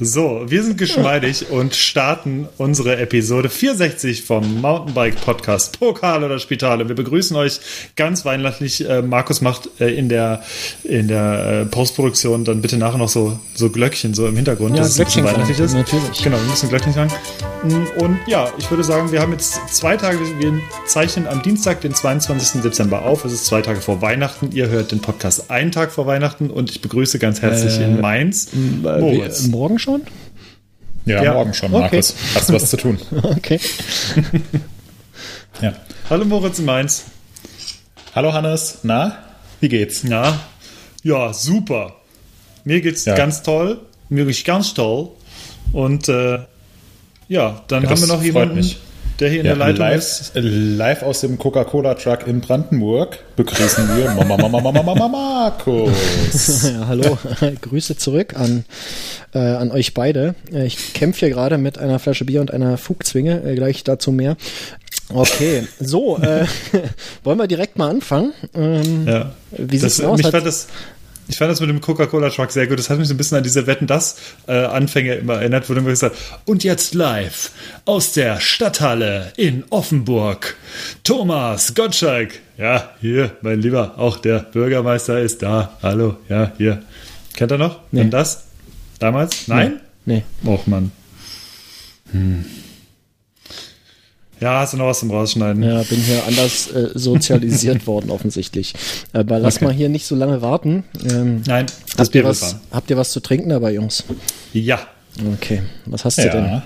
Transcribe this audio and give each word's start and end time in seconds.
So, 0.00 0.42
wir 0.48 0.64
sind 0.64 0.76
geschmeidig 0.76 1.46
und 1.50 1.74
starten 1.76 2.48
unsere 2.58 2.96
Episode 2.96 3.48
64 3.48 4.24
vom 4.24 4.60
Mountainbike 4.60 5.20
Podcast 5.20 5.78
Pokal 5.78 6.24
oder 6.24 6.40
Spitale. 6.40 6.88
Wir 6.88 6.96
begrüßen 6.96 7.36
euch 7.36 7.60
ganz 7.94 8.24
weihnachtlich. 8.24 8.88
Äh, 8.88 9.02
Markus 9.02 9.40
macht 9.40 9.68
äh, 9.80 9.94
in 9.94 10.08
der, 10.08 10.42
in 10.82 11.06
der 11.06 11.62
äh, 11.62 11.64
Postproduktion 11.66 12.44
dann 12.44 12.60
bitte 12.60 12.76
nachher 12.76 12.98
noch 12.98 13.08
so, 13.08 13.38
so 13.54 13.70
Glöckchen 13.70 14.14
so 14.14 14.26
im 14.26 14.34
Hintergrund, 14.34 14.74
Ja, 14.74 14.78
dass 14.82 14.90
es 14.90 14.96
Glöckchen 14.96 15.24
weihnachtlich 15.24 15.60
ist. 15.60 15.74
natürlich. 15.74 16.22
Genau, 16.22 16.38
wir 16.38 16.50
müssen 16.50 16.68
Glöckchen 16.68 16.92
sagen. 16.92 17.12
Und 17.98 18.18
ja, 18.26 18.52
ich 18.58 18.68
würde 18.70 18.82
sagen, 18.84 19.12
wir 19.12 19.20
haben 19.20 19.32
jetzt 19.32 19.58
zwei 19.68 19.96
Tage, 19.96 20.18
wir 20.38 20.52
zeichnen 20.86 21.26
am 21.28 21.40
Dienstag, 21.42 21.80
den 21.82 21.94
22. 21.94 22.62
Dezember 22.62 23.02
auf. 23.04 23.24
Es 23.24 23.32
ist 23.32 23.46
zwei 23.46 23.62
Tage 23.62 23.80
vor 23.80 24.02
Weihnachten. 24.02 24.50
Ihr 24.52 24.68
hört 24.68 24.90
den 24.90 25.00
Podcast 25.00 25.50
einen 25.50 25.70
Tag 25.70 25.92
vor 25.92 26.06
Weihnachten 26.06 26.50
und 26.50 26.68
ich 26.70 26.80
begrüße 26.82 27.18
ganz 27.20 27.40
herzlich 27.42 27.80
in 27.80 28.00
Mainz 28.00 28.48
Moritz. 28.82 29.46
Morgen 29.46 29.78
schon? 29.84 30.02
Ja, 31.04 31.22
Ja. 31.22 31.34
morgen 31.34 31.52
schon, 31.54 31.72
Okay. 31.74 31.82
Markus. 31.82 32.14
Hast 32.34 32.52
was 32.52 32.70
zu 32.70 32.76
tun. 32.78 32.98
Okay. 33.22 33.60
Ja. 35.60 35.72
Hallo 36.10 36.24
Moritz 36.24 36.58
in 36.58 36.64
Mainz. 36.64 37.04
Hallo 38.14 38.32
Hannes, 38.32 38.78
na, 38.82 39.18
wie 39.60 39.68
geht's? 39.68 40.02
Ja, 40.02 40.40
ja, 41.02 41.32
super. 41.32 41.96
Mir 42.64 42.80
geht's 42.80 43.04
Ja. 43.04 43.14
ganz 43.14 43.42
toll. 43.42 43.80
Mir 44.08 44.24
geht's 44.24 44.42
ganz 44.44 44.72
toll. 44.74 45.10
Und 45.72 46.08
äh, 46.08 46.38
ja, 47.28 47.62
dann 47.68 47.82
Ja, 47.84 47.90
haben 47.90 48.00
wir 48.00 48.06
noch 48.06 48.16
freut 48.16 48.24
jemanden, 48.24 48.54
mich. 48.56 48.78
Der 49.20 49.28
hier 49.30 49.40
in 49.40 49.46
Ja, 49.46 49.54
der 49.54 49.66
Leitung 49.74 49.86
ist. 49.98 50.32
live, 50.34 50.44
live 50.44 51.02
aus 51.02 51.20
dem 51.20 51.38
Coca-Cola-Truck 51.38 52.26
in 52.26 52.40
Brandenburg 52.40 53.18
begrüßen 53.36 53.88
wir 53.96 54.10
Mama, 54.10 54.36
Mama, 54.36 54.60
Mama, 54.60 54.82
Mama, 54.82 55.08
Markus. 55.08 55.92
Ja, 56.64 56.86
hallo. 56.88 57.16
Grüße 57.60 57.96
zurück 57.96 58.34
an, 58.36 58.64
äh, 59.34 59.38
an 59.38 59.70
euch 59.70 59.94
beide. 59.94 60.34
Äh, 60.52 60.66
Ich 60.66 60.94
kämpfe 60.94 61.20
hier 61.26 61.30
gerade 61.30 61.58
mit 61.58 61.78
einer 61.78 61.98
Flasche 61.98 62.24
Bier 62.24 62.40
und 62.40 62.52
einer 62.52 62.76
Fugzwinge. 62.78 63.42
Äh, 63.44 63.54
gleich 63.54 63.84
dazu 63.84 64.10
mehr. 64.12 64.36
Okay, 65.12 65.64
so, 65.80 66.16
äh, 66.18 66.46
wollen 67.24 67.38
wir 67.38 67.46
direkt 67.46 67.76
mal 67.78 67.90
anfangen? 67.90 68.32
Ähm, 68.54 69.06
Ja. 69.06 69.32
Wie 69.50 69.78
das, 69.78 69.80
sieht's 69.80 69.96
denn 69.98 70.06
aus? 70.06 70.16
mich 70.16 70.26
Hat- 70.26 70.32
fand 70.32 70.46
das, 70.46 70.66
ich 71.28 71.38
fand 71.38 71.50
das 71.50 71.60
mit 71.60 71.70
dem 71.70 71.80
Coca-Cola-Truck 71.80 72.50
sehr 72.50 72.66
gut. 72.66 72.78
Das 72.78 72.90
hat 72.90 72.98
mich 72.98 73.08
so 73.08 73.14
ein 73.14 73.16
bisschen 73.16 73.38
an 73.38 73.42
diese 73.42 73.66
Wetten 73.66 73.86
das 73.86 74.16
äh, 74.46 74.52
Anfänge 74.52 75.14
immer 75.14 75.34
erinnert, 75.34 75.68
wo 75.68 75.74
dann 75.74 75.84
gesagt 75.84 76.16
und 76.44 76.64
jetzt 76.64 76.94
live 76.94 77.50
aus 77.84 78.12
der 78.12 78.40
Stadthalle 78.40 79.32
in 79.36 79.64
Offenburg. 79.70 80.56
Thomas 81.02 81.74
Gottschalk. 81.74 82.40
Ja, 82.56 82.90
hier, 83.00 83.32
mein 83.42 83.60
Lieber, 83.60 83.94
auch 83.98 84.18
der 84.18 84.40
Bürgermeister 84.40 85.20
ist 85.20 85.42
da. 85.42 85.76
Hallo, 85.82 86.16
ja, 86.28 86.52
hier. 86.56 86.82
Kennt 87.34 87.50
er 87.50 87.58
noch? 87.58 87.80
Nee. 87.90 88.00
Wenn 88.00 88.10
das? 88.10 88.44
Damals? 88.98 89.48
Nein? 89.48 89.80
Nee. 90.06 90.22
Och, 90.44 90.66
Mann. 90.66 90.92
Hm. 92.12 92.44
Ja, 94.44 94.60
hast 94.60 94.74
du 94.74 94.76
noch 94.76 94.88
was 94.88 94.98
zum 95.00 95.10
Rausschneiden? 95.10 95.62
Ja, 95.62 95.82
bin 95.84 95.98
hier 96.00 96.22
anders 96.26 96.70
äh, 96.70 96.90
sozialisiert 96.94 97.86
worden 97.86 98.10
offensichtlich. 98.10 98.74
Aber 99.14 99.38
lass 99.38 99.56
Okay. 99.56 99.64
mal 99.64 99.72
hier 99.72 99.88
nicht 99.88 100.04
so 100.04 100.14
lange 100.14 100.42
warten. 100.42 100.84
Ähm, 101.10 101.40
Nein, 101.46 101.64
das 101.96 102.08
habt, 102.08 102.08
ihr 102.08 102.10
Bier 102.22 102.24
wird 102.24 102.42
was, 102.42 102.56
habt 102.70 102.90
ihr 102.90 102.98
was 102.98 103.10
zu 103.10 103.20
trinken 103.20 103.48
dabei, 103.48 103.72
Jungs? 103.72 104.04
Ja. 104.52 104.80
Okay, 105.34 105.62
was 105.86 106.04
hast 106.04 106.18
du 106.18 106.28
denn? 106.28 106.44
Ja, 106.44 106.62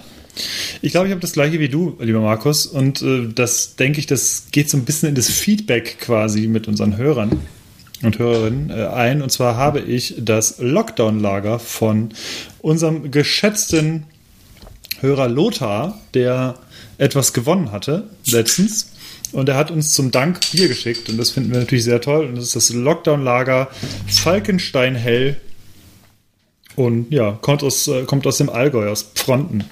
Ich 0.83 0.91
glaube, 0.91 1.07
ich 1.07 1.13
habe 1.13 1.21
das 1.21 1.33
gleiche 1.35 1.61
wie 1.61 1.69
du, 1.69 1.97
lieber 2.01 2.21
Markus. 2.21 2.67
Und 2.67 3.01
äh, 3.01 3.29
das 3.33 3.77
denke 3.77 4.01
ich, 4.01 4.07
das 4.07 4.47
geht 4.51 4.69
so 4.71 4.77
ein 4.77 4.85
bisschen 4.85 5.11
in 5.11 5.15
das 5.15 5.29
Feedback 5.29 5.99
quasi 6.01 6.49
mit 6.49 6.67
unseren 6.67 6.97
Hörern 6.97 7.41
und 8.03 8.19
Hörerinnen 8.19 8.71
äh, 8.71 8.87
ein. 8.89 9.23
Und 9.23 9.31
zwar 9.31 9.55
habe 9.57 9.79
ich 9.79 10.15
das 10.19 10.57
Lockdown-Lager 10.59 11.61
von 11.61 12.09
unserem 12.61 13.13
geschätzten 13.13 14.03
Hörer 15.01 15.29
Lothar, 15.29 16.01
der 16.15 16.57
etwas 16.99 17.33
gewonnen 17.33 17.73
hatte 17.73 18.05
letztens. 18.27 18.93
Und 19.33 19.49
er 19.49 19.57
hat 19.57 19.71
uns 19.71 19.93
zum 19.93 20.11
Dank 20.11 20.41
Bier 20.53 20.69
geschickt. 20.69 21.09
Und 21.09 21.19
das 21.19 21.31
finden 21.31 21.53
wir 21.53 21.61
natürlich 21.61 21.85
sehr 21.85 22.01
toll. 22.01 22.27
Und 22.27 22.37
das 22.37 22.45
ist 22.45 22.57
das 22.57 22.71
Lockdown-Lager 22.71 23.69
Falkenstein 24.07 24.95
Hell. 24.95 25.37
Und 26.77 27.11
ja, 27.13 27.33
kommt 27.41 27.63
aus, 27.63 27.89
äh, 27.89 28.05
kommt 28.05 28.27
aus 28.27 28.39
dem 28.39 28.49
Allgäu, 28.51 28.89
aus 28.89 29.11
Fronten. 29.15 29.65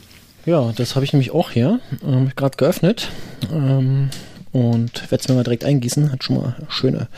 Ja, 0.45 0.73
das 0.77 0.95
habe 0.95 1.05
ich 1.05 1.13
nämlich 1.13 1.31
auch 1.31 1.51
hier. 1.51 1.81
Ähm, 2.05 2.33
gerade 2.37 2.57
geöffnet. 2.57 3.09
Ähm, 3.51 4.11
und 4.53 5.11
werde 5.11 5.23
es 5.23 5.29
mir 5.29 5.35
mal 5.35 5.45
direkt 5.45 5.65
eingießen. 5.65 6.13
Hat 6.13 6.25
schon 6.25 6.37
mal 6.37 6.57
schöne. 6.69 7.09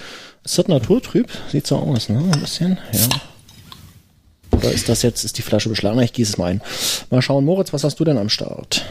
Ist 0.44 0.58
das 0.58 0.68
naturtrüb? 0.68 1.28
Sieht 1.50 1.66
so 1.66 1.76
aus, 1.76 2.08
ne? 2.08 2.22
Ein 2.32 2.40
bisschen, 2.40 2.78
ja. 2.92 3.08
Oder 4.52 4.72
ist 4.72 4.88
das 4.88 5.02
jetzt, 5.02 5.24
ist 5.24 5.38
die 5.38 5.42
Flasche 5.42 5.68
beschlagen? 5.68 6.00
Ich 6.00 6.12
gieße 6.12 6.32
es 6.32 6.38
mal 6.38 6.46
ein. 6.46 6.62
Mal 7.10 7.22
schauen, 7.22 7.44
Moritz, 7.44 7.72
was 7.72 7.84
hast 7.84 8.00
du 8.00 8.04
denn 8.04 8.18
am 8.18 8.28
Start? 8.28 8.86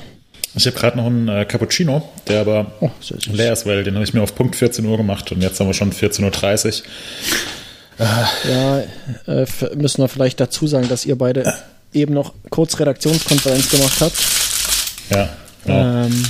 Ich 0.57 0.65
habe 0.67 0.77
gerade 0.77 0.97
noch 0.97 1.05
einen 1.05 1.27
äh, 1.29 1.45
Cappuccino, 1.45 2.07
der 2.27 2.41
aber 2.41 2.71
Oh, 2.81 2.89
leer 3.31 3.53
ist, 3.53 3.65
weil 3.65 3.83
den 3.83 3.95
habe 3.95 4.03
ich 4.03 4.13
mir 4.13 4.21
auf 4.21 4.35
Punkt 4.35 4.55
14 4.55 4.85
Uhr 4.85 4.97
gemacht 4.97 5.31
und 5.31 5.41
jetzt 5.41 5.59
haben 5.59 5.67
wir 5.67 5.73
schon 5.73 5.91
14.30 5.93 6.81
Uhr. 7.99 8.05
Ja, 8.49 8.79
äh, 9.27 9.45
müssen 9.75 10.01
wir 10.03 10.07
vielleicht 10.07 10.39
dazu 10.39 10.67
sagen, 10.67 10.87
dass 10.87 11.05
ihr 11.05 11.17
beide 11.17 11.51
eben 11.93 12.13
noch 12.13 12.33
kurz 12.49 12.79
Redaktionskonferenz 12.79 13.69
gemacht 13.71 14.01
habt. 14.01 14.15
Ja, 15.09 15.29
ja. 15.65 16.05
Ähm, 16.05 16.25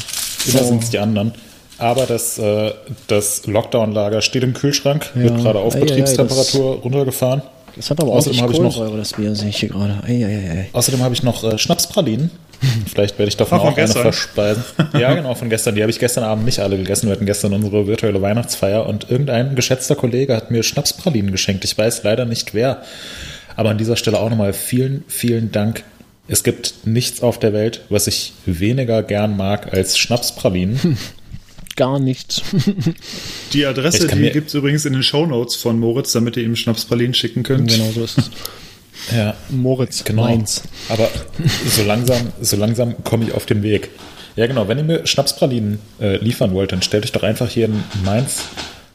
Immer 0.48 0.60
so. 0.60 0.66
sind 0.66 0.84
es 0.84 0.90
die 0.92 1.00
anderen. 1.00 1.34
Aber 1.80 2.06
das, 2.06 2.40
äh, 2.40 2.72
das 3.08 3.46
Lockdown-Lager 3.46 4.22
steht 4.22 4.44
im 4.44 4.54
Kühlschrank, 4.54 5.12
wird 5.14 5.38
Ja. 5.38 5.44
gerade 5.44 5.60
auf 5.60 5.76
Ei, 5.76 5.80
ei, 5.80 5.82
ei, 5.82 5.86
Betriebstemperatur 5.86 6.78
runtergefahren. 6.82 7.42
Das 7.78 7.90
hat 7.92 8.00
aber 8.02 8.12
Außerdem 8.12 8.42
habe 8.42 8.52
ich 8.54 8.60
noch- 8.60 8.74
Kohlensäure, 8.74 8.98
das 8.98 9.14
Bier, 9.14 9.36
sehe 9.36 9.50
ich 9.50 9.58
hier 9.58 9.70
gerade. 9.70 10.02
Ei, 10.06 10.26
ei, 10.26 10.26
ei, 10.26 10.52
ei. 10.52 10.70
Außerdem 10.74 11.02
habe 11.02 11.14
ich 11.14 11.24
noch 11.24 11.44
äh, 11.44 11.58
Schnapspralinen. 11.58 12.32
Vielleicht 12.92 13.18
werde 13.20 13.30
ich 13.30 13.38
davon 13.38 13.60
von 13.60 13.68
auch 13.70 13.78
eine 13.78 13.86
gestern? 13.86 14.02
verspeisen. 14.02 14.64
Ja, 15.00 15.14
genau, 15.14 15.36
von 15.36 15.50
gestern. 15.50 15.76
Die 15.76 15.82
habe 15.82 15.92
ich 15.92 16.00
gestern 16.00 16.24
Abend 16.24 16.46
nicht 16.46 16.60
alle 16.60 16.76
gegessen. 16.78 17.08
Wir 17.08 17.14
hatten 17.14 17.26
gestern 17.28 17.54
unsere 17.54 17.86
virtuelle 17.88 18.22
Weihnachtsfeier 18.22 18.88
und 18.88 19.10
irgendein 19.12 19.56
geschätzter 19.56 19.96
Kollege 19.96 20.36
hat 20.36 20.50
mir 20.52 20.64
Schnapspralinen 20.64 21.32
geschenkt. 21.32 21.64
Ich 21.66 21.78
weiß 21.78 22.04
leider 22.04 22.26
nicht 22.26 22.54
wer. 22.54 22.82
Aber 23.56 23.70
an 23.70 23.78
dieser 23.78 23.96
Stelle 23.96 24.20
auch 24.20 24.30
nochmal 24.30 24.54
vielen, 24.54 25.04
vielen 25.08 25.52
Dank. 25.52 25.84
Es 26.28 26.44
gibt 26.44 26.74
nichts 26.86 27.22
auf 27.22 27.40
der 27.40 27.54
Welt, 27.54 27.82
was 27.90 28.08
ich 28.08 28.34
weniger 28.46 29.02
gern 29.04 29.38
mag 29.38 29.72
als 29.74 29.98
Schnapspralinen. 29.98 30.98
Gar 31.78 32.00
nichts. 32.00 32.42
Die 33.54 33.66
Adresse, 33.66 34.08
die 34.08 34.32
gibt 34.32 34.48
es 34.48 34.56
übrigens 34.56 34.84
in 34.86 34.94
den 34.94 35.04
Shownotes 35.04 35.56
von 35.56 35.80
Moritz, 35.80 36.12
damit 36.12 36.36
ihr 36.36 36.44
ihm 36.44 36.56
Schnapspralinen 36.56 37.14
schicken 37.14 37.44
könnt. 37.44 37.70
genau 37.70 37.92
so 37.92 38.04
ist 38.04 38.18
es. 38.18 38.32
Ja, 39.16 39.36
Moritz, 39.50 40.04
genau. 40.04 40.24
Mainz. 40.24 40.64
Aber 40.90 41.08
so 41.70 41.84
langsam, 41.84 42.34
so 42.42 42.58
langsam 42.58 42.96
komme 43.04 43.26
ich 43.26 43.32
auf 43.32 43.46
den 43.46 43.62
Weg. 43.62 43.92
Ja, 44.36 44.48
genau. 44.48 44.68
Wenn 44.68 44.80
ihr 44.80 44.84
mir 44.84 45.08
Schnapspralinen 45.08 45.80
äh, 46.02 46.18
liefern 46.18 46.52
wollt, 46.52 46.72
dann 46.72 46.82
stellt 46.82 47.06
euch 47.06 47.12
doch 47.12 47.22
einfach 47.24 47.48
hier 47.48 47.66
in 47.66 47.84
Mainz 48.04 48.46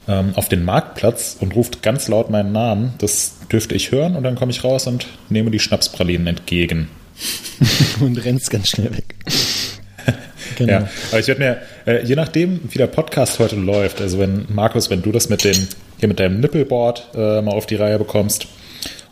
ähm, 0.09 0.33
auf 0.35 0.49
den 0.49 0.65
Marktplatz 0.65 1.37
und 1.39 1.55
ruft 1.55 1.83
ganz 1.83 2.09
laut 2.09 2.31
meinen 2.31 2.53
Namen. 2.53 2.95
Das 2.99 3.37
dürfte 3.51 3.77
ich 3.77 3.93
hören 3.93 4.17
und 4.17 4.25
dann 4.25 4.35
komme 4.35 4.51
ich 4.51 4.65
raus 4.65 4.89
und 4.89 5.07
nehme 5.31 5.53
die 5.53 5.61
Schnapspralinen 5.61 6.27
entgegen. 6.27 6.89
Und 8.01 8.17
rennst 8.25 8.51
ganz 8.51 8.71
schnell 8.71 8.97
weg. 8.97 9.15
Genau. 10.57 10.73
Ja, 10.73 10.89
aber 11.11 11.21
ich 11.21 11.29
werde 11.29 11.41
mir, 11.41 11.63
äh, 11.87 12.05
je 12.05 12.15
nachdem, 12.17 12.61
wie 12.71 12.79
der 12.79 12.87
Podcast 12.87 13.39
heute 13.39 13.57
läuft, 13.57 14.01
also 14.01 14.19
wenn, 14.19 14.47
Markus, 14.49 14.91
wenn 14.91 15.03
du 15.03 15.13
das 15.13 15.29
mit 15.29 15.45
dem, 15.45 15.57
hier 15.99 16.09
mit 16.09 16.19
deinem 16.21 16.41
Nippelboard 16.41 17.09
äh, 17.15 17.43
mal 17.43 17.53
auf 17.53 17.67
die 17.67 17.77
Reihe 17.77 17.99
bekommst 17.99 18.47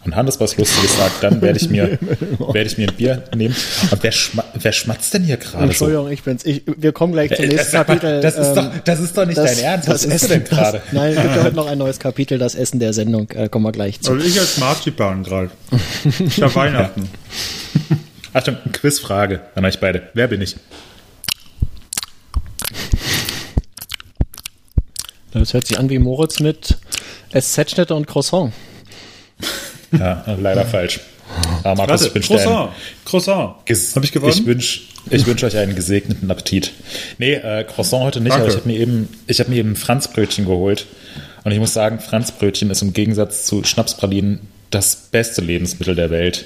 und 0.05 0.17
Hannes 0.17 0.41
was 0.41 0.57
Lustiges 0.57 0.97
sagt, 0.97 1.23
dann 1.23 1.43
werde 1.43 1.59
ich 1.59 1.69
mir, 1.69 1.99
werde 2.39 2.63
ich 2.63 2.79
mir 2.79 2.89
ein 2.89 2.95
Bier 2.97 3.23
nehmen. 3.37 3.55
Und 3.91 4.03
wer, 4.03 4.13
schma 4.13 4.45
wer 4.55 4.73
schmatzt 4.73 5.13
denn 5.13 5.25
hier 5.25 5.37
gerade 5.37 5.59
so? 5.59 5.69
Entschuldigung, 5.69 6.11
ich 6.11 6.23
bin's. 6.23 6.45
Ich, 6.47 6.63
wir 6.67 6.93
kommen 6.93 7.13
gleich 7.13 7.35
zum 7.37 7.45
nächsten 7.45 7.77
mal, 7.77 7.85
Kapitel. 7.85 8.21
das 8.23 8.37
ist 8.37 8.47
ähm, 8.49 8.55
doch- 8.55 8.71
das 8.85 9.01
ist 9.01 9.17
doch 9.19 9.27
nicht 9.27 9.37
dein 9.39 9.59
Ernst. 9.59 9.89
Was 9.89 10.05
isst 10.07 10.25
du 10.25 10.29
denn 10.29 10.45
gerade? 10.45 10.79
Das, 10.85 10.93
nein, 10.93 11.13
es 11.15 11.23
gibt 11.23 11.37
ja 11.37 11.43
heute 11.45 11.57
noch 11.57 11.67
ein 11.67 11.77
neues 11.79 11.99
Kapitel, 11.99 12.39
das 12.39 12.55
Essen 12.55 12.81
der 12.81 12.93
Sendung. 12.95 13.29
Äh, 13.33 13.49
kommen 13.51 13.67
wir 13.67 13.73
gleich 13.73 14.01
zu. 14.01 14.13
Also 14.13 14.27
ich 14.27 14.41
als 14.41 14.57
Marzipan 14.59 15.23
gerade. 15.23 15.51
Ich 16.19 16.41
habe 16.43 16.55
Weihnachten. 16.55 17.09
Achtung, 18.33 18.57
Quizfrage 18.73 19.41
an 19.55 19.65
euch 19.67 19.81
beide. 19.81 20.03
Wer 20.15 20.29
bin 20.29 20.41
ich? 20.41 20.57
Das 25.33 25.55
hört 25.55 25.67
sich 25.67 25.79
an 25.79 25.89
wie 25.91 25.99
Moritz 25.99 26.41
mit 26.41 26.79
SZ-Schnitte 27.33 27.95
und 27.95 28.07
Croissant. 28.07 28.53
Ja, 29.93 30.25
leider 30.39 30.65
falsch. 30.67 31.01
Aber 31.63 31.77
Markus, 31.77 32.05
Warte, 32.05 32.07
ich 32.07 32.15
wünsche 32.15 32.29
dir 32.35 32.41
einen, 32.41 32.71
Croissant. 33.05 33.55
Croissant. 33.65 33.97
Habe 33.97 34.05
ich 34.05 34.13
gewonnen? 34.13 34.33
Ich 34.33 34.47
wünsche 34.47 34.81
ich 35.09 35.27
wünsch 35.27 35.43
euch 35.45 35.57
einen 35.57 35.75
gesegneten 35.75 36.31
Appetit. 36.31 36.73
Nee, 37.19 37.35
äh, 37.35 37.65
Croissant 37.65 38.05
heute 38.05 38.21
nicht, 38.21 38.33
Danke. 38.33 38.45
aber 38.45 38.53
ich 38.53 38.59
habe 38.59 38.69
mir 38.69 38.79
eben, 38.79 39.09
ich 39.27 39.41
habe 39.41 39.51
mir 39.51 39.57
eben 39.57 39.77
Franzbrötchen 39.77 40.45
geholt. 40.47 40.87
Und 41.45 41.53
ich 41.53 41.59
muss 41.59 41.73
sagen, 41.73 42.01
Franzbrötchen 42.01 42.71
ist 42.71 42.83
im 42.83 42.93
Gegensatz 42.93 43.47
zu 43.47 43.65
Schnapspralinen 43.65 44.41
das 44.71 45.09
beste 45.11 45.41
Lebensmittel 45.41 45.95
der 45.95 46.11
Welt. 46.11 46.45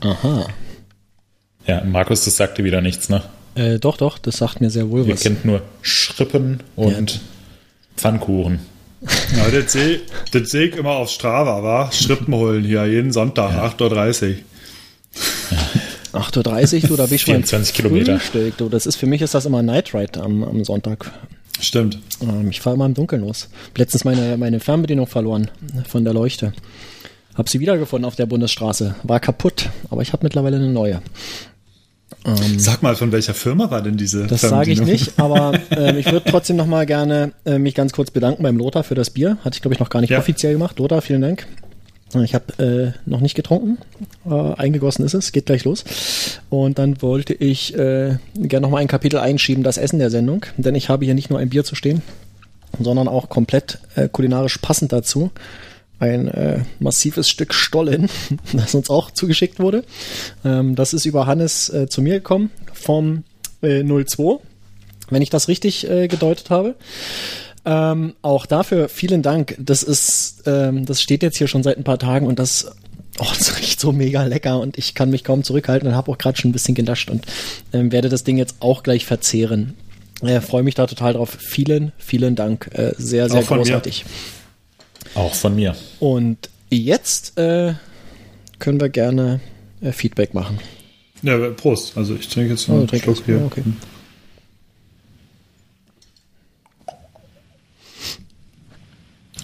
Aha. 0.00 0.46
Ja, 1.66 1.84
Markus, 1.84 2.24
das 2.24 2.36
sagt 2.36 2.58
dir 2.58 2.64
wieder 2.64 2.80
nichts, 2.80 3.08
ne? 3.08 3.22
Äh, 3.58 3.78
doch, 3.80 3.96
doch, 3.96 4.18
das 4.18 4.36
sagt 4.36 4.60
mir 4.60 4.70
sehr 4.70 4.88
wohl 4.88 5.04
Ihr 5.06 5.14
was. 5.14 5.20
kennt 5.20 5.44
nur 5.44 5.62
Schrippen 5.82 6.60
und 6.76 7.20
Pfannkuchen. 7.96 8.60
Ja, 9.36 9.50
das 9.50 9.72
sehe 9.72 10.00
seh 10.32 10.64
ich 10.64 10.76
immer 10.76 10.90
auf 10.90 11.10
Strava, 11.10 11.62
war 11.62 11.92
Schrippen 11.92 12.34
holen 12.34 12.64
hier, 12.64 12.86
jeden 12.86 13.12
Sonntag, 13.12 13.52
ja. 13.52 13.66
8.30 13.66 14.36
Uhr. 16.12 16.20
8.30 16.20 16.82
Uhr, 16.82 16.88
du, 16.88 16.96
da 16.96 17.06
bin 17.06 17.14
ich 17.14 17.22
schon 17.22 17.34
24 17.34 17.74
Kilometer. 17.74 18.18
Frühstück, 18.18 18.56
du, 18.58 18.68
das 18.68 18.86
ist, 18.86 18.96
für 18.96 19.06
mich 19.06 19.22
ist 19.22 19.34
das 19.34 19.44
immer 19.44 19.62
Night 19.62 19.92
Ride 19.92 20.20
am, 20.20 20.44
am 20.44 20.64
Sonntag. 20.64 21.10
Stimmt. 21.60 21.98
Ähm, 22.20 22.50
ich 22.50 22.60
fahre 22.60 22.74
immer 22.76 22.86
im 22.86 22.94
Dunkeln 22.94 23.22
los. 23.22 23.48
Letztens 23.76 24.04
meine, 24.04 24.36
meine 24.36 24.60
Fernbedienung 24.60 25.08
verloren 25.08 25.50
von 25.88 26.04
der 26.04 26.14
Leuchte. 26.14 26.52
Hab 27.34 27.48
sie 27.48 27.60
wiedergefunden 27.60 28.04
auf 28.04 28.16
der 28.16 28.26
Bundesstraße. 28.26 28.96
War 29.02 29.20
kaputt, 29.20 29.70
aber 29.90 30.02
ich 30.02 30.12
habe 30.12 30.24
mittlerweile 30.24 30.56
eine 30.56 30.70
neue. 30.70 31.02
Ähm, 32.28 32.58
Sag 32.58 32.82
mal, 32.82 32.96
von 32.96 33.12
welcher 33.12 33.34
Firma 33.34 33.70
war 33.70 33.82
denn 33.82 33.96
diese? 33.96 34.26
Das 34.26 34.42
sage 34.42 34.70
ich 34.70 34.80
nicht, 34.80 35.18
aber 35.18 35.52
äh, 35.70 35.98
ich 35.98 36.10
würde 36.10 36.30
trotzdem 36.30 36.56
noch 36.56 36.66
mal 36.66 36.86
gerne 36.86 37.32
äh, 37.44 37.58
mich 37.58 37.74
ganz 37.74 37.92
kurz 37.92 38.10
bedanken 38.10 38.42
beim 38.42 38.56
Lothar 38.56 38.84
für 38.84 38.94
das 38.94 39.10
Bier. 39.10 39.38
Hatte 39.44 39.56
ich, 39.56 39.62
glaube 39.62 39.74
ich, 39.74 39.80
noch 39.80 39.90
gar 39.90 40.00
nicht 40.00 40.10
ja. 40.10 40.18
offiziell 40.18 40.52
gemacht. 40.52 40.78
Lothar, 40.78 41.02
vielen 41.02 41.22
Dank. 41.22 41.46
Ich 42.22 42.34
habe 42.34 42.94
äh, 43.04 43.08
noch 43.08 43.20
nicht 43.20 43.34
getrunken. 43.34 43.78
Äh, 44.28 44.54
eingegossen 44.54 45.04
ist 45.04 45.12
es, 45.12 45.32
geht 45.32 45.46
gleich 45.46 45.64
los. 45.64 45.84
Und 46.48 46.78
dann 46.78 47.02
wollte 47.02 47.34
ich 47.34 47.74
äh, 47.74 48.16
gerne 48.34 48.62
noch 48.62 48.70
mal 48.70 48.78
ein 48.78 48.88
Kapitel 48.88 49.18
einschieben, 49.18 49.62
das 49.62 49.76
Essen 49.76 49.98
der 49.98 50.10
Sendung. 50.10 50.46
Denn 50.56 50.74
ich 50.74 50.88
habe 50.88 51.04
hier 51.04 51.14
nicht 51.14 51.28
nur 51.28 51.38
ein 51.38 51.50
Bier 51.50 51.64
zu 51.64 51.74
stehen, 51.74 52.00
sondern 52.80 53.08
auch 53.08 53.28
komplett 53.28 53.78
äh, 53.94 54.08
kulinarisch 54.08 54.56
passend 54.58 54.92
dazu 54.92 55.30
ein 55.98 56.28
äh, 56.28 56.60
massives 56.78 57.28
Stück 57.28 57.54
Stollen, 57.54 58.08
das 58.52 58.74
uns 58.74 58.90
auch 58.90 59.10
zugeschickt 59.10 59.58
wurde. 59.58 59.84
Ähm, 60.44 60.74
das 60.74 60.94
ist 60.94 61.06
über 61.06 61.26
Hannes 61.26 61.68
äh, 61.70 61.88
zu 61.88 62.02
mir 62.02 62.14
gekommen 62.14 62.50
vom 62.72 63.24
äh, 63.62 63.82
02, 63.82 64.38
wenn 65.10 65.22
ich 65.22 65.30
das 65.30 65.48
richtig 65.48 65.88
äh, 65.88 66.08
gedeutet 66.08 66.50
habe. 66.50 66.76
Ähm, 67.64 68.14
auch 68.22 68.46
dafür 68.46 68.88
vielen 68.88 69.22
Dank. 69.22 69.56
Das 69.58 69.82
ist, 69.82 70.44
ähm, 70.46 70.86
das 70.86 71.02
steht 71.02 71.22
jetzt 71.22 71.36
hier 71.36 71.48
schon 71.48 71.62
seit 71.62 71.76
ein 71.76 71.84
paar 71.84 71.98
Tagen 71.98 72.26
und 72.26 72.38
das, 72.38 72.72
oh, 73.18 73.26
das 73.36 73.58
riecht 73.58 73.80
so 73.80 73.92
mega 73.92 74.24
lecker 74.24 74.60
und 74.60 74.78
ich 74.78 74.94
kann 74.94 75.10
mich 75.10 75.24
kaum 75.24 75.42
zurückhalten 75.42 75.88
und 75.88 75.94
habe 75.96 76.10
auch 76.12 76.18
gerade 76.18 76.38
schon 76.38 76.50
ein 76.50 76.52
bisschen 76.52 76.74
genascht 76.74 77.10
und 77.10 77.26
ähm, 77.72 77.90
werde 77.92 78.08
das 78.08 78.24
Ding 78.24 78.38
jetzt 78.38 78.56
auch 78.60 78.82
gleich 78.82 79.04
verzehren. 79.04 79.74
Äh, 80.22 80.40
Freue 80.40 80.62
mich 80.62 80.74
da 80.74 80.86
total 80.86 81.12
drauf. 81.12 81.36
Vielen, 81.38 81.92
vielen 81.98 82.36
Dank. 82.36 82.70
Äh, 82.72 82.92
sehr, 82.96 83.28
sehr 83.28 83.42
großartig. 83.42 84.04
Mir. 84.04 84.37
Auch 85.18 85.34
von 85.34 85.56
mir. 85.56 85.74
Und 85.98 86.48
jetzt 86.70 87.36
äh, 87.38 87.74
können 88.60 88.80
wir 88.80 88.88
gerne 88.88 89.40
äh, 89.80 89.90
Feedback 89.90 90.32
machen. 90.32 90.60
Ja, 91.22 91.36
Prost. 91.50 91.96
Also 91.96 92.14
ich 92.14 92.28
trinke 92.28 92.50
jetzt 92.52 92.68
noch 92.68 92.76
oh, 92.76 92.86
einen 92.88 93.02
Schluck 93.02 93.24
hier. 93.26 93.42
Okay. 93.44 93.64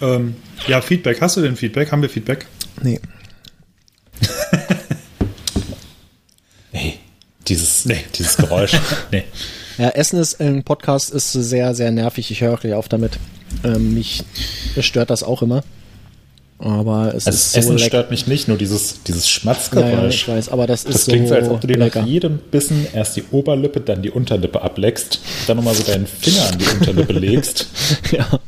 Ähm, 0.01 0.35
ja, 0.67 0.79
Feedback. 0.79 1.19
Hast 1.19 1.35
du 1.35 1.41
denn 1.41 1.57
Feedback? 1.57 1.91
Haben 1.91 2.01
wir 2.01 2.09
Feedback? 2.09 2.45
Nee. 2.81 3.01
nee. 6.71 6.99
Dieses, 7.49 7.83
nee. 7.83 7.99
dieses 8.17 8.37
Geräusch. 8.37 8.79
nee. 9.11 9.25
Ja, 9.77 9.89
Essen 9.89 10.19
ist 10.19 10.39
ein 10.39 10.63
Podcast 10.63 11.09
ist 11.11 11.33
sehr, 11.33 11.75
sehr 11.75 11.91
nervig. 11.91 12.31
Ich 12.31 12.39
höre 12.39 12.55
gleich 12.55 12.75
auf 12.75 12.87
damit. 12.87 13.19
Ähm, 13.65 13.93
mich 13.93 14.23
stört 14.79 15.09
das 15.09 15.23
auch 15.23 15.41
immer. 15.41 15.63
Aber 16.57 17.13
es 17.13 17.27
also 17.27 17.31
ist 17.31 17.51
so 17.51 17.59
Essen 17.59 17.77
lecker. 17.77 17.87
stört 17.87 18.11
mich 18.11 18.27
nicht, 18.27 18.47
nur 18.47 18.57
dieses, 18.57 19.03
dieses 19.03 19.29
Schmatzgeräusch. 19.29 19.91
Ja, 19.91 20.01
ja, 20.03 20.07
ich 20.07 20.27
weiß, 20.27 20.49
aber 20.49 20.67
das 20.67 20.85
ist 20.85 20.93
das 20.93 21.05
klingt 21.05 21.27
so, 21.27 21.35
als 21.35 21.49
ob 21.49 21.59
du 21.59 21.67
dir 21.67 21.77
nach 21.77 22.05
jedem 22.05 22.37
Bissen 22.37 22.87
erst 22.93 23.17
die 23.17 23.23
Oberlippe, 23.31 23.81
dann 23.81 24.01
die 24.01 24.09
Unterlippe 24.09 24.61
ableckst, 24.61 25.19
dann 25.47 25.57
nochmal 25.57 25.75
so 25.75 25.83
deinen 25.83 26.07
Finger 26.07 26.47
an 26.47 26.57
die 26.57 26.65
Unterlippe 26.65 27.13
legst. 27.19 27.67
ja. 28.11 28.39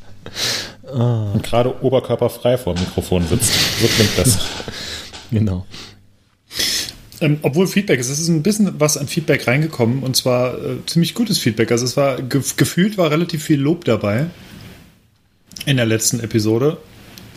Ah. 0.90 1.31
Und 1.34 1.44
gerade 1.44 1.84
oberkörperfrei 1.84 2.58
vor 2.58 2.75
dem 2.75 2.84
Mikrofon 2.84 3.28
sitzt. 3.28 3.52
So 3.81 3.88
klingt 3.88 4.18
das. 4.18 4.38
genau. 5.31 5.66
Ähm, 7.19 7.40
obwohl 7.42 7.68
Feedback 7.68 8.00
ist, 8.00 8.10
es 8.10 8.19
ist 8.19 8.30
ein 8.30 8.44
bisschen 8.44 8.80
was 8.80 8.96
an 8.96 9.08
Feedback 9.08 9.48
reingekommen 9.48 10.04
und 10.04 10.16
zwar 10.16 10.54
äh, 10.54 10.78
ziemlich 10.86 11.14
gutes 11.14 11.40
Feedback. 11.40 11.72
Also 11.72 11.84
es 11.84 11.98
war 11.98 12.22
ge 12.22 12.42
gefühlt 12.56 12.98
war 12.98 13.12
relativ 13.12 13.44
viel 13.44 13.60
Lob 13.60 13.84
dabei 13.84 14.28
in 15.65 15.77
der 15.77 15.86
letzten 15.86 16.19
Episode 16.19 16.77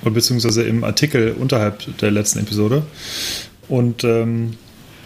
beziehungsweise 0.05 0.63
im 0.63 0.85
Artikel 0.85 1.33
unterhalb 1.39 1.99
der 1.99 2.11
letzten 2.11 2.39
Episode. 2.39 2.85
Und 3.69 4.03
ähm, 4.05 4.55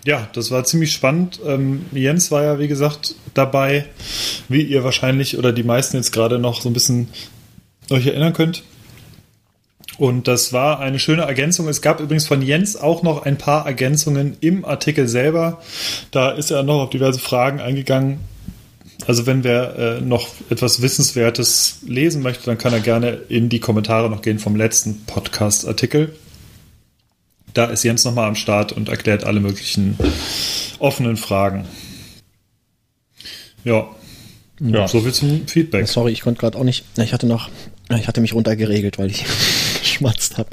ja, 0.04 0.28
das 0.32 0.50
war 0.50 0.64
ziemlich 0.64 0.92
spannend. 0.92 1.40
Ähm, 1.44 1.86
Jens 1.92 2.30
war 2.30 2.44
ja, 2.44 2.58
wie 2.58 2.68
gesagt, 2.68 3.14
dabei, 3.32 3.86
wie 4.48 4.62
ihr 4.62 4.84
wahrscheinlich 4.84 5.38
oder 5.38 5.52
die 5.52 5.64
meisten 5.64 5.96
jetzt 5.96 6.12
gerade 6.12 6.38
noch 6.38 6.60
so 6.60 6.68
ein 6.68 6.74
bisschen 6.74 7.08
euch 7.90 8.06
erinnern 8.06 8.32
könnt. 8.32 8.62
Und 9.96 10.28
das 10.28 10.52
war 10.52 10.80
eine 10.80 10.98
schöne 10.98 11.22
Ergänzung. 11.22 11.68
Es 11.68 11.80
gab 11.80 12.00
übrigens 12.00 12.26
von 12.26 12.42
Jens 12.42 12.76
auch 12.76 13.02
noch 13.02 13.24
ein 13.24 13.38
paar 13.38 13.66
Ergänzungen 13.66 14.36
im 14.40 14.64
Artikel 14.64 15.08
selber. 15.08 15.62
Da 16.10 16.30
ist 16.30 16.50
er 16.50 16.62
noch 16.64 16.82
auf 16.82 16.90
diverse 16.90 17.20
Fragen 17.20 17.60
eingegangen. 17.60 18.18
Also 19.06 19.26
wenn 19.26 19.44
wer 19.44 19.78
äh, 19.78 20.00
noch 20.00 20.28
etwas 20.50 20.80
Wissenswertes 20.80 21.80
lesen 21.86 22.22
möchte, 22.22 22.46
dann 22.46 22.58
kann 22.58 22.72
er 22.72 22.80
gerne 22.80 23.20
in 23.28 23.48
die 23.48 23.60
Kommentare 23.60 24.08
noch 24.08 24.22
gehen 24.22 24.38
vom 24.38 24.56
letzten 24.56 25.04
Podcast-Artikel. 25.04 26.14
Da 27.52 27.66
ist 27.66 27.84
Jens 27.84 28.04
nochmal 28.04 28.28
am 28.28 28.34
Start 28.34 28.72
und 28.72 28.88
erklärt 28.88 29.24
alle 29.24 29.40
möglichen 29.40 29.96
offenen 30.78 31.16
Fragen. 31.16 31.66
Ja. 33.64 33.88
Ja. 34.60 34.88
So 34.88 35.00
viel 35.00 35.12
zum 35.12 35.46
Feedback. 35.46 35.88
Sorry, 35.88 36.12
ich 36.12 36.20
konnte 36.20 36.40
gerade 36.40 36.56
auch 36.58 36.64
nicht. 36.64 36.84
Ich 36.96 37.12
hatte 37.12 37.26
noch, 37.26 37.50
ich 37.96 38.08
hatte 38.08 38.20
mich 38.20 38.34
runtergeregelt, 38.34 38.98
weil 38.98 39.10
ich 39.10 39.24
geschmatzt 39.80 40.38
habe. 40.38 40.50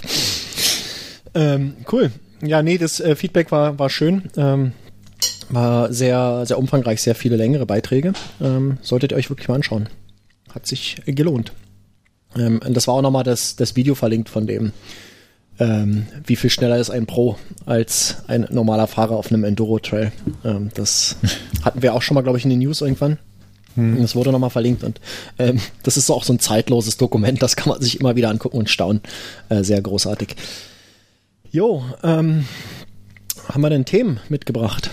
Ähm, 1.33 1.75
cool. 1.91 2.11
Ja, 2.43 2.61
nee, 2.63 2.77
das 2.77 2.99
äh, 2.99 3.15
Feedback 3.15 3.51
war, 3.51 3.77
war 3.79 3.89
schön. 3.89 4.23
Ähm, 4.35 4.73
war 5.53 5.91
sehr, 5.93 6.45
sehr 6.45 6.57
umfangreich, 6.57 7.01
sehr 7.01 7.15
viele 7.15 7.35
längere 7.35 7.65
Beiträge. 7.65 8.13
Ähm, 8.41 8.77
solltet 8.81 9.11
ihr 9.11 9.17
euch 9.17 9.29
wirklich 9.29 9.47
mal 9.47 9.55
anschauen. 9.55 9.89
Hat 10.53 10.65
sich 10.65 11.01
gelohnt. 11.05 11.53
Ähm, 12.35 12.59
das 12.69 12.87
war 12.87 12.95
auch 12.95 13.01
nochmal 13.01 13.23
das, 13.23 13.55
das 13.55 13.75
Video 13.75 13.95
verlinkt 13.95 14.29
von 14.29 14.47
dem, 14.47 14.71
ähm, 15.59 16.07
wie 16.25 16.35
viel 16.35 16.49
schneller 16.49 16.77
ist 16.77 16.89
ein 16.89 17.05
Pro 17.05 17.37
als 17.65 18.17
ein 18.27 18.47
normaler 18.49 18.87
Fahrer 18.87 19.15
auf 19.15 19.31
einem 19.31 19.43
Enduro-Trail. 19.43 20.11
Ähm, 20.43 20.69
das 20.73 21.17
hatten 21.63 21.81
wir 21.81 21.93
auch 21.93 22.01
schon 22.01 22.15
mal, 22.15 22.21
glaube 22.21 22.37
ich, 22.37 22.43
in 22.43 22.49
den 22.49 22.59
News 22.59 22.81
irgendwann. 22.81 23.17
Hm. 23.75 24.01
Das 24.01 24.15
wurde 24.15 24.31
nochmal 24.31 24.49
verlinkt 24.49 24.83
und 24.83 24.99
ähm, 25.39 25.61
das 25.83 25.95
ist 25.95 26.09
auch 26.09 26.25
so 26.25 26.33
ein 26.33 26.39
zeitloses 26.39 26.97
Dokument, 26.97 27.41
das 27.41 27.55
kann 27.55 27.69
man 27.69 27.81
sich 27.81 28.01
immer 28.01 28.17
wieder 28.17 28.29
angucken 28.29 28.57
und 28.57 28.69
staunen. 28.69 29.01
Äh, 29.47 29.63
sehr 29.63 29.81
großartig. 29.81 30.35
Jo, 31.51 31.83
ähm, 32.03 32.45
haben 33.47 33.61
wir 33.61 33.69
denn 33.69 33.85
Themen 33.85 34.19
mitgebracht? 34.27 34.89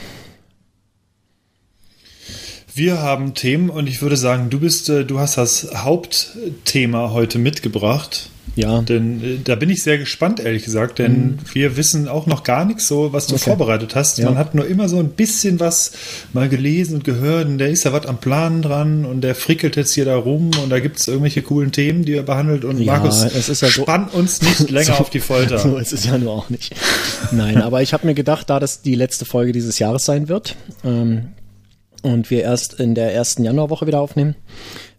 Wir 2.78 3.02
haben 3.02 3.34
Themen 3.34 3.70
und 3.70 3.88
ich 3.88 4.02
würde 4.02 4.16
sagen, 4.16 4.50
du 4.50 4.60
bist, 4.60 4.88
äh, 4.88 5.04
du 5.04 5.18
hast 5.18 5.36
das 5.36 5.68
Hauptthema 5.74 7.10
heute 7.10 7.40
mitgebracht. 7.40 8.30
Ja. 8.54 8.82
Denn 8.82 9.20
äh, 9.22 9.38
da 9.42 9.56
bin 9.56 9.68
ich 9.68 9.82
sehr 9.82 9.98
gespannt, 9.98 10.38
ehrlich 10.38 10.64
gesagt, 10.64 11.00
denn 11.00 11.12
mhm. 11.12 11.38
wir 11.52 11.76
wissen 11.76 12.06
auch 12.06 12.26
noch 12.26 12.44
gar 12.44 12.64
nichts 12.64 12.86
so, 12.86 13.12
was 13.12 13.26
du 13.26 13.34
okay. 13.34 13.44
vorbereitet 13.44 13.96
hast. 13.96 14.18
Ja. 14.18 14.26
Man 14.26 14.38
hat 14.38 14.54
nur 14.54 14.64
immer 14.64 14.88
so 14.88 15.00
ein 15.00 15.08
bisschen 15.08 15.58
was 15.58 15.90
mal 16.32 16.48
gelesen 16.48 16.94
und 16.94 17.04
gehört 17.04 17.48
und 17.48 17.58
der 17.58 17.70
ist 17.70 17.82
ja 17.82 17.92
was 17.92 18.06
am 18.06 18.18
Plan 18.18 18.62
dran 18.62 19.04
und 19.04 19.22
der 19.22 19.34
frickelt 19.34 19.74
jetzt 19.74 19.94
hier 19.94 20.04
da 20.04 20.16
rum 20.16 20.52
und 20.62 20.70
da 20.70 20.78
gibt 20.78 20.98
es 20.98 21.08
irgendwelche 21.08 21.42
coolen 21.42 21.72
Themen, 21.72 22.04
die 22.04 22.14
er 22.14 22.22
behandelt 22.22 22.64
und 22.64 22.78
ja, 22.78 22.92
Markus, 22.92 23.24
es 23.24 23.48
ist 23.48 23.60
ja 23.60 23.70
spann 23.70 24.08
so, 24.12 24.18
uns 24.18 24.40
nicht 24.40 24.70
länger 24.70 24.84
so, 24.84 24.92
auf 24.94 25.10
die 25.10 25.20
Folter. 25.20 25.58
So 25.68 25.78
ist 25.78 25.92
es 25.92 26.04
ja 26.04 26.16
nur 26.16 26.32
auch 26.32 26.50
nicht. 26.50 26.76
Nein, 27.32 27.60
aber 27.60 27.82
ich 27.82 27.92
habe 27.92 28.06
mir 28.06 28.14
gedacht, 28.14 28.48
da 28.48 28.60
das 28.60 28.82
die 28.82 28.94
letzte 28.94 29.24
Folge 29.24 29.50
dieses 29.50 29.80
Jahres 29.80 30.04
sein 30.04 30.28
wird, 30.28 30.54
ähm, 30.84 31.28
und 32.02 32.30
wir 32.30 32.42
erst 32.42 32.74
in 32.74 32.94
der 32.94 33.14
ersten 33.14 33.44
Januarwoche 33.44 33.86
wieder 33.86 34.00
aufnehmen, 34.00 34.36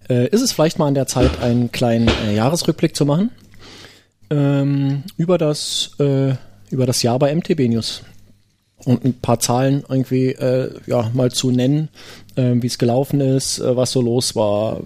äh, 0.09 0.27
ist 0.27 0.41
es 0.41 0.51
vielleicht 0.51 0.79
mal 0.79 0.87
an 0.87 0.95
der 0.95 1.07
Zeit, 1.07 1.41
einen 1.41 1.71
kleinen 1.71 2.09
äh, 2.27 2.35
Jahresrückblick 2.35 2.95
zu 2.95 3.05
machen 3.05 3.31
ähm, 4.29 5.03
über 5.17 5.37
das 5.37 5.91
äh, 5.99 6.33
über 6.69 6.85
das 6.85 7.01
Jahr 7.01 7.17
bei 7.19 7.33
MTB 7.33 7.67
News 7.67 8.03
und 8.85 9.03
ein 9.03 9.13
paar 9.13 9.39
Zahlen 9.39 9.83
irgendwie 9.89 10.27
äh, 10.29 10.71
ja 10.85 11.09
mal 11.13 11.31
zu 11.31 11.51
nennen, 11.51 11.89
äh, 12.35 12.53
wie 12.55 12.67
es 12.67 12.77
gelaufen 12.77 13.19
ist, 13.19 13.59
äh, 13.59 13.75
was 13.75 13.91
so 13.91 14.01
los 14.01 14.35
war, 14.35 14.81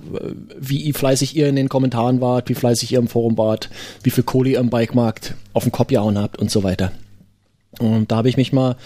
wie 0.57 0.91
fleißig 0.93 1.35
ihr 1.35 1.47
in 1.47 1.55
den 1.55 1.69
Kommentaren 1.69 2.19
wart, 2.21 2.49
wie 2.49 2.55
fleißig 2.55 2.91
ihr 2.91 2.99
im 2.99 3.07
Forum 3.07 3.37
wart, 3.37 3.69
wie 4.01 4.09
viel 4.09 4.23
Kohle 4.23 4.51
ihr 4.51 4.59
im 4.59 4.69
Bikemarkt 4.69 5.35
auf 5.53 5.63
den 5.63 5.71
Kopf 5.71 5.89
gehauen 5.89 6.17
habt 6.17 6.39
und 6.39 6.49
so 6.49 6.63
weiter. 6.63 6.91
Und 7.79 8.11
da 8.11 8.17
habe 8.17 8.29
ich 8.29 8.37
mich 8.37 8.53
mal 8.53 8.77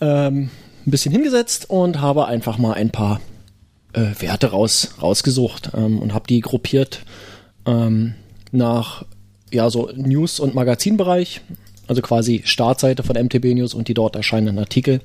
ähm, 0.00 0.50
ein 0.86 0.90
bisschen 0.90 1.12
hingesetzt 1.12 1.68
und 1.68 2.00
habe 2.00 2.26
einfach 2.26 2.58
mal 2.58 2.74
ein 2.74 2.90
paar 2.90 3.20
äh, 3.92 4.12
Werte 4.20 4.48
raus, 4.50 4.94
rausgesucht 5.02 5.70
ähm, 5.74 5.98
und 5.98 6.14
habe 6.14 6.26
die 6.28 6.40
gruppiert 6.40 7.04
ähm, 7.66 8.14
nach 8.52 9.04
ja 9.50 9.70
so 9.70 9.90
News- 9.94 10.40
und 10.40 10.54
Magazinbereich, 10.54 11.40
also 11.86 12.02
quasi 12.02 12.42
Startseite 12.44 13.02
von 13.02 13.16
MTB 13.16 13.54
News 13.54 13.74
und 13.74 13.88
die 13.88 13.94
dort 13.94 14.16
erscheinenden 14.16 14.58
Artikel 14.58 15.00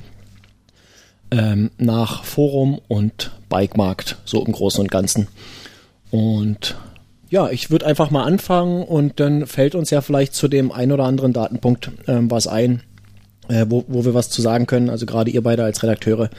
ähm, 1.32 1.72
nach 1.78 2.24
Forum 2.24 2.80
und 2.88 3.32
Bikemarkt, 3.50 4.18
so 4.26 4.44
im 4.46 4.52
Großen 4.52 4.82
und 4.82 4.92
Ganzen. 4.92 5.28
Und 6.12 6.76
ja, 7.30 7.50
ich 7.50 7.72
würde 7.72 7.86
einfach 7.86 8.12
mal 8.12 8.24
anfangen 8.24 8.84
und 8.84 9.20
dann 9.20 9.48
fällt 9.48 9.76
uns 9.76 9.90
ja 9.90 10.02
vielleicht 10.02 10.34
zu 10.34 10.50
dem 10.50 10.72
ein 10.72 10.92
oder 10.92 11.06
anderen 11.06 11.32
Datenpunkt 11.32 11.92
ähm, 12.08 12.30
was 12.30 12.48
ein, 12.48 12.84
äh, 13.52 13.66
wo, 13.70 13.84
wo 13.88 14.06
wir 14.06 14.14
was 14.14 14.30
zu 14.30 14.42
sagen 14.42 14.66
können. 14.68 14.90
Also 14.90 15.06
gerade 15.06 15.30
ihr 15.32 15.44
beide 15.44 15.64
als 15.64 15.84
Redakteure 15.84 16.30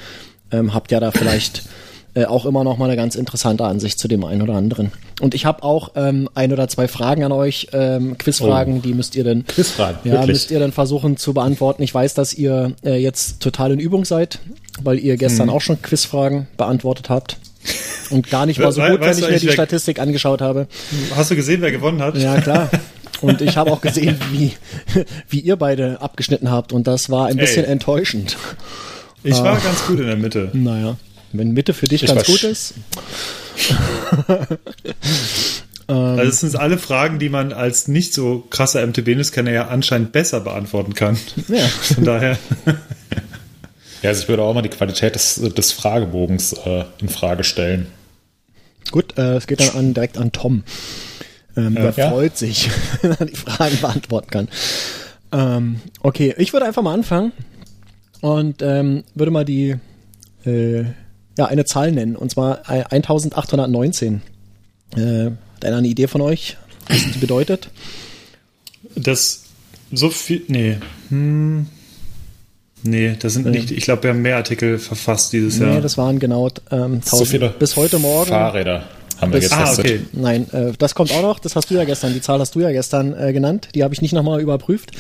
ähm, 0.50 0.73
habt 0.75 0.90
ja 0.92 1.00
da 1.00 1.11
vielleicht 1.11 1.62
äh, 2.14 2.25
auch 2.26 2.45
immer 2.47 2.62
noch 2.64 2.76
mal 2.78 2.87
eine 2.87 2.97
ganz 2.97 3.14
interessante 3.14 3.64
Ansicht 3.64 3.99
zu 3.99 4.07
dem 4.09 4.25
einen 4.25 4.42
oder 4.42 4.54
anderen. 4.54 4.92
Und 5.21 5.35
ich 5.35 5.45
habe 5.47 5.62
auch 5.62 5.92
ähm, 5.97 6.28
ein 6.35 6.52
oder 6.52 6.69
zwei 6.69 6.88
Fragen 6.88 7.25
an 7.25 7.33
euch, 7.33 7.69
ähm, 7.73 8.19
Quizfragen, 8.19 8.78
Oh. 8.78 8.81
die 8.81 8.92
müsst 8.95 9.14
ihr 9.16 9.25
dann 9.25 9.47
Quizfragen, 9.47 9.99
ja, 10.04 10.12
wirklich? 10.12 10.28
müsst 10.28 10.50
ihr 10.50 10.59
dann 10.61 10.73
versuchen 10.73 11.16
zu 11.16 11.33
beantworten. 11.33 11.83
Ich 11.83 11.95
weiß, 11.95 12.14
dass 12.14 12.35
ihr 12.35 12.73
äh, 12.85 12.97
jetzt 12.97 13.40
total 13.40 13.73
in 13.73 13.78
Übung 13.78 14.04
seid, 14.04 14.40
weil 14.83 14.99
ihr 14.99 15.16
gestern 15.16 15.47
Mhm. 15.47 15.52
auch 15.54 15.61
schon 15.61 15.81
Quizfragen 15.81 16.49
beantwortet 16.57 17.09
habt. 17.09 17.37
Und 18.11 18.28
gar 18.31 18.45
nicht 18.47 18.59
mal 18.61 18.73
so 18.73 18.81
gut, 18.83 19.00
wenn 19.00 19.00
weißt 19.00 19.21
ich 19.21 19.25
du 19.26 19.33
mir 19.33 19.38
die 19.38 19.49
Statistik 19.50 19.99
angeschaut 20.00 20.40
habe. 20.42 20.66
Hast 21.16 21.31
du 21.31 21.37
gesehen, 21.37 21.62
wer 21.62 21.71
gewonnen 21.73 22.02
hat? 22.02 22.16
Ja, 22.19 22.40
klar. 22.40 22.69
Und 23.23 23.41
ich 23.41 23.57
habe 23.57 23.71
auch 23.73 23.81
gesehen, 23.81 24.19
wie, 24.33 24.52
wie 25.29 25.41
ihr 25.41 25.57
beide 25.57 26.00
abgeschnitten 26.02 26.50
habt. 26.50 26.73
Und 26.73 26.87
das 26.87 27.09
war 27.11 27.26
ein 27.29 27.37
bisschen 27.37 27.64
Ey. 27.64 27.71
enttäuschend. 27.73 28.37
Ich 29.23 29.35
Ah. 29.37 29.45
war 29.45 29.61
ganz 29.61 29.87
gut 29.87 30.00
in 30.00 30.07
der 30.07 30.17
Mitte. 30.17 30.50
Naja, 30.52 30.97
wenn 31.33 31.52
Mitte 31.52 31.73
für 31.75 31.87
dich 31.87 32.02
Ich 32.02 32.09
ganz 32.14 32.26
gut 32.26 32.43
ist. 32.45 32.75
Also 35.88 36.23
es 36.23 36.41
sind 36.41 36.57
alle 36.57 36.79
Fragen, 36.79 37.19
die 37.19 37.29
man 37.29 37.52
als 37.52 37.87
nicht 37.88 38.14
so 38.14 38.45
krasser 38.49 38.87
MTB-Kenner 38.87 39.50
ja 39.50 39.69
anscheinend 39.69 40.12
besser 40.12 40.41
beantworten 40.41 40.95
kann. 40.95 41.19
Ja. 41.49 41.67
Von 41.67 42.05
daher. 42.05 42.38
Ja, 44.02 44.09
also 44.11 44.23
ich 44.23 44.29
würde 44.29 44.43
auch 44.43 44.55
mal 44.55 44.62
die 44.62 44.69
Qualität 44.71 45.14
des, 45.17 45.35
des 45.35 45.73
Fragebogens 45.73 46.55
äh, 46.64 46.85
in 47.00 47.09
Frage 47.11 47.45
stellen. 47.45 47.88
Gut, 48.91 49.19
äh, 49.19 49.35
es 49.35 49.47
geht 49.47 49.61
dann 49.61 49.71
an, 49.76 49.93
direkt 49.93 50.17
an 50.19 50.33
Tom. 50.33 50.62
Ähm, 51.57 51.75
der 51.75 51.93
Ja. 51.97 52.11
freut 52.11 52.37
sich, 52.37 52.71
wenn 53.03 53.13
er 53.13 53.27
die 53.27 53.37
Fragen 53.37 53.79
beantworten 53.81 54.31
kann. 54.31 54.49
Ähm, 55.33 55.81
okay, 56.01 56.35
ich 56.39 56.53
würde 56.53 56.67
einfach 56.67 56.83
mal 56.83 56.95
anfangen 56.95 57.33
und 58.21 58.63
ähm, 58.63 59.05
würde 59.15 59.31
mal 59.31 59.45
die 59.45 59.77
äh, 60.45 60.83
ja 61.39 61.47
eine 61.47 61.65
Zahl 61.65 61.93
nennen 61.93 62.17
und 62.17 62.31
zwar 62.31 62.61
äh, 62.71 62.85
1819. 62.91 64.23
Äh, 64.97 65.31
hat 65.57 65.65
einer 65.65 65.77
eine 65.79 65.89
Idee 65.89 66.07
von 66.07 66.21
euch, 66.21 66.57
was 66.89 67.03
die 67.13 67.19
bedeutet? 67.19 67.71
Das 68.95 69.45
so 69.93 70.11
viel. 70.11 70.43
Nee. 70.49 70.77
Hm. 71.09 71.67
Nee, 72.85 73.17
das 73.19 73.35
sind 73.35 73.47
nicht. 73.47 73.71
Ich 73.71 73.85
glaube, 73.85 74.03
wir 74.03 74.11
haben 74.11 74.23
mehr 74.23 74.37
Artikel 74.37 74.79
verfasst 74.79 75.33
dieses 75.33 75.61
Nee, 75.61 75.67
Jahr. 75.67 75.81
das 75.81 75.97
waren 75.97 76.19
genau 76.19 76.49
ähm, 76.71 76.95
1000. 76.95 77.05
So 77.05 77.25
viele 77.25 77.49
bis 77.51 77.77
heute 77.77 77.99
Morgen. 78.01 78.29
Fahrräder 78.29 78.85
haben 79.23 79.33
wir 79.33 79.41
Bis- 79.41 79.50
getestet. 79.50 79.87
ah, 79.87 79.88
okay. 79.88 80.00
Nein, 80.12 80.52
äh, 80.52 80.73
das 80.76 80.95
kommt 80.95 81.12
auch 81.12 81.23
noch. 81.23 81.38
Das 81.38 81.57
hast 81.57 81.71
du 81.71 81.75
ja 81.75 81.85
gestern, 81.85 82.12
die 82.12 82.21
Zahl 82.21 82.41
hast 82.41 82.55
du 82.55 82.61
ja 82.61 82.73
gestern 82.73 83.19
äh, 83.19 83.33
genannt. 83.33 83.69
Die 83.75 83.85
habe 83.85 83.95
ich 83.95 84.02
nicht 84.02 84.12
nochmal 84.12 84.41
überprüft. 84.41 84.91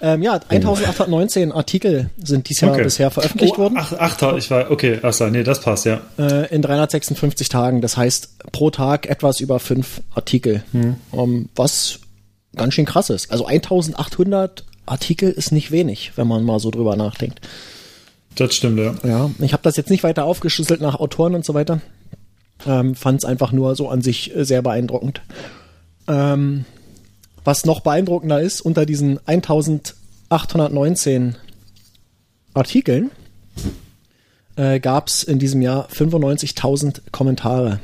Ähm, 0.00 0.22
ja, 0.22 0.40
1819 0.48 1.52
Artikel 1.52 2.10
sind 2.22 2.48
dieses 2.48 2.62
Jahr 2.62 2.72
Okay. 2.72 2.84
bisher 2.84 3.10
veröffentlicht 3.10 3.54
oh, 3.56 3.62
worden. 3.62 3.74
Ach, 3.76 3.92
ach, 3.98 4.36
ich 4.36 4.50
war. 4.50 4.70
Okay, 4.70 4.98
ach 5.02 5.12
so, 5.12 5.26
nee, 5.26 5.42
das 5.42 5.60
passt, 5.60 5.84
ja. 5.84 6.00
Äh, 6.18 6.54
in 6.54 6.62
356 6.62 7.48
Tagen. 7.48 7.80
Das 7.80 7.96
heißt, 7.96 8.52
pro 8.52 8.70
Tag 8.70 9.06
etwas 9.10 9.40
über 9.40 9.58
fünf 9.58 10.00
Artikel. 10.14 10.62
Hm. 10.72 10.96
Ähm, 11.12 11.48
was 11.56 11.98
ganz 12.56 12.74
schön 12.74 12.84
krass 12.84 13.10
ist. 13.10 13.30
Also 13.32 13.46
1800 13.46 14.64
Artikel 14.86 15.30
ist 15.30 15.52
nicht 15.52 15.70
wenig, 15.70 16.12
wenn 16.16 16.28
man 16.28 16.44
mal 16.44 16.60
so 16.60 16.70
drüber 16.70 16.96
nachdenkt. 16.96 17.40
Das 18.36 18.54
stimmt, 18.54 18.78
ja. 18.78 18.94
Ja, 19.04 19.30
ich 19.40 19.52
habe 19.52 19.62
das 19.62 19.76
jetzt 19.76 19.90
nicht 19.90 20.04
weiter 20.04 20.24
aufgeschlüsselt 20.24 20.80
nach 20.80 20.94
Autoren 20.98 21.34
und 21.34 21.44
so 21.44 21.54
weiter. 21.54 21.80
Ähm, 22.66 22.94
Fand 22.94 23.20
es 23.20 23.24
einfach 23.24 23.52
nur 23.52 23.74
so 23.76 23.88
an 23.88 24.02
sich 24.02 24.36
äh, 24.36 24.44
sehr 24.44 24.60
beeindruckend. 24.62 25.22
Ähm, 26.08 26.64
was 27.44 27.64
noch 27.64 27.80
beeindruckender 27.80 28.40
ist, 28.40 28.60
unter 28.60 28.86
diesen 28.86 29.18
1819 29.26 31.36
Artikeln 32.54 33.10
äh, 34.56 34.80
gab 34.80 35.08
es 35.08 35.24
in 35.24 35.38
diesem 35.38 35.62
Jahr 35.62 35.88
95.000 35.88 37.10
Kommentare. 37.10 37.80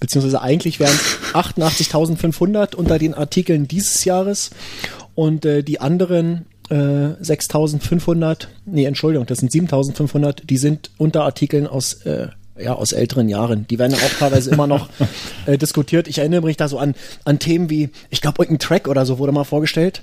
Beziehungsweise 0.00 0.42
eigentlich 0.42 0.80
wären 0.80 0.94
es 0.94 1.34
88.500 1.34 2.74
unter 2.74 2.98
den 2.98 3.14
Artikeln 3.14 3.66
dieses 3.66 4.04
Jahres 4.04 4.50
und 5.14 5.44
äh, 5.44 5.62
die 5.62 5.80
anderen 5.80 6.46
äh, 6.68 6.74
6.500, 6.74 8.48
nee, 8.66 8.84
Entschuldigung, 8.84 9.26
das 9.26 9.38
sind 9.38 9.50
7.500, 9.50 10.44
die 10.44 10.58
sind 10.58 10.90
unter 10.98 11.24
Artikeln 11.24 11.66
aus, 11.66 11.94
äh, 12.04 12.28
ja, 12.60 12.74
aus 12.74 12.92
älteren 12.92 13.28
Jahren. 13.28 13.66
Die 13.68 13.78
werden 13.78 13.94
auch 13.94 14.18
teilweise 14.18 14.50
immer 14.50 14.66
noch 14.66 14.88
äh, 15.46 15.58
diskutiert. 15.58 16.08
Ich 16.08 16.18
erinnere 16.18 16.42
mich 16.42 16.56
da 16.56 16.68
so 16.68 16.78
an, 16.78 16.94
an 17.24 17.38
Themen 17.38 17.70
wie, 17.70 17.90
ich 18.10 18.20
glaube, 18.20 18.42
irgendein 18.42 18.60
Track 18.66 18.88
oder 18.88 19.04
so 19.06 19.18
wurde 19.18 19.32
mal 19.32 19.44
vorgestellt. 19.44 20.02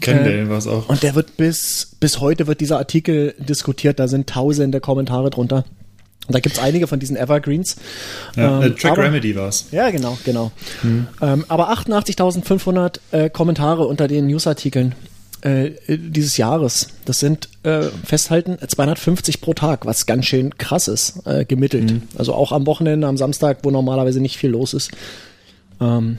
Kendall 0.00 0.48
war 0.48 0.58
es 0.58 0.66
auch. 0.66 0.88
Und 0.88 1.02
der 1.02 1.14
wird 1.14 1.36
bis, 1.36 1.96
bis 2.00 2.20
heute 2.20 2.46
wird 2.46 2.60
dieser 2.60 2.78
Artikel 2.78 3.34
diskutiert. 3.38 3.98
Da 3.98 4.08
sind 4.08 4.28
tausende 4.28 4.80
Kommentare 4.80 5.30
drunter. 5.30 5.64
Und 6.28 6.36
da 6.36 6.40
gibt's 6.40 6.60
einige 6.60 6.86
von 6.86 7.00
diesen 7.00 7.16
Evergreens. 7.16 7.76
Ja, 8.36 8.62
Ähm, 8.62 8.72
äh, 8.72 8.74
Track 8.76 8.92
aber- 8.92 9.02
Remedy 9.04 9.34
war 9.34 9.48
es. 9.48 9.66
ja, 9.72 9.90
genau, 9.90 10.16
genau. 10.24 10.52
Ähm, 10.84 11.44
aber 11.48 11.70
88.500 11.72 13.00
äh, 13.10 13.28
Kommentare 13.30 13.86
unter 13.86 14.06
den 14.08 14.26
Newsartikeln 14.28 14.94
äh, 15.42 15.72
dieses 15.88 16.36
Jahres. 16.36 16.88
Das 17.04 17.20
sind 17.20 17.48
äh, 17.64 17.82
festhalten 18.04 18.56
250 18.66 19.40
pro 19.40 19.54
Tag, 19.54 19.86
was 19.86 20.06
ganz 20.06 20.26
schön 20.26 20.56
krass 20.56 20.88
ist, 20.88 21.26
äh, 21.26 21.44
gemittelt. 21.44 21.94
Also 22.16 22.34
auch 22.34 22.52
am 22.52 22.66
Wochenende, 22.66 23.06
am 23.06 23.16
Samstag, 23.16 23.58
wo 23.62 23.70
normalerweise 23.70 24.20
nicht 24.20 24.36
viel 24.36 24.50
los 24.50 24.72
ist. 24.72 24.92
Ähm, 25.80 26.18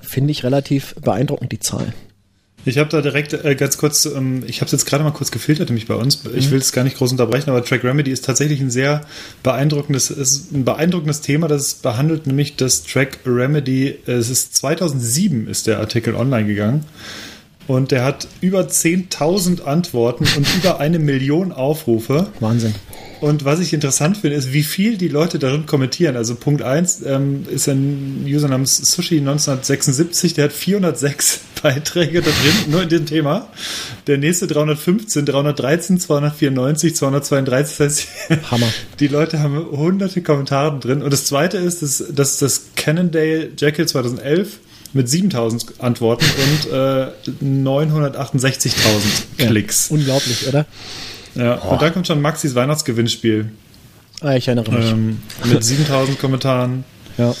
Finde 0.00 0.32
ich 0.32 0.42
relativ 0.42 0.96
beeindruckend, 0.96 1.52
die 1.52 1.60
Zahl. 1.60 1.92
Ich 2.64 2.76
habe 2.76 2.90
da 2.90 3.00
direkt 3.00 3.32
äh, 3.32 3.54
ganz 3.54 3.78
kurz, 3.78 4.04
ähm, 4.04 4.42
ich 4.46 4.60
habe 4.60 4.66
es 4.66 4.72
jetzt 4.72 4.84
gerade 4.84 5.02
mal 5.02 5.12
kurz 5.12 5.30
gefiltert, 5.30 5.68
nämlich 5.68 5.86
bei 5.86 5.94
uns. 5.94 6.20
Ich 6.34 6.50
will 6.50 6.58
es 6.58 6.72
gar 6.72 6.84
nicht 6.84 6.98
groß 6.98 7.12
unterbrechen, 7.12 7.48
aber 7.48 7.64
Track 7.64 7.84
Remedy 7.84 8.10
ist 8.10 8.24
tatsächlich 8.24 8.60
ein 8.60 8.70
sehr 8.70 9.02
beeindruckendes, 9.42 10.10
ist 10.10 10.52
ein 10.52 10.64
beeindruckendes 10.64 11.22
Thema, 11.22 11.48
das 11.48 11.62
es 11.62 11.74
behandelt, 11.74 12.26
nämlich 12.26 12.56
das 12.56 12.82
Track 12.82 13.20
Remedy. 13.24 13.98
äh, 14.06 14.12
Es 14.12 14.28
ist 14.28 14.56
2007 14.56 15.48
ist 15.48 15.68
der 15.68 15.78
Artikel 15.78 16.14
online 16.14 16.46
gegangen 16.46 16.84
und 17.70 17.92
der 17.92 18.02
hat 18.02 18.26
über 18.40 18.62
10.000 18.62 19.62
Antworten 19.62 20.26
und 20.36 20.46
über 20.56 20.80
eine 20.80 20.98
Million 20.98 21.52
Aufrufe. 21.52 22.26
Wahnsinn. 22.40 22.74
Und 23.20 23.44
was 23.44 23.60
ich 23.60 23.72
interessant 23.72 24.16
finde, 24.16 24.36
ist, 24.36 24.52
wie 24.52 24.64
viel 24.64 24.96
die 24.96 25.06
Leute 25.06 25.38
darin 25.38 25.66
kommentieren. 25.66 26.16
Also 26.16 26.34
Punkt 26.34 26.62
1 26.62 27.02
ähm, 27.06 27.46
ist 27.48 27.68
ein 27.68 28.24
User 28.26 28.48
namens 28.48 28.82
Sushi1976, 28.82 30.34
der 30.34 30.46
hat 30.46 30.52
406 30.52 31.40
Beiträge 31.62 32.22
da 32.22 32.30
drin, 32.30 32.72
nur 32.72 32.82
in 32.82 32.88
dem 32.88 33.06
Thema. 33.06 33.48
Der 34.08 34.18
nächste 34.18 34.48
315, 34.48 35.24
313, 35.26 36.00
294, 36.00 36.96
232. 36.96 37.76
Das 37.76 37.86
heißt, 37.86 38.08
Hammer. 38.50 38.68
die 38.98 39.08
Leute 39.08 39.38
haben 39.38 39.64
hunderte 39.70 40.22
Kommentare 40.22 40.76
drin. 40.80 41.02
Und 41.02 41.12
das 41.12 41.24
zweite 41.24 41.58
ist, 41.58 41.82
dass, 41.82 42.04
dass 42.12 42.38
das 42.38 42.70
Cannondale 42.74 43.50
Jekyll 43.56 43.86
2011 43.86 44.58
mit 44.92 45.08
7000 45.08 45.80
Antworten 45.80 46.24
und 46.24 46.72
äh, 46.72 47.08
968.000 47.42 48.72
Klicks. 49.38 49.90
Unglaublich, 49.90 50.48
oder? 50.48 50.66
Ja. 51.34 51.54
Und 51.54 51.80
dann 51.80 51.92
kommt 51.92 52.06
schon 52.06 52.20
Maxis 52.20 52.54
Weihnachtsgewinnspiel. 52.54 53.50
Ah, 54.20 54.34
ich 54.34 54.48
erinnere 54.48 54.70
mich. 54.72 54.90
Ähm, 54.90 55.22
mit 55.44 55.64
7000 55.64 56.18
Kommentaren. 56.18 56.84
ja. 57.16 57.34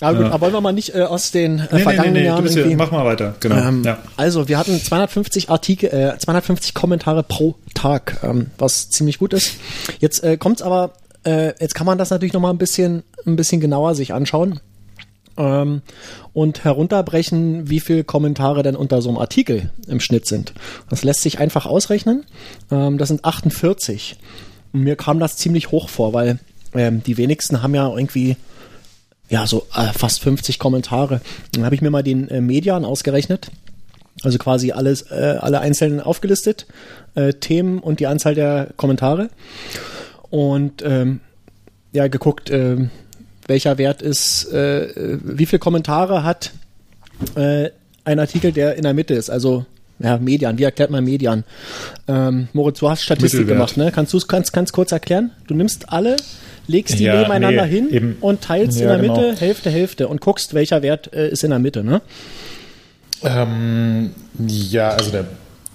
Aber 0.00 0.16
gut, 0.16 0.26
ja. 0.26 0.32
aber 0.32 0.40
wollen 0.42 0.52
wir 0.52 0.60
mal 0.60 0.72
nicht 0.72 0.94
äh, 0.94 1.02
aus 1.02 1.32
den 1.32 1.58
äh, 1.58 1.62
Nee, 1.62 1.66
nee, 1.70 1.76
nee, 1.78 1.82
vergangenen 1.82 2.12
nee, 2.12 2.20
du 2.20 2.26
Jahren 2.26 2.48
hier, 2.48 2.76
mach 2.76 2.92
mal 2.92 3.04
weiter. 3.04 3.34
Genau. 3.40 3.56
Ähm, 3.56 3.82
ja. 3.84 3.98
Also, 4.16 4.46
wir 4.46 4.56
hatten 4.56 4.80
250 4.80 5.50
Artikel, 5.50 5.86
äh, 5.92 6.16
250 6.16 6.72
Kommentare 6.72 7.24
pro 7.24 7.56
Tag, 7.74 8.18
ähm, 8.22 8.46
was 8.58 8.90
ziemlich 8.90 9.18
gut 9.18 9.32
ist. 9.32 9.56
Jetzt 9.98 10.22
äh, 10.22 10.36
kommt's 10.36 10.62
aber, 10.62 10.92
äh, 11.24 11.48
jetzt 11.60 11.74
kann 11.74 11.84
man 11.84 11.98
das 11.98 12.10
natürlich 12.10 12.32
noch 12.32 12.40
mal 12.40 12.50
ein 12.50 12.58
bisschen, 12.58 13.02
ein 13.26 13.34
bisschen 13.34 13.60
genauer 13.60 13.96
sich 13.96 14.14
anschauen 14.14 14.60
ähm, 15.38 15.82
und 16.32 16.64
herunterbrechen, 16.64 17.70
wie 17.70 17.80
viel 17.80 18.04
Kommentare 18.04 18.62
denn 18.62 18.76
unter 18.76 19.00
so 19.00 19.08
einem 19.08 19.18
Artikel 19.18 19.70
im 19.86 20.00
Schnitt 20.00 20.26
sind. 20.26 20.52
Das 20.90 21.04
lässt 21.04 21.22
sich 21.22 21.38
einfach 21.38 21.64
ausrechnen. 21.64 22.26
Ähm, 22.70 22.98
das 22.98 23.08
sind 23.08 23.24
48. 23.24 24.16
Und 24.72 24.82
mir 24.82 24.96
kam 24.96 25.18
das 25.18 25.36
ziemlich 25.36 25.70
hoch 25.70 25.88
vor, 25.88 26.12
weil 26.12 26.38
ähm, 26.74 27.02
die 27.02 27.16
wenigsten 27.16 27.62
haben 27.62 27.74
ja 27.74 27.88
irgendwie 27.88 28.36
ja, 29.28 29.46
so 29.46 29.66
äh, 29.74 29.92
fast 29.92 30.20
50 30.20 30.58
Kommentare. 30.58 31.20
Dann 31.52 31.64
habe 31.64 31.74
ich 31.74 31.82
mir 31.82 31.90
mal 31.90 32.02
den 32.02 32.28
äh, 32.28 32.40
Median 32.40 32.84
ausgerechnet. 32.84 33.50
Also 34.22 34.38
quasi 34.38 34.72
alles, 34.72 35.02
äh, 35.10 35.36
alle 35.40 35.60
einzelnen 35.60 36.00
aufgelistet, 36.00 36.66
äh, 37.14 37.34
Themen 37.34 37.78
und 37.78 38.00
die 38.00 38.06
Anzahl 38.06 38.34
der 38.34 38.70
Kommentare. 38.76 39.28
Und 40.30 40.82
ähm, 40.82 41.20
ja, 41.92 42.08
geguckt, 42.08 42.50
ähm, 42.50 42.90
welcher 43.48 43.76
Wert 43.78 44.00
ist, 44.02 44.52
äh, 44.52 45.18
wie 45.24 45.46
viele 45.46 45.58
Kommentare 45.58 46.22
hat 46.22 46.52
äh, 47.34 47.70
ein 48.04 48.20
Artikel, 48.20 48.52
der 48.52 48.76
in 48.76 48.84
der 48.84 48.94
Mitte 48.94 49.14
ist. 49.14 49.30
Also 49.30 49.66
ja, 49.98 50.16
Median, 50.18 50.56
wie 50.58 50.62
erklärt 50.62 50.90
man 50.90 51.02
Median? 51.04 51.42
Ähm, 52.06 52.46
Moritz, 52.52 52.78
du 52.78 52.88
hast 52.88 53.02
Statistik 53.02 53.40
Mittelwert. 53.40 53.56
gemacht, 53.56 53.76
ne? 53.76 53.90
Kannst 53.92 54.12
du 54.12 54.16
es 54.18 54.28
ganz, 54.28 54.52
ganz 54.52 54.70
kurz 54.72 54.92
erklären? 54.92 55.32
Du 55.48 55.54
nimmst 55.54 55.90
alle, 55.92 56.14
legst 56.68 57.00
die 57.00 57.04
Ja, 57.04 57.16
nebeneinander 57.20 57.66
nee, 57.66 57.72
hin 57.72 57.88
eben. 57.90 58.16
und 58.20 58.40
teilst 58.42 58.76
in 58.78 58.84
Ja, 58.84 58.90
der 58.96 59.00
genau. 59.00 59.16
Mitte 59.20 59.40
Hälfte, 59.40 59.70
Hälfte 59.70 60.06
und 60.06 60.20
guckst, 60.20 60.54
welcher 60.54 60.82
Wert 60.82 61.12
äh, 61.12 61.28
ist 61.28 61.42
in 61.42 61.50
der 61.50 61.58
Mitte, 61.58 61.82
ne? 61.82 62.00
Ähm, 63.24 64.10
ja, 64.46 64.90
also 64.90 65.10
der, 65.10 65.24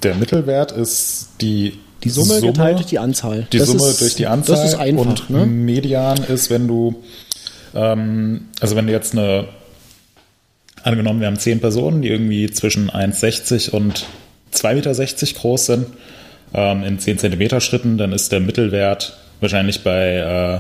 der 0.02 0.16
Mittelwert 0.16 0.72
ist 0.72 1.32
die, 1.42 1.80
Die 2.04 2.10
Summe, 2.10 2.40
geteilt 2.40 2.78
durch 2.78 2.86
die 2.88 3.00
Anzahl. 3.00 3.48
Die 3.52 3.58
Das 3.58 3.68
Summe 3.68 3.90
ist, 3.90 4.00
durch 4.00 4.16
die 4.16 4.28
Anzahl. 4.28 4.56
Das 4.56 4.66
ist 4.66 4.76
einfach, 4.76 5.06
und 5.06 5.30
ne? 5.30 5.46
Median 5.46 6.24
ist, 6.24 6.50
wenn 6.50 6.68
du, 6.68 6.96
ähm, 7.74 8.48
also 8.60 8.76
wenn 8.76 8.88
du 8.88 8.94
jetzt 8.94 9.14
eine, 9.14 9.48
angenommen, 10.84 11.20
wir 11.20 11.28
haben 11.28 11.40
zehn 11.40 11.60
Personen, 11.60 12.02
die 12.02 12.10
irgendwie 12.10 12.50
zwischen 12.52 12.90
1,60 12.90 13.72
und 13.72 14.06
2,60 14.54 14.74
Meter 14.74 15.40
groß 15.40 15.66
sind, 15.66 15.86
ähm, 16.54 16.84
in 16.84 17.00
10 17.00 17.20
Zentimeter 17.20 17.62
Schritten, 17.62 17.98
dann 17.98 18.12
ist 18.12 18.32
der 18.32 18.40
Mittelwert 18.40 19.18
wahrscheinlich 19.40 19.84
bei, 19.84 20.16
äh, 20.16 20.60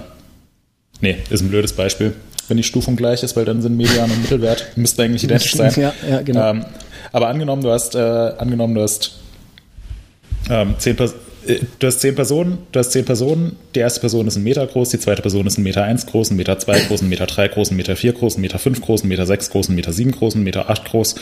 nee, 1.01 1.17
ist 1.29 1.41
ein 1.41 1.49
blödes 1.49 1.73
Beispiel, 1.73 2.13
wenn 2.47 2.57
die 2.57 2.63
Stufung 2.63 2.95
gleich 2.95 3.23
ist, 3.23 3.35
weil 3.35 3.45
dann 3.45 3.61
sind 3.61 3.77
Median 3.77 4.09
und 4.09 4.21
Mittelwert, 4.21 4.71
müssten 4.75 5.01
eigentlich 5.01 5.23
identisch 5.23 5.53
sein. 5.53 5.73
Ja, 5.77 5.93
ja, 6.09 6.21
genau. 6.21 6.49
Ähm, 6.49 6.65
aber 7.11 7.27
angenommen, 7.27 7.61
du 7.61 7.71
hast, 7.71 7.95
äh, 7.95 7.99
angenommen, 7.99 8.75
du 8.75 8.81
hast 8.81 9.19
ähm, 10.49 10.75
zehn, 10.77 10.95
Pers 10.95 11.11
äh, 11.11 11.15
du 11.79 11.87
hast 11.87 11.99
zehn 12.01 12.15
Personen, 12.15 12.59
du 12.71 12.79
hast 12.79 12.91
zehn 12.91 13.05
Personen, 13.05 13.55
die 13.75 13.79
erste 13.79 13.99
Person 13.99 14.27
ist 14.27 14.35
ein 14.35 14.43
Meter 14.43 14.65
groß, 14.65 14.89
die 14.89 14.99
zweite 14.99 15.21
Person 15.21 15.45
ist 15.47 15.57
ein 15.57 15.63
Meter 15.63 15.83
eins 15.83 16.05
groß, 16.05 16.31
ein 16.31 16.37
Meter 16.37 16.57
zwei 16.59 16.79
groß, 16.79 17.01
ein 17.01 17.09
Meter 17.09 17.25
drei 17.25 17.47
groß, 17.47 17.71
ein 17.71 17.77
Meter 17.77 17.95
vier 17.95 18.13
groß, 18.13 18.37
ein 18.37 18.41
Meter 18.41 18.59
fünf 18.59 18.81
groß, 18.81 19.03
ein 19.03 19.07
Meter 19.07 19.25
sechs 19.25 19.49
groß, 19.49 19.69
ein 19.69 19.75
Meter 19.75 19.93
sieben 19.93 20.11
groß, 20.11 20.35
ein 20.35 20.43
Meter 20.43 20.69
acht 20.69 20.85
groß 20.85 21.15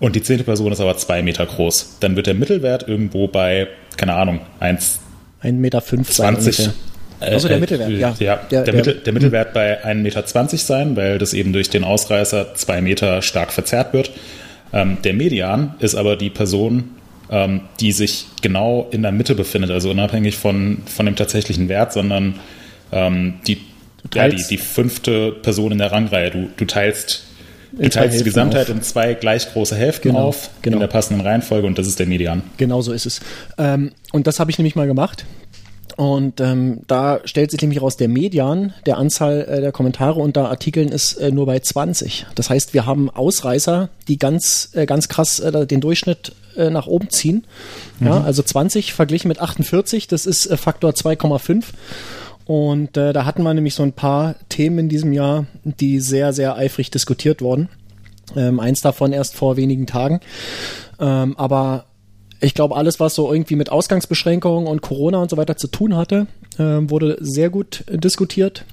und 0.00 0.16
die 0.16 0.22
zehnte 0.22 0.44
Person 0.44 0.72
ist 0.72 0.80
aber 0.80 0.96
zwei 0.96 1.22
Meter 1.22 1.46
groß. 1.46 1.98
Dann 2.00 2.16
wird 2.16 2.26
der 2.26 2.34
Mittelwert 2.34 2.88
irgendwo 2.88 3.28
bei, 3.28 3.68
keine 3.96 4.14
Ahnung, 4.14 4.40
1, 4.60 4.98
1,5 5.42 5.52
Meter 5.52 5.80
sein 5.80 6.04
20. 6.04 6.58
ungefähr. 6.58 6.74
Also 7.20 7.46
der 7.48 7.58
Mittelwert, 7.58 7.90
ja. 7.90 8.14
ja 8.18 8.36
Der- 8.36 8.46
der, 8.50 8.62
der- 8.64 8.74
Mittel, 8.74 8.94
der 8.96 9.12
Mittelwert 9.12 9.52
bei 9.52 9.84
1,20 9.84 9.94
Meter 10.02 10.26
sein, 10.58 10.96
weil 10.96 11.18
das 11.18 11.34
eben 11.34 11.52
durch 11.52 11.70
den 11.70 11.84
Ausreißer 11.84 12.54
zwei 12.56 12.80
Meter 12.80 13.22
stark 13.22 13.52
verzerrt 13.52 13.92
wird. 13.92 14.10
Ähm, 14.72 14.98
der 15.04 15.14
Median 15.14 15.74
ist 15.78 15.94
aber 15.94 16.16
die 16.16 16.30
Person, 16.30 16.90
ähm, 17.32 17.62
die 17.80 17.92
sich 17.92 18.26
genau 18.42 18.86
in 18.92 19.02
der 19.02 19.10
Mitte 19.10 19.34
befindet, 19.34 19.70
also 19.70 19.90
unabhängig 19.90 20.36
von, 20.36 20.82
von 20.86 21.06
dem 21.06 21.16
tatsächlichen 21.16 21.68
Wert, 21.68 21.92
sondern 21.92 22.38
ähm, 22.92 23.34
die, 23.46 23.58
ja, 24.14 24.28
die, 24.28 24.44
die 24.48 24.58
fünfte 24.58 25.32
Person 25.32 25.72
in 25.72 25.78
der 25.78 25.90
Rangreihe. 25.90 26.30
Du, 26.30 26.50
du 26.54 26.64
teilst, 26.66 27.24
du 27.72 27.88
teilst 27.88 28.20
die 28.20 28.24
Gesamtheit 28.24 28.68
auf. 28.68 28.76
in 28.76 28.82
zwei 28.82 29.14
gleich 29.14 29.50
große 29.50 29.74
Hälften 29.74 30.08
Genau, 30.10 30.24
auf, 30.28 30.50
genau. 30.60 30.76
in 30.76 30.80
der 30.80 30.88
passenden 30.88 31.26
Reihenfolge 31.26 31.66
und 31.66 31.78
das 31.78 31.86
ist 31.86 31.98
der 31.98 32.06
Median. 32.06 32.42
Genau 32.58 32.82
so 32.82 32.92
ist 32.92 33.06
es. 33.06 33.20
Ähm, 33.56 33.92
und 34.12 34.26
das 34.26 34.38
habe 34.38 34.50
ich 34.50 34.58
nämlich 34.58 34.76
mal 34.76 34.86
gemacht. 34.86 35.24
Und 35.96 36.40
ähm, 36.40 36.80
da 36.86 37.20
stellt 37.24 37.50
sich 37.50 37.60
nämlich 37.60 37.82
raus, 37.82 37.96
der 37.96 38.08
Median 38.08 38.72
der 38.86 38.98
Anzahl 38.98 39.42
äh, 39.42 39.60
der 39.60 39.72
Kommentare 39.72 40.20
unter 40.20 40.48
Artikeln 40.48 40.88
ist 40.88 41.14
äh, 41.14 41.30
nur 41.30 41.46
bei 41.46 41.58
20. 41.58 42.26
Das 42.34 42.50
heißt, 42.50 42.74
wir 42.74 42.86
haben 42.86 43.10
Ausreißer, 43.10 43.88
die 44.08 44.18
ganz, 44.18 44.70
äh, 44.72 44.86
ganz 44.86 45.08
krass 45.08 45.40
äh, 45.40 45.66
den 45.66 45.80
Durchschnitt 45.80 46.32
äh, 46.56 46.70
nach 46.70 46.86
oben 46.86 47.10
ziehen. 47.10 47.44
Ja, 48.00 48.22
also 48.22 48.42
20 48.42 48.92
verglichen 48.94 49.28
mit 49.28 49.40
48, 49.40 50.08
das 50.08 50.26
ist 50.26 50.46
äh, 50.46 50.56
Faktor 50.56 50.90
2,5. 50.90 51.64
Und 52.44 52.96
äh, 52.96 53.12
da 53.12 53.24
hatten 53.24 53.42
wir 53.42 53.54
nämlich 53.54 53.74
so 53.74 53.82
ein 53.82 53.92
paar 53.92 54.34
Themen 54.48 54.78
in 54.78 54.88
diesem 54.88 55.12
Jahr, 55.12 55.46
die 55.64 56.00
sehr, 56.00 56.32
sehr 56.32 56.56
eifrig 56.56 56.90
diskutiert 56.90 57.40
wurden. 57.40 57.68
Ähm, 58.34 58.60
eins 58.60 58.80
davon 58.80 59.12
erst 59.12 59.36
vor 59.36 59.56
wenigen 59.56 59.86
Tagen. 59.86 60.20
Ähm, 60.98 61.36
aber 61.36 61.84
ich 62.42 62.54
glaube, 62.54 62.76
alles, 62.76 62.98
was 63.00 63.14
so 63.14 63.32
irgendwie 63.32 63.56
mit 63.56 63.70
Ausgangsbeschränkungen 63.70 64.66
und 64.66 64.82
Corona 64.82 65.18
und 65.18 65.30
so 65.30 65.36
weiter 65.36 65.56
zu 65.56 65.68
tun 65.68 65.96
hatte, 65.96 66.26
ähm, 66.58 66.90
wurde 66.90 67.16
sehr 67.20 67.50
gut 67.50 67.84
äh, 67.86 67.98
diskutiert. 67.98 68.64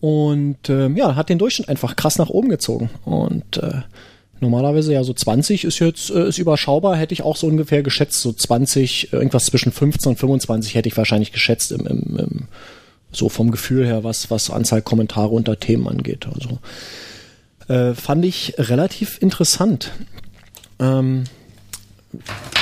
Und 0.00 0.68
ähm, 0.68 0.96
ja, 0.96 1.14
hat 1.14 1.28
den 1.28 1.38
Durchschnitt 1.38 1.68
einfach 1.68 1.94
krass 1.94 2.18
nach 2.18 2.28
oben 2.28 2.48
gezogen. 2.48 2.90
Und 3.04 3.58
äh, 3.58 3.82
normalerweise 4.40 4.92
ja 4.92 5.04
so 5.04 5.12
20 5.12 5.64
ist 5.64 5.78
jetzt 5.78 6.10
äh, 6.10 6.28
ist 6.28 6.38
überschaubar, 6.38 6.96
hätte 6.96 7.12
ich 7.12 7.22
auch 7.22 7.36
so 7.36 7.46
ungefähr 7.46 7.82
geschätzt. 7.82 8.20
So 8.20 8.32
20, 8.32 9.12
irgendwas 9.12 9.44
zwischen 9.46 9.70
15 9.70 10.10
und 10.10 10.18
25 10.18 10.74
hätte 10.74 10.88
ich 10.88 10.96
wahrscheinlich 10.96 11.32
geschätzt 11.32 11.70
im, 11.70 11.86
im, 11.86 12.16
im 12.18 12.48
so 13.12 13.28
vom 13.28 13.50
Gefühl 13.50 13.86
her, 13.86 14.02
was, 14.02 14.30
was 14.30 14.50
Anzahl 14.50 14.82
Kommentare 14.82 15.28
unter 15.28 15.58
Themen 15.58 15.86
angeht. 15.86 16.26
Also 16.26 16.58
äh, 17.72 17.94
fand 17.94 18.24
ich 18.24 18.54
relativ 18.58 19.20
interessant. 19.20 19.92
Ähm, 20.78 21.24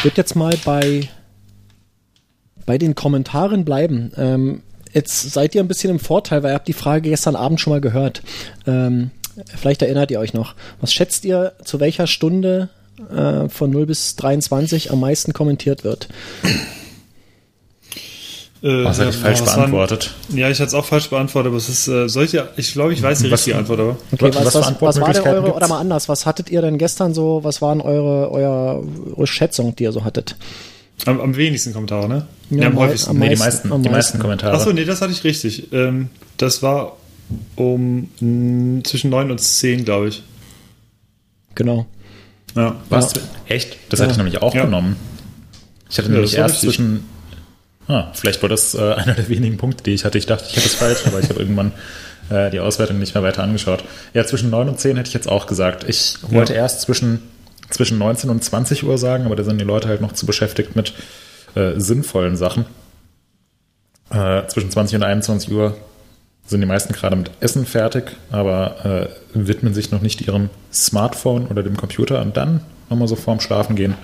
wird 0.03 0.17
jetzt 0.17 0.37
mal 0.37 0.55
bei, 0.65 1.09
bei 2.67 2.79
den 2.79 2.95
Kommentaren 2.95 3.65
bleiben. 3.65 4.13
Ähm, 4.17 4.63
jetzt 4.93 5.33
seid 5.33 5.55
ihr 5.55 5.63
ein 5.63 5.69
bisschen 5.69 5.91
im 5.91 6.01
Vorteil, 6.01 6.43
weil 6.43 6.53
ihr 6.53 6.55
habt 6.55 6.69
die 6.69 6.73
Frage 6.73 7.11
gestern 7.11 7.37
Abend 7.37 7.61
schon 7.61 7.73
mal 7.73 7.81
gehört. 7.81 8.23
Ähm, 8.67 9.11
vielleicht 9.57 9.83
erinnert 9.83 10.11
ihr 10.11 10.21
euch 10.21 10.35
noch. 10.35 10.55
Was 10.81 10.93
schätzt 10.93 11.25
ihr, 11.25 11.55
zu 11.65 11.81
welcher 11.81 12.07
Stunde 12.07 12.69
äh, 13.11 13.49
von 13.49 13.71
0 13.71 13.87
bis 13.87 14.17
23 14.17 14.91
am 14.91 15.01
meisten 15.01 15.33
kommentiert 15.33 15.85
wird? 15.85 16.09
Äh, 18.61 18.85
Was 18.85 18.99
hatte 18.99 19.11
ich 19.11 19.17
ja, 19.17 19.23
falsch 19.23 19.41
was 19.41 19.49
waren- 19.51 19.57
beantwortet? 19.71 20.15
Ja, 20.31 20.49
ich 20.51 20.59
hatte 20.59 20.67
es 20.69 20.75
auch 20.75 20.85
falsch 20.85 21.09
beantwortet, 21.11 21.49
aber 21.51 21.59
es 21.59 21.69
ist, 21.69 21.87
äh, 21.87 22.09
solche, 22.09 22.49
ich 22.57 22.73
glaube, 22.73 22.93
ich 22.93 23.01
weiß 23.03 23.21
die 23.21 23.27
Was- 23.31 23.41
richtige 23.41 23.57
Antwort, 23.57 23.79
aber. 23.81 23.97
Okay, 24.11 24.31
Was- 24.35 24.47
was, 24.47 24.55
was 24.55 24.81
was, 24.81 25.01
war 25.01 25.13
denn 25.13 25.23
eure, 25.23 25.43
gibt's? 25.43 25.57
oder 25.57 25.69
mal 25.69 25.79
anders, 25.79 26.09
was 26.09 26.27
hattet 26.27 26.51
ihr 26.51 26.61
denn 26.61 26.77
gestern 26.77 27.15
so, 27.15 27.41
was 27.45 27.63
waren 27.63 27.81
eure, 27.81 28.31
euer, 28.33 28.83
eure 29.15 29.27
Schätzung, 29.29 29.77
die 29.77 29.85
ihr 29.85 29.93
so 29.93 30.05
hattet? 30.05 30.35
Am, 31.07 31.21
am 31.21 31.37
wenigsten 31.37 31.73
Kommentare, 31.73 32.09
ne? 32.09 32.27
Ja, 32.51 32.63
Ja, 32.63 32.67
am 32.69 32.77
häufigsten. 32.77 33.11
am 33.11 33.19
Nee, 33.19 33.29
die 33.29 33.37
meisten, 33.37 33.45
meisten, 33.69 33.73
am 33.73 33.83
die 33.85 33.89
meisten 33.89 33.97
meisten. 34.17 34.19
Kommentare. 34.21 34.55
Achso, 34.57 34.73
nee, 34.73 34.85
das 34.85 35.01
hatte 35.01 35.13
ich 35.13 35.23
richtig. 35.23 35.73
Ähm, 35.73 36.09
das 36.39 36.61
war 36.65 36.97
um 37.55 38.09
mh, 38.21 38.83
zwischen 38.83 39.11
9 39.11 39.31
und 39.31 39.41
10, 39.41 39.85
glaube 39.85 40.09
ich. 40.09 40.25
Genau. 41.55 41.87
Ja. 42.57 42.75
Was? 42.89 43.13
Ja. 43.15 43.21
Echt? 43.47 43.77
Das 43.91 44.01
hätte 44.01 44.11
ich 44.13 44.17
nämlich 44.17 44.43
auch 44.43 44.55
Ja. 44.55 44.65
genommen. 44.65 44.97
Ich 45.89 45.99
hatte 45.99 46.09
Ja, 46.09 46.15
nämlich 46.15 46.35
erst 46.37 46.61
zwischen. 46.63 47.05
Ah, 47.89 48.09
vielleicht 48.13 48.43
war 48.43 48.49
das 48.49 48.75
äh, 48.75 48.79
einer 48.97 49.15
der 49.15 49.29
wenigen 49.29 49.57
Punkte, 49.57 49.83
die 49.83 49.95
ich 49.95 50.05
hatte. 50.05 50.19
Ich 50.19 50.27
dachte, 50.27 50.45
ich 50.49 50.57
hätte 50.57 50.67
es 50.67 50.75
falsch, 50.75 51.07
aber 51.07 51.19
ich 51.21 51.29
habe 51.29 51.41
irgendwann 51.41 51.73
äh, 52.31 52.51
die 52.51 52.61
Auswertung 52.61 52.99
nicht 52.99 53.15
mehr 53.15 53.25
weiter 53.25 53.43
angeschaut. 53.43 53.83
Ja, 54.15 54.25
zwischen 54.25 54.51
9 54.51 54.69
und 54.69 54.79
10 54.79 54.97
hätte 54.97 55.09
ich 55.09 55.15
jetzt 55.15 55.29
auch 55.29 55.47
gesagt. 55.47 55.85
Ich 55.89 56.19
wollte 56.29 56.53
erst 56.53 56.83
zwischen, 56.83 57.23
zwischen 57.71 57.99
19 57.99 58.31
und 58.31 58.45
20 58.45 58.85
Uhr 58.85 58.99
sagen, 58.99 59.25
aber 59.25 59.37
da 59.37 59.43
sind 59.43 59.61
die 59.61 59.65
Leute 59.65 59.89
halt 59.89 60.01
noch 60.01 60.13
zu 60.13 60.27
beschäftigt 60.27 60.77
mit 60.77 60.93
äh, 61.55 61.73
sinnvollen 61.77 62.37
Sachen. 62.37 62.67
Äh, 64.11 64.47
zwischen 64.47 64.71
20 64.71 64.97
und 64.97 65.03
21 65.03 65.53
Uhr 65.53 65.77
sind 66.47 66.61
die 66.63 66.67
meisten 66.67 66.95
gerade 66.95 67.15
mit 67.17 67.31
Essen 67.41 67.67
fertig, 67.67 68.17
aber 68.31 69.11
äh, 69.35 69.39
widmen 69.39 69.75
sich 69.75 69.91
noch 69.91 70.01
nicht 70.01 70.27
ihrem 70.27 70.49
Smartphone 70.73 71.47
oder 71.47 71.63
dem 71.63 71.77
Computer 71.77 72.23
und 72.23 72.37
dann 72.39 72.63
nochmal 72.89 73.09
so 73.09 73.17
vorm 73.17 73.41
Schlafen 73.41 73.77
gehen. 73.77 73.95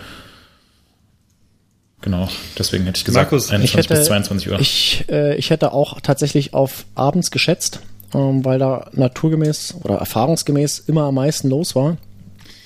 Genau, 2.05 2.29
deswegen 2.59 2.85
hätte 2.85 2.99
ich 2.99 3.07
gesagt, 3.07 3.33
Markus, 3.33 3.47
ich 3.47 3.53
21 3.53 3.71
ich 3.71 3.77
hätte, 3.79 3.95
bis 3.95 4.07
22 4.07 4.51
Uhr. 4.51 4.61
Ich, 4.61 5.05
äh, 5.09 5.37
ich 5.37 5.49
hätte 5.49 5.73
auch 5.73 6.03
tatsächlich 6.03 6.53
auf 6.53 6.85
abends 6.95 7.31
geschätzt, 7.31 7.81
ähm, 8.15 8.45
weil 8.45 8.59
da 8.59 8.91
naturgemäß 8.93 9.77
oder 9.83 9.95
erfahrungsgemäß 9.97 10.85
immer 10.87 11.05
am 11.05 11.15
meisten 11.15 11.49
los 11.49 11.75
war. 11.75 11.97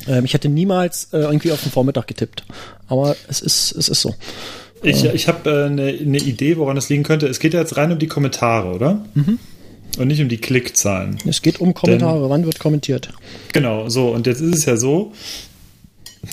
Ähm, 0.08 0.24
ich 0.24 0.34
hätte 0.34 0.48
niemals 0.48 1.10
äh, 1.12 1.18
irgendwie 1.18 1.52
auf 1.52 1.62
den 1.62 1.70
Vormittag 1.70 2.08
getippt. 2.08 2.46
Aber 2.88 3.14
es 3.28 3.40
ist, 3.40 3.70
es 3.76 3.88
ist 3.88 4.00
so. 4.00 4.12
Ich, 4.82 5.04
ich 5.04 5.28
habe 5.28 5.48
äh, 5.48 5.66
eine 5.66 5.92
ne 5.92 6.18
Idee, 6.18 6.56
woran 6.56 6.76
es 6.76 6.88
liegen 6.88 7.04
könnte. 7.04 7.28
Es 7.28 7.38
geht 7.38 7.54
ja 7.54 7.60
jetzt 7.60 7.76
rein 7.76 7.92
um 7.92 8.00
die 8.00 8.08
Kommentare, 8.08 8.72
oder? 8.72 9.04
Und 9.98 10.08
nicht 10.08 10.20
um 10.20 10.28
die 10.28 10.38
Klickzahlen. 10.38 11.18
Es 11.26 11.42
geht 11.42 11.60
um 11.60 11.74
Kommentare. 11.74 12.28
Wann 12.28 12.44
wird 12.44 12.58
kommentiert? 12.58 13.10
Genau, 13.52 13.88
so. 13.88 14.08
Und 14.08 14.26
jetzt 14.26 14.40
ist 14.40 14.56
es 14.56 14.64
ja 14.64 14.76
so, 14.76 15.12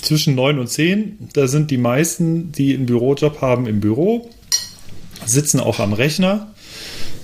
zwischen 0.02 0.34
9 0.34 0.58
und 0.58 0.68
10, 0.68 1.30
da 1.32 1.46
sind 1.46 1.70
die 1.70 1.78
meisten, 1.78 2.52
die 2.52 2.74
einen 2.74 2.86
Bürojob 2.86 3.40
haben, 3.40 3.66
im 3.66 3.80
Büro, 3.80 4.30
sitzen 5.24 5.60
auch 5.60 5.78
am 5.80 5.92
Rechner. 5.92 6.52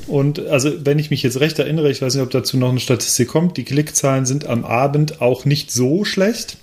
Und 0.07 0.41
also, 0.47 0.73
wenn 0.85 0.99
ich 0.99 1.11
mich 1.11 1.23
jetzt 1.23 1.41
recht 1.41 1.59
erinnere, 1.59 1.91
ich 1.91 2.03
weiß 2.03 2.15
nicht, 2.15 2.25
ob 2.25 2.31
dazu 2.31 2.57
noch 2.57 2.71
eine 2.71 2.81
Statistik 2.81 3.29
kommt, 3.29 3.57
die 3.57 3.65
Klickzahlen 3.65 4.27
sind 4.27 4.47
am 4.47 4.65
Abend 4.65 5.21
auch 5.21 5.45
nicht 5.45 5.71
so 5.71 6.05
schlecht. 6.05 6.57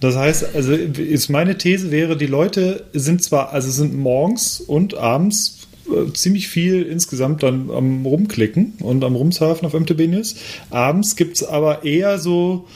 Das 0.00 0.16
heißt, 0.16 0.54
also 0.54 0.74
ist 0.74 1.28
meine 1.28 1.56
These 1.56 1.90
wäre, 1.90 2.16
die 2.16 2.26
Leute 2.26 2.84
sind 2.92 3.22
zwar, 3.22 3.52
also 3.52 3.70
sind 3.70 3.96
morgens 3.96 4.60
und 4.60 4.94
abends 4.94 5.60
äh, 5.88 6.12
ziemlich 6.12 6.48
viel 6.48 6.82
insgesamt 6.82 7.42
dann 7.42 7.70
am 7.70 8.04
Rumklicken 8.04 8.74
und 8.80 9.04
am 9.04 9.14
Rumsurfen 9.14 9.66
auf 9.66 9.72
MTB 9.72 10.08
News. 10.08 10.36
Abends 10.70 11.16
gibt 11.16 11.36
es 11.36 11.44
aber 11.44 11.84
eher 11.84 12.18
so 12.18 12.66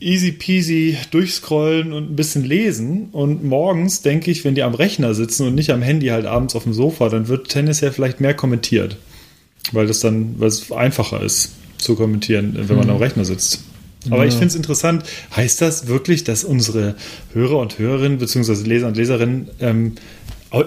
easy 0.00 0.32
peasy 0.32 0.96
durchscrollen 1.10 1.92
und 1.92 2.10
ein 2.10 2.16
bisschen 2.16 2.44
lesen. 2.44 3.08
Und 3.12 3.44
morgens 3.44 4.02
denke 4.02 4.30
ich, 4.30 4.44
wenn 4.44 4.54
die 4.54 4.62
am 4.62 4.74
Rechner 4.74 5.14
sitzen 5.14 5.46
und 5.46 5.54
nicht 5.54 5.70
am 5.70 5.82
Handy 5.82 6.08
halt 6.08 6.26
abends 6.26 6.56
auf 6.56 6.64
dem 6.64 6.72
Sofa, 6.72 7.08
dann 7.08 7.28
wird 7.28 7.48
tennisjahr 7.48 7.92
vielleicht 7.92 8.20
mehr 8.20 8.34
kommentiert. 8.34 8.96
Weil 9.72 9.86
das 9.86 10.00
dann, 10.00 10.34
weil 10.38 10.48
es 10.48 10.72
einfacher 10.72 11.22
ist 11.22 11.52
zu 11.78 11.94
kommentieren, 11.94 12.56
wenn 12.58 12.76
man 12.76 12.90
am 12.90 12.96
Rechner 12.96 13.24
sitzt. 13.24 13.62
Aber 14.08 14.22
ja. 14.22 14.28
ich 14.28 14.32
finde 14.32 14.46
es 14.46 14.54
interessant. 14.54 15.04
Heißt 15.36 15.60
das 15.60 15.86
wirklich, 15.86 16.24
dass 16.24 16.44
unsere 16.44 16.94
Hörer 17.34 17.58
und 17.58 17.78
Hörerinnen 17.78 18.18
beziehungsweise 18.18 18.64
Leser 18.64 18.88
und 18.88 18.96
Leserinnen 18.96 19.50
ähm, 19.60 19.92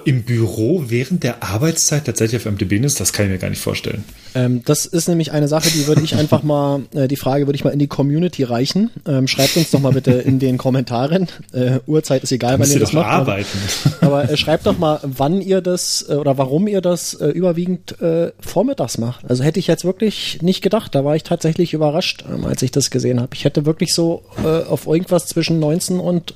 im 0.05 0.23
Büro 0.23 0.85
während 0.87 1.23
der 1.23 1.43
Arbeitszeit 1.43 2.05
tatsächlich 2.05 2.41
auf 2.41 2.51
MDB 2.51 2.77
ist, 2.77 2.99
das 2.99 3.11
kann 3.11 3.25
ich 3.25 3.31
mir 3.33 3.37
gar 3.37 3.49
nicht 3.49 3.61
vorstellen. 3.61 4.03
Ähm, 4.33 4.61
das 4.63 4.85
ist 4.85 5.09
nämlich 5.09 5.31
eine 5.33 5.47
Sache, 5.49 5.69
die 5.69 5.87
würde 5.87 6.01
ich 6.01 6.15
einfach 6.15 6.41
mal, 6.41 6.83
äh, 6.93 7.07
die 7.07 7.17
Frage 7.17 7.47
würde 7.47 7.55
ich 7.55 7.65
mal 7.65 7.71
in 7.71 7.79
die 7.79 7.87
Community 7.87 8.43
reichen. 8.43 8.91
Ähm, 9.05 9.27
schreibt 9.27 9.57
uns 9.57 9.71
doch 9.71 9.81
mal 9.81 9.91
bitte 9.91 10.11
in 10.11 10.39
den 10.39 10.57
Kommentaren. 10.57 11.27
Äh, 11.51 11.79
Uhrzeit 11.85 12.23
ist 12.23 12.31
egal, 12.31 12.59
wann 12.59 12.71
ihr 12.71 12.79
das 12.79 12.93
macht. 12.93 13.07
Arbeiten. 13.07 13.57
Aber, 13.99 14.07
aber 14.21 14.31
äh, 14.31 14.37
schreibt 14.37 14.65
doch 14.65 14.77
mal, 14.77 14.99
wann 15.03 15.41
ihr 15.41 15.59
das 15.59 16.05
äh, 16.07 16.13
oder 16.13 16.37
warum 16.37 16.67
ihr 16.67 16.79
das 16.79 17.15
äh, 17.15 17.27
überwiegend 17.27 17.99
äh, 18.01 18.31
vormittags 18.39 18.97
macht. 18.97 19.29
Also 19.29 19.43
hätte 19.43 19.59
ich 19.59 19.67
jetzt 19.67 19.83
wirklich 19.83 20.41
nicht 20.41 20.61
gedacht. 20.61 20.95
Da 20.95 21.03
war 21.03 21.17
ich 21.17 21.23
tatsächlich 21.23 21.73
überrascht, 21.73 22.23
ähm, 22.31 22.45
als 22.45 22.61
ich 22.61 22.71
das 22.71 22.89
gesehen 22.89 23.19
habe. 23.19 23.35
Ich 23.35 23.43
hätte 23.43 23.65
wirklich 23.65 23.93
so 23.93 24.23
auf 24.43 24.87
irgendwas 24.87 25.27
zwischen 25.27 25.59
19 25.59 25.99
und 25.99 26.35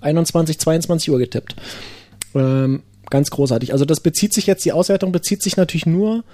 21, 0.00 0.58
22 0.58 1.10
Uhr 1.10 1.18
getippt. 1.18 1.54
Ähm, 2.34 2.82
ganz 3.08 3.30
großartig. 3.30 3.72
Also 3.72 3.84
das 3.84 4.00
bezieht 4.00 4.32
sich 4.32 4.46
jetzt, 4.46 4.64
die 4.64 4.72
Auswertung 4.72 5.12
bezieht 5.12 5.42
sich 5.42 5.56
natürlich 5.56 5.86
nur 5.86 6.24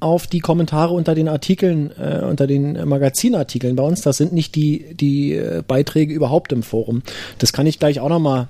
auf 0.00 0.26
die 0.26 0.40
Kommentare 0.40 0.92
unter 0.92 1.14
den 1.14 1.28
Artikeln, 1.28 1.90
äh, 1.98 2.22
unter 2.24 2.46
den 2.46 2.86
Magazinartikeln 2.86 3.74
bei 3.76 3.82
uns. 3.82 4.02
Das 4.02 4.18
sind 4.18 4.32
nicht 4.32 4.54
die, 4.54 4.94
die 4.94 5.32
äh, 5.32 5.62
Beiträge 5.66 6.12
überhaupt 6.12 6.52
im 6.52 6.62
Forum. 6.62 7.02
Das 7.38 7.52
kann 7.52 7.66
ich 7.66 7.78
gleich 7.78 8.00
auch 8.00 8.10
nochmal 8.10 8.48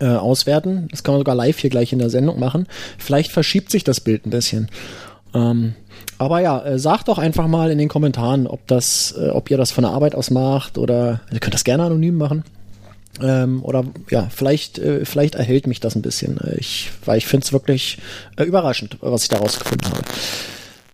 äh, 0.00 0.06
auswerten. 0.06 0.86
Das 0.90 1.02
kann 1.02 1.14
man 1.14 1.20
sogar 1.20 1.34
live 1.34 1.58
hier 1.58 1.70
gleich 1.70 1.92
in 1.92 1.98
der 1.98 2.10
Sendung 2.10 2.38
machen. 2.38 2.66
Vielleicht 2.96 3.32
verschiebt 3.32 3.70
sich 3.70 3.82
das 3.82 4.00
Bild 4.00 4.26
ein 4.26 4.30
bisschen. 4.30 4.68
Ähm, 5.34 5.74
aber 6.18 6.40
ja, 6.40 6.64
äh, 6.64 6.78
sagt 6.78 7.08
doch 7.08 7.18
einfach 7.18 7.48
mal 7.48 7.70
in 7.70 7.78
den 7.78 7.88
Kommentaren, 7.88 8.46
ob 8.46 8.66
das, 8.66 9.14
äh, 9.18 9.30
ob 9.30 9.50
ihr 9.50 9.56
das 9.56 9.72
von 9.72 9.82
der 9.82 9.92
Arbeit 9.92 10.14
aus 10.14 10.30
macht 10.30 10.78
oder 10.78 11.20
ihr 11.32 11.40
könnt 11.40 11.54
das 11.54 11.64
gerne 11.64 11.84
anonym 11.84 12.16
machen. 12.16 12.44
Ähm, 13.22 13.62
oder 13.64 13.84
ja, 14.10 14.28
vielleicht, 14.34 14.78
äh, 14.78 15.04
vielleicht 15.04 15.34
erhält 15.34 15.66
mich 15.66 15.80
das 15.80 15.94
ein 15.94 16.02
bisschen. 16.02 16.38
Ich, 16.56 16.90
weil 17.04 17.18
ich 17.18 17.26
finde 17.26 17.44
es 17.44 17.52
wirklich 17.52 17.98
äh, 18.36 18.44
überraschend, 18.44 18.98
was 19.00 19.22
ich 19.22 19.28
daraus 19.28 19.58
gefunden 19.58 19.86
habe. 19.86 20.02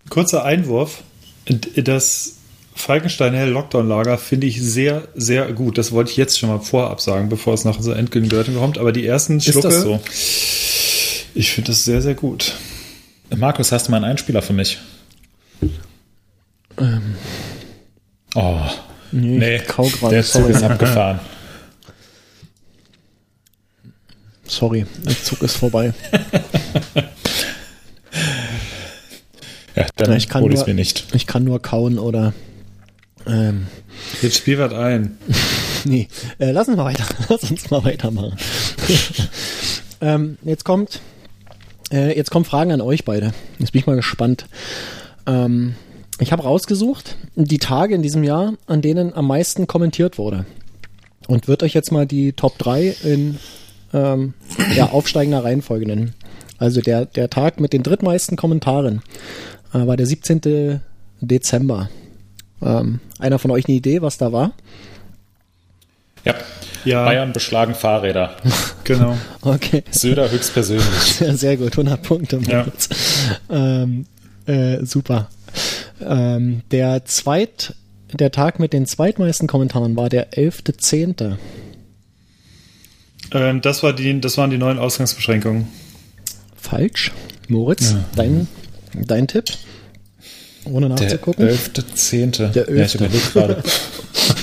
Kurzer 0.09 0.45
Einwurf. 0.45 1.03
Das 1.77 2.37
Falkenstein-Hell 2.75 3.51
Lockdown-Lager 3.51 4.19
finde 4.19 4.47
ich 4.47 4.61
sehr, 4.61 5.09
sehr 5.15 5.53
gut. 5.53 5.79
Das 5.79 5.93
wollte 5.93 6.11
ich 6.11 6.17
jetzt 6.17 6.39
schon 6.39 6.49
mal 6.49 6.61
vorab 6.61 7.01
sagen, 7.01 7.29
bevor 7.29 7.55
es 7.55 7.65
nach 7.65 7.81
so 7.81 7.93
endgültigen 7.93 8.31
Bewertung 8.31 8.57
kommt. 8.57 8.79
Aber 8.79 8.93
die 8.93 9.07
ersten 9.07 9.41
Schlucke. 9.41 9.69
Ist 9.69 9.75
das 9.75 9.83
so? 9.83 10.01
Ich 11.35 11.53
finde 11.53 11.73
das 11.73 11.85
sehr, 11.85 12.01
sehr 12.01 12.15
gut. 12.15 12.55
Markus, 13.35 13.73
hast 13.73 13.87
du 13.87 13.91
mal 13.91 13.99
einen 13.99 14.07
Einspieler 14.07 14.43
für 14.43 14.53
mich? 14.53 14.79
Ähm. 16.79 17.15
Oh. 18.35 18.59
Nee, 19.13 19.39
nee 19.39 19.63
der 20.11 20.25
Zug 20.25 20.49
ist 20.49 20.63
abgefahren. 20.63 21.21
Sorry, 24.55 24.87
der 25.05 25.23
Zug 25.23 25.43
ist 25.43 25.57
vorbei. 25.57 25.93
ja, 29.75 29.87
dann 29.97 30.17
ich 30.17 30.29
kann 30.29 30.45
nur, 30.45 30.67
mir 30.67 30.75
nicht. 30.75 31.07
Ich 31.12 31.27
kann 31.27 31.43
nur 31.43 31.61
kauen 31.61 31.99
oder. 31.99 32.33
Ähm, 33.27 33.67
Jetzt 34.23 34.37
spiel 34.37 34.59
was 34.59 34.73
ein. 34.73 35.19
nee, 35.85 36.09
äh, 36.38 36.53
lass 36.53 36.69
uns 36.69 36.77
mal 36.77 36.85
weiter. 36.85 37.05
Lass 37.29 37.51
uns 37.51 37.71
mal 37.71 37.83
weitermachen. 37.85 38.37
ähm, 40.01 40.38
jetzt 40.45 40.64
kommt, 40.64 41.01
äh, 41.93 42.17
jetzt 42.17 42.31
kommen 42.31 42.45
Fragen 42.45 42.71
an 42.71 42.81
euch 42.81 43.05
beide. 43.05 43.33
Jetzt 43.59 43.73
bin 43.73 43.81
ich 43.81 43.87
mal 43.87 43.97
gespannt. 43.97 44.47
Ähm, 45.27 45.75
ich 46.21 46.31
habe 46.31 46.45
rausgesucht 46.45 47.17
die 47.35 47.59
Tage 47.59 47.95
in 47.95 48.03
diesem 48.03 48.23
Jahr, 48.23 48.55
an 48.67 48.83
denen 48.83 49.14
am 49.14 49.27
meisten 49.27 49.67
kommentiert 49.67 50.17
wurde. 50.17 50.47
Und 51.27 51.49
wird 51.49 51.62
euch 51.64 51.75
jetzt 51.75 51.90
mal 51.90 52.07
die 52.07 52.35
Top 52.35 52.57
3 52.59 52.95
in 53.03 53.38
ähm, 53.94 54.35
ja, 54.74 54.90
aufsteigender 54.90 55.44
Reihenfolge 55.44 55.87
nennen. 55.87 56.14
Also 56.59 56.80
der, 56.80 57.07
der 57.07 57.30
Tag 57.30 57.61
mit 57.61 57.72
den 57.72 57.83
drittmeisten 57.83 58.37
Kommentaren 58.37 59.02
äh, 59.72 59.87
war 59.87 59.96
der 59.96 60.07
17. 60.07 60.80
Dezember. 61.20 61.88
Ähm, 62.61 63.00
einer 63.18 63.38
von 63.38 63.50
euch 63.50 63.66
eine 63.66 63.76
Idee, 63.76 64.02
was 64.02 64.18
da 64.18 64.33
war? 64.33 64.52
Ja. 66.24 66.35
ja. 66.85 67.04
Bayern 67.04 67.33
beschlagen 67.33 67.74
Fahrräder. 67.74 68.37
genau. 68.85 69.16
Okay. 69.42 69.85
Söder 69.90 70.30
höchstpersönlich. 70.30 70.85
Sehr, 71.14 71.37
sehr 71.37 71.57
gut, 71.57 71.72
100 71.72 72.02
Punkte. 72.02 72.40
Ja. 72.46 72.66
Ähm, 73.50 74.07
äh, 74.46 74.85
super. 74.85 75.28
Ähm, 76.00 76.62
der 76.70 77.04
zweit, 77.04 77.74
der 78.12 78.33
Tag 78.33 78.59
mit 78.59 78.72
den 78.72 78.87
zweitmeisten 78.87 79.46
Kommentaren 79.48 79.96
war 79.96 80.09
der 80.09 80.33
11.10. 80.33 81.37
Ähm, 83.35 83.61
das, 83.61 83.83
war 83.83 83.92
die, 83.92 84.20
das 84.20 84.38
waren 84.38 84.51
die 84.51 84.59
neuen 84.59 84.79
Ausgangsbeschränkungen. 84.79 85.66
Falsch. 86.57 87.12
Moritz, 87.49 87.92
ja. 87.92 88.05
dein, 88.16 88.49
dein 88.94 89.29
Tipp? 89.29 89.47
Ohne 90.64 90.88
nachzugucken. 90.88 91.44
Der 91.44 91.55
11.10. 91.55 92.53
Der 92.53 92.68
11. 92.68 92.79
Ja, 92.79 92.85
ich 92.85 92.94
überlege 92.94 93.31
gerade. 93.33 93.62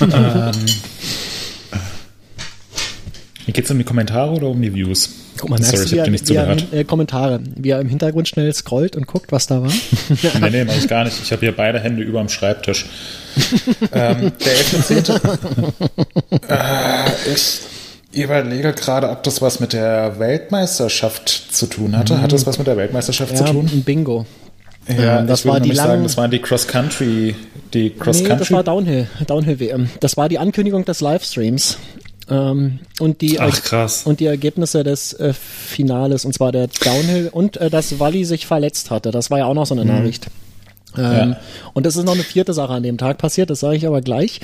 ähm, 0.02 0.66
Geht 3.46 3.64
es 3.64 3.70
um 3.70 3.78
die 3.78 3.84
Kommentare 3.84 4.30
oder 4.30 4.48
um 4.48 4.62
die 4.62 4.72
Views? 4.72 5.10
Guck 5.38 5.50
mal, 5.50 5.60
Sorry, 5.60 5.84
ich 5.84 5.92
habe 5.94 6.04
dir 6.04 6.10
nicht 6.12 6.26
zugehört. 6.26 6.72
Äh, 6.72 6.84
Kommentare, 6.84 7.40
wie 7.56 7.70
er 7.70 7.80
im 7.80 7.88
Hintergrund 7.88 8.28
schnell 8.28 8.52
scrollt 8.52 8.94
und 8.94 9.08
guckt, 9.08 9.32
was 9.32 9.48
da 9.48 9.62
war. 9.62 9.72
nee, 10.40 10.50
nee, 10.50 10.64
mach 10.64 10.76
ich 10.76 10.86
gar 10.86 11.02
nicht. 11.04 11.20
Ich 11.20 11.32
habe 11.32 11.40
hier 11.40 11.56
beide 11.56 11.80
Hände 11.80 12.04
über 12.04 12.20
dem 12.20 12.28
Schreibtisch. 12.28 12.86
ähm, 13.92 14.30
der 14.44 14.56
11.10. 14.56 15.72
äh, 16.48 17.32
ist 17.32 17.62
ich 17.66 17.71
überlege 18.12 18.72
gerade, 18.72 19.10
ob 19.10 19.22
das 19.22 19.40
was 19.42 19.60
mit 19.60 19.72
der 19.72 20.18
Weltmeisterschaft 20.18 21.28
zu 21.28 21.66
tun 21.66 21.96
hatte. 21.96 22.20
Hat 22.20 22.32
das 22.32 22.46
was 22.46 22.58
mit 22.58 22.66
der 22.66 22.76
Weltmeisterschaft 22.76 23.32
ja, 23.32 23.46
zu 23.46 23.52
tun? 23.52 23.70
Ein 23.72 23.82
Bingo. 23.82 24.26
Ja, 24.88 25.20
ähm, 25.20 25.26
das 25.26 25.46
war 25.46 25.60
die 25.60 25.70
lang 25.70 25.86
sagen, 25.86 26.02
das 26.02 26.16
waren 26.16 26.30
die 26.30 26.40
Cross 26.40 26.66
Country, 26.66 27.36
die 27.72 27.90
Cross 27.90 28.18
nee, 28.18 28.28
Country. 28.28 28.38
das 28.40 28.52
war 28.52 28.64
Downhill, 28.64 29.06
Downhill 29.26 29.60
WM. 29.60 29.90
Das 30.00 30.16
war 30.16 30.28
die 30.28 30.38
Ankündigung 30.38 30.84
des 30.84 31.00
Livestreams. 31.00 31.78
Ähm, 32.28 32.80
und 33.00 33.20
die 33.20 33.40
Ach, 33.40 33.62
krass. 33.62 34.02
und 34.04 34.20
die 34.20 34.26
Ergebnisse 34.26 34.84
des 34.84 35.12
äh, 35.14 35.32
Finales 35.32 36.24
und 36.24 36.32
zwar 36.32 36.52
der 36.52 36.68
Downhill 36.68 37.30
und 37.32 37.56
äh, 37.56 37.68
dass 37.68 37.98
Wally 37.98 38.24
sich 38.24 38.46
verletzt 38.46 38.90
hatte. 38.90 39.10
Das 39.10 39.30
war 39.30 39.38
ja 39.38 39.46
auch 39.46 39.54
noch 39.54 39.66
so 39.66 39.74
eine 39.74 39.84
mhm. 39.84 39.90
Nachricht. 39.90 40.28
Ähm, 40.96 41.30
ja. 41.30 41.36
Und 41.72 41.86
es 41.86 41.96
ist 41.96 42.04
noch 42.04 42.14
eine 42.14 42.22
vierte 42.22 42.52
Sache 42.52 42.72
an 42.72 42.82
dem 42.82 42.98
Tag 42.98 43.18
passiert, 43.18 43.50
das 43.50 43.60
sage 43.60 43.76
ich 43.76 43.86
aber 43.86 44.00
gleich. 44.00 44.40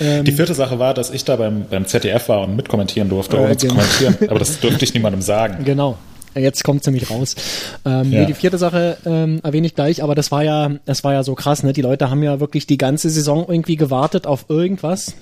Ähm, 0.00 0.24
die 0.24 0.32
vierte 0.32 0.54
Sache 0.54 0.78
war, 0.78 0.94
dass 0.94 1.10
ich 1.10 1.24
da 1.24 1.36
beim, 1.36 1.66
beim 1.70 1.86
ZDF 1.86 2.28
war 2.28 2.42
und 2.42 2.56
mitkommentieren 2.56 3.08
durfte, 3.08 3.38
ohne 3.38 3.52
äh, 3.52 3.56
genau. 3.56 3.60
zu 3.60 3.68
kommentieren. 3.68 4.16
Aber 4.28 4.38
das 4.38 4.60
durfte 4.60 4.84
ich 4.84 4.94
niemandem 4.94 5.22
sagen. 5.22 5.64
Genau. 5.74 5.98
Jetzt 6.36 6.64
kommt 6.64 6.80
es 6.80 6.86
nämlich 6.86 7.10
raus. 7.10 7.36
Ähm, 7.84 8.12
ja. 8.12 8.20
nee, 8.20 8.26
die 8.26 8.34
vierte 8.34 8.58
Sache 8.58 8.96
ähm, 9.06 9.40
erwähne 9.42 9.66
ich 9.66 9.74
gleich, 9.74 10.02
aber 10.02 10.14
das 10.14 10.32
war 10.32 10.42
ja, 10.42 10.70
das 10.84 11.04
war 11.04 11.12
ja 11.12 11.22
so 11.22 11.34
krass, 11.34 11.62
ne? 11.62 11.72
Die 11.72 11.82
Leute 11.82 12.10
haben 12.10 12.22
ja 12.22 12.40
wirklich 12.40 12.66
die 12.66 12.78
ganze 12.78 13.08
Saison 13.08 13.46
irgendwie 13.48 13.76
gewartet 13.76 14.26
auf 14.26 14.46
irgendwas. 14.48 15.14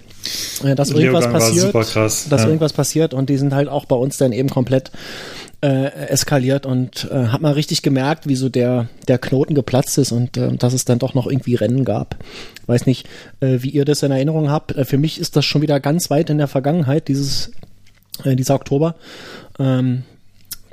Äh, 0.64 0.74
dass 0.74 0.90
irgendwas 0.90 1.30
passiert, 1.30 1.72
krass, 1.72 2.26
dass 2.30 2.42
ja. 2.42 2.46
irgendwas 2.46 2.72
passiert 2.72 3.12
und 3.12 3.28
die 3.28 3.36
sind 3.36 3.54
halt 3.54 3.68
auch 3.68 3.86
bei 3.86 3.96
uns 3.96 4.18
dann 4.18 4.32
eben 4.32 4.48
komplett 4.48 4.92
äh, 5.62 6.08
eskaliert 6.08 6.66
und 6.66 7.08
äh, 7.10 7.28
hat 7.28 7.40
man 7.40 7.52
richtig 7.52 7.82
gemerkt, 7.82 8.26
wie 8.26 8.34
so 8.34 8.48
der, 8.48 8.88
der 9.06 9.18
Knoten 9.18 9.54
geplatzt 9.54 9.96
ist 9.96 10.10
und 10.10 10.36
äh, 10.36 10.56
dass 10.56 10.72
es 10.72 10.84
dann 10.84 10.98
doch 10.98 11.14
noch 11.14 11.26
irgendwie 11.26 11.54
Rennen 11.54 11.84
gab. 11.84 12.16
Weiß 12.66 12.86
nicht, 12.86 13.08
äh, 13.40 13.58
wie 13.60 13.70
ihr 13.70 13.84
das 13.84 14.02
in 14.02 14.10
Erinnerung 14.10 14.50
habt. 14.50 14.72
Äh, 14.72 14.84
für 14.84 14.98
mich 14.98 15.20
ist 15.20 15.36
das 15.36 15.44
schon 15.44 15.62
wieder 15.62 15.78
ganz 15.78 16.10
weit 16.10 16.30
in 16.30 16.38
der 16.38 16.48
Vergangenheit, 16.48 17.06
dieses, 17.06 17.52
äh, 18.24 18.34
dieser 18.34 18.56
Oktober. 18.56 18.96
Ähm, 19.60 20.02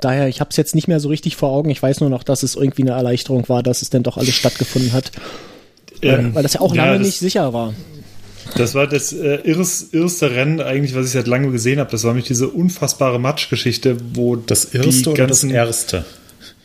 daher, 0.00 0.26
ich 0.26 0.40
habe 0.40 0.50
es 0.50 0.56
jetzt 0.56 0.74
nicht 0.74 0.88
mehr 0.88 0.98
so 0.98 1.08
richtig 1.08 1.36
vor 1.36 1.50
Augen. 1.50 1.70
Ich 1.70 1.82
weiß 1.82 2.00
nur 2.00 2.10
noch, 2.10 2.24
dass 2.24 2.42
es 2.42 2.56
irgendwie 2.56 2.82
eine 2.82 2.92
Erleichterung 2.92 3.48
war, 3.48 3.62
dass 3.62 3.82
es 3.82 3.90
denn 3.90 4.02
doch 4.02 4.16
alles 4.16 4.34
stattgefunden 4.34 4.92
hat. 4.92 5.12
Ähm, 6.02 6.34
weil 6.34 6.42
das 6.42 6.54
ja 6.54 6.62
auch 6.62 6.74
lange 6.74 6.94
ja, 6.94 6.98
nicht 6.98 7.18
sicher 7.18 7.52
war. 7.52 7.74
Das 8.56 8.74
war 8.74 8.86
das 8.86 9.12
äh, 9.12 9.38
irrste 9.44 10.30
Rennen 10.30 10.60
eigentlich, 10.60 10.94
was 10.94 11.06
ich 11.06 11.12
seit 11.12 11.26
langem 11.26 11.52
gesehen 11.52 11.78
habe. 11.78 11.90
Das 11.90 12.04
war 12.04 12.12
nämlich 12.12 12.28
diese 12.28 12.48
unfassbare 12.48 13.18
Matschgeschichte, 13.18 13.96
wo 14.14 14.36
das 14.36 14.66
erste 14.66 15.10
oder 15.10 15.26
das 15.26 15.44
erste? 15.44 16.04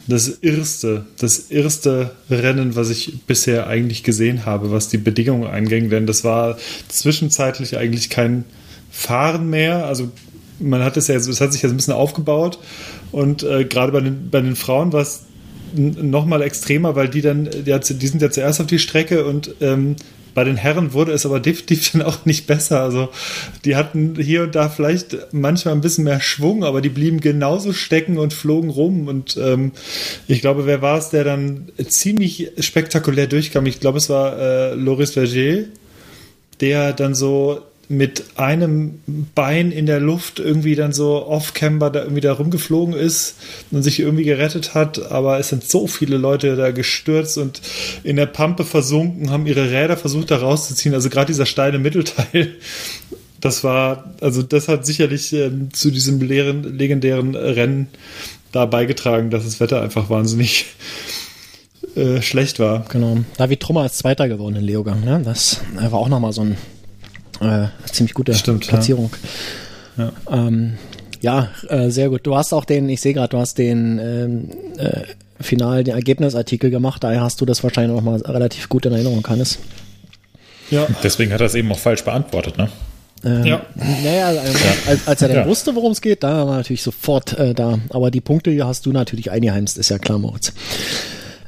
Das 0.08 0.30
erste, 0.30 1.06
das 1.18 1.40
erste 1.50 2.12
Rennen, 2.30 2.76
was 2.76 2.92
ich 2.92 3.24
bisher 3.26 3.68
eigentlich 3.68 4.04
gesehen 4.04 4.46
habe, 4.46 4.72
was 4.72 4.88
die 4.88 5.00
Bedingungen 5.00 5.48
einging, 5.48 5.90
denn 5.90 6.06
das 6.06 6.24
war 6.24 6.58
zwischenzeitlich 6.90 7.78
eigentlich 7.78 8.12
kein 8.12 8.46
Fahren 8.92 9.50
mehr. 9.50 9.86
Also 9.86 10.12
man 10.60 10.84
hat 10.84 10.96
es 10.96 11.08
ja, 11.08 11.16
es 11.16 11.42
hat 11.42 11.54
sich 11.54 11.64
ja 11.64 11.70
ein 11.70 11.76
bisschen 11.76 11.94
aufgebaut 11.94 12.60
und 13.12 13.44
äh, 13.44 13.66
gerade 13.66 13.92
bei 13.92 14.02
den, 14.02 14.30
bei 14.30 14.42
den 14.42 14.56
Frauen 14.56 14.94
war 14.94 15.02
es 15.02 15.24
noch 15.76 16.26
mal 16.26 16.42
extremer, 16.42 16.96
weil 16.96 17.10
die 17.10 17.22
dann, 17.22 17.50
die, 17.50 17.98
die 17.98 18.08
sind 18.08 18.22
ja 18.22 18.30
zuerst 18.30 18.62
auf 18.62 18.68
die 18.68 18.80
Strecke 18.80 19.26
und 19.26 19.56
ähm, 19.60 19.96
bei 20.36 20.44
den 20.44 20.58
Herren 20.58 20.94
wurde 20.94 21.14
es 21.14 21.26
aber 21.26 21.40
definitiv 21.40 21.94
dann 21.94 22.04
auch 22.04 22.26
nicht 22.26 22.46
besser. 22.46 22.82
Also 22.82 23.10
die 23.64 23.76
hatten 23.76 24.16
hier 24.20 24.44
und 24.44 24.54
da 24.54 24.70
vielleicht 24.70 25.18
manchmal 25.32 25.74
ein 25.74 25.82
bisschen 25.82 26.04
mehr 26.04 26.20
Schwung, 26.20 26.64
aber 26.64 26.82
die 26.82 26.90
blieben 26.90 27.22
genauso 27.22 27.74
stecken 27.74 28.20
und 28.20 28.34
flogen 28.34 28.70
rum. 28.70 29.08
Und 29.08 29.38
ähm, 29.38 29.72
ich 30.28 30.42
glaube, 30.42 30.68
wer 30.68 30.84
war 30.84 31.00
es, 31.00 31.10
der 31.10 31.24
dann 31.24 31.72
ziemlich 31.88 32.52
spektakulär 32.60 33.28
durchkam? 33.28 33.66
Ich 33.66 33.80
glaube, 33.80 33.98
es 33.98 34.10
war 34.10 34.38
äh, 34.38 34.74
Loris 34.76 35.12
Verger. 35.12 35.64
der 36.60 36.94
dann 36.94 37.16
so 37.16 37.62
mit 37.88 38.24
einem 38.36 39.00
Bein 39.36 39.72
in 39.72 39.86
der 39.86 40.00
Luft 40.00 40.40
irgendwie 40.40 40.76
dann 40.76 40.94
so 40.94 41.26
off-camber 41.28 41.90
da 41.90 42.02
irgendwie 42.02 42.22
da 42.22 42.34
rumgeflogen 42.34 42.96
ist 42.96 43.36
und 43.72 43.84
sich 43.84 44.00
irgendwie 44.00 44.24
gerettet 44.24 44.74
hat, 44.74 45.12
aber 45.12 45.40
es 45.40 45.50
sind 45.50 45.64
so 45.64 45.88
viele 45.88 46.18
Leute 46.18 46.56
da 46.56 46.72
gestürzt 46.72 47.38
und 47.38 47.62
in 48.04 48.16
der 48.16 48.26
Pampe 48.26 48.64
versunken, 48.64 49.30
haben 49.30 49.46
ihre 49.46 49.72
Räder 49.72 49.98
versucht 49.98 50.32
da 50.32 50.38
rauszuziehen, 50.38 50.96
also 50.96 51.10
gerade 51.10 51.28
dieser 51.28 51.46
steile 51.46 51.80
Mittelteil, 51.80 52.56
das 53.40 53.64
war, 53.64 54.16
also 54.22 54.42
das 54.42 54.68
hat 54.68 54.86
sicherlich 54.86 55.32
ähm, 55.34 55.70
zu 55.72 55.92
diesem 55.92 56.20
leeren, 56.22 56.78
legendären 56.78 57.36
Rennen 57.36 57.88
da 58.52 58.66
beigetragen, 58.66 59.30
dass 59.30 59.44
das 59.44 59.60
Wetter 59.60 59.82
einfach 59.82 60.10
wahnsinnig 60.10 60.66
äh, 61.96 62.22
schlecht 62.22 62.60
war. 62.60 62.86
Genau. 62.90 63.20
David 63.38 63.60
Trummer 63.60 63.86
ist 63.86 63.98
Zweiter 63.98 64.28
geworden 64.28 64.56
in 64.56 64.64
Leogang. 64.64 65.04
Ne? 65.04 65.22
Das 65.24 65.62
war 65.76 65.94
auch 65.94 66.10
nochmal 66.10 66.34
so 66.34 66.42
ein 66.42 66.58
äh, 67.42 67.68
ziemlich 67.92 68.14
gute 68.14 68.34
Stimmt, 68.34 68.68
Platzierung. 68.68 69.12
Ja. 69.98 70.12
Ähm, 70.32 70.78
ja, 71.22 71.50
äh, 71.70 71.90
sehr 71.90 72.10
gut. 72.10 72.22
Du 72.28 72.36
hast 72.36 72.54
auch 72.54 72.66
den, 72.66 72.88
ich 72.90 73.02
sehe 73.02 73.14
gerade, 73.14 73.30
du 73.30 73.38
hast 73.40 73.58
den 73.58 74.00
ähm, 74.00 74.50
äh, 74.78 75.02
final 75.42 75.84
den 75.84 75.96
Ergebnisartikel 75.96 76.70
gemacht, 76.70 77.04
daher 77.04 77.22
hast 77.22 77.42
du 77.42 77.46
das 77.46 77.64
wahrscheinlich 77.64 77.96
noch 77.96 78.04
mal 78.04 78.22
relativ 78.22 78.70
gut 78.70 78.86
in 78.86 78.94
Erinnerung, 78.94 79.26
Hannes. 79.28 79.60
Ja. 80.72 80.88
Deswegen 81.04 81.32
hat 81.34 81.42
er 81.42 81.48
es 81.48 81.56
eben 81.56 81.72
auch 81.72 81.80
falsch 81.80 82.04
beantwortet, 82.04 82.58
ne? 82.58 82.70
Ähm, 83.24 83.46
Ja. 83.46 83.62
Naja, 83.76 84.32
ähm, 84.34 84.56
als, 84.88 85.08
als 85.08 85.22
er 85.22 85.28
dann 85.30 85.38
Ja. 85.38 85.46
wusste, 85.48 85.76
worum 85.76 85.92
es 85.92 86.02
geht, 86.02 86.24
da 86.24 86.46
war 86.46 86.54
er 86.54 86.58
natürlich 86.58 86.84
sofort 86.84 87.38
äh, 87.38 87.54
da. 87.54 87.80
Aber 87.90 88.12
die 88.12 88.22
Punkte 88.22 88.52
hast 88.66 88.86
du 88.86 88.92
natürlich 88.92 89.32
eingeheimst, 89.32 89.78
ist 89.78 89.90
ja 89.90 89.98
klar, 90.00 90.20
Moritz. 90.20 90.54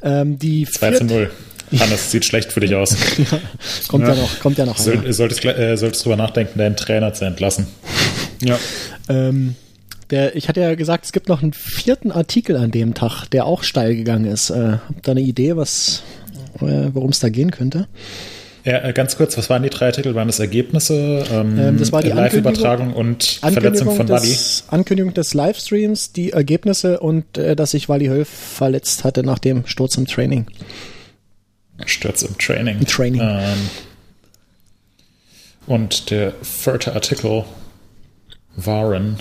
Ähm, 0.02 0.38
die 0.38 0.64
2 0.64 0.70
zu 0.92 0.96
vierte- 0.98 1.04
0. 1.04 1.30
Hannes, 1.78 2.10
sieht 2.10 2.24
schlecht 2.24 2.52
für 2.52 2.60
dich 2.60 2.74
aus. 2.74 2.96
kommt 3.88 4.06
ja. 4.06 4.14
Ja. 4.14 4.20
noch, 4.20 4.40
kommt 4.40 4.58
ja 4.58 4.66
noch 4.66 4.78
einer. 4.78 5.02
Soll, 5.02 5.12
solltest, 5.12 5.44
äh, 5.44 5.76
solltest 5.76 6.04
drüber 6.04 6.16
nachdenken, 6.16 6.58
deinen 6.58 6.76
Trainer 6.76 7.12
zu 7.12 7.24
entlassen. 7.24 7.66
Ja. 8.40 8.58
Ähm, 9.08 9.54
der, 10.10 10.36
ich 10.36 10.48
hatte 10.48 10.60
ja 10.60 10.74
gesagt, 10.74 11.04
es 11.04 11.12
gibt 11.12 11.28
noch 11.28 11.42
einen 11.42 11.52
vierten 11.52 12.12
Artikel 12.12 12.56
an 12.56 12.70
dem 12.70 12.94
Tag, 12.94 13.26
der 13.26 13.44
auch 13.44 13.62
steil 13.62 13.94
gegangen 13.94 14.24
ist. 14.24 14.50
Äh, 14.50 14.78
habt 14.88 15.06
ihr 15.06 15.10
eine 15.10 15.20
Idee, 15.20 15.56
was, 15.56 16.02
äh, 16.60 16.90
worum 16.92 17.10
es 17.10 17.20
da 17.20 17.28
gehen 17.28 17.50
könnte? 17.50 17.88
Ja, 18.64 18.84
äh, 18.84 18.92
ganz 18.92 19.16
kurz, 19.16 19.38
was 19.38 19.48
waren 19.48 19.62
die 19.62 19.70
drei 19.70 19.86
Artikel? 19.86 20.14
Waren 20.14 20.28
das 20.28 20.40
Ergebnisse, 20.40 21.24
ähm, 21.30 21.58
Ähm, 21.58 21.78
das 21.78 21.92
war 21.92 22.02
die 22.02 22.10
Live-Übertragung 22.10 22.92
und 22.92 23.24
Verletzung 23.40 23.88
Ankündigung 23.88 23.96
von 23.96 24.08
Wally? 24.08 24.28
des, 24.28 24.64
Ankündigung 24.68 25.14
des 25.14 25.34
Livestreams, 25.34 26.12
die 26.12 26.32
Ergebnisse 26.32 27.00
und 27.00 27.38
äh, 27.38 27.54
dass 27.54 27.70
sich 27.70 27.88
Wally 27.88 28.06
Höll 28.06 28.24
verletzt 28.24 29.04
hatte 29.04 29.22
nach 29.22 29.38
dem 29.38 29.66
Sturz 29.66 29.96
im 29.96 30.06
Training. 30.06 30.46
Sturz 31.86 32.22
im 32.22 32.36
Training. 32.38 32.78
Im 32.78 32.86
Training. 32.86 33.20
Ähm, 33.22 33.70
und 35.66 36.10
der 36.10 36.32
vierte 36.42 36.94
Artikel 36.94 37.44
waren. 38.56 39.18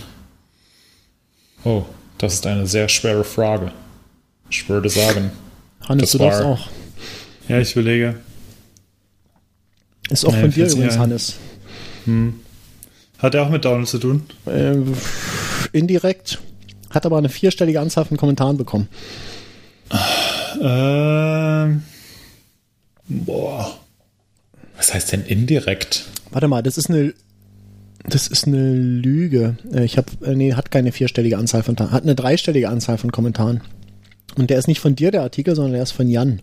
Oh, 1.63 1.83
das 2.17 2.35
ist 2.35 2.47
eine 2.47 2.65
sehr 2.67 2.89
schwere 2.89 3.23
Frage. 3.23 3.71
Ich 4.49 4.67
würde 4.69 4.89
sagen. 4.89 5.31
Hannes, 5.87 6.03
Das 6.03 6.11
du 6.11 6.17
darfst 6.19 6.39
war- 6.41 6.47
auch. 6.47 6.69
Ja, 7.47 7.59
ich 7.59 7.73
überlege. 7.73 8.15
Ist 10.09 10.25
auch 10.25 10.31
Nee, 10.33 10.41
von 10.41 10.51
dir 10.51 10.67
übrigens, 10.67 10.93
ein. 10.95 10.99
Hannes. 10.99 11.35
Hat 13.19 13.35
er 13.35 13.43
auch 13.43 13.49
mit 13.49 13.65
Download 13.65 13.85
zu 13.89 13.97
tun? 13.99 14.25
Äh, 14.45 14.75
indirekt. 15.73 16.39
Hat 16.89 17.05
aber 17.05 17.17
eine 17.17 17.27
vierstellige 17.29 17.81
Anzahl 17.81 18.05
von 18.05 18.15
Kommentaren 18.17 18.57
bekommen. 18.57 18.87
Ähm. 20.61 21.83
Boah. 23.07 23.77
Was 24.75 24.93
heißt 24.93 25.11
denn 25.11 25.23
indirekt? 25.25 26.05
Warte 26.31 26.47
mal, 26.47 26.61
das 26.61 26.77
ist 26.77 26.89
eine. 26.89 27.13
Das 28.09 28.27
ist 28.27 28.47
eine 28.47 28.73
Lüge. 28.73 29.57
Äh, 29.73 29.83
Ich 29.83 29.97
habe, 29.97 30.07
äh, 30.25 30.33
nee, 30.35 30.53
hat 30.53 30.71
keine 30.71 30.91
vierstellige 30.93 31.37
Anzahl 31.37 31.63
von, 31.63 31.77
hat 31.77 32.03
eine 32.03 32.15
dreistellige 32.15 32.69
Anzahl 32.69 32.97
von 32.97 33.11
Kommentaren. 33.11 33.61
Und 34.37 34.49
der 34.49 34.59
ist 34.59 34.67
nicht 34.67 34.79
von 34.79 34.95
dir, 34.95 35.11
der 35.11 35.23
Artikel, 35.23 35.55
sondern 35.55 35.73
der 35.73 35.83
ist 35.83 35.91
von 35.91 36.07
Jan. 36.09 36.41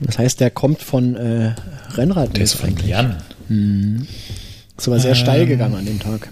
Das 0.00 0.18
heißt, 0.18 0.38
der 0.40 0.50
kommt 0.50 0.82
von 0.82 1.16
äh, 1.16 1.54
Rennrad. 1.94 2.36
Der 2.36 2.44
ist 2.44 2.54
von 2.54 2.76
Jan. 2.86 3.16
Ist 4.76 4.86
aber 4.86 5.00
sehr 5.00 5.14
steil 5.14 5.46
gegangen 5.46 5.74
an 5.76 5.86
dem 5.86 5.98
Tag. 5.98 6.28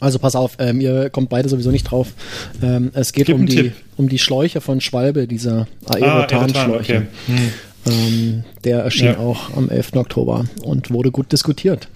Also 0.00 0.18
pass 0.18 0.34
auf, 0.34 0.56
ähm, 0.58 0.80
ihr 0.80 1.10
kommt 1.10 1.28
beide 1.28 1.48
sowieso 1.48 1.70
nicht 1.70 1.84
drauf. 1.84 2.14
Ähm, 2.62 2.90
es 2.94 3.12
geht 3.12 3.26
Gib 3.26 3.34
um 3.36 3.46
die, 3.46 3.54
Tipp. 3.56 3.72
um 3.96 4.08
die 4.08 4.18
Schläuche 4.18 4.60
von 4.60 4.80
Schwalbe, 4.80 5.26
dieser 5.28 5.66
Ah, 5.86 5.94
Aerotan, 5.94 6.38
Aerotan-Schläuche. 6.54 6.96
okay. 6.96 7.06
Hm. 7.26 7.50
Ähm, 7.90 8.44
der 8.64 8.80
erschien 8.80 9.06
Ja. 9.06 9.18
auch 9.18 9.56
am 9.56 9.68
11. 9.68 9.92
Oktober 9.96 10.44
und 10.62 10.90
wurde 10.90 11.10
gut 11.10 11.32
diskutiert. 11.32 11.88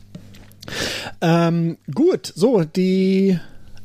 Ähm, 1.20 1.76
gut, 1.92 2.33
so, 2.35 2.64
die 2.64 3.38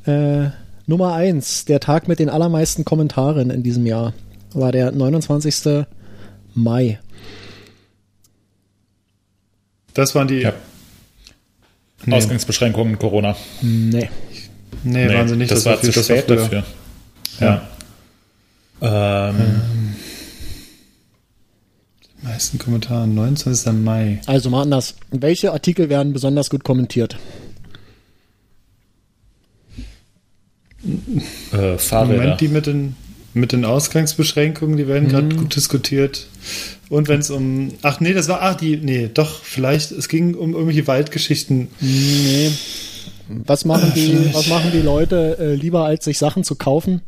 äh, 0.06 0.46
Nummer 0.86 1.14
eins, 1.14 1.66
der 1.66 1.80
Tag 1.80 2.08
mit 2.08 2.20
den 2.20 2.30
allermeisten 2.30 2.86
Kommentaren 2.86 3.50
in 3.50 3.64
diesem 3.64 3.86
Jahr, 3.86 4.14
war 4.54 4.72
der 4.72 4.92
29. 4.92 5.86
Mai. 6.54 7.00
Das 9.94 10.14
waren 10.16 10.28
die. 10.28 10.40
Ja. 10.42 10.54
Ausgangsbeschränkungen 12.10 12.98
Corona. 13.00 13.36
Nee. 13.62 14.10
Nee, 14.84 15.14
waren 15.14 15.28
sie 15.28 15.36
nicht. 15.36 15.52
Das, 15.52 15.66
war 15.66 15.78
viel- 15.78 15.92
zu 15.92 16.04
spät 16.04 16.26
früher. 16.26 16.36
dafür. 16.38 16.64
Ja. 17.40 17.68
Ähm, 19.30 19.87
Meisten 22.28 22.60
Kommentare, 22.60 23.08
29. 23.08 23.72
Mai. 23.72 24.20
Also 24.26 24.50
mal 24.50 24.64
anders. 24.64 24.96
Welche 25.12 25.54
Artikel 25.54 25.88
werden 25.88 26.12
besonders 26.12 26.50
gut 26.50 26.66
kommentiert? 26.66 27.18
äh, 31.54 31.72
Im 31.72 31.80
Fahrräder. 31.80 32.22
Moment 32.22 32.42
die 32.42 32.50
mit 32.50 32.66
den, 32.66 32.96
mit 33.34 33.54
den 33.54 33.64
Ausgangsbeschränkungen, 33.64 34.76
die 34.76 34.88
werden 34.90 35.08
gerade 35.08 35.34
gut 35.36 35.56
diskutiert. 35.56 36.28
Und 36.90 37.08
wenn 37.08 37.22
es 37.22 37.30
um. 37.30 37.72
Ach 37.82 38.02
nee, 38.02 38.14
das 38.14 38.28
war. 38.28 38.42
Ach, 38.42 38.56
die. 38.56 38.76
Nee, 38.76 39.10
doch, 39.14 39.42
vielleicht. 39.42 39.92
Es 39.92 40.10
ging 40.10 40.36
um 40.36 40.52
irgendwelche 40.52 40.86
Waldgeschichten. 40.86 41.70
Nee. 41.80 42.52
Was 43.30 43.64
machen 43.64 43.94
die, 43.96 44.34
was 44.34 44.48
machen 44.48 44.72
die 44.74 44.82
Leute 44.82 45.38
äh, 45.40 45.56
lieber, 45.56 45.86
als 45.86 46.06
sich 46.06 46.18
Sachen 46.18 46.44
zu 46.44 46.56
kaufen? 46.56 47.02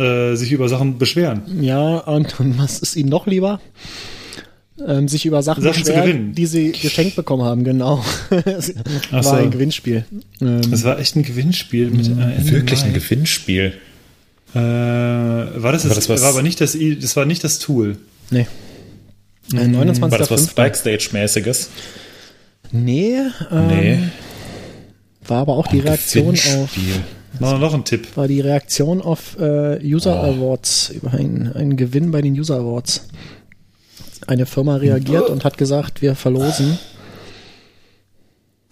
Äh, 0.00 0.34
sich 0.36 0.50
über 0.52 0.68
Sachen 0.68 0.96
beschweren. 0.98 1.42
Ja, 1.60 1.98
und, 1.98 2.40
und 2.40 2.58
was 2.58 2.78
ist 2.78 2.96
ihnen 2.96 3.10
noch 3.10 3.26
lieber? 3.26 3.60
Ähm, 4.86 5.08
sich 5.08 5.26
über 5.26 5.42
Sachen, 5.42 5.62
Sachen 5.62 5.84
zu 5.84 5.90
beschweren, 5.92 6.06
gewinnen. 6.10 6.34
die 6.34 6.46
sie 6.46 6.72
geschenkt 6.72 7.14
bekommen 7.16 7.42
haben, 7.44 7.64
genau. 7.64 8.02
Es 8.46 8.72
war 9.10 9.22
so. 9.22 9.30
ein 9.32 9.50
Gewinnspiel. 9.50 10.06
Ähm, 10.40 10.62
Das 10.70 10.84
war 10.84 10.98
echt 10.98 11.16
ein 11.16 11.22
Gewinnspiel 11.22 11.90
mit 11.90 12.06
äh, 12.08 12.50
Wirklich 12.50 12.82
ein 12.84 12.92
Mai. 12.92 12.98
Gewinnspiel. 12.98 13.74
Äh, 14.54 14.58
war 14.58 15.72
das, 15.72 15.82
das, 15.82 15.94
das 15.94 16.08
was- 16.08 16.22
war 16.22 16.30
aber 16.30 16.42
nicht 16.42 16.60
das, 16.62 16.76
das 17.00 17.14
war 17.16 17.26
nicht 17.26 17.44
das 17.44 17.58
Tool. 17.58 17.98
nee. 18.30 18.46
Äh, 19.52 19.66
29. 19.68 20.00
War 20.12 20.18
das 20.18 20.30
was. 20.30 20.54
Backstage-mäßiges? 20.54 21.68
Nee, 22.72 23.16
ähm, 23.50 23.66
Nee. 23.66 23.98
war 25.26 25.38
aber 25.42 25.56
auch 25.56 25.66
die 25.66 25.80
Reaktion 25.80 26.34
auf 26.34 26.42
Gewinnspiel. 26.74 27.02
Noch, 27.40 27.58
noch 27.58 27.74
ein 27.74 27.84
Tipp. 27.84 28.16
war 28.16 28.28
die 28.28 28.40
Reaktion 28.40 29.00
auf 29.02 29.36
äh, 29.40 29.78
User 29.82 30.22
Oh. 30.22 30.30
Awards, 30.34 30.90
über 30.90 31.12
einen, 31.12 31.52
einen 31.54 31.76
Gewinn 31.76 32.10
bei 32.10 32.20
den 32.22 32.34
User 32.38 32.56
Awards. 32.56 33.08
Eine 34.26 34.46
Firma 34.46 34.76
reagiert 34.76 35.28
und 35.30 35.44
hat 35.44 35.56
gesagt, 35.58 36.02
wir 36.02 36.14
verlosen. 36.14 36.78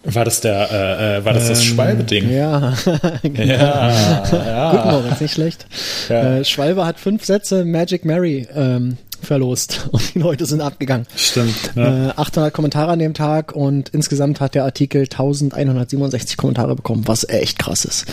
War 0.05 0.23
das 0.23 0.39
der, 0.39 0.69
äh, 0.71 1.17
äh, 1.17 1.25
war 1.25 1.33
das 1.33 1.49
das 1.49 1.59
Ähm, 1.59 1.65
Schwalbe-Ding? 1.65 2.29
Ja, 2.31 2.73
genau. 3.23 3.43
Ja, 3.43 4.21
Gut, 4.23 4.31
ja. 4.45 4.91
Moritz, 4.91 5.19
nicht 5.19 5.33
schlecht. 5.33 5.65
Ja. 6.07 6.37
Äh, 6.37 6.45
Schwalbe 6.45 6.85
hat 6.85 6.99
fünf 6.99 7.25
Sätze 7.25 7.65
Magic 7.65 8.05
Mary 8.05 8.47
ähm, 8.55 8.97
verlost 9.25 9.87
und 9.91 10.13
die 10.15 10.19
Leute 10.19 10.45
sind 10.45 10.61
abgegangen. 10.61 11.05
Stimmt. 11.15 11.55
Ja. 11.75 12.09
Äh, 12.09 12.13
800 12.15 12.53
Kommentare 12.53 12.91
an 12.91 12.99
dem 12.99 13.13
Tag 13.13 13.53
und 13.53 13.89
insgesamt 13.89 14.39
hat 14.41 14.55
der 14.55 14.63
Artikel 14.65 15.01
1167 15.03 16.37
Kommentare 16.37 16.75
bekommen, 16.75 17.03
was 17.07 17.27
echt 17.27 17.59
krass 17.59 17.85
ist. 17.85 18.05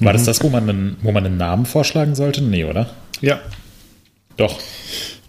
War 0.00 0.12
das 0.12 0.24
das, 0.24 0.42
wo 0.44 0.48
man, 0.48 0.68
einen, 0.68 0.96
wo 1.02 1.10
man 1.12 1.26
einen 1.26 1.36
Namen 1.36 1.66
vorschlagen 1.66 2.14
sollte? 2.14 2.42
Nee, 2.42 2.64
oder? 2.64 2.90
ja. 3.20 3.40
Doch. 4.36 4.56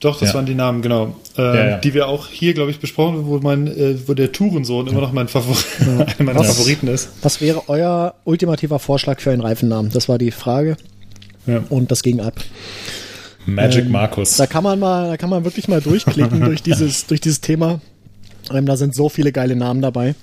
Doch, 0.02 0.20
das 0.20 0.30
Ja. 0.30 0.36
waren 0.36 0.46
die 0.46 0.54
Namen, 0.54 0.82
genau. 0.84 1.16
Äh, 1.36 1.42
Ja, 1.42 1.70
ja. 1.72 1.78
Die 1.80 1.94
wir 1.96 2.08
auch 2.08 2.28
hier, 2.28 2.54
glaube 2.54 2.70
ich, 2.72 2.80
besprochen 2.80 3.16
haben, 3.18 3.26
wo, 3.26 3.40
mein, 3.40 3.66
äh, 3.68 3.96
wo 4.08 4.14
der 4.14 4.32
Tourensohn 4.32 4.86
immer 4.88 5.02
noch 5.02 5.12
mein 5.12 5.28
Favor 5.28 5.58
einer 5.80 6.06
meiner 6.20 6.40
Was? 6.42 6.48
Favoriten 6.56 6.88
ist. 6.88 7.10
Was 7.24 7.42
wäre 7.42 7.68
euer 7.68 8.14
ultimativer 8.24 8.78
Vorschlag 8.78 9.20
für 9.20 9.32
einen 9.32 9.42
Reifennamen? 9.42 9.92
Das 9.92 10.08
war 10.08 10.20
die 10.20 10.30
Frage 10.32 10.78
Ja. 11.48 11.64
und 11.70 11.90
das 11.92 12.04
ging 12.04 12.20
ab. 12.22 12.36
Magic 13.56 13.86
Ähm, 13.86 13.92
Markus. 13.92 14.38
Da 14.38 14.48
kann 14.48 14.64
man 14.64 14.80
mal, 14.80 15.10
da 15.10 15.18
kann 15.18 15.30
man 15.30 15.44
wirklich 15.44 15.68
mal 15.68 15.82
durchklicken 15.82 16.42
durch 16.42 16.62
dieses, 16.62 17.06
durch 17.08 17.22
dieses 17.22 17.42
Thema. 17.42 17.82
Ähm, 18.52 18.66
da 18.66 18.78
sind 18.78 18.96
so 18.96 19.10
viele 19.10 19.32
geile 19.32 19.56
Namen 19.56 19.82
dabei. 19.82 20.16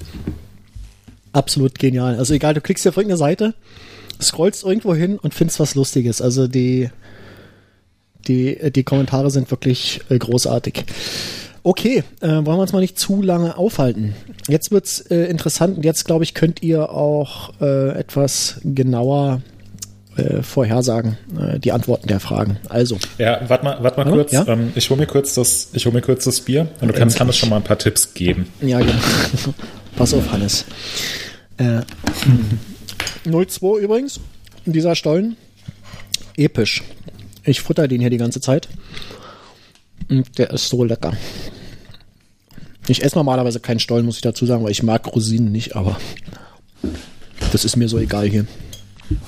Absolut 1.33 1.79
genial. 1.79 2.17
Also 2.17 2.35
egal, 2.35 2.55
du 2.55 2.61
klickst 2.61 2.83
hier 2.83 2.91
auf 2.91 2.97
irgendeine 2.97 3.19
Seite, 3.19 3.55
scrollst 4.21 4.65
irgendwo 4.65 4.95
hin 4.95 5.19
und 5.19 5.35
findest 5.35 5.61
was 5.61 5.75
Lustiges. 5.75 6.23
Also 6.23 6.49
die, 6.49 6.91
die, 8.27 8.73
die 8.73 8.85
Kommentare 8.85 9.31
sind 9.31 9.51
wirklich 9.51 10.01
äh, 10.09 10.19
großartig. 10.19 10.85
Okay, 11.63 12.05
äh, 12.21 12.29
wollen 12.29 12.45
wir 12.45 12.59
uns 12.59 12.73
mal 12.73 12.81
nicht 12.81 12.99
zu 12.99 13.23
lange 13.23 13.59
aufhalten. 13.59 14.15
Jetzt 14.49 14.71
wird's 14.71 15.01
äh, 15.01 15.25
interessant 15.25 15.77
und 15.77 15.85
jetzt, 15.85 16.05
glaube 16.05 16.23
ich, 16.23 16.33
könnt 16.33 16.63
ihr 16.63 16.91
auch 16.91 17.61
äh, 17.61 17.91
etwas 17.91 18.61
genauer 18.63 19.43
äh, 20.17 20.43
vorhersagen, 20.43 21.17
äh, 21.39 21.59
die 21.59 21.73
Antworten 21.73 22.09
der 22.09 22.21
Fragen. 22.21 22.59
Also, 22.69 22.99
Ja, 23.19 23.41
warte 23.49 23.65
mal, 23.65 23.83
warte 23.83 23.99
mal 23.99 24.07
Warte, 24.07 24.11
kurz. 24.19 24.33
ja? 24.33 24.47
Ähm, 24.49 24.73
ich 24.75 24.89
hole 24.91 25.01
mir 25.01 25.07
kurz 25.07 25.35
das, 25.35 25.69
ich 25.73 25.85
mir 25.91 26.01
kurz 26.03 26.25
das 26.25 26.41
Bier 26.41 26.69
und 26.81 26.89
du 26.89 26.95
kannst 26.95 27.21
Hannes 27.21 27.37
schon 27.37 27.49
mal 27.51 27.57
ein 27.57 27.65
paar 27.65 27.79
Tipps 27.79 28.15
geben. 28.15 28.49
ja, 28.61 28.79
genau. 28.81 28.93
Pass 29.97 30.13
auf, 30.13 30.31
Hannes. 30.31 30.65
Äh, 31.59 31.81
02 33.25 33.81
übrigens, 33.81 34.21
dieser 34.67 34.95
Stollen. 34.95 35.37
Episch. 36.37 36.83
Ich 37.45 37.61
futter 37.61 37.89
den 37.89 38.01
hier 38.01 38.11
die 38.11 38.19
ganze 38.19 38.41
Zeit. 38.41 38.69
Und 40.11 40.39
der 40.39 40.51
ist 40.51 40.69
so 40.69 40.85
lecker. 40.85 41.13
Ich 42.89 43.03
esse 43.03 43.17
normalerweise 43.17 43.59
keinen 43.61 43.81
Stollen, 43.81 44.05
muss 44.07 44.17
ich 44.17 44.23
dazu 44.23 44.47
sagen, 44.47 44.63
weil 44.65 44.71
ich 44.71 44.83
mag 44.83 45.07
Rosinen 45.15 45.51
nicht, 45.51 45.75
aber 45.75 45.99
das 47.53 47.65
ist 47.65 47.77
mir 47.77 47.89
so 47.89 47.99
egal 47.99 48.29
hier. 48.29 48.47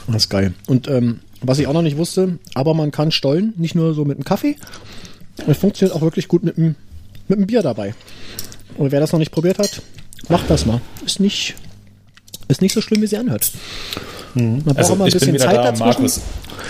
Das 0.06 0.24
ist 0.24 0.28
geil. 0.28 0.54
Und 0.66 0.88
ähm, 0.88 1.20
was 1.40 1.58
ich 1.58 1.66
auch 1.66 1.72
noch 1.72 1.82
nicht 1.82 1.96
wusste, 1.96 2.38
aber 2.54 2.74
man 2.74 2.90
kann 2.90 3.10
Stollen 3.12 3.54
nicht 3.56 3.74
nur 3.74 3.94
so 3.94 4.04
mit 4.04 4.16
einem 4.16 4.24
Kaffee, 4.24 4.56
es 5.46 5.58
funktioniert 5.58 5.96
auch 5.96 6.02
wirklich 6.02 6.28
gut 6.28 6.42
mit 6.42 6.58
einem, 6.58 6.74
mit 7.28 7.38
einem 7.38 7.46
Bier 7.46 7.62
dabei. 7.62 7.94
Und 8.76 8.92
wer 8.92 9.00
das 9.00 9.12
noch 9.12 9.18
nicht 9.18 9.30
probiert 9.32 9.58
hat, 9.58 9.82
macht 10.28 10.50
das 10.50 10.66
mal. 10.66 10.80
Ist 11.04 11.20
nicht, 11.20 11.54
ist 12.48 12.60
nicht 12.60 12.74
so 12.74 12.80
schlimm, 12.80 13.02
wie 13.02 13.06
sie 13.06 13.16
anhört. 13.16 13.50
Man 14.34 14.62
braucht 14.62 14.78
Also 14.78 14.94
immer 14.94 15.04
ein 15.04 15.12
bisschen 15.12 15.38
Zeit 15.38 15.56
da, 15.56 15.62
dazwischen. 15.64 15.86
Markus. 15.86 16.20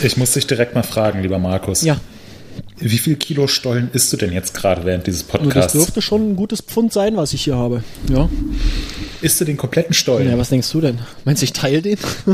Ich 0.02 0.16
muss 0.16 0.32
dich 0.32 0.46
direkt 0.46 0.74
mal 0.74 0.82
fragen, 0.82 1.22
lieber 1.22 1.38
Markus. 1.38 1.82
Ja, 1.82 1.98
Wie 2.80 2.98
viel 2.98 3.16
Kilo 3.16 3.46
Stollen 3.48 3.90
isst 3.92 4.12
du 4.12 4.16
denn 4.16 4.32
jetzt 4.32 4.54
gerade 4.54 4.84
während 4.84 5.06
dieses 5.06 5.26
das 5.26 5.28
Podcasts? 5.28 5.72
dürfte 5.72 6.02
schon 6.02 6.30
ein 6.30 6.36
gutes 6.36 6.60
Pfund 6.60 6.92
sein, 6.92 7.16
was 7.16 7.32
ich 7.32 7.42
hier 7.44 7.56
habe. 7.56 7.82
Ja. 8.10 8.28
Isst 9.20 9.40
du 9.40 9.44
den 9.44 9.56
kompletten 9.56 9.94
Stollen? 9.94 10.28
Ja, 10.28 10.38
was 10.38 10.48
denkst 10.50 10.70
du 10.70 10.80
denn? 10.80 10.98
Meinst 11.24 11.42
du, 11.42 11.44
ich 11.44 11.52
teile 11.52 11.82
den? 11.82 11.98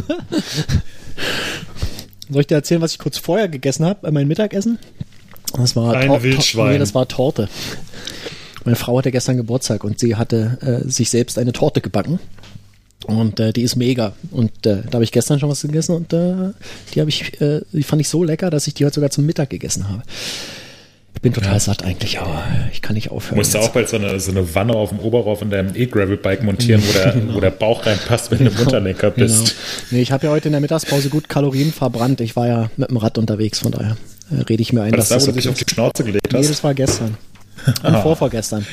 Soll 2.31 2.41
ich 2.41 2.47
dir 2.47 2.55
erzählen, 2.57 2.81
was 2.81 2.93
ich 2.93 2.99
kurz 2.99 3.19
vorher 3.19 3.49
gegessen 3.49 3.85
habe 3.85 4.01
bei 4.03 4.11
meinem 4.11 4.29
Mittagessen? 4.29 4.79
Das 5.57 5.77
war 5.77 5.95
Ein 5.95 6.23
Wildschwein. 6.23 6.73
Nee, 6.73 6.79
das 6.79 6.95
war 6.95 7.07
Torte. 7.07 7.49
Meine 8.65 8.77
Frau 8.77 8.99
hatte 8.99 9.13
gestern 9.13 9.37
Geburtstag 9.37 9.85
und 9.85 9.99
sie 9.99 10.17
hatte 10.17 10.83
äh, 10.85 10.89
sich 10.91 11.11
selbst 11.11 11.39
eine 11.39 11.53
Torte 11.53 11.81
gebacken. 11.81 12.19
Und 13.05 13.39
äh, 13.41 13.53
die 13.53 13.63
ist 13.63 13.77
mega. 13.77 14.13
Und 14.31 14.51
äh, 14.67 14.83
da 14.83 14.95
habe 14.95 15.05
ich 15.05 15.13
gestern 15.13 15.39
schon 15.39 15.49
was 15.49 15.63
gegessen 15.63 15.95
und 15.95 16.13
äh, 16.13 16.53
die 16.95 17.01
habe 17.01 17.11
ich, 17.11 17.41
äh, 17.41 17.61
die 17.73 17.83
fand 17.83 18.01
ich 18.01 18.09
so 18.09 18.25
lecker, 18.25 18.51
dass 18.51 18.67
ich 18.67 18.75
die 18.75 18.85
heute 18.85 18.97
sogar 18.97 19.11
zum 19.11 19.27
Mittag 19.27 19.51
gegessen 19.51 19.89
habe. 19.89 20.03
Ich 21.17 21.23
bin 21.23 21.33
total 21.33 21.59
satt 21.61 21.85
eigentlich, 21.85 22.19
aber 22.19 22.43
ich 22.73 22.83
kann 22.83 22.95
nicht 22.95 23.11
aufhören. 23.11 23.39
Musst 23.39 23.55
du 23.55 23.59
auch 23.59 23.69
bald 23.71 23.89
so 23.89 23.97
eine, 23.97 24.19
so 24.21 24.31
eine 24.31 24.55
Wanne 24.55 24.75
auf 24.75 24.91
dem 24.91 24.99
Oberrauf 24.99 25.41
in 25.43 25.49
deinem 25.51 25.75
E-Gravel-Bike 25.75 26.43
montieren, 26.43 26.83
wo 26.87 26.93
der, 26.93 27.35
wo 27.35 27.41
der 27.41 27.51
Bauch 27.51 27.87
reinpasst, 27.87 28.31
wenn 28.31 28.39
du 28.39 28.51
im 28.51 28.59
Unterlenker 28.59 29.11
bist. 29.11 29.37
Genau. 29.39 29.51
Nee, 29.93 30.03
ich 30.03 30.13
habe 30.13 30.27
ja 30.27 30.33
heute 30.33 30.49
in 30.49 30.53
der 30.53 30.61
Mittagspause 30.61 31.09
gut 31.09 31.29
Kalorien 31.29 31.73
verbrannt. 31.73 32.21
Ich 32.21 32.37
war 32.37 32.47
ja 32.47 32.71
mit 32.77 32.91
dem 32.91 32.97
Rad 32.99 33.17
unterwegs, 33.17 33.61
von 33.61 33.73
daher 33.73 33.97
äh, 34.31 34.43
rede 34.43 34.61
ich 34.61 34.73
mir 34.73 34.83
ein, 34.83 34.91
War 34.91 34.99
das 34.99 35.09
da, 35.09 35.21
wo 35.21 35.27
du 35.27 35.33
dich 35.33 35.49
auf 35.49 35.55
die 35.55 35.65
Schnauze 35.73 36.05
gelegt 36.05 36.33
Nee, 36.33 36.41
hast? 36.41 36.51
das 36.51 36.65
war 36.65 36.75
gestern. 36.75 37.17
Und 37.83 37.97
vorvorgestern. 38.03 38.67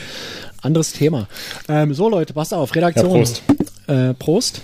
Anderes 0.61 0.91
Thema. 0.93 1.27
Ähm, 1.69 1.93
so, 1.93 2.09
Leute, 2.09 2.33
passt 2.33 2.53
auf. 2.53 2.75
Redaktion. 2.75 3.09
Ja, 3.11 3.17
Prost. 3.17 3.43
Äh, 3.91 4.13
Prost. 4.13 4.61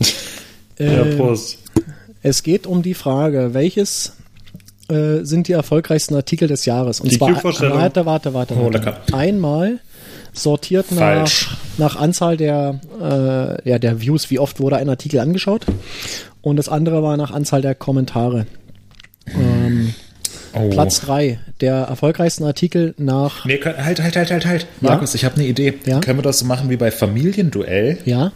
Ja, 0.78 1.04
Äh, 1.04 1.16
Prost. 1.16 1.58
Es 2.22 2.42
geht 2.42 2.66
um 2.66 2.82
die 2.82 2.94
Frage, 2.94 3.52
welches 3.52 4.14
äh, 4.88 5.24
sind 5.24 5.46
die 5.48 5.52
erfolgreichsten 5.52 6.14
Artikel 6.14 6.48
des 6.48 6.64
Jahres? 6.64 7.00
Und 7.00 7.12
Die 7.12 7.18
zwar, 7.18 7.34
warte, 7.44 8.06
warte, 8.06 8.32
warte. 8.32 8.54
Oh, 8.56 8.70
lecker. 8.70 8.98
Einmal 9.12 9.80
sortiert 10.32 10.90
nach, 10.92 11.30
nach 11.76 11.96
Anzahl 11.96 12.38
der, 12.38 12.80
äh, 12.98 13.68
ja, 13.68 13.78
der 13.78 14.00
Views, 14.00 14.30
wie 14.30 14.38
oft 14.38 14.58
wurde 14.58 14.76
ein 14.76 14.88
Artikel 14.88 15.20
angeschaut. 15.20 15.66
Und 16.40 16.56
das 16.56 16.68
andere 16.70 17.02
war 17.02 17.16
nach 17.18 17.30
Anzahl 17.30 17.60
der 17.60 17.74
Kommentare. 17.74 18.46
Ähm, 19.26 19.94
Oh. 20.52 20.68
Platz 20.70 21.00
3 21.02 21.38
der 21.60 21.74
erfolgreichsten 21.74 22.44
Artikel 22.44 22.94
nach, 22.98 23.44
Nee, 23.44 23.58
können, 23.58 23.84
halt, 23.84 24.02
halt, 24.02 24.16
halt, 24.16 24.30
halt, 24.30 24.46
halt. 24.46 24.66
Markus, 24.80 25.14
ich 25.14 25.24
habe 25.24 25.36
eine 25.36 25.46
Idee. 25.46 25.74
Ja? 25.86 26.00
Können 26.00 26.18
wir 26.18 26.22
das 26.22 26.40
so 26.40 26.44
machen 26.44 26.70
wie 26.70 26.76
bei 26.76 26.90
Familienduell? 26.90 27.98
ja, 28.04 28.32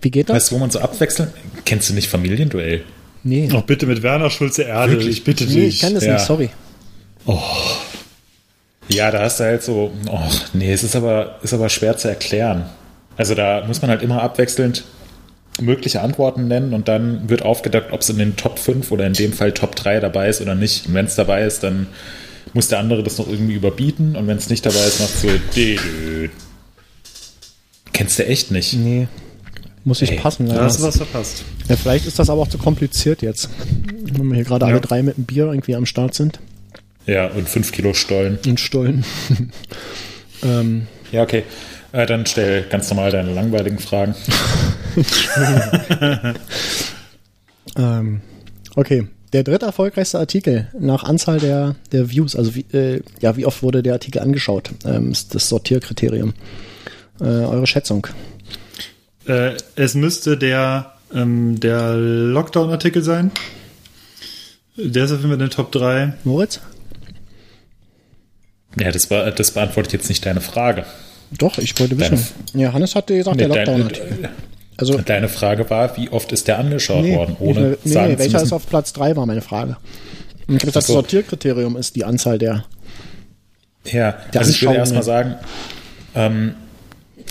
wie 0.00 0.10
geht 0.10 0.28
das? 0.28 0.36
Weißt 0.36 0.50
du, 0.50 0.54
wo 0.56 0.58
man 0.58 0.70
so 0.70 0.80
abwechseln? 0.80 1.30
Kennst 1.64 1.88
du 1.88 1.94
nicht 1.94 2.08
Familienduell? 2.08 2.82
nee, 3.22 3.46
Noch 3.46 3.62
bitte 3.62 3.86
mit 3.86 4.02
Werner 4.02 4.30
Schulze 4.30 4.62
Erde. 4.62 4.92
Wirklich? 4.92 5.18
Ich 5.18 5.24
bitte 5.24 5.44
nee, 5.44 5.54
dich. 5.54 5.76
ich 5.76 5.80
kann 5.80 5.94
das 5.94 6.04
ja. 6.04 6.14
nicht, 6.14 6.24
sorry. 6.24 6.50
Ja, 8.88 9.10
da 9.10 9.22
hast 9.22 9.40
du 9.40 9.44
halt 9.44 9.62
so, 9.62 9.92
oh, 10.10 10.18
nee, 10.52 10.72
es 10.72 10.84
ist 10.84 10.94
aber, 10.94 11.38
ist 11.42 11.54
aber 11.54 11.70
schwer 11.70 11.96
zu 11.96 12.08
erklären. 12.08 12.66
Also 13.16 13.34
da 13.34 13.64
muss 13.66 13.80
man 13.80 13.90
halt 13.90 14.02
immer 14.02 14.22
abwechselnd 14.22 14.84
mögliche 15.60 16.00
Antworten 16.00 16.48
nennen 16.48 16.74
und 16.74 16.88
dann 16.88 17.28
wird 17.28 17.42
aufgedeckt, 17.42 17.92
ob 17.92 18.00
es 18.00 18.08
in 18.08 18.18
den 18.18 18.36
Top 18.36 18.58
5 18.58 18.90
oder 18.90 19.06
in 19.06 19.12
dem 19.12 19.32
Fall 19.32 19.52
Top 19.52 19.76
3 19.76 20.00
dabei 20.00 20.28
ist 20.28 20.40
oder 20.40 20.54
nicht. 20.54 20.86
Und 20.88 20.94
wenn 20.94 21.06
es 21.06 21.14
dabei 21.14 21.44
ist, 21.44 21.62
dann 21.62 21.86
muss 22.52 22.68
der 22.68 22.78
andere 22.80 23.02
das 23.02 23.18
noch 23.18 23.28
irgendwie 23.28 23.54
überbieten 23.54 24.16
und 24.16 24.26
wenn 24.26 24.36
es 24.36 24.48
nicht 24.50 24.64
dabei 24.66 24.84
ist, 24.86 25.00
macht 25.00 25.16
so. 25.16 25.28
Kennst 27.92 28.18
du 28.18 28.26
echt 28.26 28.50
nicht? 28.50 28.74
Nee, 28.74 29.06
muss 29.84 30.02
ich 30.02 30.10
Ey, 30.12 30.18
passen. 30.18 30.46
Da 30.46 30.54
leider. 30.54 30.64
hast 30.66 30.80
du 30.80 30.82
was 30.84 30.96
verpasst. 30.96 31.44
Ja, 31.68 31.76
vielleicht 31.76 32.06
ist 32.06 32.18
das 32.18 32.28
aber 32.30 32.42
auch 32.42 32.48
zu 32.48 32.58
kompliziert 32.58 33.22
jetzt. 33.22 33.48
Wenn 34.12 34.26
wir 34.28 34.34
hier 34.36 34.44
gerade 34.44 34.66
Ja. 34.66 34.72
alle 34.72 34.80
drei 34.80 35.02
mit 35.02 35.16
dem 35.16 35.24
Bier 35.24 35.46
irgendwie 35.46 35.76
am 35.76 35.86
Start 35.86 36.14
sind. 36.14 36.40
Ja, 37.06 37.28
und 37.28 37.48
5 37.48 37.70
Kilo 37.70 37.94
Stollen. 37.94 38.38
Und 38.46 38.58
Stollen. 38.58 39.04
ähm, 40.42 40.86
Ja, 41.12 41.22
okay. 41.22 41.44
Äh, 41.94 42.06
dann 42.06 42.26
stell 42.26 42.64
ganz 42.64 42.90
normal 42.90 43.12
deine 43.12 43.32
langweiligen 43.32 43.78
Fragen. 43.78 44.16
ähm, 47.76 48.20
okay. 48.74 49.06
Der 49.32 49.44
dritte 49.44 49.66
erfolgreichste 49.66 50.18
Artikel 50.18 50.68
nach 50.76 51.04
Anzahl 51.04 51.38
der, 51.38 51.76
der 51.92 52.10
Views, 52.10 52.34
also 52.34 52.56
wie, 52.56 52.66
äh, 52.72 53.00
ja, 53.20 53.36
wie 53.36 53.46
oft 53.46 53.62
wurde 53.62 53.84
der 53.84 53.92
Artikel 53.92 54.20
angeschaut, 54.20 54.70
ähm, 54.84 55.12
ist 55.12 55.36
das 55.36 55.48
Sortierkriterium. 55.48 56.34
Äh, 57.20 57.24
eure 57.24 57.66
Schätzung. 57.68 58.08
Äh, 59.28 59.52
es 59.76 59.94
müsste 59.94 60.36
der, 60.36 60.94
ähm, 61.14 61.60
der 61.60 61.94
Lockdown-Artikel 61.94 63.04
sein. 63.04 63.30
Der 64.76 65.04
ist 65.04 65.12
auf 65.12 65.18
jeden 65.18 65.30
Fall 65.30 65.34
in 65.34 65.46
den 65.46 65.50
Top 65.50 65.70
3. 65.70 66.14
Moritz? 66.24 66.60
Ja, 68.80 68.90
das, 68.90 69.12
war, 69.12 69.30
das 69.30 69.52
beantwortet 69.52 69.92
jetzt 69.92 70.08
nicht 70.08 70.26
deine 70.26 70.40
Frage. 70.40 70.86
Doch, 71.38 71.58
ich 71.58 71.78
wollte 71.78 71.96
Deine 71.96 72.12
wissen. 72.12 72.34
Ja, 72.54 72.72
Hannes 72.72 72.94
hatte 72.94 73.16
gesagt, 73.16 73.38
der 73.40 73.48
Nee, 73.48 73.54
dein- 73.54 73.66
Lockdown-Artikel. 73.80 74.28
Also, 74.76 74.98
Deine 74.98 75.28
Frage 75.28 75.68
war, 75.70 75.96
wie 75.96 76.08
oft 76.08 76.32
ist 76.32 76.48
der 76.48 76.58
angeschaut 76.58 77.04
nee, 77.04 77.14
worden, 77.14 77.36
ohne 77.38 77.76
nee, 77.84 77.90
sagen 77.92 78.14
zu 78.14 78.18
welcher 78.18 78.42
ist 78.42 78.52
auf 78.52 78.66
Platz 78.68 78.92
3, 78.92 79.14
war 79.16 79.24
meine 79.24 79.40
Frage. 79.40 79.76
Und 80.48 80.56
ich 80.56 80.62
habe 80.62 80.66
gesagt, 80.66 80.76
das 80.76 80.86
so. 80.88 80.94
Sortierkriterium 80.94 81.76
ist 81.76 81.94
die 81.94 82.04
Anzahl 82.04 82.38
der. 82.38 82.64
Ja, 83.84 84.16
Der 84.32 84.40
also 84.40 84.50
ich 84.50 84.62
würde 84.62 84.76
erstmal 84.76 85.02
sagen, 85.04 85.36
ähm, 86.16 86.54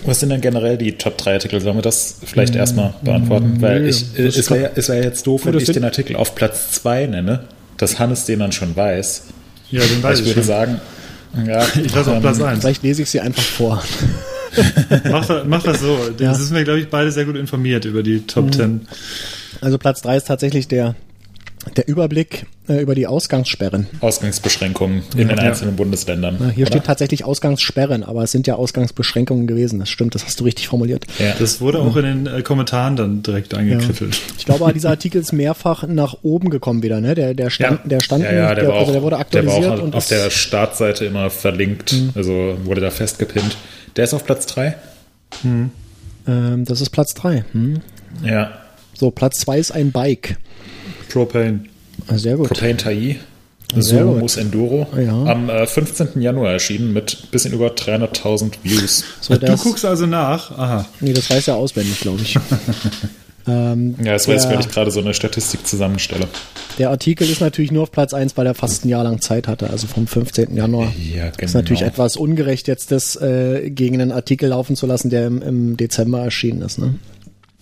was 0.06 0.20
sind 0.20 0.30
denn 0.30 0.42
generell 0.42 0.78
die 0.78 0.94
Top 0.98 1.18
3 1.18 1.34
Artikel? 1.34 1.60
Sollen 1.62 1.78
wir 1.78 1.82
das 1.82 2.20
vielleicht 2.26 2.56
erstmal 2.56 2.94
beantworten? 3.04 3.62
Weil 3.62 3.88
ich, 3.88 4.18
äh, 4.18 4.24
es 4.28 4.50
wäre 4.50 4.72
es 4.76 4.88
wär 4.90 5.04
jetzt 5.04 5.26
doof, 5.28 5.46
wenn 5.46 5.58
ich 5.58 5.66
den 5.72 5.84
Artikel 5.84 6.16
auf 6.16 6.36
Platz 6.36 6.72
2 6.72 7.08
nenne, 7.08 7.46
dass 7.78 8.00
Hannes 8.00 8.26
den 8.26 8.40
dann 8.40 8.52
schon 8.52 8.76
weiß. 8.76 9.24
Ja, 9.70 9.82
den 9.82 10.02
weiß 10.04 10.20
ich 10.20 10.26
ich, 10.28 10.32
würde 10.32 10.42
schon. 10.42 10.48
sagen, 10.48 10.82
ja, 11.46 11.66
Ich 11.84 11.96
auch 11.98 12.08
ähm, 12.08 12.22
Platz 12.22 12.42
1. 12.42 12.60
Vielleicht 12.62 12.84
lese 12.84 13.02
ich 13.04 13.10
sie 13.10 13.20
einfach 13.22 13.44
vor. 13.44 13.84
Mach, 15.10 15.26
das- 15.26 15.46
mach 15.48 15.64
das 15.64 15.80
so. 15.80 15.98
Ja. 16.20 16.30
Das 16.30 16.38
sind 16.40 16.56
wir, 16.56 16.64
glaube 16.64 16.80
ich, 16.80 16.88
beide 16.90 17.12
sehr 17.12 17.26
gut 17.26 17.36
informiert 17.36 17.86
über 17.86 18.04
die 18.04 18.20
Top 18.28 18.54
10. 18.54 18.82
Also 19.62 19.78
Platz 19.80 20.02
3 20.04 20.18
ist 20.18 20.28
tatsächlich 20.28 20.68
der, 20.68 20.94
der 21.78 21.88
Überblick 21.88 22.46
äh, 22.68 22.82
über 22.82 22.94
die 22.96 23.08
Ausgangssperren. 23.08 23.88
Ausgangsbeschränkungen 24.02 25.04
in 25.16 25.28
den 25.28 25.38
Ja. 25.38 25.44
einzelnen 25.44 25.76
Bundesländern. 25.76 26.38
Na, 26.40 26.50
hier 26.50 26.66
oder? 26.66 26.74
steht 26.74 26.86
tatsächlich 26.86 27.24
Ausgangssperren, 27.26 28.04
aber 28.04 28.24
es 28.24 28.32
sind 28.32 28.48
ja 28.48 28.56
Ausgangsbeschränkungen 28.56 29.48
gewesen. 29.48 29.80
Das 29.80 29.90
stimmt, 29.90 30.16
das 30.16 30.26
hast 30.26 30.40
du 30.40 30.44
richtig 30.44 30.68
formuliert. 30.68 31.06
ja. 31.20 31.34
Das 31.40 31.62
wurde 31.62 31.80
auch 31.80 31.96
in 31.96 32.04
den 32.26 32.28
äh, 32.28 32.42
Kommentaren 32.42 32.96
dann 32.96 33.24
direkt 33.24 33.54
angekriffelt. 33.54 34.20
Ich 34.38 34.46
glaube, 34.46 34.64
aber 34.66 34.74
dieser 34.74 34.90
Artikel 34.90 35.22
ist 35.22 35.32
mehrfach 35.34 35.88
nach 35.88 36.18
oben 36.24 36.50
gekommen 36.50 36.84
wieder. 36.84 37.00
Ne? 37.02 37.16
Der, 37.16 37.34
der 37.34 37.50
stand, 37.50 37.80
der 37.90 38.00
stand, 38.02 38.24
ja, 38.24 38.32
ja, 38.34 38.56
der, 38.56 38.66
der, 38.66 38.74
auch, 38.74 38.80
also 38.82 38.94
der 38.94 39.02
wurde 39.02 39.16
der 39.16 39.20
aktualisiert 39.22 39.64
war 39.70 39.78
auch 39.80 39.84
und 39.84 39.96
auf 39.96 40.10
Mhm. 40.10 40.16
der 40.16 40.30
Startseite 40.30 41.06
immer 41.06 41.30
verlinkt, 41.30 41.96
also 42.16 42.58
wurde 42.64 42.82
da 42.82 42.92
festgepinnt. 42.92 43.58
Der 43.96 44.04
ist 44.06 44.14
auf 44.14 44.26
Platz 44.26 44.46
3? 44.48 44.76
ähm, 46.28 46.66
das 46.66 46.82
ist 46.82 46.90
Platz 46.90 47.14
3. 47.14 47.46
Hm. 47.52 47.82
Ja. 48.24 48.52
So, 48.94 49.12
Platz 49.12 49.40
2 49.40 49.58
ist 49.60 49.72
ein 49.72 49.92
Bike. 49.92 50.38
Propane. 51.14 51.62
Ah, 52.08 52.18
Sehr 52.18 52.36
gut. 52.38 52.50
Propane 52.50 52.78
Tai, 52.78 53.16
Sehr 53.76 54.04
gut. 54.04 54.16
Sumus 54.16 54.38
Enduro. 54.38 54.88
Ja. 55.00 55.24
Am 55.26 55.50
äh, 55.50 55.66
15. 55.68 56.22
Januar 56.22 56.52
erschienen 56.54 56.92
mit 56.94 57.30
bisschen 57.32 57.54
über 57.54 57.68
300.000 57.68 58.54
Views. 58.64 59.04
So, 59.22 59.36
Du 59.36 59.46
das, 59.46 59.64
guckst 59.64 59.86
also 59.86 60.06
nach. 60.06 60.52
Aha. 60.58 60.86
nee, 61.00 61.14
das 61.14 61.30
weiß 61.30 61.48
er 61.50 61.56
auswendig, 61.56 62.00
glaube 62.02 62.22
ich. 62.22 62.38
ähm, 63.48 63.96
Ja, 64.04 64.14
das 64.14 64.28
weiß 64.28 64.44
ich, 64.44 64.48
der- 64.50 64.58
weil 64.58 64.66
ich 64.66 64.72
gerade 64.72 64.92
so 64.92 65.00
eine 65.02 65.14
Statistik 65.14 65.66
zusammenstelle. 65.68 66.28
der 66.78 66.90
Artikel 66.90 67.30
ist 67.30 67.42
natürlich 67.42 67.72
nur 67.72 67.84
auf 67.84 67.92
Platz 67.92 68.14
1, 68.14 68.38
weil 68.38 68.46
er 68.48 68.56
fast 68.56 68.86
ein 68.86 68.90
Jahr 68.90 69.04
lang 69.04 69.22
Zeit 69.22 69.48
hatte, 69.48 69.70
also 69.70 69.88
vom 69.88 70.08
15. 70.08 70.56
Januar. 70.56 70.92
Ja, 71.14 71.30
genau. 71.30 71.44
Ist 71.46 71.54
natürlich 71.54 71.82
etwas 71.84 72.16
ungerecht, 72.18 72.68
jetzt 72.68 72.92
das 72.92 73.16
äh, 73.18 73.70
gegen 73.70 74.00
einen 74.02 74.12
Artikel 74.12 74.50
laufen 74.50 74.76
zu 74.76 74.86
lassen, 74.88 75.10
der 75.10 75.28
im, 75.28 75.42
im 75.42 75.78
Dezember 75.78 76.20
erschienen 76.24 76.62
ist. 76.64 76.80
Ne? 76.80 76.96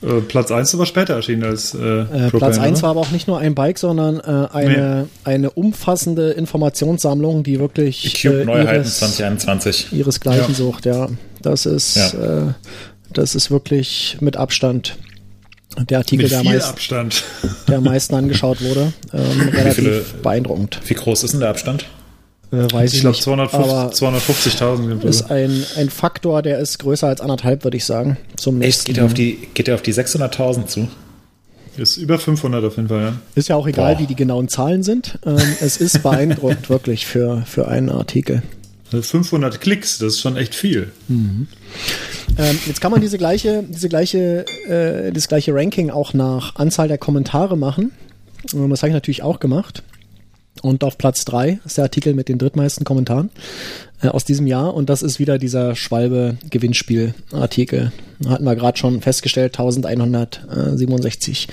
Äh, 0.01 0.21
Platz 0.21 0.51
1 0.51 0.69
ist 0.69 0.75
aber 0.75 0.85
später 0.85 1.15
erschienen 1.15 1.43
als 1.43 1.75
äh, 1.75 2.01
äh, 2.01 2.29
Platz 2.31 2.57
1 2.57 2.81
war 2.81 2.91
aber 2.91 3.01
auch 3.01 3.11
nicht 3.11 3.27
nur 3.27 3.39
ein 3.39 3.53
Bike, 3.53 3.77
sondern 3.77 4.19
äh, 4.19 4.47
eine, 4.51 5.03
nee. 5.03 5.09
eine 5.23 5.51
umfassende 5.51 6.31
Informationssammlung, 6.31 7.43
die 7.43 7.59
wirklich 7.59 8.21
Cube 8.21 8.41
äh, 8.41 8.45
Neuheiten 8.45 8.83
ihres, 8.83 8.97
2021 8.99 9.93
ihresgleichen 9.93 10.49
ja. 10.49 10.53
sucht. 10.55 10.85
Ja, 10.85 11.07
das 11.41 11.65
ist 11.65 11.95
ja. 11.95 12.47
Äh, 12.47 12.53
das 13.13 13.35
ist 13.35 13.51
wirklich 13.51 14.17
mit 14.21 14.37
Abstand 14.37 14.97
der 15.89 15.99
Artikel, 15.99 16.27
der, 16.27 16.43
meist, 16.43 16.69
Abstand. 16.69 17.23
der 17.67 17.77
am 17.77 17.83
meisten 17.85 18.15
angeschaut 18.15 18.61
wurde. 18.61 18.93
Ähm, 19.13 19.49
relativ 19.49 19.73
viele, 19.75 20.05
beeindruckend. 20.23 20.79
Wie 20.85 20.93
groß 20.93 21.25
ist 21.25 21.31
denn 21.31 21.41
der 21.41 21.49
Abstand? 21.49 21.85
Äh, 22.51 22.71
weiß 22.71 22.91
ich, 22.91 22.97
ich 22.97 23.01
glaube 23.01 23.17
250.000 23.17 25.03
ist 25.03 25.31
ein, 25.31 25.63
ein 25.77 25.89
Faktor, 25.89 26.41
der 26.41 26.59
ist 26.59 26.79
größer 26.79 27.07
als 27.07 27.21
anderthalb, 27.21 27.63
würde 27.63 27.77
ich 27.77 27.85
sagen. 27.85 28.17
Zum 28.35 28.57
nächsten. 28.57 28.85
Geht 28.85 28.97
er 28.97 29.05
auf 29.05 29.13
die, 29.13 29.47
geht 29.53 29.69
er 29.69 29.75
auf 29.75 29.81
die 29.81 29.93
600.000 29.93 30.65
zu? 30.65 30.87
Ist 31.77 31.95
über 31.95 32.19
500 32.19 32.65
auf 32.65 32.75
jeden 32.75 32.89
Fall, 32.89 33.01
ja. 33.01 33.13
Ist 33.35 33.47
ja 33.47 33.55
auch 33.55 33.67
egal, 33.67 33.95
Boah. 33.95 34.01
wie 34.01 34.05
die 34.05 34.15
genauen 34.15 34.49
Zahlen 34.49 34.83
sind. 34.83 35.17
Ähm, 35.25 35.37
es 35.61 35.77
ist 35.77 36.03
beeindruckend, 36.03 36.69
wirklich, 36.69 37.05
für, 37.05 37.43
für 37.45 37.69
einen 37.69 37.89
Artikel. 37.89 38.43
500 38.91 39.61
Klicks, 39.61 39.99
das 39.99 40.15
ist 40.15 40.19
schon 40.19 40.35
echt 40.35 40.53
viel. 40.53 40.91
Mhm. 41.07 41.47
Ähm, 42.37 42.59
jetzt 42.65 42.81
kann 42.81 42.91
man 42.91 42.99
diese 42.99 43.17
gleiche, 43.17 43.63
diese 43.69 43.87
gleiche, 43.87 44.45
äh, 44.67 45.13
das 45.13 45.29
gleiche 45.29 45.53
Ranking 45.53 45.89
auch 45.89 46.13
nach 46.13 46.57
Anzahl 46.57 46.89
der 46.89 46.97
Kommentare 46.97 47.57
machen. 47.57 47.91
Ähm, 48.53 48.69
das 48.69 48.81
habe 48.81 48.89
ich 48.89 48.93
natürlich 48.93 49.23
auch 49.23 49.39
gemacht. 49.39 49.83
Und 50.61 50.83
auf 50.83 50.97
Platz 50.97 51.23
drei 51.25 51.59
ist 51.65 51.77
der 51.77 51.83
Artikel 51.85 52.13
mit 52.13 52.29
den 52.29 52.37
drittmeisten 52.37 52.85
Kommentaren 52.85 53.31
äh, 54.01 54.07
aus 54.07 54.23
diesem 54.25 54.47
Jahr. 54.47 54.73
Und 54.73 54.89
das 54.89 55.01
ist 55.01 55.19
wieder 55.19 55.37
dieser 55.37 55.75
Schwalbe-Gewinnspiel-Artikel. 55.75 57.91
Hatten 58.27 58.45
wir 58.45 58.55
gerade 58.55 58.77
schon 58.77 59.01
festgestellt, 59.01 59.59
1167 59.59 61.47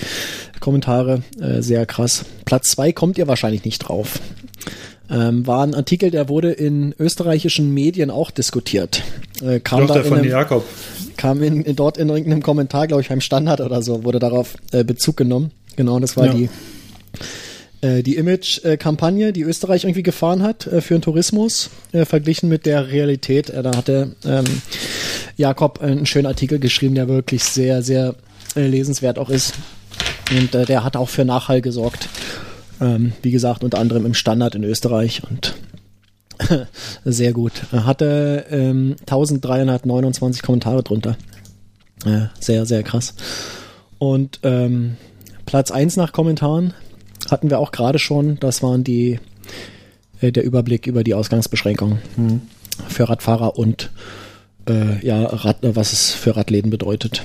Kommentare. 0.60 1.22
Äh, 1.40 1.62
sehr 1.62 1.86
krass. 1.86 2.24
Platz 2.44 2.68
zwei 2.70 2.92
kommt 2.92 3.18
ihr 3.18 3.26
wahrscheinlich 3.28 3.64
nicht 3.64 3.78
drauf. 3.78 4.20
Ähm, 5.10 5.46
war 5.46 5.62
ein 5.62 5.74
Artikel, 5.74 6.10
der 6.10 6.28
wurde 6.28 6.52
in 6.52 6.94
österreichischen 6.98 7.72
Medien 7.72 8.10
auch 8.10 8.30
diskutiert. 8.30 9.02
Äh, 9.42 9.60
kam 9.60 9.86
Doch, 9.86 9.94
der 9.94 10.04
von 10.04 10.18
einem, 10.18 10.28
Jakob. 10.28 10.66
Kam 11.16 11.42
in, 11.42 11.62
in, 11.62 11.76
dort 11.76 11.96
in 11.96 12.10
irgendeinem 12.10 12.42
Kommentar, 12.42 12.86
glaube 12.86 13.00
ich, 13.00 13.08
beim 13.08 13.22
Standard 13.22 13.62
oder 13.62 13.80
so, 13.80 14.04
wurde 14.04 14.18
darauf 14.18 14.56
äh, 14.72 14.84
Bezug 14.84 15.16
genommen. 15.16 15.52
Genau, 15.76 15.98
das 15.98 16.18
war 16.18 16.26
ja. 16.26 16.34
die 16.34 16.50
äh, 17.80 18.02
die 18.02 18.16
Image-Kampagne, 18.16 19.32
die 19.32 19.42
Österreich 19.42 19.84
irgendwie 19.84 20.02
gefahren 20.02 20.42
hat 20.42 20.66
äh, 20.66 20.80
für 20.80 20.94
den 20.94 21.02
Tourismus, 21.02 21.70
äh, 21.92 22.04
verglichen 22.04 22.48
mit 22.48 22.66
der 22.66 22.90
Realität. 22.90 23.50
da 23.50 23.76
hatte 23.76 24.16
ähm, 24.24 24.44
Jakob 25.36 25.80
einen 25.80 26.06
schönen 26.06 26.26
Artikel 26.26 26.58
geschrieben, 26.58 26.94
der 26.94 27.08
wirklich 27.08 27.44
sehr, 27.44 27.82
sehr 27.82 28.16
lesenswert 28.54 29.18
auch 29.18 29.30
ist. 29.30 29.54
Und 30.30 30.52
der 30.52 30.82
hat 30.82 30.96
auch 30.96 31.08
für 31.08 31.24
Nachhall 31.24 31.60
gesorgt. 31.60 32.08
Ähm, 32.80 33.12
wie 33.22 33.30
gesagt, 33.30 33.62
unter 33.62 33.78
anderem 33.78 34.04
im 34.04 34.14
Standard 34.14 34.54
in 34.54 34.64
Österreich 34.64 35.22
und 35.28 35.54
sehr 37.04 37.32
gut. 37.32 37.52
Er 37.72 37.86
hatte 37.86 38.46
ähm, 38.50 38.96
1329 39.00 40.42
Kommentare 40.42 40.82
drunter. 40.82 41.16
Äh, 42.04 42.26
sehr, 42.40 42.66
sehr 42.66 42.82
krass. 42.82 43.14
Und 43.98 44.40
ähm, 44.42 44.96
Platz 45.46 45.70
1 45.70 45.96
nach 45.96 46.12
Kommentaren 46.12 46.74
hatten 47.30 47.50
wir 47.50 47.58
auch 47.58 47.72
gerade 47.72 47.98
schon. 47.98 48.38
Das 48.40 48.62
waren 48.62 48.84
die 48.84 49.18
äh, 50.20 50.32
der 50.32 50.44
Überblick 50.44 50.86
über 50.86 51.04
die 51.04 51.14
Ausgangsbeschränkungen 51.14 51.98
mhm. 52.16 52.40
für 52.88 53.08
Radfahrer 53.08 53.58
und 53.58 53.90
äh, 54.68 55.04
ja, 55.04 55.24
Rad, 55.24 55.58
was 55.62 55.92
es 55.92 56.10
für 56.10 56.36
Radläden 56.36 56.70
bedeutet. 56.70 57.22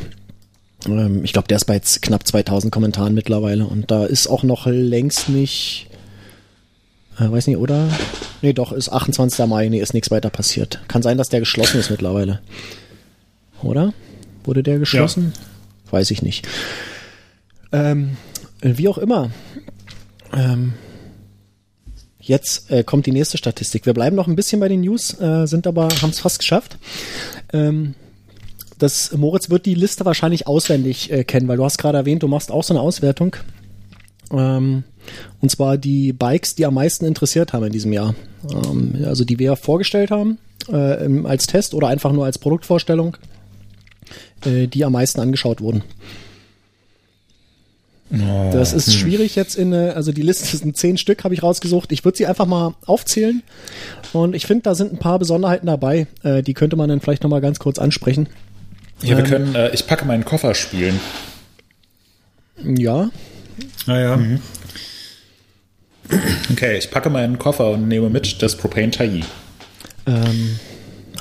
Ähm, 0.87 1.23
ich 1.23 1.33
glaube, 1.33 1.47
der 1.47 1.57
ist 1.57 1.65
bei 1.65 1.75
jetzt 1.75 2.01
knapp 2.01 2.27
2000 2.27 2.71
Kommentaren 2.71 3.13
mittlerweile 3.13 3.65
und 3.65 3.91
da 3.91 4.05
ist 4.05 4.27
auch 4.27 4.43
noch 4.43 4.65
längst 4.65 5.29
nicht, 5.29 5.87
äh, 7.19 7.29
weiß 7.29 7.47
nicht, 7.47 7.57
oder? 7.57 7.89
Nee, 8.41 8.53
doch, 8.53 8.71
ist 8.71 8.89
28. 8.89 9.45
Mai, 9.47 9.69
nee, 9.69 9.79
ist 9.79 9.93
nichts 9.93 10.11
weiter 10.11 10.29
passiert. 10.29 10.81
Kann 10.87 11.01
sein, 11.01 11.17
dass 11.17 11.29
der 11.29 11.39
geschlossen 11.39 11.79
ist 11.79 11.89
mittlerweile. 11.89 12.41
Oder? 13.61 13.93
Wurde 14.43 14.63
der 14.63 14.79
geschlossen? 14.79 15.33
Ja. 15.35 15.91
Weiß 15.91 16.11
ich 16.11 16.21
nicht. 16.21 16.47
Ähm, 17.71 18.17
wie 18.61 18.87
auch 18.87 18.97
immer. 18.97 19.31
Ähm, 20.35 20.73
jetzt 22.19 22.71
äh, 22.71 22.83
kommt 22.83 23.05
die 23.05 23.11
nächste 23.11 23.37
Statistik. 23.37 23.85
Wir 23.85 23.93
bleiben 23.93 24.15
noch 24.15 24.27
ein 24.27 24.35
bisschen 24.35 24.59
bei 24.59 24.67
den 24.67 24.81
News, 24.81 25.19
äh, 25.19 25.45
sind 25.45 25.67
aber, 25.67 25.89
haben 26.01 26.09
es 26.09 26.19
fast 26.19 26.39
geschafft. 26.39 26.77
Ähm, 27.51 27.95
das 28.79 29.15
Moritz 29.15 29.49
wird 29.49 29.65
die 29.65 29.75
Liste 29.75 30.05
wahrscheinlich 30.05 30.47
auswendig 30.47 31.11
äh, 31.11 31.23
kennen, 31.23 31.47
weil 31.47 31.57
du 31.57 31.65
hast 31.65 31.77
gerade 31.77 31.97
erwähnt, 31.97 32.23
du 32.23 32.27
machst 32.27 32.51
auch 32.51 32.63
so 32.63 32.73
eine 32.73 32.81
Auswertung. 32.81 33.35
Ähm, 34.31 34.83
und 35.41 35.49
zwar 35.49 35.77
die 35.77 36.13
Bikes, 36.13 36.55
die 36.55 36.65
am 36.65 36.73
meisten 36.73 37.05
interessiert 37.05 37.53
haben 37.53 37.65
in 37.65 37.71
diesem 37.71 37.93
Jahr. 37.93 38.15
Ähm, 38.51 39.03
also 39.05 39.25
die 39.25 39.39
wir 39.39 39.55
vorgestellt 39.55 40.11
haben 40.11 40.37
äh, 40.69 41.25
als 41.25 41.47
Test 41.47 41.73
oder 41.73 41.87
einfach 41.87 42.11
nur 42.11 42.25
als 42.25 42.39
Produktvorstellung, 42.39 43.17
äh, 44.45 44.67
die 44.67 44.85
am 44.85 44.93
meisten 44.93 45.19
angeschaut 45.19 45.61
wurden. 45.61 45.83
Oh, 48.13 48.51
das 48.53 48.73
ist 48.73 48.87
hm. 48.87 48.93
schwierig 48.93 49.35
jetzt 49.35 49.55
in, 49.55 49.73
also 49.73 50.11
die 50.11 50.21
Liste 50.21 50.55
sind 50.55 50.77
zehn 50.77 50.97
Stück, 50.97 51.23
habe 51.23 51.33
ich 51.33 51.41
rausgesucht. 51.41 51.91
Ich 51.91 52.05
würde 52.05 52.17
sie 52.17 52.27
einfach 52.27 52.45
mal 52.45 52.75
aufzählen. 52.85 53.41
Und 54.11 54.35
ich 54.35 54.45
finde, 54.45 54.63
da 54.63 54.75
sind 54.75 54.93
ein 54.93 54.99
paar 54.99 55.17
Besonderheiten 55.17 55.65
dabei, 55.65 56.07
äh, 56.21 56.43
die 56.43 56.53
könnte 56.53 56.75
man 56.75 56.89
dann 56.89 57.01
vielleicht 57.01 57.23
nochmal 57.23 57.41
ganz 57.41 57.57
kurz 57.57 57.79
ansprechen. 57.79 58.27
Ja, 59.01 59.17
wir 59.17 59.23
ähm, 59.23 59.29
können, 59.29 59.55
äh, 59.55 59.73
ich 59.73 59.87
packe 59.87 60.05
meinen 60.05 60.25
Koffer 60.25 60.53
spielen. 60.53 60.99
Ja. 62.63 63.09
Naja. 63.87 64.13
Ah, 64.13 64.17
mhm. 64.17 64.39
Okay, 66.51 66.77
ich 66.77 66.91
packe 66.91 67.09
meinen 67.09 67.39
Koffer 67.39 67.71
und 67.71 67.87
nehme 67.87 68.09
mit 68.09 68.43
das 68.43 68.55
Propane 68.57 68.91
Tai. 68.91 69.21
Ähm, 70.05 70.59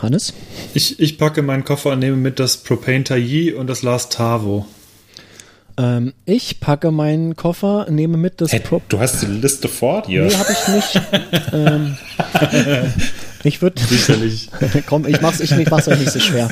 Hannes? 0.00 0.34
Ich, 0.74 1.00
ich 1.00 1.16
packe 1.16 1.40
meinen 1.40 1.64
Koffer 1.64 1.92
und 1.92 2.00
nehme 2.00 2.16
mit 2.16 2.38
das 2.38 2.58
Propane 2.58 3.04
Tai 3.04 3.54
und 3.54 3.68
das 3.68 3.82
Last 3.82 4.12
Tavo. 4.12 4.66
Ähm, 5.78 6.12
ich 6.26 6.60
packe 6.60 6.90
meinen 6.90 7.36
Koffer, 7.36 7.86
nehme 7.90 8.16
mit 8.16 8.40
das. 8.40 8.52
Hey, 8.52 8.62
du 8.88 9.00
hast 9.00 9.22
die 9.22 9.26
Liste 9.26 9.68
vor 9.68 10.02
dir. 10.02 10.24
Nee, 10.24 10.34
habe 10.34 10.52
ich 10.52 10.68
nicht. 10.68 11.00
ähm, 11.52 11.96
ich 13.44 13.62
würde. 13.62 13.80
Sicherlich. 13.82 14.50
Komm, 14.86 15.06
ich 15.06 15.20
mach's, 15.20 15.40
ich, 15.40 15.52
ich 15.52 15.70
mach's 15.70 15.88
euch 15.88 15.98
nicht 15.98 16.12
so 16.12 16.20
schwer. 16.20 16.50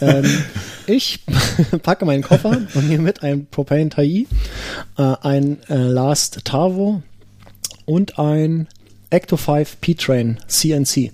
Ähm, 0.00 0.44
ich 0.86 1.20
packe 1.82 2.04
meinen 2.04 2.22
Koffer 2.22 2.50
und 2.74 2.88
nehme 2.88 3.04
mit 3.04 3.22
ein 3.22 3.46
Propane 3.46 3.88
Tai, 3.88 4.04
äh, 4.06 4.26
ein 4.96 5.58
äh, 5.68 5.74
Last 5.74 6.44
Tavo 6.44 7.02
und 7.84 8.18
ein 8.18 8.68
Ecto 9.10 9.36
5 9.36 9.80
P-Train 9.80 10.38
CNC. 10.46 11.12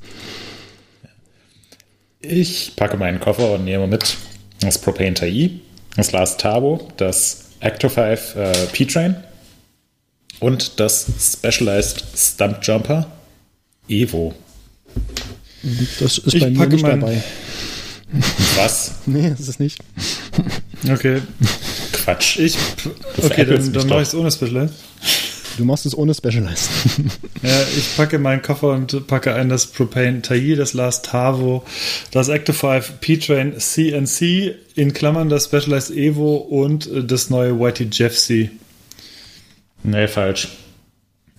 Ich 2.20 2.74
packe 2.76 2.96
meinen 2.96 3.20
Koffer 3.20 3.52
und 3.52 3.64
nehme 3.64 3.86
mit 3.86 4.16
das 4.60 4.78
Propane 4.78 5.14
Tai, 5.14 5.50
das 5.96 6.12
Last 6.12 6.40
Tavo, 6.40 6.88
das 6.96 7.43
Acto 7.64 7.88
5 7.88 8.36
äh, 8.36 8.52
P-Train 8.72 9.16
und 10.40 10.78
das 10.78 11.06
Specialized 11.18 12.04
Stump 12.14 12.58
Jumper 12.62 13.10
Evo. 13.88 14.34
Das 15.98 16.18
ist 16.18 16.34
ich 16.34 16.40
bei 16.42 16.50
mir 16.50 16.66
nicht 16.66 16.86
dabei. 16.86 17.22
Was? 18.56 18.96
nee, 19.06 19.30
das 19.30 19.48
ist 19.48 19.60
nicht. 19.60 19.78
Okay. 20.86 21.22
Quatsch. 21.92 22.38
Ich, 22.38 22.58
okay, 23.16 23.46
dann, 23.46 23.72
dann 23.72 23.88
mache 23.88 24.02
ich 24.02 24.08
es 24.08 24.14
ohne 24.14 24.30
Specialized. 24.30 24.74
Du 25.56 25.64
machst 25.64 25.86
es 25.86 25.96
ohne 25.96 26.14
Specialized. 26.14 26.68
ja, 27.42 27.62
ich 27.76 27.96
packe 27.96 28.18
meinen 28.18 28.42
Koffer 28.42 28.70
und 28.70 29.06
packe 29.06 29.34
ein 29.34 29.48
das 29.48 29.66
Propane 29.66 30.20
Tai, 30.22 30.54
das 30.56 30.74
Last 30.74 31.06
Tavo, 31.06 31.64
das 32.10 32.28
Active 32.28 32.56
5 32.56 33.00
P-Train 33.00 33.58
CNC, 33.58 34.54
in 34.74 34.92
Klammern 34.92 35.28
das 35.28 35.44
Specialized 35.44 35.90
Evo 35.90 36.36
und 36.36 36.86
äh, 36.86 37.04
das 37.04 37.30
neue 37.30 37.58
Whitey 37.58 37.88
Jeff 37.92 38.16
C. 38.18 38.50
Nee, 39.84 40.08
falsch. 40.08 40.48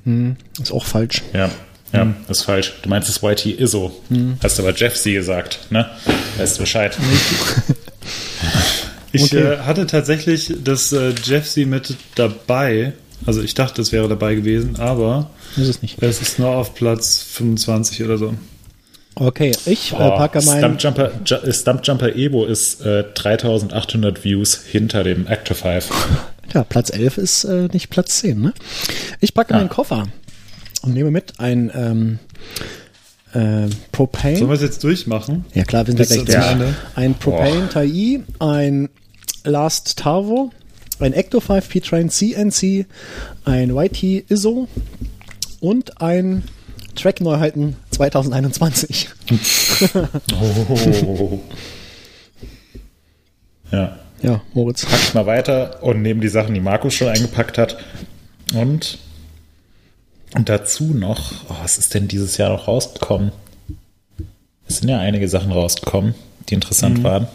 Hm, 0.05 0.37
ist 0.61 0.71
auch 0.71 0.85
falsch. 0.85 1.21
Ja. 1.33 1.49
Ja, 1.91 2.01
hm. 2.01 2.15
ist 2.27 2.43
falsch. 2.43 2.73
Du 2.81 2.89
meinst 2.89 3.09
das 3.09 3.23
Whitey 3.23 3.51
ISO. 3.51 3.91
Hm. 4.09 4.37
Hast 4.41 4.59
aber 4.59 4.73
Jeff 4.73 4.95
C 4.95 5.13
gesagt, 5.13 5.59
ne? 5.69 5.89
Weißt 6.37 6.57
du 6.57 6.61
Bescheid. 6.61 6.97
ich 9.11 9.23
okay. 9.23 9.53
äh, 9.53 9.57
hatte 9.59 9.87
tatsächlich 9.87 10.53
das 10.63 10.91
äh, 10.91 11.13
Jeff 11.23 11.49
C 11.49 11.65
mit 11.65 11.95
dabei 12.15 12.93
also 13.25 13.41
ich 13.41 13.53
dachte, 13.53 13.81
es 13.81 13.91
wäre 13.91 14.07
dabei 14.07 14.35
gewesen, 14.35 14.75
aber 14.79 15.29
ist 15.57 15.67
es 15.67 15.81
nicht. 15.81 16.01
Es 16.01 16.21
ist 16.21 16.39
nur 16.39 16.49
auf 16.49 16.73
Platz 16.75 17.21
25 17.23 18.03
oder 18.03 18.17
so. 18.17 18.33
Okay, 19.15 19.53
ich 19.65 19.93
äh, 19.93 19.95
packe 19.95 20.41
meinen. 20.41 20.77
Stumpjumper, 20.79 21.11
Stumpjumper 21.53 22.15
Evo 22.15 22.45
ist 22.45 22.81
äh, 22.85 23.05
3800 23.13 24.23
Views 24.25 24.61
hinter 24.63 25.03
dem 25.03 25.27
Active 25.27 25.55
5. 25.55 25.89
Ja, 26.53 26.63
Platz 26.63 26.91
11 26.91 27.17
ist 27.17 27.43
äh, 27.43 27.67
nicht 27.73 27.89
Platz 27.89 28.19
10, 28.19 28.39
ne? 28.39 28.53
Ich 29.19 29.33
packe 29.33 29.53
Ja. 29.53 29.57
meinen 29.57 29.67
Koffer 29.69 30.07
und 30.83 30.93
nehme 30.93 31.09
mit 31.11 31.39
ein 31.39 31.71
ähm, 31.75 32.19
äh, 33.33 33.67
Propane. 33.91 34.37
Sollen 34.37 34.49
wir 34.51 34.55
es 34.55 34.61
jetzt 34.61 34.83
durchmachen? 34.83 35.43
Ja 35.53 35.63
klar, 35.63 35.85
wir 35.87 35.95
sind 36.05 36.29
ja 36.29 36.39
gleich. 36.39 36.51
Ende. 36.51 36.75
Ein 36.95 37.15
Propane 37.15 37.67
Tai, 37.69 38.21
ein 38.39 38.89
Last 39.43 39.97
Tavo, 39.97 40.51
ein 40.99 41.13
Ecto 41.13 41.39
5 41.39 41.69
P-Train 41.69 42.09
CNC, 42.09 42.85
ein 43.45 43.75
YT 43.75 44.29
ISO 44.29 44.67
und 45.59 46.01
ein 46.01 46.43
Track 46.95 47.21
Neuheiten 47.21 47.75
2021. 47.91 49.09
Oh. 50.33 51.39
ja. 53.71 53.99
Ja, 54.21 54.41
Moritz. 54.53 54.85
Pack 54.85 54.99
ich 55.03 55.13
mal 55.13 55.25
weiter 55.25 55.83
und 55.83 56.01
nehme 56.01 56.21
die 56.21 56.29
Sachen, 56.29 56.53
die 56.53 56.61
Markus 56.61 56.93
schon 56.93 57.09
eingepackt 57.09 57.57
hat. 57.57 57.77
Und, 58.53 58.97
und 60.33 60.49
dazu 60.49 60.85
noch, 60.85 61.31
oh, 61.49 61.55
was 61.61 61.77
ist 61.77 61.93
denn 61.93 62.07
dieses 62.07 62.37
Jahr 62.37 62.49
noch 62.49 62.67
rausgekommen? 62.67 63.31
Es 64.67 64.77
sind 64.77 64.89
ja 64.89 64.99
einige 64.99 65.27
Sachen 65.27 65.51
rausgekommen, 65.51 66.15
die 66.49 66.55
interessant 66.55 67.03
waren. 67.03 67.27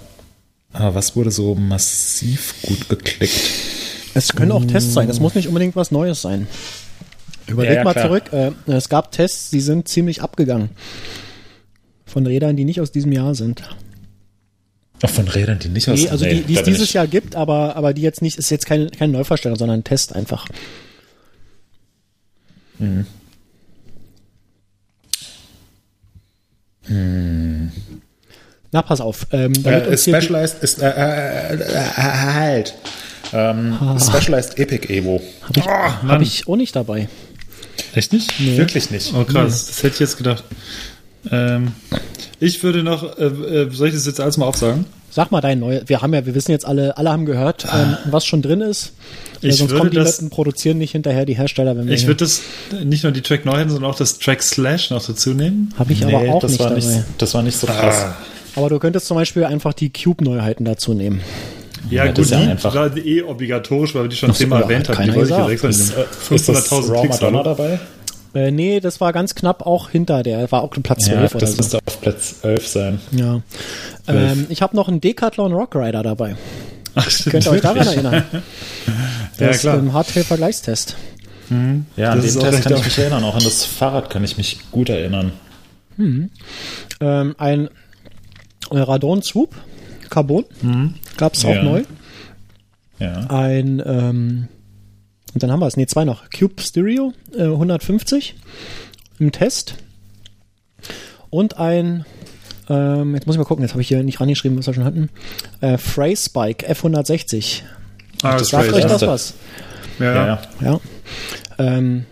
Aber 0.73 0.95
was 0.95 1.17
wurde 1.17 1.31
so 1.31 1.55
massiv 1.55 2.55
gut 2.63 2.89
geklickt? 2.89 3.35
Es 4.15 4.33
können 4.35 4.53
auch 4.53 4.65
Tests 4.65 4.93
sein, 4.95 5.09
es 5.09 5.21
muss 5.21 5.35
nicht 5.35 5.49
unbedingt 5.49 5.77
was 5.77 5.91
Neues 5.91 6.23
sein. 6.23 6.47
Überleg 7.47 7.71
Ja, 7.73 7.77
ja, 7.79 7.85
mal 7.85 7.93
klar. 7.93 8.07
zurück, 8.07 8.33
äh, 8.33 8.53
es 8.71 8.89
gab 8.89 9.11
Tests, 9.13 9.51
die 9.51 9.61
sind 9.61 9.89
ziemlich 9.89 10.23
abgegangen. 10.23 10.71
Von 12.07 12.27
Rädern, 12.27 12.57
die 12.57 12.65
nicht 12.65 12.81
aus 12.81 12.93
diesem 12.93 13.13
Jahr 13.13 13.35
sind. 13.35 13.63
Auch 15.03 15.11
von 15.11 15.27
Rädern, 15.29 15.59
die 15.59 15.69
nicht 15.69 15.89
aus 15.89 15.99
Nee, 16.01 16.09
also 16.09 16.25
die, 16.25 16.43
die 16.43 16.55
da 16.55 16.61
es 16.61 16.67
dieses 16.67 16.83
ich- 16.89 16.93
Jahr 16.93 17.07
gibt, 17.07 17.35
aber, 17.35 17.75
aber 17.77 17.95
die 17.95 18.03
jetzt 18.03 18.21
nicht, 18.23 18.37
ist 18.39 18.51
jetzt 18.51 18.67
keine, 18.67 18.89
keine 18.91 19.13
Neuverstellung, 19.13 19.57
sondern 19.59 19.81
ein 19.81 19.85
Test 19.85 20.15
einfach. 20.15 20.47
Na, 28.73 28.83
pass 28.83 29.01
auf. 29.01 29.27
Ähm, 29.33 29.53
damit 29.63 29.87
Äh, 29.87 29.99
Specialized 29.99 30.63
ist, 30.63 30.81
äh, 30.81 30.89
äh, 30.89 31.55
äh, 31.55 31.63
äh, 31.63 31.77
halt. 31.97 32.75
Ähm, 33.33 33.77
Ah. 33.81 33.99
Specialized 33.99 34.59
Epic 34.59 34.93
Evo. 34.93 35.21
Hab 35.43 35.57
ich, 35.57 35.67
hab 35.67 36.21
ich 36.21 36.49
auch 36.49 36.57
nicht 36.57 36.75
dabei. 36.77 37.09
Echt 37.95 38.13
nicht? 38.13 38.33
Wirklich 38.57 38.91
nicht. 38.91 39.13
Oh 39.17 39.25
krass, 39.25 39.67
das 39.67 39.83
hätte 39.83 39.95
ich 39.95 40.01
jetzt 40.01 40.17
gedacht. 40.19 40.45
Ähm, 41.31 41.73
ich 42.39 42.63
würde 42.63 42.83
noch, 42.83 43.19
äh, 43.19 43.25
äh, 43.25 43.71
soll 43.73 43.89
ich 43.89 43.95
das 43.95 44.07
jetzt 44.07 44.21
alles 44.21 44.37
mal 44.37 44.47
aufsagen? 44.47 44.85
Sag 45.13 45.33
mal 45.33 45.41
dein 45.41 45.59
neues. 45.59 45.83
Wir 45.89 46.01
haben 46.03 46.15
ja, 46.15 46.25
wir 46.25 46.35
wissen 46.37 46.53
jetzt 46.53 46.65
alle, 46.65 46.97
alle 46.97 47.11
haben 47.11 47.27
gehört, 47.27 47.67
ähm, 47.73 47.97
was 48.11 48.25
schon 48.25 48.43
drin 48.43 48.61
ist. 48.61 48.93
Äh, 49.43 49.49
Ich 49.49 49.57
sonst 49.57 49.71
würde 49.71 49.79
kommen 49.81 49.91
die 49.91 49.97
das- 49.97 50.21
Leute 50.21 50.31
produzieren 50.31 50.79
nicht 50.79 50.93
hinterher 50.93 51.27
die 51.27 51.35
Hersteller, 51.37 51.77
wenn 51.77 51.87
wir. 51.89 51.95
Ich 51.95 52.07
würde 52.07 52.19
das 52.25 52.43
nicht 52.85 53.03
nur 53.03 53.11
die 53.13 53.21
Track 53.23 53.45
Neuheiten, 53.45 53.71
sondern 53.71 53.91
auch 53.91 53.97
das 53.97 54.19
Track 54.19 54.41
Slash 54.43 54.91
noch 54.91 55.05
dazu 55.05 55.31
nehmen. 55.35 55.75
Hab 55.79 55.91
ich 55.91 56.05
aber 56.07 56.19
auch 56.33 56.41
das 56.41 56.53
nicht 56.53 56.61
war 56.61 56.69
dabei. 56.71 56.81
nicht, 56.87 57.01
das 57.19 57.35
war 57.35 57.43
nicht 57.43 57.59
so 57.59 57.67
krass. 57.67 58.07
Aber 58.57 58.69
du 58.69 58.79
könntest 58.79 59.07
zum 59.07 59.17
Beispiel 59.17 59.45
einfach 59.45 59.73
die 59.73 59.93
Cube-Neuheiten 59.93 60.65
dazu 60.65 60.95
nehmen. 60.95 61.21
Ja, 61.91 62.05
Ja, 62.05 62.13
das 62.13 62.17
gut, 62.17 62.25
ist 62.27 62.31
ja 62.33 62.41
die 62.41 62.47
einfach- 62.51 62.75
war 62.75 62.97
eh 62.97 63.23
obligatorisch, 63.23 63.95
weil 63.95 64.03
wir 64.05 64.09
die 64.09 64.17
schon 64.17 64.35
zehnmal 64.35 64.61
ja, 64.61 64.65
erwähnt 64.67 64.89
haben. 64.89 65.05
Die 65.05 65.15
wollte 65.15 65.33
ich 65.55 65.63
jetzt. 65.63 65.65
Ist, 65.65 66.31
ist 66.31 66.49
das 66.49 66.71
500.000 66.71 66.91
Raw 66.93 67.01
Klicks 67.01 67.21
Madonna 67.21 67.43
dabei? 67.43 67.81
Äh, 68.33 68.51
nee, 68.53 68.79
das 68.79 69.01
war 69.01 69.13
ganz 69.13 69.35
knapp 69.35 69.67
auch 69.67 69.91
hinter 69.91 70.23
der. 70.23 70.53
War 70.53 70.63
auch 70.63 70.71
Platz 70.83 71.07
12 71.07 71.17
Ja, 71.19 71.27
oder 71.31 71.39
das 71.41 71.51
so. 71.53 71.57
müsste 71.57 71.79
auf 71.85 72.01
Platz 72.01 72.37
11 72.43 72.69
sein. 72.69 73.01
Ja. 73.11 73.41
Ähm, 74.07 74.47
ich 74.51 74.63
habe 74.63 74.77
noch 74.77 74.87
einen 74.89 75.01
Decathlon 75.01 75.53
Rock 75.53 75.75
Rider 75.75 76.03
dabei. 76.05 76.37
Ach, 76.95 77.11
stimmt, 77.11 77.33
Könnt 77.33 77.47
ihr 77.47 77.53
euch 77.53 77.61
daran 77.61 77.87
erinnern? 77.87 78.25
Ja, 79.39 79.47
Das 79.49 79.61
klar. 79.61 79.79
ähm, 79.79 79.93
Hardtail-Vergleichstest. 79.95 80.97
Ja, 81.49 81.57
an 81.57 81.87
Das 81.97 82.21
den 82.21 82.25
ist 82.25 82.37
auch 82.37 82.43
Test 82.51 82.63
kann 82.63 82.73
ich 82.75 82.79
auch- 82.79 82.85
mich 82.85 82.99
erinnern. 82.99 83.25
Auch 83.25 83.35
an 83.37 83.43
das 83.43 83.65
Fahrrad 83.65 84.11
kann 84.11 84.23
ich 84.23 84.37
mich 84.37 84.59
gut 84.71 84.89
erinnern. 84.91 85.33
Ähm, 85.99 87.35
ein 87.39 87.69
Radon 88.71 89.23
Swoop 89.23 89.55
Carbon. 90.09 90.45
Gab 91.17 91.35
es 91.35 91.45
auch 91.45 91.55
Ja. 91.55 91.63
neu. 91.63 91.83
Ja. 92.99 93.27
Ein, 93.31 93.83
ähm, 93.85 94.49
und 95.33 95.43
dann 95.43 95.51
haben 95.53 95.61
wir 95.61 95.67
es, 95.67 95.77
nee, 95.77 95.87
zwei 95.87 96.05
noch. 96.05 96.29
Cube 96.31 96.61
Stereo 96.61 97.13
äh, 97.37 97.45
150 97.45 98.35
im 99.19 99.33
Test. 99.33 99.75
Und 101.31 101.59
ein, 101.59 102.05
ähm, 102.69 103.15
jetzt 103.15 103.27
muss 103.27 103.37
ich 103.37 103.39
mal 103.39 103.45
gucken, 103.45 103.63
jetzt 103.63 103.73
habe 103.73 103.83
ich 103.83 103.89
hier 103.89 104.03
nicht 104.03 104.21
rangeschrieben, 104.21 104.59
was 104.59 104.67
wir 104.67 104.75
schon 104.75 104.85
hatten. 104.85 105.09
Äh, 105.61 105.79
Phrase 105.79 106.25
Spike 106.27 106.69
F160. 106.69 107.63
Ah, 108.23 108.37
das 108.37 108.49
Sagt 108.49 108.67
ist 108.69 108.75
euch 108.75 108.83
das 108.85 109.03
was? 109.03 109.35
Ja, 109.99 110.15
Ja, 110.15 110.27
ja. 110.27 110.41
ja. 110.73 110.81
Ähm, 111.59 112.05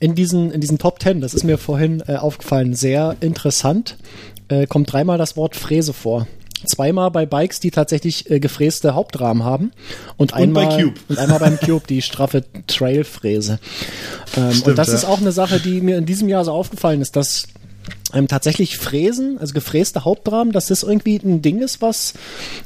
in 0.00 0.14
diesen, 0.14 0.50
in 0.50 0.60
diesen 0.60 0.78
Top 0.78 0.98
Ten, 0.98 1.20
das 1.20 1.34
ist 1.34 1.44
mir 1.44 1.58
vorhin 1.58 2.02
äh, 2.06 2.16
aufgefallen, 2.16 2.74
sehr 2.74 3.16
interessant, 3.20 3.96
äh, 4.50 4.66
kommt 4.66 4.92
dreimal 4.92 5.16
das 5.16 5.36
Wort 5.36 5.56
Fräse 5.56 5.92
vor. 5.92 6.26
Zweimal 6.66 7.10
bei 7.10 7.24
Bikes, 7.24 7.60
die 7.60 7.70
tatsächlich 7.70 8.30
äh, 8.30 8.38
gefräste 8.38 8.94
Hauptrahmen 8.94 9.44
haben 9.44 9.72
und, 10.18 10.32
bei 10.32 10.38
einmal 10.38 10.76
Cube. 10.76 11.00
und 11.08 11.18
einmal 11.18 11.38
beim 11.38 11.58
Cube 11.58 11.86
die 11.88 12.02
straffe 12.02 12.44
Trailfräse. 12.66 13.58
Ähm, 14.36 14.52
Stimmt, 14.52 14.68
und 14.68 14.76
das 14.76 14.88
ja. 14.88 14.94
ist 14.94 15.04
auch 15.06 15.20
eine 15.20 15.32
Sache, 15.32 15.58
die 15.58 15.80
mir 15.80 15.96
in 15.96 16.04
diesem 16.04 16.28
Jahr 16.28 16.44
so 16.44 16.52
aufgefallen 16.52 17.00
ist, 17.00 17.16
dass 17.16 17.46
ähm, 18.12 18.28
tatsächlich 18.28 18.76
Fräsen, 18.76 19.38
also 19.38 19.54
gefräste 19.54 20.04
Hauptrahmen, 20.04 20.52
dass 20.52 20.66
das 20.66 20.82
irgendwie 20.82 21.16
ein 21.16 21.40
Ding 21.40 21.62
ist, 21.62 21.80
was 21.80 22.12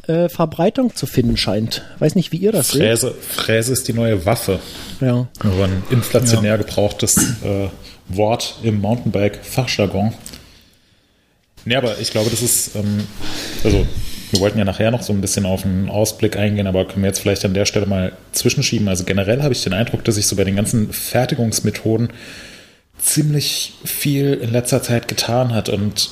äh, 0.09 0.29
Verbreitung 0.29 0.97
zu 0.97 1.07
finden 1.07 1.37
scheint. 1.37 1.83
Weiß 2.01 2.17
nicht, 2.17 2.33
wie 2.33 2.39
ihr 2.39 2.51
das 2.51 2.71
seht. 2.71 2.81
Fräse, 2.81 3.15
Fräse 3.21 3.73
ist 3.73 3.87
die 3.87 3.93
neue 3.93 4.27
Waffe. 4.27 4.59
Ja. 5.01 5.29
Aber 5.39 5.65
ein 5.65 5.85
inflationär 5.91 6.59
gebrauchtes 6.59 7.17
äh, 7.45 7.69
Wort 8.09 8.57
im 8.63 8.81
Mountainbike-Fachjargon. 8.81 10.15
Nee, 11.65 11.77
aber 11.77 11.99
ich 11.99 12.11
glaube, 12.11 12.31
das 12.31 12.43
ist, 12.43 12.75
ähm, 12.77 13.07
also 13.63 13.87
wir 14.31 14.41
wollten 14.41 14.59
ja 14.59 14.65
nachher 14.65 14.91
noch 14.91 15.03
so 15.03 15.13
ein 15.13 15.21
bisschen 15.21 15.47
auf 15.47 15.65
einen 15.65 15.89
Ausblick 15.89 16.37
eingehen, 16.37 16.67
aber 16.67 16.87
können 16.87 17.03
wir 17.03 17.09
jetzt 17.09 17.21
vielleicht 17.21 17.45
an 17.45 17.55
der 17.55 17.67
Stelle 17.67 17.87
mal 17.87 18.13
zwischenschieben. 18.33 18.89
Also 18.89 19.05
generell 19.05 19.43
habe 19.43 19.55
ich 19.55 19.63
den 19.63 19.73
Eindruck, 19.73 20.05
dass 20.05 20.17
sich 20.17 20.27
so 20.27 20.37
bei 20.37 20.45
den 20.45 20.57
ganzen 20.57 20.93
Fertigungsmethoden 20.93 22.09
ziemlich 22.99 23.75
viel 23.85 24.35
in 24.35 24.51
letzter 24.51 24.83
Zeit 24.83 25.09
getan 25.09 25.55
hat 25.55 25.69
und 25.69 26.11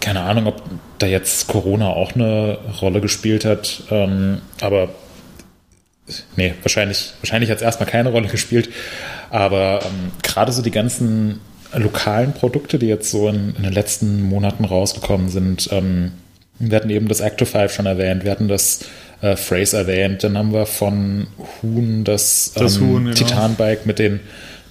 keine 0.00 0.20
Ahnung, 0.20 0.48
ob 0.48 0.62
da 0.98 1.06
jetzt 1.06 1.46
Corona 1.46 1.88
auch 1.88 2.14
eine 2.14 2.58
Rolle 2.82 3.00
gespielt 3.00 3.44
hat, 3.44 3.84
ähm, 3.90 4.42
aber 4.60 4.90
nee, 6.36 6.54
wahrscheinlich, 6.62 7.12
wahrscheinlich 7.20 7.50
hat 7.50 7.58
es 7.58 7.62
erstmal 7.62 7.88
keine 7.88 8.10
Rolle 8.10 8.28
gespielt. 8.28 8.70
Aber 9.30 9.80
ähm, 9.84 10.12
gerade 10.22 10.52
so 10.52 10.62
die 10.62 10.70
ganzen 10.70 11.40
lokalen 11.74 12.32
Produkte, 12.32 12.78
die 12.78 12.86
jetzt 12.86 13.10
so 13.10 13.28
in, 13.28 13.54
in 13.56 13.62
den 13.62 13.72
letzten 13.72 14.22
Monaten 14.22 14.64
rausgekommen 14.64 15.28
sind, 15.28 15.68
ähm, 15.72 16.12
wir 16.58 16.76
hatten 16.76 16.90
eben 16.90 17.08
das 17.08 17.20
Active 17.20 17.46
5 17.46 17.72
schon 17.72 17.86
erwähnt, 17.86 18.24
wir 18.24 18.30
hatten 18.30 18.48
das 18.48 18.80
äh, 19.22 19.34
Phrase 19.36 19.76
erwähnt, 19.78 20.22
dann 20.24 20.36
haben 20.36 20.52
wir 20.52 20.66
von 20.66 21.26
Huhn 21.62 22.04
das, 22.04 22.52
Das 22.54 22.76
ähm, 22.76 22.82
Huhn, 22.82 23.04
genau. 23.04 23.16
Titanbike 23.16 23.86
mit 23.86 23.98
den 23.98 24.20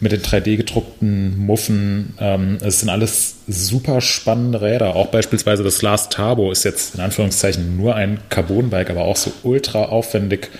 mit 0.02 0.14
den 0.14 0.22
3D-gedruckten 0.22 1.38
Muffen. 1.38 2.14
Ähm, 2.22 2.58
es 2.62 2.80
sind 2.80 2.88
alles 2.88 3.36
super 3.50 4.00
spannende 4.00 4.62
Räder. 4.62 4.96
Auch 4.96 5.08
beispielsweise 5.08 5.62
das 5.62 5.82
Last 5.82 6.14
Turbo 6.14 6.54
ist 6.54 6.64
jetzt 6.64 6.96
in 6.96 7.02
Anführungszeichen 7.02 7.76
nur 7.76 7.96
ein 7.96 8.18
Carbon-Bike, 8.30 8.92
aber 8.92 9.02
auch 9.02 9.18
so 9.18 9.34
ultra 9.44 9.84
aufwendig 9.86 10.52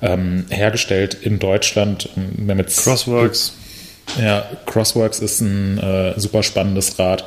ähm, 0.00 0.46
hergestellt 0.48 1.14
in 1.20 1.38
Deutschland. 1.38 2.08
Wir 2.16 2.52
haben 2.52 2.58
jetzt- 2.60 2.82
Crossworks. 2.82 3.52
Ja, 4.20 4.44
Crossworks 4.66 5.20
ist 5.20 5.40
ein 5.40 5.78
äh, 5.78 6.18
super 6.18 6.42
spannendes 6.42 6.98
Rad. 6.98 7.24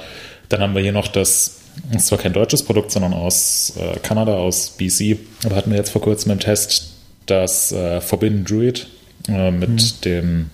Dann 0.49 0.61
haben 0.61 0.75
wir 0.75 0.81
hier 0.81 0.91
noch 0.91 1.07
das, 1.07 1.59
ist 1.95 2.07
zwar 2.07 2.19
kein 2.19 2.33
deutsches 2.33 2.63
Produkt, 2.63 2.91
sondern 2.91 3.13
aus 3.13 3.73
äh, 3.77 3.97
Kanada, 3.99 4.35
aus 4.35 4.71
BC, 4.77 5.17
aber 5.43 5.55
hatten 5.55 5.71
wir 5.71 5.77
jetzt 5.77 5.89
vor 5.89 6.01
kurzem 6.01 6.31
im 6.31 6.39
Test 6.39 6.93
das 7.25 7.71
äh, 7.71 8.01
Forbidden 8.01 8.45
Druid 8.45 8.87
äh, 9.27 9.51
mit 9.51 10.05
dem 10.05 10.49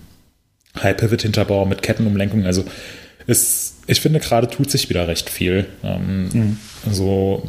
High 0.82 0.96
Pivot 0.96 1.22
Hinterbau, 1.22 1.66
mit 1.66 1.82
Kettenumlenkung. 1.82 2.46
Also 2.46 2.64
ist, 3.26 3.74
ich 3.86 4.00
finde, 4.00 4.20
gerade 4.20 4.48
tut 4.48 4.70
sich 4.70 4.88
wieder 4.88 5.06
recht 5.06 5.28
viel. 5.28 5.66
Ähm, 5.84 6.28
So 6.90 7.42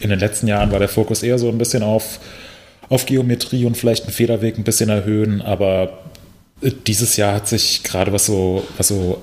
in 0.00 0.10
den 0.10 0.18
letzten 0.18 0.46
Jahren 0.46 0.70
war 0.72 0.78
der 0.78 0.88
Fokus 0.88 1.22
eher 1.22 1.38
so 1.38 1.48
ein 1.48 1.58
bisschen 1.58 1.82
auf, 1.82 2.20
auf 2.88 3.06
Geometrie 3.06 3.64
und 3.64 3.76
vielleicht 3.76 4.04
einen 4.04 4.12
Federweg 4.12 4.58
ein 4.58 4.64
bisschen 4.64 4.90
erhöhen, 4.90 5.40
aber 5.42 6.04
dieses 6.62 7.16
Jahr 7.16 7.34
hat 7.34 7.48
sich 7.48 7.82
gerade 7.82 8.12
was 8.12 8.26
so, 8.26 8.66
was 8.76 8.88
so 8.88 9.22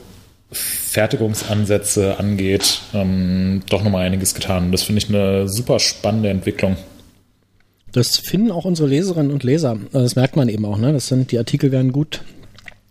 Fertigungsansätze 0.51 2.19
angeht, 2.19 2.81
ähm, 2.93 3.63
doch 3.69 3.83
nochmal 3.83 4.05
einiges 4.05 4.35
getan. 4.35 4.71
Das 4.71 4.83
finde 4.83 5.01
ich 5.01 5.09
eine 5.09 5.47
super 5.47 5.79
spannende 5.79 6.29
Entwicklung. 6.29 6.77
Das 7.91 8.17
finden 8.17 8.51
auch 8.51 8.65
unsere 8.65 8.87
Leserinnen 8.87 9.31
und 9.31 9.43
Leser. 9.43 9.77
Äh, 9.93 9.99
Das 9.99 10.15
merkt 10.15 10.35
man 10.35 10.49
eben 10.49 10.65
auch. 10.65 10.77
Ne? 10.77 10.93
Das 10.93 11.07
sind 11.07 11.31
die 11.31 11.37
Artikel 11.37 11.71
werden 11.71 11.91
gut 11.91 12.21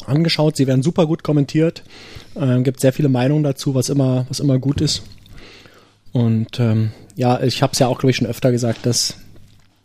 angeschaut, 0.07 0.57
sie 0.57 0.67
werden 0.67 0.83
super 0.83 1.07
gut 1.07 1.23
kommentiert. 1.23 1.85
Ähm, 2.35 2.65
gibt 2.65 2.81
sehr 2.81 2.93
viele 2.93 3.09
Meinungen 3.09 3.45
dazu, 3.45 3.75
was 3.75 3.89
immer, 3.89 4.27
was 4.29 4.41
immer 4.41 4.59
gut 4.59 4.81
ist. 4.81 5.03
Und 6.13 6.59
ähm, 6.59 6.91
ja, 7.15 7.41
ich 7.43 7.63
habe 7.63 7.73
es 7.73 7.79
ja 7.79 7.87
auch 7.87 7.99
glaube 7.99 8.11
ich 8.11 8.17
schon 8.17 8.27
öfter 8.27 8.51
gesagt, 8.51 8.85
dass 8.85 9.17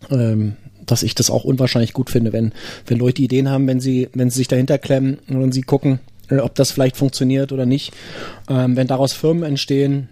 ähm, 0.10 0.56
dass 0.88 1.04
ich 1.04 1.14
das 1.14 1.30
auch 1.30 1.44
unwahrscheinlich 1.44 1.94
gut 1.94 2.10
finde, 2.10 2.34
wenn, 2.34 2.52
wenn 2.88 2.98
Leute 2.98 3.22
Ideen 3.22 3.50
haben, 3.50 3.68
wenn 3.68 3.80
sie, 3.80 4.10
wenn 4.14 4.30
sie 4.30 4.40
sich 4.40 4.48
dahinter 4.48 4.78
klemmen 4.78 5.20
und 5.30 5.52
sie 5.52 5.62
gucken, 5.62 6.00
äh, 6.30 6.38
ob 6.38 6.56
das 6.56 6.72
vielleicht 6.72 6.98
funktioniert 6.98 7.52
oder 7.52 7.66
nicht. 7.66 7.94
Ähm, 8.50 8.76
wenn 8.76 8.88
daraus 8.88 9.14
Firmen 9.14 9.44
entstehen, 9.44 10.10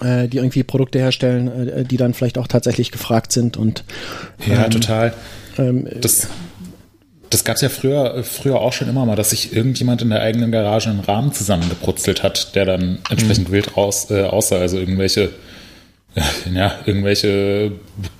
äh, 0.00 0.28
die 0.28 0.38
irgendwie 0.38 0.62
Produkte 0.62 0.98
herstellen, 0.98 1.68
äh, 1.68 1.84
die 1.84 1.96
dann 1.96 2.14
vielleicht 2.14 2.38
auch 2.38 2.46
tatsächlich 2.46 2.90
gefragt 2.90 3.32
sind 3.32 3.56
und 3.56 3.84
Ja, 4.46 4.64
ähm, 4.64 4.70
total. 4.70 5.14
ähm, 5.58 5.88
Das, 6.00 6.28
das 7.30 7.44
gab 7.44 7.56
es 7.56 7.62
ja 7.62 7.68
früher, 7.68 8.22
früher 8.24 8.60
auch 8.60 8.72
schon 8.72 8.88
immer 8.88 9.04
mal, 9.04 9.16
dass 9.16 9.30
sich 9.30 9.54
irgendjemand 9.54 10.02
in 10.02 10.10
der 10.10 10.22
eigenen 10.22 10.50
Garage 10.52 10.90
einen 10.90 11.00
Rahmen 11.00 11.32
zusammengebrutzelt 11.32 12.22
hat, 12.22 12.54
der 12.54 12.64
dann 12.64 12.98
entsprechend 13.10 13.50
wild 13.50 13.76
raus, 13.76 14.10
äh, 14.10 14.24
aussah. 14.24 14.58
Also 14.58 14.78
irgendwelche, 14.78 15.30
ja, 16.52 16.74
irgendwelche 16.86 17.72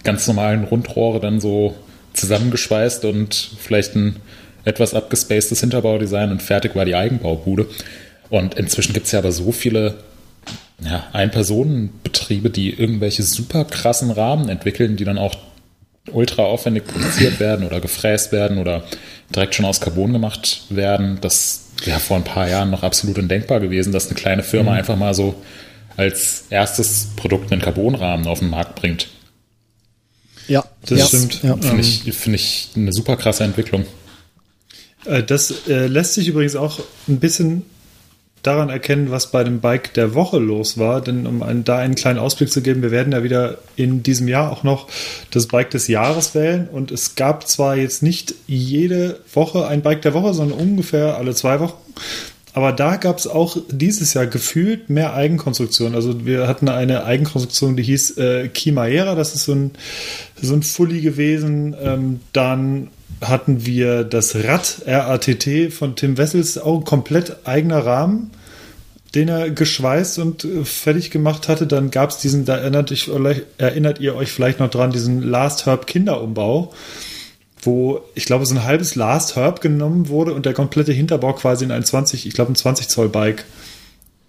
ganz 0.04 0.26
normalen 0.26 0.64
Rundrohre 0.64 1.20
dann 1.20 1.40
so 1.40 1.76
zusammengeschweißt 2.12 3.04
und 3.04 3.50
vielleicht 3.58 3.94
ein 3.94 4.16
etwas 4.64 4.94
abgespacedes 4.94 5.60
Hinterbaudesign 5.60 6.30
und 6.30 6.42
fertig 6.42 6.74
war 6.74 6.84
die 6.84 6.94
Eigenbaubude. 6.94 7.66
Und 8.28 8.54
inzwischen 8.54 8.92
gibt 8.92 9.06
es 9.06 9.12
ja 9.12 9.20
aber 9.20 9.32
so 9.32 9.52
viele 9.52 9.94
ja, 10.84 11.04
Ein-Personen-Betriebe, 11.12 12.50
die 12.50 12.70
irgendwelche 12.70 13.22
super 13.22 13.64
krassen 13.64 14.10
Rahmen 14.10 14.48
entwickeln, 14.48 14.96
die 14.96 15.04
dann 15.04 15.18
auch 15.18 15.36
ultra 16.12 16.42
aufwendig 16.42 16.86
produziert 16.86 17.40
werden 17.40 17.66
oder 17.66 17.80
gefräst 17.80 18.32
werden 18.32 18.58
oder 18.58 18.84
direkt 19.34 19.54
schon 19.54 19.64
aus 19.64 19.80
Carbon 19.80 20.12
gemacht 20.12 20.62
werden. 20.68 21.18
Das 21.20 21.66
wäre 21.84 22.00
vor 22.00 22.16
ein 22.16 22.24
paar 22.24 22.48
Jahren 22.48 22.70
noch 22.70 22.82
absolut 22.82 23.18
undenkbar 23.18 23.60
gewesen, 23.60 23.92
dass 23.92 24.06
eine 24.06 24.16
kleine 24.16 24.42
Firma 24.42 24.72
einfach 24.72 24.96
mal 24.96 25.14
so 25.14 25.34
als 25.98 26.44
erstes 26.48 27.08
Produkt 27.16 27.52
einen 27.52 27.60
Carbonrahmen 27.60 28.28
auf 28.28 28.38
den 28.38 28.50
Markt 28.50 28.76
bringt. 28.76 29.08
ja, 30.46 30.64
Das 30.86 30.98
ja, 30.98 31.06
stimmt. 31.06 31.42
Ja. 31.42 31.56
Finde 31.56 31.80
ich, 31.80 32.14
finde 32.14 32.36
ich 32.36 32.68
eine 32.76 32.92
super 32.92 33.16
krasse 33.16 33.42
Entwicklung. 33.42 33.84
Äh, 35.04 35.24
Das 35.24 35.66
äh, 35.68 35.88
lässt 35.88 36.14
sich 36.14 36.28
übrigens 36.28 36.54
auch 36.54 36.78
ein 37.08 37.18
bisschen 37.18 37.64
daran 38.44 38.68
erkennen, 38.68 39.10
was 39.10 39.32
bei 39.32 39.42
dem 39.42 39.58
Bike 39.58 39.92
der 39.94 40.14
Woche 40.14 40.38
los 40.38 40.78
war. 40.78 41.00
Denn 41.00 41.26
um 41.26 41.42
einen, 41.42 41.64
da 41.64 41.78
einen 41.78 41.96
kleinen 41.96 42.20
Ausblick 42.20 42.52
zu 42.52 42.62
geben, 42.62 42.80
wir 42.80 42.92
werden 42.92 43.12
ja 43.12 43.24
wieder 43.24 43.58
in 43.74 44.04
diesem 44.04 44.28
Jahr 44.28 44.52
auch 44.52 44.62
noch 44.62 44.86
das 45.32 45.48
Bike 45.48 45.70
des 45.70 45.88
Jahres 45.88 46.36
wählen. 46.36 46.68
Und 46.68 46.92
es 46.92 47.16
gab 47.16 47.48
zwar 47.48 47.76
jetzt 47.76 48.04
nicht 48.04 48.36
jede 48.46 49.18
Woche 49.34 49.66
ein 49.66 49.82
Bike 49.82 50.02
der 50.02 50.14
Woche, 50.14 50.32
sondern 50.32 50.60
ungefähr 50.60 51.16
alle 51.16 51.34
zwei 51.34 51.58
Wochen. 51.58 51.76
Aber 52.58 52.72
da 52.72 52.96
gab 52.96 53.18
es 53.18 53.28
auch 53.28 53.56
dieses 53.70 54.14
Jahr 54.14 54.26
gefühlt 54.26 54.90
mehr 54.90 55.14
Eigenkonstruktion. 55.14 55.94
Also 55.94 56.26
wir 56.26 56.48
hatten 56.48 56.68
eine 56.68 57.04
Eigenkonstruktion, 57.04 57.76
die 57.76 57.84
hieß 57.84 58.18
äh, 58.18 58.48
Kimaera. 58.48 59.14
Das 59.14 59.36
ist 59.36 59.44
so 59.44 59.52
ein, 59.52 59.70
so 60.42 60.54
ein 60.54 60.64
Fully 60.64 61.00
gewesen. 61.00 61.76
Ähm, 61.80 62.18
dann 62.32 62.88
hatten 63.20 63.64
wir 63.64 64.02
das 64.02 64.34
Rad 64.34 64.82
RATT 64.86 65.72
von 65.72 65.94
Tim 65.94 66.18
Wessels, 66.18 66.58
auch 66.58 66.78
ein 66.78 66.84
komplett 66.84 67.46
eigener 67.46 67.86
Rahmen, 67.86 68.32
den 69.14 69.28
er 69.28 69.50
geschweißt 69.50 70.18
und 70.18 70.44
äh, 70.44 70.64
fertig 70.64 71.12
gemacht 71.12 71.46
hatte. 71.46 71.68
Dann 71.68 71.92
gab 71.92 72.10
es 72.10 72.18
diesen, 72.18 72.44
da 72.44 72.56
erinnert, 72.56 72.90
ich, 72.90 73.08
erinnert 73.58 74.00
ihr 74.00 74.16
euch 74.16 74.32
vielleicht 74.32 74.58
noch 74.58 74.70
dran, 74.70 74.90
diesen 74.90 75.22
Last 75.22 75.64
Herb 75.66 75.86
Kinderumbau, 75.86 76.72
wo 77.62 78.00
ich 78.14 78.24
glaube, 78.24 78.46
so 78.46 78.54
ein 78.54 78.64
halbes 78.64 78.94
Last 78.94 79.36
Herb 79.36 79.60
genommen 79.60 80.08
wurde 80.08 80.32
und 80.34 80.46
der 80.46 80.54
komplette 80.54 80.92
Hinterbau 80.92 81.32
quasi 81.32 81.64
in 81.64 81.70
ein 81.70 81.84
20, 81.84 82.26
ich 82.26 82.34
glaube, 82.34 82.52
ein 82.52 82.56
20 82.56 82.88
Zoll 82.88 83.08
Bike 83.08 83.44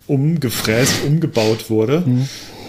umgefräst, 0.08 1.04
umgebaut 1.06 1.70
wurde. 1.70 2.04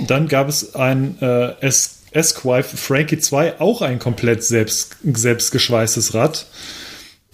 Dann 0.06 0.28
gab 0.28 0.48
es 0.48 0.74
ein 0.74 1.16
äh, 1.20 1.54
es 1.60 2.00
Esquire 2.12 2.64
Frankie 2.64 3.18
2, 3.18 3.60
auch 3.60 3.82
ein 3.82 3.98
komplett 3.98 4.42
selbst, 4.42 4.96
selbst 5.04 5.52
geschweißtes 5.52 6.14
Rad. 6.14 6.46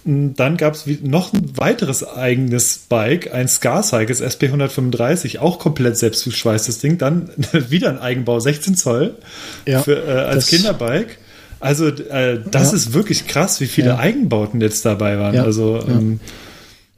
Dann 0.04 0.56
gab 0.56 0.74
es 0.74 0.86
noch 1.02 1.32
ein 1.32 1.58
weiteres 1.58 2.06
eigenes 2.06 2.78
Bike, 2.78 3.34
ein 3.34 3.48
Scarcycles 3.48 4.20
SP 4.22 4.46
135, 4.46 5.40
auch 5.40 5.58
komplett 5.58 5.96
selbstgeschweißtes 5.96 6.78
Ding. 6.78 6.98
Dann 6.98 7.30
wieder 7.52 7.88
ein 7.88 7.98
Eigenbau, 7.98 8.38
16 8.38 8.76
Zoll 8.76 9.16
Ja, 9.64 9.82
für, 9.82 10.06
äh, 10.06 10.12
als 10.12 10.46
Kinderbike. 10.46 11.18
Also 11.60 11.86
äh, 11.88 12.40
das 12.50 12.70
Ja. 12.70 12.76
ist 12.76 12.92
wirklich 12.92 13.26
krass, 13.26 13.60
wie 13.60 13.66
viele 13.66 13.88
Ja. 13.88 13.98
Eigenbauten 13.98 14.60
jetzt 14.60 14.84
dabei 14.84 15.18
waren. 15.18 15.34
Ja, 15.34 15.44
Also 15.44 15.80
ähm, 15.88 16.20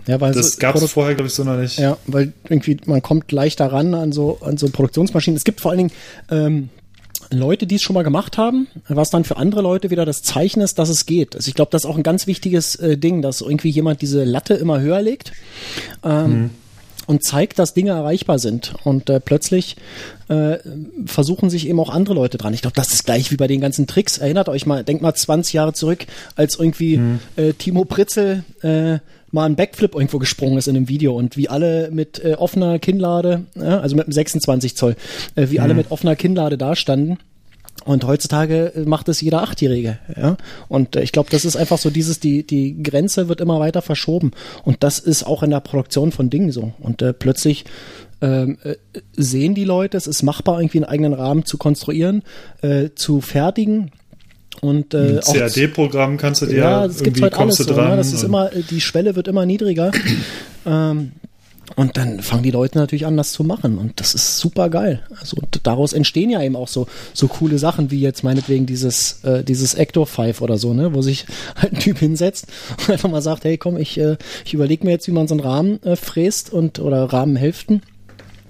ja, 0.06 0.20
weil 0.20 0.32
das 0.32 0.52
so 0.54 0.59
gab 0.59 0.74
es 0.76 0.90
vorher, 0.90 1.14
glaube 1.14 1.28
ich, 1.28 1.34
so 1.34 1.44
noch 1.44 1.56
nicht. 1.59 1.78
Ja, 1.78 1.96
weil 2.06 2.32
irgendwie 2.48 2.78
man 2.86 3.02
kommt 3.02 3.30
leichter 3.30 3.66
ran 3.70 3.94
an 3.94 4.11
so 4.12 4.38
an 4.40 4.56
so 4.56 4.68
Produktionsmaschinen. 4.68 5.36
Es 5.36 5.44
gibt 5.44 5.61
vor 5.61 5.70
allen 5.70 5.78
Dingen 5.78 5.92
ähm, 6.30 6.68
Leute, 7.30 7.66
die 7.66 7.74
es 7.74 7.82
schon 7.82 7.92
mal 7.94 8.04
gemacht 8.04 8.38
haben, 8.38 8.68
was 8.88 9.11
dann 9.11 9.24
für 9.24 9.36
andere 9.36 9.61
Leute 9.61 9.90
wieder 9.90 10.06
das 10.06 10.22
Zeichen 10.22 10.62
ist, 10.62 10.78
dass 10.78 10.88
es 10.88 11.04
geht. 11.04 11.36
Also 11.36 11.48
ich 11.48 11.54
glaube, 11.54 11.70
das 11.70 11.84
ist 11.84 11.90
auch 11.90 11.96
ein 11.98 12.02
ganz 12.02 12.26
wichtiges 12.26 12.74
äh, 12.76 12.96
Ding, 12.96 13.20
dass 13.20 13.42
irgendwie 13.42 13.68
jemand 13.68 14.00
diese 14.00 14.24
Latte 14.24 14.54
immer 14.54 14.80
höher 14.80 15.02
legt. 15.02 15.32
Ähm, 16.02 16.50
Und 17.09 17.24
zeigt, 17.24 17.59
dass 17.59 17.74
Dinge 17.74 17.90
erreichbar 17.90 18.38
sind. 18.38 18.74
Und 18.84 19.11
äh, 19.11 19.18
plötzlich 19.18 19.76
äh, 20.28 20.59
versuchen 21.06 21.50
sich 21.50 21.66
eben 21.66 21.80
auch 21.80 21.90
andere 21.90 22.14
Leute 22.14 22.38
dran. 22.38 22.54
Ich 22.54 22.61
glaube, 22.61 22.76
das 22.76 22.92
ist 22.92 23.04
gleich 23.04 23.32
wie 23.32 23.36
bei 23.36 23.46
den 23.46 23.61
ganzen 23.61 23.86
Tricks. 23.86 24.18
Erinnert 24.18 24.48
euch 24.48 24.66
mal, 24.66 24.84
denkt 24.84 25.02
mal 25.02 25.14
20 25.14 25.54
Jahre 25.54 25.72
zurück, 25.72 26.06
als 26.36 26.59
irgendwie 26.59 27.00
äh, 27.36 27.54
Timo 27.54 27.86
Pritzel 27.86 28.44
äh, 28.62 28.98
mal 29.32 29.44
einen 29.44 29.56
Backflip 29.56 29.94
irgendwo 29.94 30.18
gesprungen 30.18 30.59
ist 30.59 30.68
in 30.68 30.76
einem 30.76 30.88
Video 30.88 31.16
und 31.16 31.36
wie 31.36 31.48
alle 31.48 31.90
mit 31.90 32.22
äh, 32.24 32.34
offener 32.34 32.78
Kinnlade, 32.78 33.44
ja, 33.54 33.80
also 33.80 33.96
mit 33.96 34.06
einem 34.06 34.12
26 34.12 34.76
Zoll, 34.76 34.96
äh, 35.34 35.48
wie 35.50 35.61
alle 35.61 35.74
mit 35.74 35.90
offener 35.90 36.16
Kinnlade 36.16 36.59
dastanden. 36.59 37.18
Und 37.89 38.05
heutzutage 38.05 38.74
äh, 38.74 38.80
macht 38.80 39.09
es 39.09 39.22
jeder 39.22 39.43
Achtjährige, 39.43 39.99
ja. 40.14 40.36
Und 40.68 40.95
äh, 40.95 41.03
ich 41.03 41.11
glaube, 41.11 41.30
das 41.30 41.47
ist 41.47 41.57
einfach 41.57 41.78
so 41.78 41.89
dieses, 41.89 42.20
die, 42.20 42.47
die 42.47 42.82
Grenze 42.82 43.30
wird 43.30 43.41
immer 43.41 43.61
weiter 43.61 43.80
verschoben. 43.80 44.32
Und 44.62 44.82
das 44.84 44.99
ist 44.99 45.22
auch 45.22 45.43
in 45.43 45.49
der 45.49 45.61
Produktion 45.61 46.12
von 46.12 46.28
Dingen 46.28 46.53
so. 46.53 46.74
Und 46.80 47.01
äh, 47.01 47.14
plötzlich 47.14 47.64
ähm, 48.20 48.59
äh, 48.62 48.74
sehen 49.16 49.55
die 49.55 49.64
Leute, 49.64 49.97
es 49.97 50.07
ist 50.07 50.22
machbar, 50.22 50.61
irgendwie 50.61 50.78
einen 50.78 50.84
eigenen 50.84 51.14
Rahmen 51.14 51.47
zu 51.47 51.57
konstruieren, 51.57 52.24
äh, 52.61 52.91
zu 52.95 53.22
fertigen. 53.22 53.91
Und 54.61 54.93
äh, 54.93 55.20
CAD-Programm 55.24 56.18
kannst 56.18 56.43
du 56.43 56.47
dir 56.47 56.59
ja, 56.59 56.84
es 56.84 56.97
gibt 56.97 57.16
irgendwie 57.16 57.22
halt 57.22 57.39
alles 57.39 57.57
so. 57.57 57.64
du 57.64 57.72
dran. 57.72 57.93
Ne? 57.93 57.97
Das 57.97 58.12
ist 58.12 58.22
immer, 58.22 58.51
die 58.51 58.82
Schwelle 58.82 59.16
wird 59.16 59.28
immer 59.28 59.47
niedriger. 59.47 59.93
ähm, 60.66 61.12
und 61.77 61.97
dann 61.97 62.21
fangen 62.23 62.43
die 62.43 62.51
Leute 62.51 62.79
natürlich 62.79 63.07
an, 63.07 63.16
das 63.16 63.33
zu 63.33 63.45
machen. 63.45 63.79
Und 63.79 64.01
das 64.01 64.14
ist 64.14 64.39
super 64.39 64.69
geil. 64.69 65.03
Also 65.21 65.37
daraus 65.62 65.93
entstehen 65.93 66.31
ja 66.31 66.43
eben 66.43 66.57
auch 66.57 66.69
so, 66.69 66.87
so 67.14 67.29
coole 67.29 67.59
Sachen 67.59 67.91
wie 67.91 68.01
jetzt 68.01 68.25
meinetwegen 68.25 68.66
dieses, 68.66 69.23
äh, 69.25 69.45
dieses 69.45 69.75
Ecto 69.75 70.05
5 70.05 70.41
oder 70.41 70.59
so, 70.59 70.75
ne, 70.75 70.95
wo 70.95 71.03
sich 71.03 71.27
halt 71.57 71.73
ein 71.75 71.79
Typ 71.79 71.99
hinsetzt 71.99 72.47
und 72.79 72.91
einfach 72.91 73.11
mal 73.11 73.23
sagt, 73.23 73.45
hey 73.45 73.59
komm, 73.59 73.77
ich, 73.77 73.99
äh, 73.99 74.16
ich 74.45 74.55
überlege 74.55 74.85
mir 74.85 74.93
jetzt, 74.93 75.07
wie 75.09 75.12
man 75.12 75.29
so 75.29 75.35
einen 75.35 75.41
Rahmen 75.41 75.83
äh, 75.83 75.97
fräst 75.97 76.53
und 76.53 76.79
oder 76.79 77.05
Rahmenhälften 77.05 77.83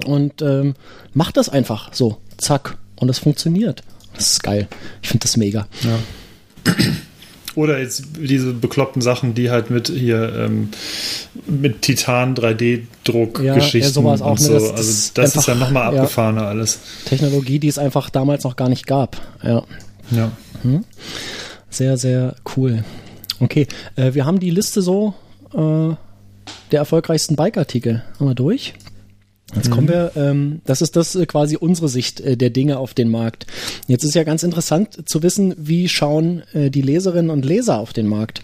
und 0.07 0.43
ähm, 0.43 0.75
macht 1.13 1.37
das 1.37 1.49
einfach 1.49 1.93
so, 1.93 2.19
zack. 2.37 2.77
Und 2.97 3.09
es 3.09 3.21
funktioniert. 3.21 3.85
Das 4.15 4.33
ist 4.33 4.43
geil. 4.43 4.67
Ich 5.03 5.09
finde 5.09 5.23
das 5.23 5.37
mega. 5.37 5.69
Oder 7.59 7.81
jetzt 7.81 8.05
diese 8.21 8.53
bekloppten 8.53 9.03
Sachen, 9.03 9.35
die 9.35 9.51
halt 9.51 9.69
mit 9.71 9.89
hier 9.89 10.33
ähm, 10.33 10.69
mit 11.47 11.83
Titan 11.83 12.37
3D-Druck 12.37 13.41
Ja, 13.43 13.57
ja, 13.57 13.85
und 13.97 14.41
ne, 14.41 14.47
so. 14.47 14.53
das- 14.53 14.63
das 14.63 14.71
also 14.71 14.91
ist 14.91 15.19
das 15.19 15.37
ist 15.37 15.49
ja 15.49 15.55
nochmal 15.57 15.93
ja. 15.93 16.01
abgefahrener 16.03 16.43
alles. 16.47 16.79
Technologie, 17.07 17.59
die 17.59 17.67
es 17.69 17.79
einfach 17.79 18.11
damals 18.11 18.45
noch 18.45 18.55
gar 18.55 18.69
nicht 18.69 18.87
gab. 18.87 19.17
Ja, 19.43 19.65
Ja. 20.13 20.31
sehr, 21.69 21.97
sehr 21.97 22.37
cool. 22.57 22.85
Okay, 23.41 23.67
äh, 23.97 24.15
wir 24.15 24.25
haben 24.25 24.39
die 24.39 24.51
Liste 24.51 24.81
so 24.81 25.15
äh, 25.53 25.95
der 26.71 26.79
erfolgreichsten 26.81 27.35
Bike-Artikel. 27.35 28.05
Haben 28.21 28.29
wir 28.29 28.35
durch? 28.35 28.75
Jetzt 29.55 29.71
kommen 29.71 29.89
wir, 29.89 30.13
ähm, 30.15 30.61
das 30.67 30.83
ist 30.83 30.95
das 30.95 31.15
äh, 31.15 31.25
quasi 31.25 31.57
unsere 31.57 31.89
Sicht 31.89 32.21
äh, 32.21 32.37
der 32.37 32.51
Dinge 32.51 32.79
auf 32.79 32.93
den 32.93 33.09
Markt. 33.09 33.47
Jetzt 33.87 34.05
ist 34.05 34.15
ja 34.15 34.25
ganz 34.25 34.43
interessant 34.43 35.09
zu 35.09 35.23
wissen, 35.23 35.55
wie 35.57 35.89
schauen 35.89 36.43
äh, 36.53 36.71
die 36.71 36.83
Leserinnen 36.83 37.31
und 37.31 37.47
Leser 37.47 37.79
auf 37.79 37.95
den 37.95 38.07
Markt 38.07 38.43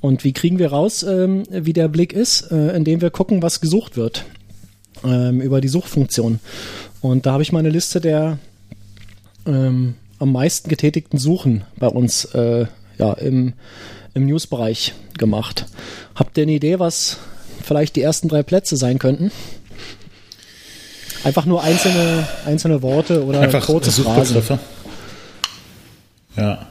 und 0.00 0.22
wie 0.22 0.32
kriegen 0.32 0.60
wir 0.60 0.68
raus, 0.68 1.02
ähm, 1.02 1.42
wie 1.50 1.72
der 1.72 1.88
Blick 1.88 2.12
ist, 2.12 2.52
äh, 2.52 2.76
indem 2.76 3.00
wir 3.00 3.10
gucken, 3.10 3.42
was 3.42 3.60
gesucht 3.60 3.96
wird 3.96 4.24
ähm, 5.04 5.40
über 5.40 5.60
die 5.60 5.68
Suchfunktion. 5.68 6.38
Und 7.00 7.26
da 7.26 7.32
habe 7.32 7.42
ich 7.42 7.50
mal 7.50 7.58
eine 7.58 7.70
Liste 7.70 8.00
der 8.00 8.38
ähm, 9.46 9.94
am 10.18 10.32
meisten 10.32 10.68
getätigten 10.68 11.18
Suchen 11.18 11.64
bei 11.76 11.88
uns 11.88 12.24
äh, 12.26 12.66
ja, 12.98 13.12
im, 13.14 13.54
im 14.14 14.26
News-Bereich 14.26 14.94
gemacht. 15.18 15.66
Habt 16.14 16.38
ihr 16.38 16.42
eine 16.42 16.52
Idee, 16.52 16.78
was 16.78 17.18
vielleicht 17.62 17.96
die 17.96 18.02
ersten 18.02 18.28
drei 18.28 18.42
Plätze 18.42 18.76
sein 18.76 18.98
könnten? 18.98 19.30
Einfach 21.26 21.44
nur 21.44 21.60
einzelne, 21.60 22.24
einzelne 22.46 22.82
Worte 22.82 23.24
oder 23.24 23.40
Einfach 23.40 23.66
kurze 23.66 23.90
Phrasen. 23.90 24.26
Suchbegriffe. 24.26 24.60
Ja. 26.36 26.66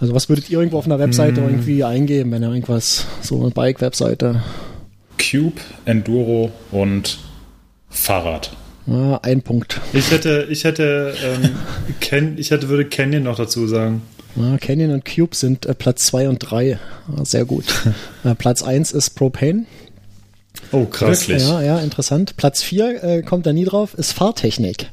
Also 0.00 0.14
was 0.14 0.28
würdet 0.28 0.50
ihr 0.50 0.58
irgendwo 0.58 0.78
auf 0.78 0.86
einer 0.86 0.98
Webseite 0.98 1.42
irgendwie 1.42 1.84
eingeben, 1.84 2.32
wenn 2.32 2.42
ihr 2.42 2.48
irgendwas, 2.48 3.06
so 3.22 3.40
eine 3.40 3.50
Bike-Webseite, 3.50 4.42
Cube, 5.16 5.60
Enduro 5.84 6.50
und 6.72 7.20
Fahrrad. 7.88 8.50
ja, 8.86 9.20
ein 9.22 9.42
Punkt. 9.42 9.80
Ich 9.92 10.10
hätte, 10.10 10.48
ich 10.50 10.64
hätte, 10.64 11.14
ähm, 11.24 11.50
Ken, 12.00 12.38
ich 12.38 12.50
hätte, 12.50 12.68
würde 12.68 12.86
Canyon 12.86 13.22
noch 13.22 13.36
dazu 13.36 13.68
sagen. 13.68 14.02
Ja, 14.34 14.58
Canyon 14.58 14.90
und 14.90 15.04
Cube 15.04 15.36
sind 15.36 15.66
äh, 15.66 15.74
Platz 15.74 16.06
2 16.06 16.28
und 16.30 16.40
3. 16.40 16.80
sehr 17.22 17.44
gut. 17.44 17.66
äh, 18.24 18.34
Platz 18.34 18.64
1 18.64 18.90
ist 18.90 19.10
Propane. 19.10 19.66
Oh, 20.72 20.84
krass. 20.86 21.28
Wirklich? 21.28 21.48
Ja, 21.48 21.62
ja, 21.62 21.78
interessant. 21.78 22.36
Platz 22.36 22.62
4 22.62 23.04
äh, 23.04 23.22
kommt 23.22 23.46
da 23.46 23.52
nie 23.52 23.64
drauf, 23.64 23.94
ist 23.94 24.12
Fahrtechnik. 24.12 24.90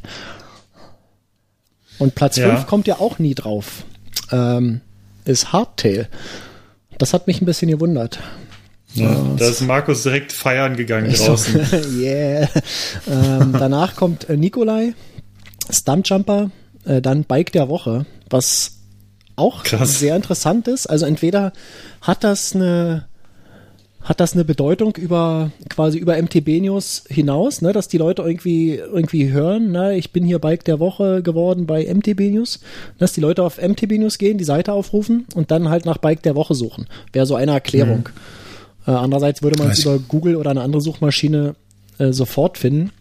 Und 2.00 2.16
Platz 2.16 2.38
Ja. 2.38 2.56
5 2.56 2.68
kommt 2.68 2.88
ja 2.88 3.00
auch 3.00 3.20
nie 3.20 3.36
drauf. 3.36 3.84
Ähm, 4.32 4.82
ist 5.26 5.54
Hardtail. 5.54 6.08
Das 6.98 7.14
hat 7.14 7.28
mich 7.28 7.42
ein 7.42 7.46
bisschen 7.46 7.70
gewundert. 7.70 8.20
Ja, 8.94 9.16
da 9.38 9.50
ist 9.50 9.62
Markus 9.62 10.04
direkt 10.04 10.32
feiern 10.32 10.76
gegangen 10.76 11.12
draußen. 11.12 11.66
yeah. 12.00 12.48
ähm, 13.10 13.54
danach 13.58 13.96
kommt 13.96 14.30
äh, 14.30 14.38
Nikolai, 14.38 14.94
Stumpjumper, 15.70 16.52
äh, 16.86 17.02
dann 17.02 17.24
Bike 17.24 17.52
der 17.54 17.70
Woche, 17.70 18.06
was 18.30 18.74
auch 19.36 19.64
Krass. 19.64 20.00
sehr 20.00 20.16
interessant 20.16 20.68
ist. 20.68 20.86
Also 20.86 21.08
entweder 21.08 21.54
hat 22.02 22.24
das 22.24 22.54
eine 22.54 23.08
hat 24.04 24.20
das 24.20 24.34
eine 24.34 24.44
Bedeutung 24.44 24.96
über 24.98 25.52
quasi 25.70 25.98
über 25.98 26.22
MTB 26.22 26.62
News 26.62 27.04
hinaus, 27.08 27.62
ne, 27.62 27.72
dass 27.72 27.88
die 27.88 27.98
Leute 27.98 28.22
irgendwie 28.22 28.76
irgendwie 28.76 29.32
hören, 29.32 29.72
ne, 29.72 29.96
ich 29.98 30.12
bin 30.12 30.26
hier 30.26 30.40
Bike 30.40 30.66
der 30.66 30.80
Woche 30.80 31.24
geworden 31.24 31.66
bei 31.66 31.86
MTB 31.86 32.32
News, 32.32 32.60
dass 33.00 33.14
die 33.14 33.22
Leute 33.22 33.44
auf 33.44 33.62
MTB 33.62 33.94
News 33.94 34.18
gehen, 34.18 34.38
die 34.38 34.44
Seite 34.44 34.74
aufrufen 34.74 35.26
und 35.36 35.52
dann 35.52 35.70
halt 35.70 35.86
nach 35.86 35.98
Bike 35.98 36.22
der 36.24 36.36
Woche 36.36 36.54
suchen. 36.54 36.88
Wäre 37.14 37.26
so 37.26 37.36
eine 37.36 37.52
Erklärung. 37.52 38.10
Äh, 38.86 38.92
andererseits 38.92 39.42
würde 39.42 39.62
man 39.62 39.72
es 39.72 39.80
über 39.80 39.98
Google 40.00 40.36
oder 40.36 40.52
eine 40.52 40.62
andere 40.62 40.82
Suchmaschine 40.82 41.56
äh, 41.98 42.12
sofort 42.12 42.58
finden. 42.58 42.92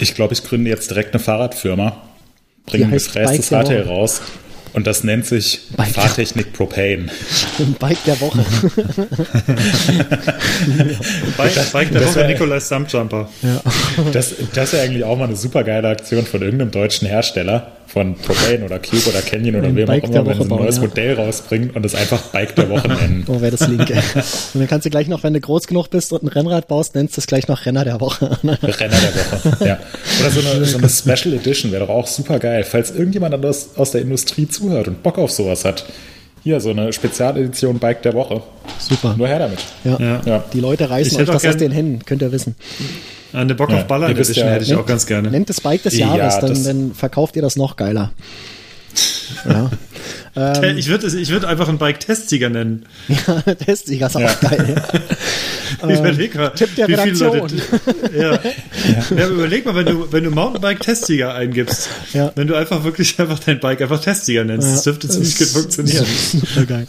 Ich 0.00 0.14
glaube, 0.14 0.32
ich 0.34 0.42
gründe 0.42 0.70
jetzt 0.70 0.90
direkt 0.90 1.14
eine 1.14 1.22
Fahrradfirma, 1.22 2.02
bringe 2.64 2.86
ein 2.86 2.90
gefrästes 2.90 3.52
Woche. 3.52 3.86
raus 3.86 4.22
und 4.76 4.86
das 4.86 5.02
nennt 5.04 5.24
sich 5.24 5.60
Bike 5.74 5.88
Fahrtechnik 5.88 6.52
Propane. 6.52 7.06
Bike 7.80 8.04
der 8.04 8.20
Woche. 8.20 8.44
Bike, 11.38 11.72
Bike 11.72 11.92
der 11.92 12.02
das 12.02 12.14
Woche, 12.14 12.26
Nikolai 12.26 12.60
Stumpjumper. 12.60 13.30
Das, 14.12 14.34
das 14.52 14.74
wäre 14.74 14.84
eigentlich 14.84 15.02
auch 15.02 15.16
mal 15.16 15.24
eine 15.24 15.36
super 15.36 15.64
geile 15.64 15.88
Aktion 15.88 16.26
von 16.26 16.42
irgendeinem 16.42 16.72
deutschen 16.72 17.08
Hersteller, 17.08 17.72
von 17.86 18.14
Propane 18.16 18.64
oder 18.64 18.78
Cube 18.78 19.08
oder 19.08 19.22
Canyon 19.22 19.56
oder 19.56 19.74
wem 19.74 19.86
Bike 19.86 20.04
auch 20.04 20.10
der 20.10 20.20
immer, 20.20 20.30
wenn 20.30 20.38
Woche 20.38 20.42
sie 20.42 20.42
ein 20.42 20.48
bauen, 20.48 20.62
neues 20.62 20.76
ja. 20.76 20.82
Modell 20.82 21.14
rausbringen 21.14 21.70
und 21.70 21.86
es 21.86 21.94
einfach 21.94 22.20
Bike 22.32 22.54
der 22.56 22.68
Woche 22.68 22.88
nennen. 22.88 23.24
Oh, 23.28 23.40
wäre 23.40 23.50
das 23.56 23.66
linke. 23.66 23.94
Und 23.94 24.60
dann 24.60 24.66
kannst 24.68 24.86
du 24.86 24.90
gleich 24.90 25.08
noch, 25.08 25.22
wenn 25.22 25.34
du 25.34 25.40
groß 25.40 25.66
genug 25.66 25.90
bist 25.90 26.12
und 26.12 26.22
ein 26.22 26.28
Rennrad 26.28 26.68
baust, 26.68 26.94
nennst 26.94 27.16
du 27.16 27.20
es 27.20 27.26
gleich 27.26 27.48
noch 27.48 27.64
Renner 27.66 27.84
der 27.84 28.00
Woche. 28.00 28.38
Renner 28.42 28.58
der 28.62 29.50
Woche. 29.50 29.66
Ja. 29.66 29.78
Oder 30.20 30.30
so 30.30 30.40
eine, 30.40 30.64
so 30.64 30.78
eine 30.78 30.88
Special 30.88 31.34
Edition 31.34 31.72
wäre 31.72 31.86
doch 31.86 31.94
auch 31.94 32.06
super 32.06 32.38
geil. 32.38 32.64
Falls 32.64 32.90
irgendjemand 32.90 33.34
anders 33.34 33.70
aus 33.76 33.92
der 33.92 34.02
Industrie 34.02 34.48
zuhört 34.48 34.88
und 34.88 35.02
Bock 35.02 35.18
auf 35.18 35.30
sowas 35.30 35.64
hat. 35.64 35.86
Hier, 36.42 36.60
so 36.60 36.70
eine 36.70 36.92
Spezialedition 36.92 37.78
Bike 37.78 38.02
der 38.02 38.14
Woche. 38.14 38.40
Super. 38.78 39.16
Nur 39.16 39.26
her 39.26 39.40
damit. 39.40 39.58
Ja. 39.84 39.98
Ja. 39.98 40.20
Ja. 40.24 40.44
Die 40.52 40.60
Leute 40.60 40.88
reißen 40.88 41.12
Ich 41.12 41.18
euch 41.18 41.26
das 41.26 41.44
aus 41.44 41.56
den 41.56 41.72
Händen, 41.72 42.04
könnt 42.04 42.22
ihr 42.22 42.30
wissen. 42.30 42.54
Eine 43.36 43.54
Bock 43.54 43.70
Ja, 43.70 43.76
auf 43.76 43.86
wisst 44.16 44.30
Edition 44.30 44.46
ja- 44.48 44.54
hätte 44.54 44.64
ich 44.64 44.74
auch 44.74 44.86
ganz 44.86 45.04
gerne. 45.06 45.30
Nennt 45.30 45.50
es 45.50 45.60
Bike 45.60 45.82
des 45.82 45.96
Ja, 45.98 46.16
Jahres, 46.16 46.38
dann, 46.40 46.48
das- 46.50 46.62
dann 46.64 46.94
verkauft 46.94 47.36
ihr 47.36 47.42
das 47.42 47.56
noch 47.56 47.76
geiler. 47.76 48.12
Ja. 49.48 49.70
Te- 50.34 50.74
ich 50.76 50.88
würde 50.88 51.06
ich 51.06 51.30
würd 51.30 51.44
einfach 51.44 51.68
einen 51.68 51.78
Bike-Testsieger 51.78 52.48
nennen. 52.48 52.84
ja, 53.08 53.54
Testsieger 53.54 54.06
ist 54.06 54.16
auch 54.16 54.20
Ja. 54.20 54.34
geil. 54.40 54.82
Ich 55.88 55.98
überleg 55.98 56.34
mal, 56.34 56.44
Ähm, 56.46 56.50
Tipp 56.54 56.74
der 56.76 56.88
wie 56.88 56.94
viele. 56.96 57.18
Leute. 57.26 57.56
Ja. 58.16 58.32
ja. 58.32 58.38
aber 59.24 59.26
überleg 59.34 59.66
mal, 59.66 59.74
wenn 59.74 59.84
du, 59.86 60.10
wenn 60.12 60.24
du 60.24 60.30
Mountainbike-Testsieger 60.30 61.34
eingibst, 61.34 61.88
Ja. 62.14 62.32
wenn 62.34 62.46
du 62.46 62.54
einfach 62.54 62.82
wirklich 62.84 63.18
einfach 63.20 63.38
dein 63.40 63.60
Bike 63.60 63.82
einfach 63.82 64.00
Testsieger 64.00 64.44
nennst, 64.44 64.68
das 64.72 64.84
dürfte 64.84 65.08
ziemlich 65.08 65.36
gut 65.36 65.48
funktionieren. 65.48 66.06
Super 66.06 66.66
geil. 66.66 66.86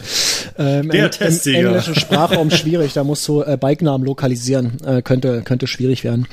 Ähm, 0.58 0.90
Der 0.90 1.12
Testsieger. 1.12 1.60
Im 1.60 1.66
englischen 1.68 1.96
Sprachraum 1.96 2.50
schwierig, 2.52 2.94
da 2.94 3.04
musst 3.04 3.28
du 3.28 3.42
äh, 3.42 3.58
Bikenamen 3.60 4.06
lokalisieren. 4.06 4.78
Äh, 4.86 5.02
könnte, 5.02 5.42
könnte 5.44 5.68
schwierig 5.68 6.04
werden. 6.04 6.28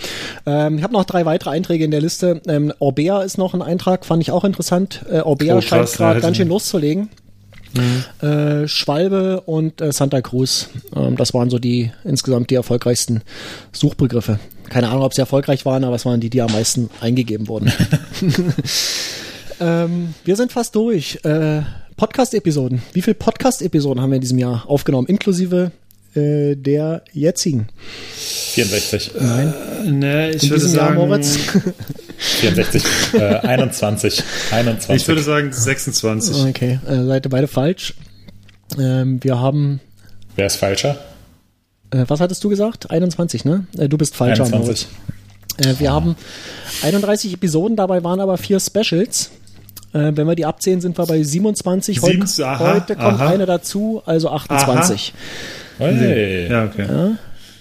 Ähm, 0.46 0.76
ich 0.78 0.84
habe 0.84 0.92
noch 0.92 1.04
drei 1.06 1.24
weitere 1.24 1.50
Einträge 1.50 1.84
in 1.84 1.90
der 1.90 2.02
Liste. 2.02 2.40
Ähm, 2.46 2.72
Orbea 2.78 3.22
ist 3.22 3.36
noch 3.38 3.54
ein 3.54 3.62
Eintrag, 3.62 4.04
fand 4.06 4.22
ich 4.22 4.30
auch 4.30 4.44
interessant. 4.44 5.00
Äh, 5.10 5.20
Orbea 5.20 5.56
Oh, 5.56 5.60
scheint 5.60 5.90
gerade 5.92 6.18
ja, 6.18 6.20
ganz 6.20 6.36
schön 6.36 6.44
hätten- 6.44 6.52
loszulegen. 6.74 7.08
Äh, 8.20 8.68
Schwalbe 8.68 9.40
und 9.40 9.80
äh, 9.80 9.92
Santa 9.92 10.20
Cruz. 10.20 10.68
Ähm, 10.94 11.16
das 11.16 11.34
waren 11.34 11.50
so 11.50 11.58
die 11.58 11.90
insgesamt 12.04 12.50
die 12.50 12.54
erfolgreichsten 12.54 13.22
Suchbegriffe. 13.72 14.38
Keine 14.68 14.88
Ahnung, 14.88 15.02
ob 15.02 15.12
sie 15.12 15.20
erfolgreich 15.20 15.66
waren, 15.66 15.82
aber 15.82 15.96
es 15.96 16.06
waren 16.06 16.20
die, 16.20 16.30
die 16.30 16.40
am 16.40 16.52
meisten 16.52 16.88
eingegeben 17.00 17.48
wurden. 17.48 17.72
ähm, 19.60 20.14
wir 20.24 20.36
sind 20.36 20.52
fast 20.52 20.76
durch. 20.76 21.18
Äh, 21.24 21.62
Podcast-Episoden. 21.96 22.82
Wie 22.92 23.02
viele 23.02 23.14
Podcast-Episoden 23.14 24.00
haben 24.00 24.10
wir 24.10 24.16
in 24.16 24.22
diesem 24.22 24.38
Jahr 24.38 24.64
aufgenommen, 24.68 25.08
inklusive 25.08 25.72
äh, 26.14 26.54
der 26.54 27.02
jetzigen? 27.12 27.68
64. 28.52 29.12
Nein. 29.20 29.54
Ne, 29.98 30.30
ich 30.30 30.44
In 30.44 30.50
würde 30.50 30.62
diesem 30.62 30.78
Jahr, 30.78 30.88
sagen, 30.88 30.96
Moritz? 30.96 31.38
64. 32.18 32.84
Äh, 33.14 33.18
21. 33.38 34.22
21. 34.52 35.02
ich 35.02 35.08
würde 35.08 35.22
sagen 35.22 35.52
26. 35.52 36.46
okay, 36.46 36.78
äh, 36.88 37.04
seid 37.04 37.26
ihr 37.26 37.30
beide 37.30 37.46
falsch. 37.48 37.94
Ähm, 38.78 39.22
wir 39.22 39.38
haben, 39.38 39.80
Wer 40.36 40.46
ist 40.46 40.56
falscher? 40.56 40.98
äh, 41.90 42.04
was 42.08 42.20
hattest 42.20 42.42
du 42.44 42.48
gesagt? 42.48 42.90
21, 42.90 43.44
ne? 43.44 43.66
Äh, 43.78 43.88
du 43.88 43.98
bist 43.98 44.16
falscher, 44.16 44.44
21. 44.44 44.88
Moritz. 45.58 45.68
Äh, 45.76 45.78
wir 45.80 45.92
haben 45.92 46.16
31 46.82 47.34
Episoden, 47.34 47.76
dabei 47.76 48.02
waren 48.02 48.20
aber 48.20 48.36
vier 48.38 48.58
Specials. 48.60 49.30
Äh, 49.92 50.10
wenn 50.16 50.26
wir 50.26 50.34
die 50.34 50.44
abzählen, 50.46 50.80
sind 50.80 50.98
wir 50.98 51.06
bei 51.06 51.22
27. 51.22 52.02
Heut, 52.02 52.10
Sieben- 52.28 52.44
aha, 52.44 52.74
heute 52.74 52.96
kommt 52.96 53.20
aha. 53.20 53.28
eine 53.28 53.46
dazu, 53.46 54.02
also 54.06 54.30
28. 54.30 55.14
Hey. 55.78 56.48
Ja, 56.50 56.64
okay. 56.64 57.14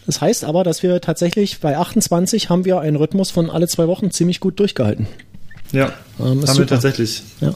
Das 0.06 0.22
heißt 0.22 0.43
aber, 0.45 0.64
dass 0.64 0.84
wir 0.84 0.99
tatsächlich 1.01 1.60
bei 1.60 1.78
28 1.78 2.49
haben 2.49 2.66
wir 2.66 2.80
einen 2.80 2.97
Rhythmus 2.97 3.32
von 3.32 3.49
alle 3.49 3.68
zwei 3.68 3.88
Wochen 3.88 4.12
ziemlich 4.12 4.39
gut 4.39 4.60
durchgehalten. 4.60 5.08
Ja, 5.72 5.93
Ähm, 6.20 6.26
haben 6.26 6.41
wir 6.41 6.47
super. 6.47 6.68
tatsächlich. 6.68 7.24
Ja. 7.41 7.54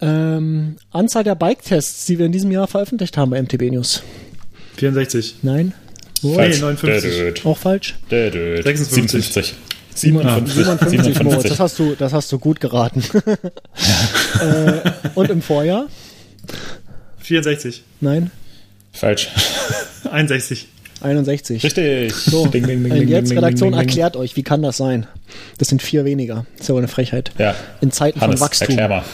Ähm, 0.00 0.76
Anzahl 0.92 1.24
der 1.24 1.34
Bike-Tests, 1.34 2.06
die 2.06 2.18
wir 2.18 2.26
in 2.26 2.32
diesem 2.32 2.50
Jahr 2.50 2.66
veröffentlicht 2.66 3.16
haben 3.16 3.30
bei 3.30 3.42
MTB 3.42 3.70
News. 3.70 4.02
64. 4.76 5.36
Nein? 5.42 5.74
Wo? 6.22 6.34
Falsch. 6.34 6.58
Falsch. 6.58 6.82
59. 6.82 7.10
Dödöd. 7.10 7.46
Auch 7.46 7.58
falsch? 7.58 7.96
Dödöd. 8.10 8.64
56. 8.64 9.54
57. 9.94 10.54
57, 10.54 10.90
57. 11.02 11.24
Moritz, 11.24 11.42
das 11.48 11.60
hast 11.60 11.78
du, 11.78 11.94
das 11.96 12.12
hast 12.12 12.30
du 12.32 12.38
gut 12.38 12.60
geraten. 12.60 13.02
äh, 14.40 14.90
und 15.14 15.28
im 15.30 15.42
Vorjahr? 15.42 15.86
64. 17.18 17.82
Nein? 18.00 18.30
Falsch. 18.92 19.28
61. 20.10 20.68
61. 21.00 21.62
Richtig. 21.64 22.14
So, 22.14 22.46
Ding, 22.46 22.66
ding, 22.66 22.82
ding, 22.84 23.08
jetzt 23.08 23.30
ding, 23.30 23.38
Redaktion 23.38 23.70
ding, 23.70 23.78
ding, 23.78 23.80
ding. 23.80 23.88
erklärt 23.88 24.16
euch, 24.16 24.36
wie 24.36 24.42
kann 24.42 24.62
das 24.62 24.76
sein? 24.76 25.06
Das 25.58 25.68
sind 25.68 25.82
vier 25.82 26.04
weniger. 26.04 26.46
Das 26.54 26.62
ist 26.62 26.68
ja 26.68 26.74
wohl 26.74 26.80
eine 26.80 26.88
Frechheit. 26.88 27.32
Ja. 27.38 27.54
In 27.80 27.90
Zeiten 27.90 28.20
Hannes, 28.20 28.38
von 28.40 28.46
Wachstum. 28.48 28.68
erklär 28.68 28.88
mal. 28.88 29.04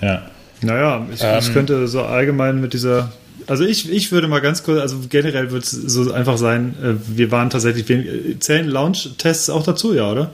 Ja. 0.00 0.30
Naja, 0.60 1.06
ich, 1.12 1.22
Ähm. 1.22 1.38
ich 1.38 1.52
könnte 1.52 1.88
so 1.88 2.02
allgemein 2.02 2.60
mit 2.60 2.72
dieser. 2.72 3.12
Also 3.46 3.64
ich, 3.64 3.90
ich 3.90 4.12
würde 4.12 4.28
mal 4.28 4.40
ganz 4.40 4.62
kurz, 4.62 4.80
also 4.80 4.98
generell 5.08 5.50
wird 5.50 5.64
es 5.64 5.70
so 5.70 6.12
einfach 6.12 6.36
sein, 6.36 6.74
äh, 6.82 6.94
wir 7.16 7.30
waren 7.30 7.48
tatsächlich, 7.48 7.88
wir 7.88 8.38
zählen 8.40 8.68
Launch-Tests 8.68 9.48
auch 9.48 9.62
dazu, 9.62 9.94
ja, 9.94 10.10
oder? 10.10 10.32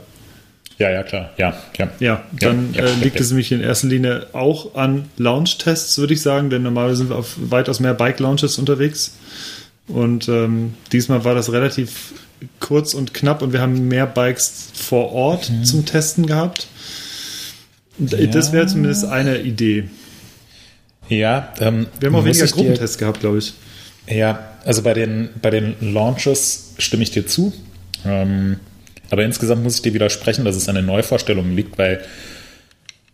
Ja, 0.78 0.90
ja, 0.90 1.04
klar. 1.04 1.30
Ja, 1.36 1.54
ja. 1.78 1.88
Ja, 2.00 2.22
dann 2.32 2.74
ja, 2.74 2.82
äh, 2.82 2.86
ja, 2.88 2.94
liegt 3.00 3.14
ja. 3.16 3.20
es 3.20 3.30
nämlich 3.30 3.52
in 3.52 3.60
erster 3.60 3.86
Linie 3.86 4.26
auch 4.32 4.74
an 4.74 5.04
Launch-Tests, 5.18 5.96
würde 5.98 6.14
ich 6.14 6.22
sagen, 6.22 6.50
denn 6.50 6.62
normalerweise 6.64 6.96
sind 6.96 7.10
wir 7.10 7.16
auf 7.16 7.36
weitaus 7.36 7.78
mehr 7.78 7.94
Bike-Launches 7.94 8.58
unterwegs. 8.58 9.16
Und 9.86 10.28
ähm, 10.28 10.74
diesmal 10.92 11.24
war 11.24 11.34
das 11.34 11.52
relativ 11.52 12.14
kurz 12.60 12.94
und 12.94 13.14
knapp 13.14 13.42
und 13.42 13.52
wir 13.52 13.60
haben 13.60 13.88
mehr 13.88 14.06
Bikes 14.06 14.70
vor 14.74 15.12
Ort 15.12 15.50
zum 15.64 15.84
Testen 15.84 16.26
gehabt. 16.26 16.68
Das 17.98 18.52
wäre 18.52 18.66
zumindest 18.66 19.04
eine 19.04 19.40
Idee. 19.40 19.84
Ja, 21.08 21.52
ähm, 21.60 21.86
Wir 22.00 22.08
haben 22.08 22.16
auch 22.16 22.24
weniger 22.24 22.46
Gruppentests 22.46 22.98
gehabt, 22.98 23.20
glaube 23.20 23.38
ich. 23.38 23.54
Ja, 24.08 24.52
also 24.64 24.82
bei 24.82 24.94
den, 24.94 25.30
bei 25.40 25.50
den 25.50 25.76
Launches 25.80 26.74
stimme 26.78 27.02
ich 27.02 27.10
dir 27.10 27.26
zu. 27.26 27.52
Ähm, 28.04 28.56
aber 29.10 29.24
insgesamt 29.24 29.62
muss 29.62 29.76
ich 29.76 29.82
dir 29.82 29.94
widersprechen, 29.94 30.44
dass 30.44 30.56
es 30.56 30.68
an 30.68 30.74
den 30.74 30.86
Neuvorstellungen 30.86 31.54
liegt, 31.54 31.78
weil 31.78 32.02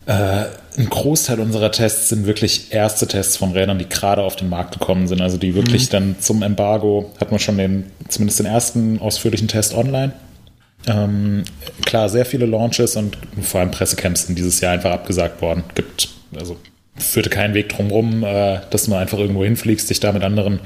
ein 0.07 0.89
Großteil 0.89 1.41
unserer 1.41 1.71
Tests 1.71 2.09
sind 2.09 2.27
wirklich 2.27 2.73
erste 2.73 3.07
Tests 3.07 3.37
von 3.37 3.53
Rädern, 3.53 3.79
die 3.79 3.89
gerade 3.89 4.23
auf 4.23 4.37
den 4.37 4.49
Markt 4.49 4.73
gekommen 4.73 5.07
sind. 5.09 5.21
Also 5.21 5.37
die 5.37 5.55
wirklich 5.55 5.89
dann 5.89 6.17
zum 6.21 6.43
Embargo 6.43 7.13
hat 7.21 7.31
man 7.31 7.39
schon 7.39 7.59
den, 7.59 7.87
zumindest 8.09 8.39
den 8.39 8.47
ersten 8.47 8.99
ausführlichen 8.99 9.49
Test 9.49 9.75
online. 9.75 10.13
Ähm, 10.87 11.45
klar, 11.85 12.09
sehr 12.09 12.25
viele 12.25 12.47
Launches 12.47 12.97
und 12.97 13.19
vor 13.43 13.61
allem 13.61 13.71
Pressecamps 13.71 14.27
sind 14.27 14.39
dieses 14.39 14.61
Jahr 14.61 14.73
einfach 14.73 14.93
abgesagt 14.93 15.43
worden. 15.43 15.65
Gibt, 15.75 16.09
also 16.35 16.57
führte 16.97 17.31
keinen 17.31 17.55
Weg 17.55 17.69
drumherum, 17.69 18.25
äh, 18.25 18.61
dass 18.71 18.87
du 18.87 18.95
einfach 18.95 19.19
irgendwo 19.19 19.45
hinfliegst, 19.45 19.91
dich 19.91 20.01
da 20.01 20.13
mit 20.13 20.23
anderen 20.23 20.61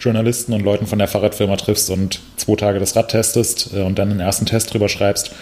Journalisten 0.00 0.54
und 0.54 0.62
Leuten 0.62 0.86
von 0.86 0.98
der 0.98 1.08
Fahrradfirma 1.08 1.56
triffst 1.56 1.90
und 1.90 2.20
zwei 2.36 2.56
Tage 2.56 2.80
das 2.80 2.96
Rad 2.96 3.10
testest 3.10 3.70
äh, 3.74 3.82
und 3.82 3.98
dann 3.98 4.08
den 4.08 4.20
ersten 4.20 4.46
Test 4.46 4.72
drüber 4.72 4.88
schreibst. 4.88 5.32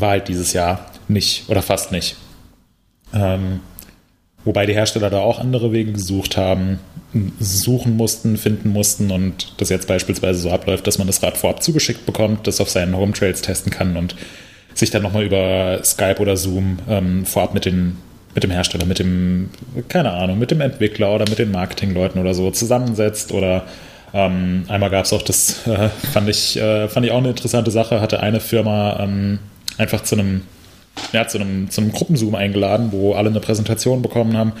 War 0.00 0.10
halt 0.10 0.28
dieses 0.28 0.52
Jahr 0.52 0.86
nicht 1.08 1.48
oder 1.48 1.62
fast 1.62 1.92
nicht. 1.92 2.16
Ähm, 3.14 3.60
wobei 4.44 4.66
die 4.66 4.74
Hersteller 4.74 5.08
da 5.08 5.20
auch 5.20 5.38
andere 5.38 5.72
Wege 5.72 5.92
gesucht 5.92 6.36
haben, 6.36 6.80
suchen 7.38 7.96
mussten, 7.96 8.36
finden 8.36 8.70
mussten 8.70 9.10
und 9.10 9.54
das 9.58 9.68
jetzt 9.68 9.86
beispielsweise 9.86 10.40
so 10.40 10.50
abläuft, 10.50 10.86
dass 10.86 10.98
man 10.98 11.06
das 11.06 11.22
Rad 11.22 11.38
vorab 11.38 11.62
zugeschickt 11.62 12.06
bekommt, 12.06 12.46
das 12.46 12.60
auf 12.60 12.68
seinen 12.68 12.96
Home 12.96 13.12
Trails 13.12 13.40
testen 13.40 13.70
kann 13.70 13.96
und 13.96 14.16
sich 14.74 14.90
dann 14.90 15.02
nochmal 15.02 15.24
über 15.24 15.80
Skype 15.84 16.20
oder 16.20 16.36
Zoom 16.36 16.78
ähm, 16.88 17.24
vorab 17.24 17.54
mit 17.54 17.64
den 17.64 17.96
mit 18.34 18.42
dem 18.42 18.50
Hersteller, 18.50 18.84
mit 18.84 18.98
dem, 18.98 19.50
keine 19.88 20.10
Ahnung, 20.10 20.40
mit 20.40 20.50
dem 20.50 20.60
Entwickler 20.60 21.14
oder 21.14 21.24
mit 21.28 21.38
den 21.38 21.52
Marketingleuten 21.52 22.20
oder 22.20 22.34
so 22.34 22.50
zusammensetzt 22.50 23.30
oder 23.30 23.64
ähm, 24.12 24.64
einmal 24.68 24.90
gab 24.90 25.04
es 25.04 25.12
auch 25.12 25.22
das, 25.22 25.66
äh, 25.66 25.88
fand, 26.12 26.28
ich, 26.28 26.56
äh, 26.56 26.88
fand 26.88 27.06
ich 27.06 27.12
auch 27.12 27.18
eine 27.18 27.30
interessante 27.30 27.70
Sache, 27.70 28.00
hatte 28.00 28.20
eine 28.20 28.40
Firma 28.40 28.98
ähm, 29.00 29.38
einfach 29.78 30.02
zu 30.02 30.16
einem, 30.16 30.42
ja, 31.12 31.26
zu 31.26 31.38
einem, 31.38 31.70
zu 31.70 31.80
einem 31.80 31.92
Gruppenzoom 31.92 32.34
eingeladen, 32.34 32.88
wo 32.92 33.14
alle 33.14 33.30
eine 33.30 33.40
Präsentation 33.40 34.02
bekommen 34.02 34.36
haben, 34.36 34.52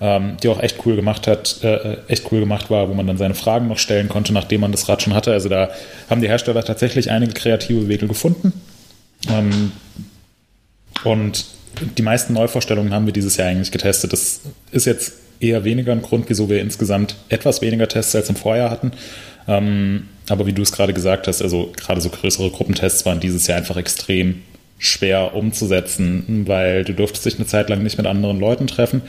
ähm, 0.00 0.36
die 0.42 0.48
auch 0.48 0.60
echt 0.60 0.84
cool 0.86 0.96
gemacht 0.96 1.26
hat, 1.26 1.62
äh, 1.62 1.96
echt 2.08 2.30
cool 2.32 2.40
gemacht 2.40 2.70
war, 2.70 2.88
wo 2.88 2.94
man 2.94 3.06
dann 3.06 3.16
seine 3.16 3.34
Fragen 3.34 3.68
noch 3.68 3.78
stellen 3.78 4.08
konnte, 4.08 4.32
nachdem 4.32 4.60
man 4.60 4.72
das 4.72 4.88
Rad 4.88 5.02
schon 5.02 5.14
hatte. 5.14 5.32
Also 5.32 5.48
da 5.48 5.70
haben 6.10 6.20
die 6.20 6.28
Hersteller 6.28 6.64
tatsächlich 6.64 7.10
einige 7.10 7.32
kreative 7.32 7.88
Wege 7.88 8.08
gefunden. 8.08 8.52
Ähm, 9.28 9.72
und 11.04 11.46
die 11.98 12.02
meisten 12.02 12.34
Neuvorstellungen 12.34 12.92
haben 12.92 13.06
wir 13.06 13.12
dieses 13.12 13.36
Jahr 13.36 13.48
eigentlich 13.48 13.72
getestet. 13.72 14.12
Das 14.12 14.40
ist 14.70 14.86
jetzt 14.86 15.14
eher 15.40 15.64
weniger 15.64 15.92
ein 15.92 16.02
Grund, 16.02 16.28
wieso 16.28 16.48
wir 16.48 16.60
insgesamt 16.60 17.16
etwas 17.28 17.60
weniger 17.62 17.88
Tests 17.88 18.14
als 18.14 18.28
im 18.28 18.36
Vorjahr 18.36 18.70
hatten. 18.70 18.92
Ähm, 19.46 20.08
aber 20.28 20.46
wie 20.46 20.52
du 20.52 20.62
es 20.62 20.72
gerade 20.72 20.94
gesagt 20.94 21.28
hast, 21.28 21.42
also 21.42 21.72
gerade 21.76 22.00
so 22.00 22.08
größere 22.08 22.50
Gruppentests 22.50 23.04
waren 23.04 23.20
dieses 23.20 23.46
Jahr 23.46 23.58
einfach 23.58 23.76
extrem 23.76 24.42
schwer 24.78 25.34
umzusetzen, 25.34 26.44
weil 26.46 26.84
du 26.84 26.94
durftest 26.94 27.24
dich 27.26 27.36
eine 27.36 27.46
Zeit 27.46 27.70
lang 27.70 27.82
nicht 27.82 27.96
mit 27.96 28.06
anderen 28.06 28.40
Leuten 28.40 28.66
treffen. 28.66 29.02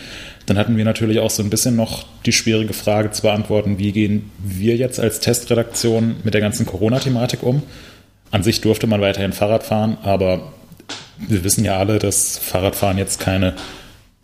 Dann 0.46 0.58
hatten 0.58 0.78
wir 0.78 0.86
natürlich 0.86 1.20
auch 1.20 1.30
so 1.30 1.42
ein 1.42 1.50
bisschen 1.50 1.76
noch 1.76 2.06
die 2.26 2.32
schwierige 2.32 2.74
Frage 2.74 3.12
zu 3.12 3.24
beantworten, 3.24 3.80
wie 3.80 3.92
gehen 3.92 4.32
wir 4.38 4.76
jetzt 4.76 5.00
als 5.00 5.20
Testredaktion 5.20 6.18
mit 6.24 6.34
der 6.34 6.42
ganzen 6.42 6.66
Corona-Thematik 6.66 7.44
um? 7.44 7.64
An 8.32 8.44
sich 8.44 8.62
durfte 8.62 8.88
man 8.88 9.02
weiterhin 9.02 9.34
Fahrrad 9.34 9.64
fahren, 9.64 9.98
aber 10.04 10.54
wir 11.18 11.44
wissen 11.44 11.66
ja 11.66 11.78
alle, 11.78 12.00
dass 12.00 12.38
Fahrradfahren 12.38 12.98
jetzt 12.98 13.20
keine 13.20 13.54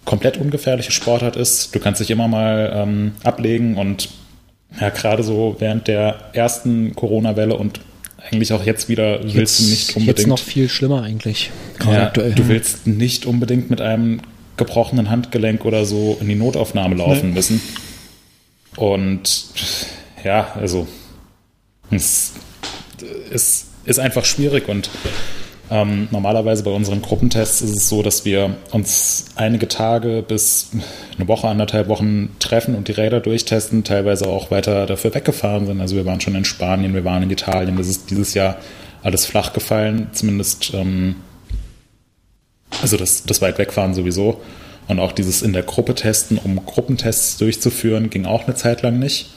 komplett 0.06 0.38
ungefährliche 0.38 0.92
Sportart 0.92 1.36
ist. 1.36 1.74
Du 1.74 1.80
kannst 1.80 2.02
dich 2.02 2.12
immer 2.12 2.28
mal 2.28 2.72
ähm, 2.76 3.12
ablegen 3.24 3.78
und 3.78 4.10
ja, 4.80 4.90
gerade 4.90 5.24
so 5.24 5.56
während 5.60 5.88
der 5.88 6.30
ersten 6.34 6.96
Corona-Welle 6.96 7.56
und 7.56 7.82
eigentlich 8.30 8.54
auch 8.54 8.64
jetzt 8.64 8.88
wieder 8.88 9.22
willst 9.24 9.36
jetzt, 9.36 9.60
du 9.60 9.64
nicht 9.64 9.90
unbedingt. 9.96 10.18
Jetzt 10.20 10.28
noch 10.28 10.40
viel 10.40 10.70
schlimmer 10.70 11.04
eigentlich. 11.04 11.52
Ja, 11.86 12.08
aktuell. 12.08 12.34
Du 12.34 12.48
willst 12.48 12.88
nicht 12.88 13.26
unbedingt 13.26 13.70
mit 13.70 13.82
einem 13.82 14.22
gebrochenen 14.58 15.10
Handgelenk 15.10 15.66
oder 15.66 15.86
so 15.86 16.18
in 16.22 16.28
die 16.28 16.36
Notaufnahme 16.36 16.96
laufen 16.96 17.30
nee. 17.30 17.36
müssen. 17.36 17.62
Und 18.76 19.48
ja, 20.24 20.52
also 20.56 20.88
es 21.90 22.34
ist, 23.32 23.68
ist 23.86 24.00
einfach 24.00 24.24
schwierig 24.24 24.70
und 24.70 24.90
ähm, 25.72 26.10
normalerweise 26.12 26.64
bei 26.64 26.72
unseren 26.72 27.02
Gruppentests 27.02 27.62
ist 27.62 27.78
es 27.78 27.88
so, 27.88 28.04
dass 28.04 28.26
wir 28.26 28.58
uns 28.72 29.28
einige 29.36 29.70
Tage 29.70 30.22
bis 30.22 30.72
eine 31.18 31.30
Woche, 31.30 31.48
anderthalb 31.48 31.88
Wochen 31.88 32.36
treffen 32.40 32.76
und 32.76 32.90
die 32.90 32.92
Räder 32.92 33.22
durchtesten, 33.22 33.86
teilweise 33.86 34.28
auch 34.28 34.52
weiter 34.52 34.86
dafür 34.86 35.16
weggefahren 35.16 35.66
sind. 35.68 35.80
Also 35.80 35.96
wir 35.96 36.06
waren 36.06 36.20
schon 36.20 36.36
in 36.36 36.44
Spanien, 36.44 36.94
wir 36.94 37.06
waren 37.06 37.24
in 37.24 37.30
Italien. 37.30 37.78
Das 37.78 37.88
ist 37.88 38.12
dieses 38.12 38.34
Jahr 38.34 38.58
alles 39.02 39.26
flach 39.26 39.54
gefallen, 39.54 40.10
zumindest 40.12 40.74
ähm, 40.74 41.16
also 42.82 42.98
das, 42.98 43.24
das 43.24 43.42
weit 43.42 43.58
wegfahren 43.58 43.94
sowieso. 43.94 44.42
Und 44.90 45.00
auch 45.00 45.14
dieses 45.14 45.42
in 45.42 45.54
der 45.54 45.64
Gruppe 45.64 45.96
testen, 45.96 46.38
um 46.38 46.66
Gruppentests 46.66 47.38
durchzuführen, 47.38 48.10
ging 48.10 48.26
auch 48.26 48.46
eine 48.46 48.56
Zeit 48.56 48.82
lang 48.82 49.00
nicht. 49.00 49.30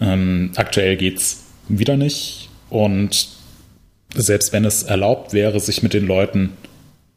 Ähm, 0.00 0.50
aktuell 0.56 0.96
geht 0.96 1.18
es 1.18 1.44
wieder 1.68 1.96
nicht. 1.96 2.48
Und 2.68 3.28
selbst 4.14 4.52
wenn 4.52 4.64
es 4.64 4.82
erlaubt 4.82 5.32
wäre, 5.32 5.58
sich 5.60 5.82
mit 5.82 5.94
den 5.94 6.06
Leuten 6.06 6.50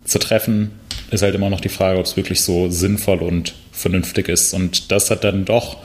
zu 0.03 0.19
treffen, 0.19 0.71
ist 1.11 1.21
halt 1.21 1.35
immer 1.35 1.49
noch 1.49 1.61
die 1.61 1.69
Frage, 1.69 1.99
ob 1.99 2.05
es 2.05 2.17
wirklich 2.17 2.41
so 2.41 2.69
sinnvoll 2.69 3.19
und 3.19 3.55
vernünftig 3.71 4.29
ist. 4.29 4.53
Und 4.53 4.91
das 4.91 5.11
hat 5.11 5.23
dann 5.23 5.45
doch 5.45 5.77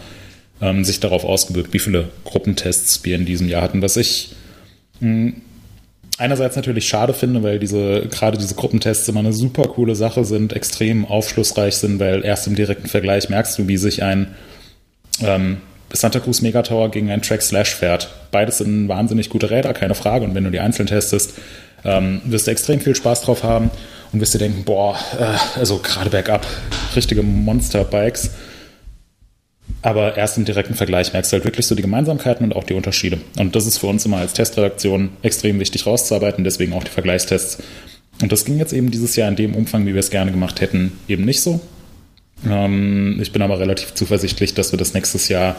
ähm, 0.61 0.85
sich 0.85 1.01
darauf 1.01 1.25
ausgewirkt, 1.25 1.73
wie 1.73 1.79
viele 1.79 2.09
Gruppentests 2.25 3.05
wir 3.05 3.17
in 3.17 3.27
diesem 3.27 3.49
Jahr 3.49 3.63
hatten, 3.63 3.83
was 3.83 3.97
ich 3.97 4.33
mh, 5.01 5.09
hm, 5.09 5.43
einerseits 6.19 6.55
natürlich 6.57 6.87
schade 6.87 7.15
finde, 7.15 7.43
weil 7.43 7.59
diese, 7.59 8.07
gerade 8.11 8.37
diese 8.37 8.55
Gruppentests 8.55 9.09
immer 9.09 9.21
eine 9.21 9.33
super 9.33 9.63
coole 9.65 9.95
Sache 9.95 10.25
sind, 10.25 10.53
extrem 10.53 11.07
aufschlussreich 11.07 11.77
sind, 11.77 11.99
weil 11.99 12.25
erst 12.25 12.47
im 12.47 12.55
direkten 12.55 12.89
Vergleich 12.89 13.31
merkst 13.31 13.59
du, 13.59 13.69
wie 13.69 13.79
sich 13.79 14.03
ein 14.03 14.35
ähm, 15.23 15.59
Santa 15.93 16.20
Cruz 16.20 16.41
Megatower 16.43 16.91
gegen 16.91 17.11
ein 17.11 17.22
Track 17.22 17.43
Slash 17.43 17.74
fährt. 17.74 18.11
Beides 18.30 18.59
sind 18.59 18.88
wahnsinnig 18.88 19.28
gute 19.28 19.51
Räder, 19.51 19.72
keine 19.74 19.95
Frage. 19.95 20.24
Und 20.24 20.34
wenn 20.34 20.45
du 20.45 20.51
die 20.51 20.61
einzeln 20.61 20.86
testest, 20.86 21.34
ähm, 21.84 22.20
wirst 22.24 22.47
du 22.47 22.51
extrem 22.51 22.80
viel 22.80 22.95
Spaß 22.95 23.22
drauf 23.22 23.43
haben 23.43 23.70
und 24.12 24.20
wirst 24.20 24.34
dir 24.34 24.38
denken, 24.38 24.64
boah, 24.64 24.97
äh, 25.18 25.59
also 25.59 25.78
gerade 25.78 26.11
bergab, 26.11 26.47
richtige 26.95 27.22
Monster-Bikes. 27.22 28.30
Aber 29.82 30.16
erst 30.16 30.36
im 30.36 30.45
direkten 30.45 30.74
Vergleich 30.74 31.12
merkst 31.12 31.32
du 31.32 31.36
halt 31.36 31.45
wirklich 31.45 31.66
so 31.66 31.74
die 31.74 31.82
Gemeinsamkeiten 31.82 32.45
und 32.45 32.55
auch 32.55 32.64
die 32.64 32.74
Unterschiede. 32.74 33.18
Und 33.38 33.57
das 33.57 33.66
ist 33.66 33.78
für 33.78 33.86
uns 33.86 34.05
immer 34.05 34.18
als 34.18 34.34
Testredaktion 34.34 35.11
extrem 35.22 35.59
wichtig 35.59 35.86
rauszuarbeiten, 35.86 36.45
deswegen 36.45 36.74
auch 36.74 36.84
die 36.84 36.91
Vergleichstests. 36.91 37.62
Und 38.20 38.30
das 38.30 38.45
ging 38.45 38.59
jetzt 38.59 38.74
eben 38.74 38.91
dieses 38.91 39.16
Jahr 39.16 39.28
in 39.28 39.36
dem 39.36 39.55
Umfang, 39.55 39.86
wie 39.86 39.95
wir 39.95 40.01
es 40.01 40.11
gerne 40.11 40.30
gemacht 40.30 40.61
hätten, 40.61 40.93
eben 41.09 41.24
nicht 41.24 41.41
so. 41.41 41.61
Ähm, 42.49 43.18
ich 43.20 43.32
bin 43.32 43.43
aber 43.43 43.59
relativ 43.59 43.95
zuversichtlich, 43.95 44.55
dass 44.55 44.72
wir 44.72 44.78
das 44.78 44.95
nächstes 44.95 45.28
Jahr 45.28 45.57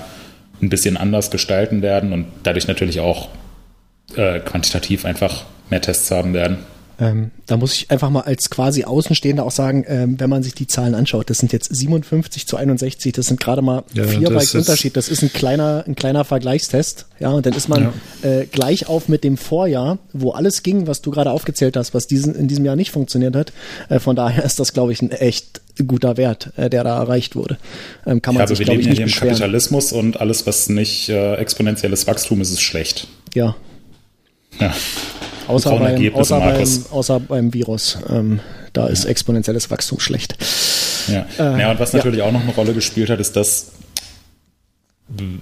ein 0.61 0.69
bisschen 0.69 0.97
anders 0.97 1.31
gestalten 1.31 1.81
werden 1.81 2.13
und 2.13 2.27
dadurch 2.43 2.67
natürlich 2.67 2.99
auch 2.99 3.29
äh, 4.15 4.39
quantitativ 4.39 5.05
einfach 5.05 5.45
mehr 5.69 5.81
Tests 5.81 6.11
haben 6.11 6.33
werden. 6.33 6.57
Ähm, 7.01 7.31
da 7.47 7.57
muss 7.57 7.73
ich 7.73 7.89
einfach 7.89 8.11
mal 8.11 8.21
als 8.21 8.51
quasi 8.51 8.83
Außenstehender 8.83 9.43
auch 9.43 9.51
sagen, 9.51 9.83
ähm, 9.87 10.19
wenn 10.19 10.29
man 10.29 10.43
sich 10.43 10.53
die 10.53 10.67
Zahlen 10.67 10.93
anschaut, 10.93 11.31
das 11.31 11.39
sind 11.39 11.51
jetzt 11.51 11.75
57 11.75 12.45
zu 12.45 12.57
61, 12.57 13.13
das 13.13 13.25
sind 13.25 13.39
gerade 13.39 13.63
mal 13.63 13.83
ja, 13.93 14.03
vier 14.03 14.29
Bikes 14.29 14.53
Unterschied. 14.53 14.95
Das 14.95 15.09
ist 15.09 15.23
ein 15.23 15.33
kleiner, 15.33 15.83
ein 15.87 15.95
kleiner 15.95 16.23
Vergleichstest. 16.25 17.07
Ja, 17.19 17.31
und 17.31 17.47
dann 17.47 17.53
ist 17.53 17.69
man 17.69 17.91
ja. 18.21 18.29
äh, 18.29 18.45
gleich 18.45 18.87
auf 18.87 19.09
mit 19.09 19.23
dem 19.23 19.37
Vorjahr, 19.37 19.97
wo 20.13 20.31
alles 20.31 20.61
ging, 20.61 20.85
was 20.85 21.01
du 21.01 21.09
gerade 21.09 21.31
aufgezählt 21.31 21.75
hast, 21.75 21.95
was 21.95 22.05
diesen, 22.05 22.35
in 22.35 22.47
diesem 22.47 22.65
Jahr 22.65 22.75
nicht 22.75 22.91
funktioniert 22.91 23.35
hat. 23.35 23.51
Äh, 23.89 23.99
von 23.99 24.15
daher 24.15 24.43
ist 24.45 24.59
das, 24.59 24.71
glaube 24.71 24.91
ich, 24.91 25.01
ein 25.01 25.09
echt 25.09 25.60
guter 25.87 26.17
Wert, 26.17 26.51
äh, 26.57 26.69
der 26.69 26.83
da 26.83 26.97
erreicht 26.97 27.35
wurde. 27.35 27.57
Ähm, 28.05 28.21
kann 28.21 28.35
man 28.35 28.43
ja, 28.43 28.47
sich, 28.47 28.59
glaube 28.59 28.81
ich, 28.81 28.87
nicht 28.87 29.03
beschweren. 29.03 29.29
Kapitalismus 29.29 29.91
und 29.91 30.19
alles, 30.19 30.45
was 30.47 30.69
nicht 30.69 31.09
äh, 31.09 31.35
exponentielles 31.35 32.07
Wachstum 32.07 32.41
ist, 32.41 32.51
ist 32.51 32.61
schlecht. 32.61 33.07
Ja. 33.33 33.55
Ja. 34.59 34.73
Außer 35.47 35.77
beim, 35.77 36.13
außer, 36.13 36.39
beim, 36.39 36.67
außer 36.91 37.19
beim 37.19 37.53
Virus. 37.53 37.97
Ähm, 38.09 38.39
da 38.73 38.87
ist 38.87 39.05
exponentielles 39.05 39.69
Wachstum 39.69 39.99
schlecht. 39.99 40.35
Ja. 41.07 41.25
Äh, 41.37 41.61
ja, 41.61 41.71
und 41.71 41.79
was 41.79 41.93
natürlich 41.93 42.19
ja. 42.19 42.25
auch 42.25 42.31
noch 42.31 42.41
eine 42.41 42.53
Rolle 42.53 42.73
gespielt 42.73 43.09
hat, 43.09 43.19
ist, 43.19 43.35
dass 43.35 43.71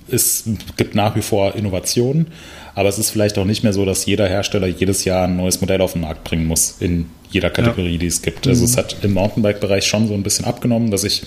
es 0.10 0.46
gibt 0.78 0.96
nach 0.96 1.16
wie 1.16 1.22
vor 1.22 1.56
Innovationen, 1.56 2.28
aber 2.74 2.90
es 2.90 2.98
ist 2.98 3.12
vielleicht 3.12 3.38
auch 3.38 3.46
nicht 3.46 3.64
mehr 3.64 3.74
so, 3.74 3.86
dass 3.86 4.06
jeder 4.06 4.28
Hersteller 4.28 4.68
jedes 4.68 5.06
Jahr 5.06 5.28
ein 5.28 5.36
neues 5.36 5.62
Modell 5.62 5.82
auf 5.82 5.94
den 5.94 6.02
Markt 6.02 6.24
bringen 6.24 6.48
muss, 6.48 6.78
in 6.80 7.10
jeder 7.32 7.50
Kategorie, 7.50 7.94
ja. 7.94 7.98
die 7.98 8.08
es 8.08 8.22
gibt. 8.22 8.48
Also 8.48 8.62
mhm. 8.62 8.66
es 8.66 8.78
hat 8.78 8.98
im 9.04 9.14
Mountainbike-Bereich 9.14 9.86
schon 9.86 10.08
so 10.08 10.14
ein 10.14 10.24
bisschen 10.24 10.46
abgenommen, 10.46 10.92
dass 10.92 11.04
ich 11.04 11.24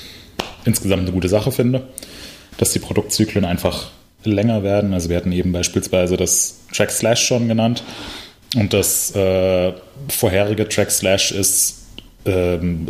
insgesamt 0.65 1.03
eine 1.03 1.13
gute 1.13 1.29
Sache 1.29 1.53
finde, 1.53 1.87
dass 2.59 2.73
die 2.73 2.79
Produktzyklen 2.79 3.45
einfach 3.45 3.91
länger 4.25 4.63
werden. 4.63 4.95
Also 4.95 5.09
wir 5.09 5.17
hatten 5.17 5.33
eben 5.33 5.53
beispielsweise 5.53 6.17
das 6.17 6.61
Track 6.73 6.91
Slash 6.91 7.25
schon 7.25 7.49
genannt. 7.49 7.83
Und 8.55 8.73
das 8.73 9.15
äh, 9.17 9.73
vorherige 10.09 10.69
Track 10.69 10.91
Slash 10.91 11.33
ist, 11.33 11.87
ähm, 12.27 12.87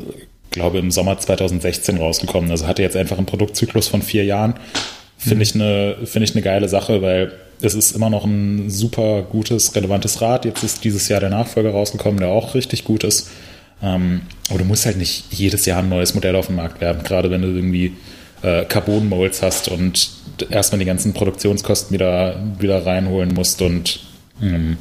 glaube 0.50 0.78
im 0.78 0.90
Sommer 0.90 1.18
2016 1.18 1.98
rausgekommen. 1.98 2.50
Also 2.50 2.66
hatte 2.66 2.82
jetzt 2.82 2.96
einfach 2.96 3.16
einen 3.16 3.26
Produktzyklus 3.26 3.88
von 3.88 4.02
vier 4.02 4.24
Jahren. 4.24 4.54
Finde 5.16 5.36
mhm. 5.36 5.42
ich, 5.42 5.54
eine, 5.54 5.96
finde 6.04 6.24
ich 6.24 6.34
eine 6.34 6.42
geile 6.42 6.68
Sache, 6.68 7.00
weil 7.00 7.32
es 7.62 7.74
ist 7.74 7.92
immer 7.92 8.10
noch 8.10 8.24
ein 8.24 8.70
super 8.70 9.22
gutes, 9.22 9.74
relevantes 9.74 10.20
Rad. 10.20 10.44
Jetzt 10.44 10.62
ist 10.62 10.84
dieses 10.84 11.08
Jahr 11.08 11.20
der 11.20 11.30
Nachfolger 11.30 11.70
rausgekommen, 11.70 12.18
der 12.18 12.28
auch 12.28 12.54
richtig 12.54 12.84
gut 12.84 13.04
ist. 13.04 13.30
Ähm, 13.82 14.22
aber 14.48 14.58
du 14.58 14.64
musst 14.64 14.86
halt 14.86 14.96
nicht 14.96 15.32
jedes 15.32 15.66
Jahr 15.66 15.78
ein 15.78 15.88
neues 15.88 16.14
Modell 16.14 16.36
auf 16.36 16.46
den 16.46 16.56
Markt 16.56 16.80
werben, 16.80 17.02
gerade 17.02 17.30
wenn 17.30 17.42
du 17.42 17.48
irgendwie 17.48 17.92
äh, 18.42 18.64
Carbon-Molds 18.64 19.42
hast 19.42 19.68
und 19.68 20.10
erstmal 20.50 20.78
die 20.78 20.84
ganzen 20.84 21.14
Produktionskosten 21.14 21.92
wieder, 21.92 22.42
wieder 22.58 22.84
reinholen 22.84 23.34
musst 23.34 23.62
und 23.62 24.00
ähm, 24.40 24.76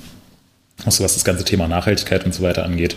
also 0.85 1.03
was 1.03 1.13
das 1.13 1.23
ganze 1.23 1.43
Thema 1.45 1.67
Nachhaltigkeit 1.67 2.25
und 2.25 2.33
so 2.33 2.41
weiter 2.43 2.65
angeht, 2.65 2.95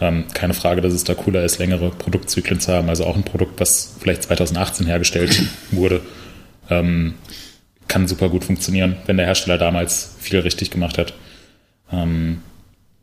ähm, 0.00 0.24
keine 0.32 0.54
Frage, 0.54 0.80
dass 0.80 0.92
es 0.92 1.04
da 1.04 1.14
cooler 1.14 1.44
ist, 1.44 1.58
längere 1.58 1.90
Produktzyklen 1.90 2.60
zu 2.60 2.72
haben. 2.72 2.88
Also 2.88 3.04
auch 3.04 3.16
ein 3.16 3.24
Produkt, 3.24 3.60
was 3.60 3.94
vielleicht 3.98 4.24
2018 4.24 4.86
hergestellt 4.86 5.42
wurde, 5.70 6.00
ähm, 6.68 7.14
kann 7.88 8.08
super 8.08 8.28
gut 8.28 8.44
funktionieren, 8.44 8.96
wenn 9.06 9.16
der 9.16 9.26
Hersteller 9.26 9.58
damals 9.58 10.16
viel 10.18 10.40
richtig 10.40 10.70
gemacht 10.70 10.98
hat. 10.98 11.14
Ähm, 11.92 12.42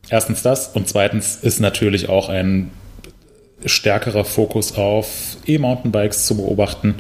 erstens 0.09 0.41
das 0.41 0.67
und 0.67 0.88
zweitens 0.88 1.38
ist 1.38 1.59
natürlich 1.59 2.09
auch 2.09 2.29
ein 2.29 2.71
stärkerer 3.65 4.25
Fokus 4.25 4.77
auf 4.77 5.38
E-Mountainbikes 5.45 6.25
zu 6.25 6.36
beobachten. 6.36 6.95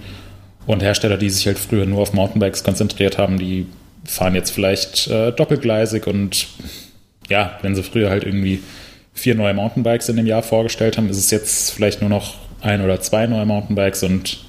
Und 0.65 0.81
Hersteller, 0.81 1.17
die 1.17 1.29
sich 1.29 1.45
halt 1.45 1.59
früher 1.59 1.85
nur 1.85 2.01
auf 2.01 2.13
Mountainbikes 2.13 2.63
konzentriert 2.63 3.17
haben, 3.17 3.37
die 3.37 3.65
fahren 4.05 4.35
jetzt 4.35 4.51
vielleicht 4.51 5.07
äh, 5.07 5.31
doppelgleisig 5.31 6.07
und 6.07 6.47
ja, 7.29 7.57
wenn 7.61 7.75
sie 7.75 7.83
früher 7.83 8.09
halt 8.09 8.23
irgendwie 8.23 8.61
vier 9.13 9.35
neue 9.35 9.53
Mountainbikes 9.53 10.09
in 10.09 10.17
dem 10.17 10.25
Jahr 10.25 10.43
vorgestellt 10.43 10.97
haben, 10.97 11.09
ist 11.09 11.17
es 11.17 11.31
jetzt 11.31 11.71
vielleicht 11.71 12.01
nur 12.01 12.09
noch 12.09 12.35
ein 12.61 12.81
oder 12.81 13.01
zwei 13.01 13.27
neue 13.27 13.45
Mountainbikes 13.45 14.03
und 14.03 14.43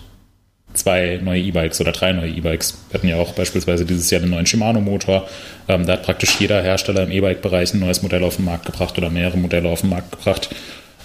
zwei 0.75 1.21
neue 1.23 1.41
E-Bikes 1.41 1.81
oder 1.81 1.93
drei 1.93 2.13
neue 2.13 2.31
E-Bikes. 2.31 2.77
Wir 2.91 2.99
hatten 2.99 3.09
ja 3.09 3.17
auch 3.17 3.33
beispielsweise 3.33 3.85
dieses 3.85 4.11
Jahr 4.11 4.21
den 4.21 4.31
neuen 4.31 4.47
Shimano-Motor. 4.47 5.29
Ähm, 5.69 5.87
da 5.87 5.95
hat 5.95 6.03
praktisch 6.03 6.39
jeder 6.41 6.63
Hersteller 6.63 7.05
im 7.05 7.11
E-Bike-Bereich 7.11 7.75
ein 7.75 7.81
neues 7.81 8.03
Modell 8.03 8.23
auf 8.25 8.37
den 8.37 8.45
Markt 8.45 8.67
gebracht 8.67 8.99
oder 8.99 9.11
mehrere 9.11 9.39
Modelle 9.39 9.69
auf 9.69 9.81
den 9.81 9.91
Markt 9.91 10.13
gebracht. 10.13 10.51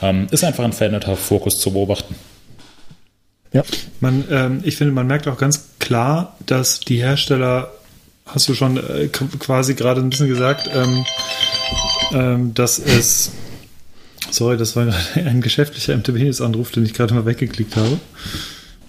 Ähm, 0.01 0.27
ist 0.31 0.43
einfach 0.43 0.63
ein 0.63 0.73
veränderter 0.73 1.15
Fokus 1.15 1.59
zu 1.59 1.71
beobachten. 1.71 2.15
Ja. 3.53 3.63
Man, 3.99 4.25
ähm, 4.29 4.61
ich 4.63 4.77
finde, 4.77 4.93
man 4.93 5.07
merkt 5.07 5.27
auch 5.27 5.37
ganz 5.37 5.69
klar, 5.79 6.35
dass 6.45 6.79
die 6.79 7.01
Hersteller, 7.01 7.71
hast 8.25 8.47
du 8.47 8.53
schon 8.53 8.77
äh, 8.77 9.07
quasi 9.07 9.73
gerade 9.73 10.01
ein 10.01 10.09
bisschen 10.09 10.27
gesagt, 10.27 10.69
ähm, 10.73 11.05
ähm, 12.13 12.53
dass 12.53 12.79
es 12.79 13.31
Sorry, 14.31 14.57
das 14.57 14.75
war 14.75 14.85
gerade 14.85 14.99
ein 15.27 15.41
geschäftlicher 15.41 15.95
MTB-Anruf, 15.97 16.71
den 16.71 16.85
ich 16.85 16.93
gerade 16.93 17.13
mal 17.13 17.25
weggeklickt 17.25 17.75
habe. 17.75 17.99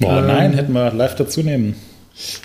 Boah, 0.01 0.19
ähm, 0.19 0.27
nein, 0.27 0.53
hätten 0.55 0.73
wir 0.73 0.93
live 0.93 1.15
dazu 1.15 1.43
nehmen. 1.43 1.77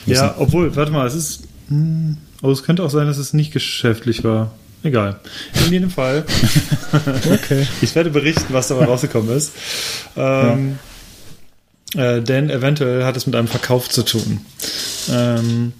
Müssen. 0.06 0.24
Ja, 0.24 0.36
obwohl, 0.38 0.76
warte 0.76 0.92
mal, 0.92 1.08
es 1.08 1.16
ist. 1.16 1.44
Mh, 1.70 1.78
hm, 1.78 2.18
aber 2.42 2.52
es 2.52 2.64
könnte 2.64 2.84
auch 2.84 2.90
sein, 2.90 3.08
dass 3.08 3.18
es 3.18 3.34
nicht 3.34 3.52
geschäftlich 3.52 4.24
war. 4.24 4.52
Egal. 4.84 5.20
In 5.66 5.74
jedem 5.74 5.90
Fall. 5.90 6.26
okay. 7.34 7.66
Ich 7.82 7.96
werde 7.96 8.12
berichten, 8.12 8.54
was 8.54 8.68
dabei 8.68 8.86
rausgekommen 8.86 9.36
ist. 9.36 9.54
Ähm, 10.16 10.78
ja. 11.96 12.18
äh, 12.18 12.22
denn 12.22 12.52
eventuell 12.52 13.04
hat 13.04 13.18
es 13.18 13.26
mit 13.26 13.36
einem 13.36 13.48
Verkauf 13.48 13.90
zu 13.90 14.04
tun. 14.04 14.42
Ähm, 15.10 15.74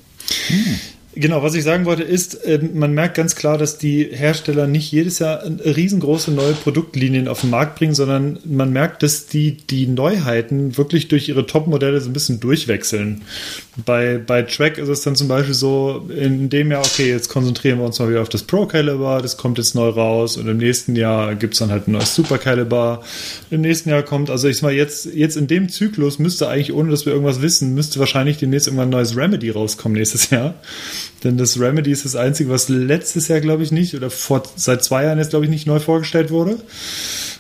hm. 0.48 0.80
Genau, 1.18 1.42
was 1.42 1.56
ich 1.56 1.64
sagen 1.64 1.86
wollte 1.86 2.04
ist, 2.04 2.40
ähm, 2.44 2.72
man 2.74 2.94
merkt 2.94 3.16
ganz 3.16 3.36
klar, 3.36 3.58
dass 3.58 3.78
die 3.78 4.10
Hersteller 4.12 4.68
nicht 4.68 4.92
jedes 4.92 5.20
Jahr 5.20 5.44
riesengroße 5.46 6.32
neue 6.32 6.52
Produktlinien 6.52 7.30
auf 7.30 7.40
den 7.40 7.52
Markt 7.52 7.76
bringen, 7.80 7.96
sondern 7.96 8.40
man 8.44 8.74
merkt, 8.74 9.02
dass 9.02 9.26
die 9.26 9.56
die 9.56 9.88
Neuheiten 9.88 10.78
wirklich 10.78 11.08
durch 11.08 11.30
ihre 11.30 11.46
Top-Modelle 11.46 12.02
so 12.02 12.10
ein 12.10 12.14
bisschen 12.14 12.42
durchwechseln. 12.42 13.22
Bei, 13.86 14.18
bei 14.18 14.42
Track 14.42 14.78
ist 14.78 14.90
es 14.90 15.04
dann 15.04 15.16
zum 15.16 15.30
Beispiel 15.30 15.54
so, 15.54 16.10
in 16.14 16.50
dem 16.50 16.72
Jahr, 16.72 16.82
okay, 16.82 17.10
jetzt 17.10 17.30
konzentrieren 17.30 17.80
wir 17.80 17.86
uns 17.86 17.98
mal 18.00 18.10
wieder 18.10 18.22
auf 18.22 18.30
das 18.30 18.44
Pro 18.44 18.66
Caliber, 18.66 19.22
das 19.22 19.38
kommt 19.38 19.58
jetzt 19.58 19.74
neu 19.74 19.88
raus 19.88 20.36
und 20.36 20.50
im 20.50 20.58
nächsten 20.58 20.98
Jahr 20.98 21.36
gibt 21.36 21.54
es 21.54 21.60
dann 21.60 21.72
halt 21.72 21.88
ein 21.88 21.94
neues 21.94 22.14
Super 22.14 22.40
Caliber. 22.40 23.02
Im 23.52 23.62
nächsten 23.62 23.90
Jahr 23.90 24.04
kommt, 24.04 24.30
also 24.30 24.50
ich 24.50 24.58
sag 24.58 24.64
mal, 24.64 24.74
jetzt, 24.74 25.06
jetzt 25.14 25.38
in 25.38 25.48
dem 25.48 25.70
Zyklus 25.70 26.20
müsste 26.20 26.50
eigentlich, 26.50 26.74
ohne 26.74 26.92
dass 26.92 27.06
wir 27.06 27.14
irgendwas 27.14 27.42
wissen, 27.42 27.74
müsste 27.74 28.00
wahrscheinlich 28.00 28.38
demnächst 28.38 28.68
irgendwann 28.68 28.90
ein 28.90 28.92
neues 28.92 29.16
Remedy 29.16 29.50
rauskommen 29.50 29.98
nächstes 29.98 30.30
Jahr. 30.30 30.56
Denn 31.24 31.38
das 31.38 31.60
Remedy 31.60 31.92
ist 31.92 32.06
das 32.06 32.16
einzige, 32.16 32.50
was 32.50 32.70
letztes 32.70 33.28
Jahr, 33.28 33.42
glaube 33.42 33.64
ich, 33.64 33.72
nicht, 33.72 33.96
oder 33.96 34.10
vor, 34.10 34.44
seit 34.56 34.84
zwei 34.84 35.06
Jahren 35.06 35.18
jetzt, 35.18 35.32
glaube 35.32 35.46
ich, 35.46 35.52
nicht 35.52 35.68
neu 35.68 35.80
vorgestellt 35.80 36.32
wurde. 36.32 36.58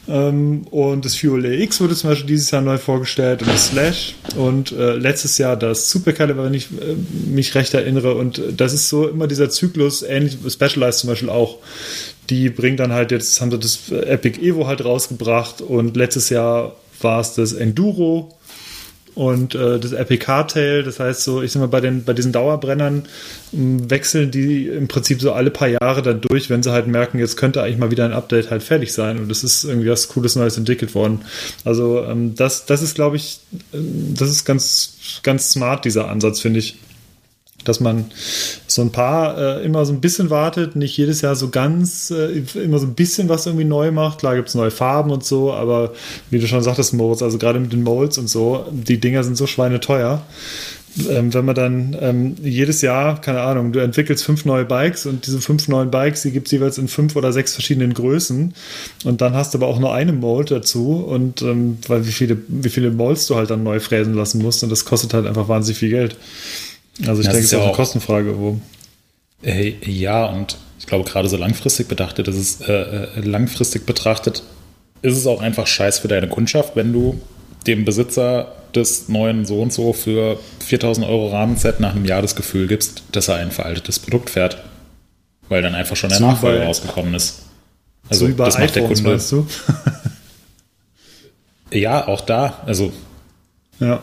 Ähm, 0.07 0.67
und 0.69 1.05
das 1.05 1.15
Fuel 1.15 1.45
X 1.45 1.81
wurde 1.81 1.95
zum 1.95 2.11
Beispiel 2.11 2.27
dieses 2.27 2.51
Jahr 2.51 2.61
neu 2.61 2.77
vorgestellt 2.77 3.41
und 3.41 3.49
das 3.49 3.67
Slash 3.67 4.15
und 4.35 4.71
äh, 4.71 4.93
letztes 4.93 5.37
Jahr 5.37 5.57
das 5.57 5.89
Super 5.89 6.13
Caliber, 6.13 6.43
wenn 6.43 6.53
ich 6.53 6.67
äh, 6.71 6.95
mich 7.27 7.55
recht 7.55 7.73
erinnere. 7.73 8.15
Und 8.15 8.41
das 8.55 8.73
ist 8.73 8.89
so 8.89 9.07
immer 9.07 9.27
dieser 9.27 9.49
Zyklus, 9.49 10.03
ähnlich 10.03 10.37
Specialized 10.47 10.99
zum 10.99 11.09
Beispiel 11.09 11.29
auch. 11.29 11.57
Die 12.29 12.49
bringen 12.49 12.77
dann 12.77 12.91
halt 12.91 13.11
jetzt, 13.11 13.39
haben 13.41 13.51
sie 13.51 13.59
das 13.59 13.89
Epic 13.91 14.39
Evo 14.41 14.67
halt 14.67 14.83
rausgebracht 14.83 15.61
und 15.61 15.95
letztes 15.95 16.29
Jahr 16.29 16.75
war 17.01 17.19
es 17.19 17.33
das 17.33 17.53
Enduro 17.53 18.35
und 19.15 19.55
äh, 19.55 19.79
das 19.79 19.93
Hardtail, 19.93 20.83
das 20.83 20.99
heißt 20.99 21.23
so, 21.23 21.41
ich 21.41 21.53
sag 21.53 21.61
mal, 21.61 21.67
bei, 21.67 21.81
den, 21.81 22.03
bei 22.03 22.13
diesen 22.13 22.33
Dauerbrennern 22.33 23.03
m, 23.53 23.89
wechseln 23.89 24.29
die 24.29 24.67
im 24.67 24.87
Prinzip 24.87 25.21
so 25.21 25.31
alle 25.31 25.51
paar 25.51 25.69
Jahre 25.69 26.01
dann 26.01 26.21
durch, 26.21 26.49
wenn 26.49 26.61
sie 26.61 26.71
halt 26.71 26.87
merken, 26.87 27.17
jetzt 27.17 27.37
könnte 27.37 27.63
eigentlich 27.63 27.77
mal 27.77 27.91
wieder 27.91 28.05
ein 28.05 28.13
Update 28.13 28.51
halt 28.51 28.61
fertig 28.61 28.93
sein 28.93 29.17
und 29.17 29.31
es 29.31 29.43
ist 29.43 29.63
irgendwie 29.63 29.89
was 29.89 30.09
Cooles 30.09 30.35
Neues 30.35 30.57
entwickelt 30.57 30.93
worden. 30.95 31.21
Also 31.63 32.03
ähm, 32.03 32.35
das, 32.35 32.65
das 32.65 32.81
ist, 32.81 32.95
glaube 32.95 33.15
ich, 33.15 33.39
ähm, 33.73 34.13
das 34.17 34.29
ist 34.29 34.43
ganz, 34.43 35.21
ganz 35.23 35.51
smart, 35.51 35.85
dieser 35.85 36.09
Ansatz, 36.09 36.41
finde 36.41 36.59
ich 36.59 36.77
dass 37.65 37.79
man 37.79 38.05
so 38.67 38.81
ein 38.81 38.91
paar 38.91 39.37
äh, 39.37 39.65
immer 39.65 39.85
so 39.85 39.93
ein 39.93 40.01
bisschen 40.01 40.29
wartet, 40.29 40.75
nicht 40.75 40.95
jedes 40.97 41.21
Jahr 41.21 41.35
so 41.35 41.49
ganz, 41.49 42.11
äh, 42.11 42.43
immer 42.59 42.79
so 42.79 42.87
ein 42.87 42.93
bisschen 42.93 43.29
was 43.29 43.45
irgendwie 43.45 43.65
neu 43.65 43.91
macht. 43.91 44.19
Klar 44.19 44.35
gibt 44.35 44.49
es 44.49 44.55
neue 44.55 44.71
Farben 44.71 45.11
und 45.11 45.23
so, 45.23 45.53
aber 45.53 45.93
wie 46.29 46.39
du 46.39 46.47
schon 46.47 46.61
sagtest, 46.61 46.93
Moritz, 46.93 47.21
also 47.21 47.37
gerade 47.37 47.59
mit 47.59 47.73
den 47.73 47.83
Molds 47.83 48.17
und 48.17 48.29
so, 48.29 48.65
die 48.71 48.99
Dinger 48.99 49.23
sind 49.23 49.35
so 49.35 49.47
schweineteuer. 49.47 50.21
Ähm, 51.09 51.33
wenn 51.33 51.43
man 51.43 51.55
dann 51.55 51.97
ähm, 51.99 52.35
jedes 52.41 52.81
Jahr, 52.81 53.19
keine 53.19 53.41
Ahnung, 53.41 53.73
du 53.73 53.79
entwickelst 53.79 54.23
fünf 54.23 54.45
neue 54.45 54.63
Bikes 54.63 55.05
und 55.05 55.27
diese 55.27 55.41
fünf 55.41 55.67
neuen 55.67 55.91
Bikes, 55.91 56.21
die 56.21 56.31
gibt 56.31 56.47
es 56.47 56.51
jeweils 56.53 56.77
in 56.77 56.87
fünf 56.87 57.17
oder 57.17 57.33
sechs 57.33 57.53
verschiedenen 57.53 57.93
Größen 57.93 58.53
und 59.03 59.21
dann 59.21 59.33
hast 59.33 59.53
du 59.53 59.57
aber 59.57 59.67
auch 59.67 59.79
nur 59.79 59.93
eine 59.93 60.13
Mold 60.13 60.51
dazu 60.51 61.03
und 61.05 61.41
ähm, 61.41 61.79
weil 61.87 62.07
wie 62.07 62.11
viele, 62.13 62.37
wie 62.47 62.69
viele 62.69 62.91
Molds 62.91 63.27
du 63.27 63.35
halt 63.35 63.49
dann 63.49 63.63
neu 63.63 63.81
fräsen 63.81 64.13
lassen 64.13 64.41
musst 64.41 64.63
und 64.63 64.69
das 64.69 64.85
kostet 64.85 65.13
halt 65.13 65.25
einfach 65.27 65.49
wahnsinnig 65.49 65.79
viel 65.79 65.89
Geld. 65.89 66.15
Also 67.01 67.21
ich 67.21 67.27
das 67.27 67.33
denke, 67.33 67.39
es 67.39 67.45
ist 67.45 67.51
ja 67.51 67.59
auch 67.59 67.67
eine 67.67 67.73
Kostenfrage. 67.73 68.37
Wo 68.37 68.59
äh, 69.43 69.73
ja, 69.85 70.25
und 70.25 70.57
ich 70.79 70.87
glaube, 70.87 71.09
gerade 71.09 71.29
so 71.29 71.37
langfristig 71.37 71.87
betrachtet, 71.87 72.27
ist 72.27 72.35
es, 72.35 72.61
äh, 72.61 72.73
äh, 72.73 73.19
langfristig 73.21 73.85
betrachtet, 73.85 74.43
ist 75.01 75.17
es 75.17 75.27
auch 75.27 75.41
einfach 75.41 75.67
scheiß 75.67 75.99
für 75.99 76.07
deine 76.07 76.27
Kundschaft, 76.27 76.75
wenn 76.75 76.93
du 76.93 77.19
dem 77.67 77.85
Besitzer 77.85 78.53
des 78.73 79.09
neuen 79.09 79.45
so 79.45 79.61
und 79.61 79.71
so 79.71 79.93
für 79.93 80.39
4000 80.59 81.07
Euro 81.07 81.29
Rahmenset 81.29 81.79
nach 81.79 81.95
einem 81.95 82.05
Jahr 82.05 82.21
das 82.21 82.35
Gefühl 82.35 82.67
gibst, 82.67 83.03
dass 83.11 83.27
er 83.27 83.35
ein 83.35 83.51
veraltetes 83.51 83.99
Produkt 83.99 84.29
fährt. 84.29 84.63
Weil 85.47 85.61
dann 85.61 85.75
einfach 85.75 85.95
schon 85.95 86.09
der 86.09 86.19
Nachfolger 86.19 86.65
rausgekommen 86.65 87.13
ist. 87.13 87.43
Also 88.09 88.27
so 88.27 88.33
das 88.33 88.57
macht 88.57 88.63
iPhones, 88.63 88.73
der 88.73 88.83
Kunde. 88.83 89.09
Meinst 89.09 89.31
du? 89.31 89.47
ja, 91.71 92.07
auch 92.07 92.21
da. 92.21 92.63
Also 92.65 92.91
ja 93.79 94.01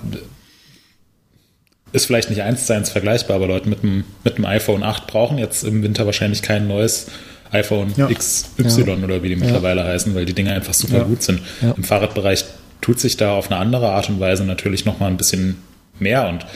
ist 1.92 2.06
vielleicht 2.06 2.30
nicht 2.30 2.42
eins 2.42 2.66
zu 2.66 2.74
eins 2.74 2.90
vergleichbar, 2.90 3.36
aber 3.36 3.46
Leute 3.46 3.68
mit 3.68 3.82
einem, 3.82 4.04
mit 4.24 4.36
einem 4.36 4.46
iPhone 4.46 4.82
8 4.82 5.06
brauchen 5.06 5.38
jetzt 5.38 5.64
im 5.64 5.82
Winter 5.82 6.06
wahrscheinlich 6.06 6.42
kein 6.42 6.66
neues 6.66 7.08
iPhone 7.50 7.92
ja. 7.96 8.08
XY 8.08 8.62
ja. 8.86 9.04
oder 9.04 9.22
wie 9.22 9.28
die 9.28 9.36
mittlerweile 9.36 9.82
ja. 9.82 9.88
heißen, 9.88 10.14
weil 10.14 10.24
die 10.24 10.32
Dinge 10.32 10.52
einfach 10.52 10.74
super 10.74 11.04
gut 11.04 11.22
sind. 11.22 11.40
Im 11.60 11.84
Fahrradbereich 11.84 12.44
tut 12.80 12.98
sich 12.98 13.16
da 13.16 13.34
auf 13.34 13.50
eine 13.50 13.60
andere 13.60 13.90
Art 13.90 14.08
und 14.08 14.20
Weise 14.20 14.44
natürlich 14.44 14.84
nochmal 14.84 15.10
ein 15.10 15.18
bisschen 15.18 15.58
mehr 15.98 16.28
und 16.28 16.46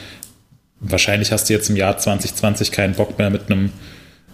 wahrscheinlich 0.81 1.33
hast 1.33 1.49
du 1.49 1.53
jetzt 1.53 1.69
im 1.71 1.77
Jahr 1.77 1.99
2020 1.99 2.73
keinen 2.73 2.95
Bock 2.95 3.19
mehr 3.19 3.31
mit 3.31 3.51
einem 3.51 3.71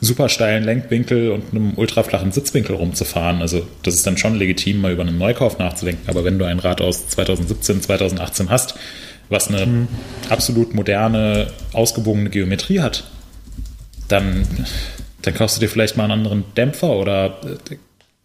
super 0.01 0.29
steilen 0.29 0.65
Lenkwinkel 0.65 1.31
und 1.31 1.53
einem 1.53 1.75
ultraflachen 1.77 2.33
Sitzwinkel 2.33 2.75
rumzufahren. 2.75 3.41
Also 3.41 3.67
das 3.85 3.95
ist 3.95 4.07
dann 4.07 4.19
schon 4.19 4.35
legitim, 4.35 4.81
mal 4.81 4.93
über 4.93 5.03
einen 5.03 5.17
Neukauf 5.17 5.59
nachzudenken. 5.59 6.09
Aber 6.09 6.25
wenn 6.25 6.41
du 6.41 6.45
ein 6.45 6.59
Rad 6.59 6.81
aus 6.81 7.09
2017, 7.09 7.83
2018 7.83 8.51
hast, 8.51 8.75
was 9.33 9.49
eine 9.49 9.66
mhm. 9.66 9.89
absolut 10.28 10.74
moderne, 10.74 11.49
ausgewogene 11.72 12.30
Geometrie 12.30 12.80
hat, 12.80 13.05
dann, 14.09 14.47
dann 15.22 15.35
kaufst 15.35 15.57
du 15.57 15.61
dir 15.61 15.68
vielleicht 15.68 15.97
mal 15.97 16.05
einen 16.05 16.12
anderen 16.12 16.45
Dämpfer 16.55 16.91
oder, 16.91 17.41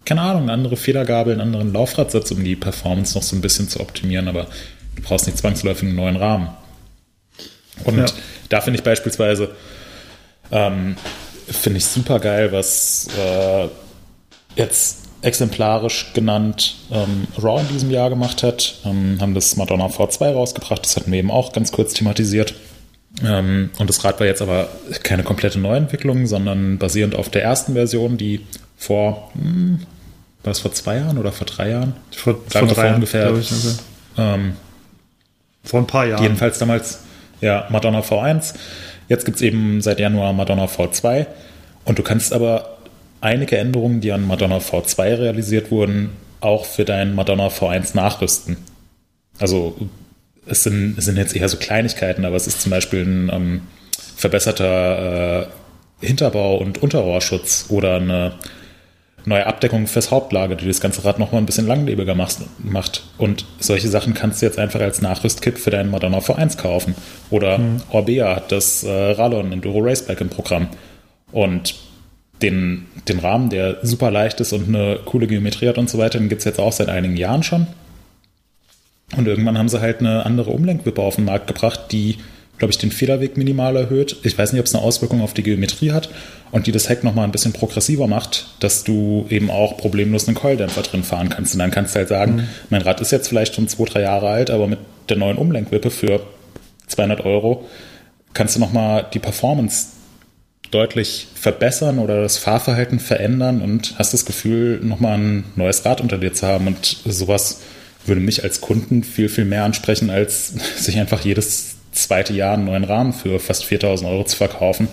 keine 0.06 0.22
Ahnung, 0.22 0.44
eine 0.44 0.54
andere 0.54 0.78
Federgabel, 0.78 1.34
einen 1.34 1.42
anderen 1.42 1.74
Laufradsatz, 1.74 2.30
um 2.32 2.44
die 2.44 2.56
Performance 2.56 3.16
noch 3.16 3.24
so 3.24 3.36
ein 3.36 3.42
bisschen 3.42 3.70
zu 3.70 3.80
optimieren, 3.80 4.28
aber 4.28 4.48
du 4.96 5.02
brauchst 5.02 5.26
nicht 5.26 5.38
zwangsläufig 5.38 5.88
einen 5.88 5.96
neuen 5.96 6.18
Rahmen. 6.18 6.50
Und 7.86 7.98
ja. 7.98 8.06
da 8.50 8.62
finde 8.62 8.80
ich 8.80 8.84
beispielsweise, 8.84 9.52
ähm, 10.52 10.98
finde 11.48 11.78
ich 11.78 11.86
super 11.86 12.20
geil, 12.20 12.52
was 12.52 13.08
äh, 13.18 13.68
jetzt 14.56 15.07
exemplarisch 15.22 16.12
genannt 16.14 16.76
ähm, 16.92 17.28
Raw 17.42 17.62
in 17.62 17.68
diesem 17.70 17.92
Jahr 17.92 18.10
gemacht 18.10 18.44
hat. 18.44 18.76
Ähm, 18.86 19.18
haben 19.20 19.34
das 19.34 19.56
Madonna 19.56 19.88
V2 19.88 20.34
rausgebracht, 20.34 20.86
das 20.86 20.96
hatten 20.96 21.12
wir 21.12 21.20
eben 21.20 21.32
auch 21.32 21.54
ganz 21.54 21.72
kurz 21.72 21.94
thematisiert. 21.94 22.54
Ähm, 23.24 23.72
und 23.80 23.90
das 23.90 24.04
Rad 24.04 24.20
war 24.20 24.28
jetzt 24.28 24.42
aber 24.42 24.70
keine 25.04 25.24
komplette 25.24 25.60
Neuentwicklung, 25.60 26.28
sondern 26.28 26.78
basierend 26.78 27.16
auf 27.16 27.30
der 27.30 27.44
ersten 27.44 27.74
Version, 27.74 28.18
die 28.18 28.42
vor, 28.78 29.32
hm, 29.34 29.80
war 30.44 30.52
das 30.52 30.60
vor 30.60 30.72
zwei 30.72 30.98
Jahren 30.98 31.18
oder 31.18 31.32
vor 31.32 31.48
drei 31.48 31.72
Jahren? 31.72 31.94
Vor, 32.16 32.36
vor 32.48 32.68
drei 32.68 32.84
Jahren 32.84 32.96
ungefähr. 32.96 33.32
Ich, 33.38 33.52
also. 33.52 33.80
ähm, 34.18 34.54
vor 35.64 35.80
ein 35.80 35.88
paar 35.88 36.06
Jahren. 36.06 36.22
Jedenfalls 36.22 36.60
damals, 36.60 37.00
ja, 37.42 37.66
Madonna 37.70 38.00
V1. 38.00 38.54
Jetzt 39.10 39.26
gibt 39.26 39.38
es 39.38 39.42
eben 39.42 39.82
seit 39.82 40.00
Januar 40.00 40.34
Madonna 40.34 40.66
V2. 40.66 41.26
Und 41.86 41.98
du 41.98 42.04
kannst 42.04 42.34
aber 42.34 42.77
einige 43.22 43.58
Änderungen, 43.58 44.02
die 44.02 44.12
an 44.12 44.26
Madonna 44.26 44.58
V2 44.58 45.20
realisiert 45.20 45.72
wurden, 45.72 46.12
auch 46.40 46.66
für 46.66 46.86
deinen 46.86 47.16
Madonna 47.16 47.48
V1 47.48 47.96
nachrüsten. 47.96 48.58
Also 49.40 49.76
es 50.46 50.64
sind, 50.64 50.98
es 50.98 51.06
sind 51.06 51.18
jetzt 51.18 51.36
eher 51.36 51.50
so 51.50 51.58
Kleinigkeiten, 51.58 52.26
aber 52.26 52.36
es 52.36 52.48
ist 52.48 52.62
zum 52.62 52.72
Beispiel 52.72 53.02
ein 53.02 53.30
ähm, 53.34 53.62
verbesserter 54.16 55.42
äh, 55.42 56.06
Hinterbau- 56.06 56.58
und 56.58 56.82
Unterrohrschutz 56.82 57.66
oder 57.70 57.96
eine 57.96 58.34
neue 59.26 59.46
Abdeckung 59.46 59.88
fürs 59.88 60.10
Hauptlager, 60.10 60.56
die 60.56 60.68
das 60.68 60.80
ganze 60.80 61.04
Rad 61.04 61.20
nochmal 61.20 61.42
ein 61.42 61.46
bisschen 61.46 61.68
langlebiger 61.68 62.16
macht. 62.16 63.04
Und 63.18 63.46
solche 63.60 63.90
Sachen 63.90 64.14
kannst 64.14 64.42
du 64.42 64.46
jetzt 64.46 64.58
einfach 64.58 64.80
als 64.80 65.02
Nachrüstkit 65.02 65.60
für 65.60 65.70
deinen 65.70 65.92
Madonna 65.92 66.20
V1 66.20 66.58
kaufen. 66.58 66.96
Oder 67.30 67.58
mhm. 67.58 67.82
Orbea 67.90 68.36
hat 68.36 68.52
das 68.52 68.84
äh, 68.84 69.12
Rallon 69.12 69.52
Enduro 69.52 69.80
Raceback 69.80 70.22
im 70.22 70.30
Programm. 70.30 70.70
Und 71.32 71.76
den, 72.42 72.86
den 73.08 73.20
Rahmen, 73.20 73.50
der 73.50 73.80
super 73.84 74.12
leicht 74.12 74.40
ist 74.42 74.54
und 74.54 74.68
eine 74.68 75.00
coole 75.06 75.28
Geometrie 75.28 75.68
hat 75.68 75.78
und 75.78 75.90
so 75.90 75.98
weiter, 75.98 76.20
den 76.20 76.30
gibt 76.30 76.40
es 76.40 76.46
jetzt 76.46 76.60
auch 76.60 76.72
seit 76.72 76.90
einigen 76.90 77.18
Jahren 77.18 77.44
schon. 77.44 77.68
Und 79.16 79.28
irgendwann 79.28 79.58
haben 79.58 79.70
sie 79.70 79.80
halt 79.80 80.00
eine 80.00 80.26
andere 80.26 80.52
Umlenkwippe 80.52 81.02
auf 81.02 81.16
den 81.16 81.26
Markt 81.26 81.48
gebracht, 81.48 81.92
die, 81.92 82.18
glaube 82.58 82.72
ich, 82.72 82.78
den 82.78 82.92
Federweg 82.92 83.38
minimal 83.38 83.76
erhöht. 83.78 84.18
Ich 84.24 84.38
weiß 84.38 84.52
nicht, 84.52 84.60
ob 84.60 84.66
es 84.66 84.76
eine 84.76 84.84
Auswirkung 84.84 85.22
auf 85.22 85.34
die 85.34 85.44
Geometrie 85.44 85.92
hat 85.92 86.10
und 86.52 86.68
die 86.68 86.72
das 86.74 86.90
Heck 86.90 87.04
nochmal 87.04 87.24
ein 87.24 87.32
bisschen 87.32 87.54
progressiver 87.54 88.08
macht, 88.08 88.48
dass 88.60 88.84
du 88.84 89.26
eben 89.30 89.50
auch 89.50 89.78
problemlos 89.78 90.28
einen 90.28 90.36
Keuldämpfer 90.36 90.82
drin 90.82 91.04
fahren 91.04 91.30
kannst. 91.30 91.54
Und 91.54 91.60
dann 91.60 91.72
kannst 91.72 91.96
du 91.96 92.00
halt 92.00 92.10
sagen, 92.10 92.36
mhm. 92.36 92.48
mein 92.70 92.82
Rad 92.82 93.00
ist 93.00 93.12
jetzt 93.12 93.30
vielleicht 93.30 93.56
schon 93.56 93.70
zwei, 93.70 93.86
drei 93.86 94.02
Jahre 94.02 94.30
alt, 94.30 94.50
aber 94.50 94.68
mit 94.68 94.80
der 95.08 95.18
neuen 95.18 95.38
Umlenkwippe 95.38 95.90
für 95.90 96.20
200 96.88 97.22
Euro 97.22 97.66
kannst 98.34 98.56
du 98.56 98.60
nochmal 98.60 99.06
die 99.14 99.20
Performance 99.20 99.88
deutlich 100.72 101.28
verbessern 101.34 102.00
oder 102.00 102.22
das 102.22 102.38
Fahrverhalten 102.38 103.00
verändern 103.00 103.62
und 103.62 103.96
hast 103.98 104.14
das 104.14 104.26
Gefühl, 104.26 104.80
nochmal 104.82 105.18
ein 105.18 105.44
neues 105.56 105.86
Rad 105.86 106.02
unter 106.02 106.18
dir 106.18 106.34
zu 106.34 106.46
haben. 106.46 106.68
Und 106.68 106.98
sowas 107.06 107.62
würde 108.06 108.22
mich 108.22 108.44
als 108.44 108.62
Kunden 108.62 109.04
viel, 109.04 109.30
viel 109.30 109.46
mehr 109.46 109.64
ansprechen, 109.64 110.10
als 110.10 110.54
sich 110.78 110.98
einfach 111.00 111.24
jedes 111.24 111.76
zweite 111.92 112.34
Jahr 112.34 112.54
einen 112.54 112.66
neuen 112.66 112.84
Rahmen 112.84 113.14
für 113.14 113.40
fast 113.40 113.66
4000 113.66 114.10
Euro 114.10 114.24
zu 114.26 114.38
verkaufen. 114.38 114.88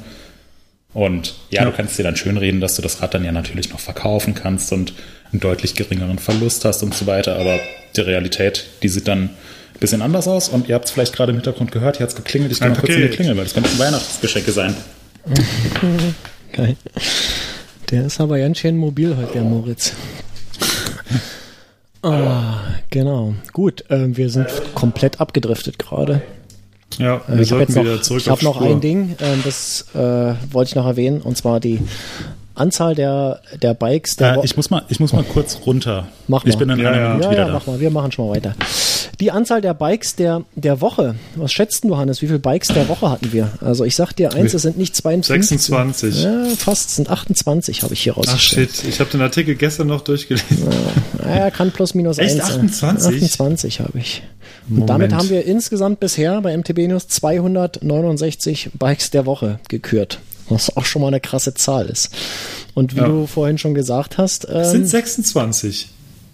Und 0.92 1.34
ja, 1.50 1.62
ja, 1.62 1.70
du 1.70 1.76
kannst 1.76 1.98
dir 1.98 2.04
dann 2.04 2.16
schön 2.16 2.36
reden, 2.36 2.60
dass 2.60 2.76
du 2.76 2.82
das 2.82 3.02
Rad 3.02 3.14
dann 3.14 3.24
ja 3.24 3.32
natürlich 3.32 3.70
noch 3.70 3.80
verkaufen 3.80 4.34
kannst 4.34 4.72
und 4.72 4.94
einen 5.32 5.40
deutlich 5.40 5.74
geringeren 5.74 6.20
Verlust 6.20 6.64
hast 6.64 6.84
und 6.84 6.94
so 6.94 7.06
weiter. 7.06 7.36
Aber 7.36 7.58
die 7.96 8.00
Realität, 8.00 8.66
die 8.82 8.88
sieht 8.88 9.08
dann 9.08 9.24
ein 9.24 9.80
bisschen 9.80 10.02
anders 10.02 10.28
aus. 10.28 10.48
Und 10.48 10.68
ihr 10.68 10.76
habt 10.76 10.84
es 10.84 10.92
vielleicht 10.92 11.14
gerade 11.14 11.30
im 11.30 11.36
Hintergrund 11.38 11.72
gehört, 11.72 11.96
hier 11.96 12.04
hat 12.04 12.10
es 12.10 12.16
geklingelt. 12.16 12.52
Ich 12.52 12.60
gehe 12.60 12.68
mal 12.68 12.78
kurz 12.78 12.92
in 12.92 13.02
die 13.02 13.08
Klingel, 13.08 13.36
weil 13.36 13.44
das 13.44 13.54
könnten 13.54 13.76
Weihnachtsgeschenke 13.76 14.52
sein. 14.52 14.76
Geil. 16.52 16.76
Der 17.90 18.06
ist 18.06 18.20
aber 18.20 18.38
ganz 18.38 18.58
schön 18.58 18.76
mobil 18.76 19.16
heute, 19.16 19.32
der 19.32 19.42
Moritz. 19.42 19.92
Ah, 22.02 22.60
genau. 22.90 23.34
Gut, 23.52 23.88
äh, 23.90 24.14
wir 24.16 24.28
sind 24.28 24.48
komplett 24.74 25.20
abgedriftet 25.20 25.78
gerade. 25.78 26.20
Ja, 26.98 27.16
äh, 27.16 27.22
wir 27.28 27.40
äh, 27.40 27.44
sollten 27.44 27.74
wieder 27.74 28.02
zurück 28.02 28.20
Ich 28.20 28.28
habe 28.28 28.44
noch 28.44 28.60
ein 28.60 28.80
Ding, 28.80 29.16
äh, 29.18 29.36
das 29.42 29.86
wollte 29.94 30.68
ich 30.68 30.74
noch 30.74 30.86
erwähnen, 30.86 31.22
und 31.22 31.36
zwar 31.36 31.60
die 31.60 31.80
Anzahl 32.54 32.94
der, 32.94 33.40
der 33.60 33.74
Bikes. 33.74 34.16
Der 34.16 34.36
äh, 34.36 34.44
ich, 34.44 34.56
muss 34.56 34.70
mal, 34.70 34.82
ich 34.88 35.00
muss 35.00 35.12
mal 35.12 35.24
kurz 35.24 35.58
runter. 35.66 36.08
Mach 36.28 36.44
mal. 36.44 36.50
Ich 36.50 36.58
bin 36.58 36.68
dann 36.68 36.78
ja, 36.78 36.94
ja, 36.94 37.18
ja, 37.18 37.18
wieder 37.18 37.32
ja, 37.32 37.46
da. 37.46 37.52
mach 37.52 37.66
mal. 37.66 37.80
Wir 37.80 37.90
machen 37.90 38.12
schon 38.12 38.28
mal 38.28 38.36
weiter. 38.36 38.54
Die 39.20 39.30
Anzahl 39.30 39.60
der 39.60 39.74
Bikes 39.74 40.16
der, 40.16 40.42
der 40.54 40.80
Woche. 40.80 41.14
Was 41.36 41.52
schätzt 41.52 41.84
du, 41.84 41.96
Hannes? 41.96 42.22
Wie 42.22 42.26
viele 42.26 42.38
Bikes 42.38 42.68
der 42.68 42.88
Woche 42.88 43.10
hatten 43.10 43.32
wir? 43.32 43.50
Also 43.60 43.84
ich 43.84 43.96
sag 43.96 44.12
dir 44.12 44.32
eins, 44.32 44.54
es 44.54 44.62
sind 44.62 44.76
nicht 44.76 44.96
52. 44.96 45.50
26. 45.50 46.24
Ja, 46.24 46.44
fast, 46.56 46.90
es 46.90 46.96
sind 46.96 47.10
28, 47.10 47.82
habe 47.82 47.94
ich 47.94 48.02
hier 48.02 48.14
rausgestellt. 48.14 48.70
Ach 48.72 48.76
shit, 48.76 48.88
ich 48.88 49.00
habe 49.00 49.10
den 49.10 49.20
Artikel 49.20 49.54
gestern 49.54 49.88
noch 49.88 50.02
durchgelesen. 50.02 50.68
Ja, 51.24 51.36
ja 51.36 51.50
kann 51.50 51.70
plus 51.70 51.94
minus 51.94 52.18
Echt, 52.18 52.40
1 52.40 52.42
28? 52.42 53.14
28 53.22 53.80
habe 53.80 53.98
ich. 53.98 54.22
Und 54.68 54.80
Moment. 54.80 54.90
damit 54.90 55.14
haben 55.14 55.28
wir 55.30 55.44
insgesamt 55.44 56.00
bisher 56.00 56.40
bei 56.40 56.56
MTB 56.56 56.88
News 56.88 57.08
269 57.08 58.70
Bikes 58.74 59.10
der 59.10 59.26
Woche 59.26 59.58
gekürt. 59.68 60.18
Was 60.48 60.76
auch 60.76 60.84
schon 60.84 61.02
mal 61.02 61.08
eine 61.08 61.20
krasse 61.20 61.54
Zahl 61.54 61.86
ist. 61.86 62.10
Und 62.74 62.94
wie 62.94 63.00
ja. 63.00 63.06
du 63.06 63.26
vorhin 63.26 63.58
schon 63.58 63.74
gesagt 63.74 64.18
hast. 64.18 64.46
Ähm, 64.50 64.64
sind 64.64 64.86
26. 64.86 65.88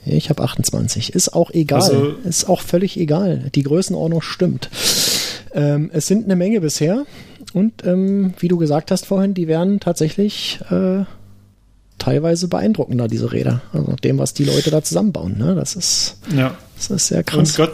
Ich 0.07 0.31
habe 0.31 0.43
28. 0.43 1.15
Ist 1.15 1.35
auch 1.35 1.51
egal. 1.51 1.83
Also, 1.83 2.15
ist 2.25 2.49
auch 2.49 2.63
völlig 2.63 2.99
egal. 2.99 3.51
Die 3.55 3.63
Größenordnung 3.63 4.23
stimmt. 4.23 4.71
Ähm, 5.53 5.91
es 5.93 6.07
sind 6.07 6.25
eine 6.25 6.37
Menge 6.37 6.61
bisher. 6.61 7.05
Und 7.53 7.85
ähm, 7.85 8.35
wie 8.39 8.49
du 8.49 8.57
gesagt 8.57 8.91
hast 8.91 9.07
vorhin, 9.07 9.35
die 9.35 9.49
werden 9.49 9.81
tatsächlich 9.81 10.61
äh, 10.71 11.05
teilweise 11.99 12.49
beeindruckender, 12.49 13.09
diese 13.09 13.33
Räder. 13.33 13.63
Also 13.73 13.95
dem, 14.03 14.19
was 14.19 14.35
die 14.35 14.45
Leute 14.45 14.71
da 14.71 14.83
zusammenbauen. 14.83 15.39
Ne? 15.39 15.55
Das, 15.55 15.77
ist, 15.77 16.17
ja. 16.35 16.57
das 16.77 16.91
ist 16.91 17.07
sehr 17.09 17.23
krass. 17.23 17.39
Und 17.39 17.57
Gott, 17.57 17.73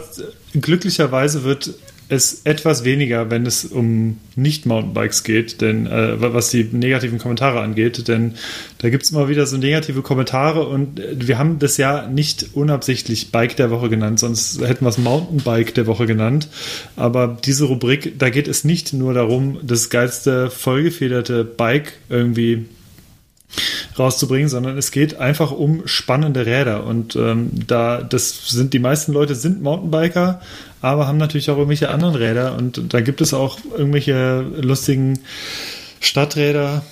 glücklicherweise 0.53 1.43
wird 1.43 1.73
es 2.09 2.41
etwas 2.45 2.83
weniger, 2.83 3.29
wenn 3.29 3.45
es 3.45 3.65
um 3.65 4.17
Nicht-Mountainbikes 4.35 5.23
geht, 5.23 5.61
denn 5.61 5.87
äh, 5.87 6.21
was 6.21 6.49
die 6.49 6.63
negativen 6.63 7.19
Kommentare 7.19 7.59
angeht, 7.59 8.07
denn 8.07 8.35
da 8.77 8.89
gibt 8.89 9.03
es 9.03 9.11
immer 9.11 9.27
wieder 9.27 9.45
so 9.45 9.57
negative 9.57 10.01
Kommentare 10.01 10.67
und 10.67 10.99
äh, 10.99 11.15
wir 11.27 11.37
haben 11.37 11.59
das 11.59 11.77
ja 11.77 12.07
nicht 12.07 12.51
unabsichtlich 12.53 13.31
Bike 13.31 13.57
der 13.57 13.71
Woche 13.71 13.89
genannt, 13.89 14.19
sonst 14.19 14.61
hätten 14.61 14.85
wir 14.85 14.89
es 14.89 14.97
Mountainbike 14.97 15.73
der 15.73 15.87
Woche 15.87 16.05
genannt. 16.05 16.47
Aber 16.95 17.37
diese 17.43 17.65
Rubrik, 17.65 18.17
da 18.17 18.29
geht 18.29 18.47
es 18.47 18.63
nicht 18.63 18.93
nur 18.93 19.13
darum, 19.13 19.59
das 19.63 19.89
geilste 19.89 20.49
vollgefederte 20.49 21.43
Bike 21.43 21.93
irgendwie 22.09 22.65
rauszubringen, 23.97 24.49
sondern 24.49 24.77
es 24.77 24.91
geht 24.91 25.19
einfach 25.19 25.51
um 25.51 25.87
spannende 25.87 26.45
Räder 26.45 26.85
und 26.85 27.15
ähm, 27.15 27.49
da 27.67 28.01
das 28.01 28.49
sind 28.49 28.73
die 28.73 28.79
meisten 28.79 29.13
Leute 29.13 29.35
sind 29.35 29.61
Mountainbiker, 29.61 30.41
aber 30.81 31.07
haben 31.07 31.17
natürlich 31.17 31.49
auch 31.49 31.57
irgendwelche 31.57 31.89
anderen 31.89 32.15
Räder 32.15 32.55
und 32.55 32.93
da 32.93 33.01
gibt 33.01 33.21
es 33.21 33.33
auch 33.33 33.57
irgendwelche 33.77 34.41
lustigen 34.41 35.19
Stadträder, 35.99 36.83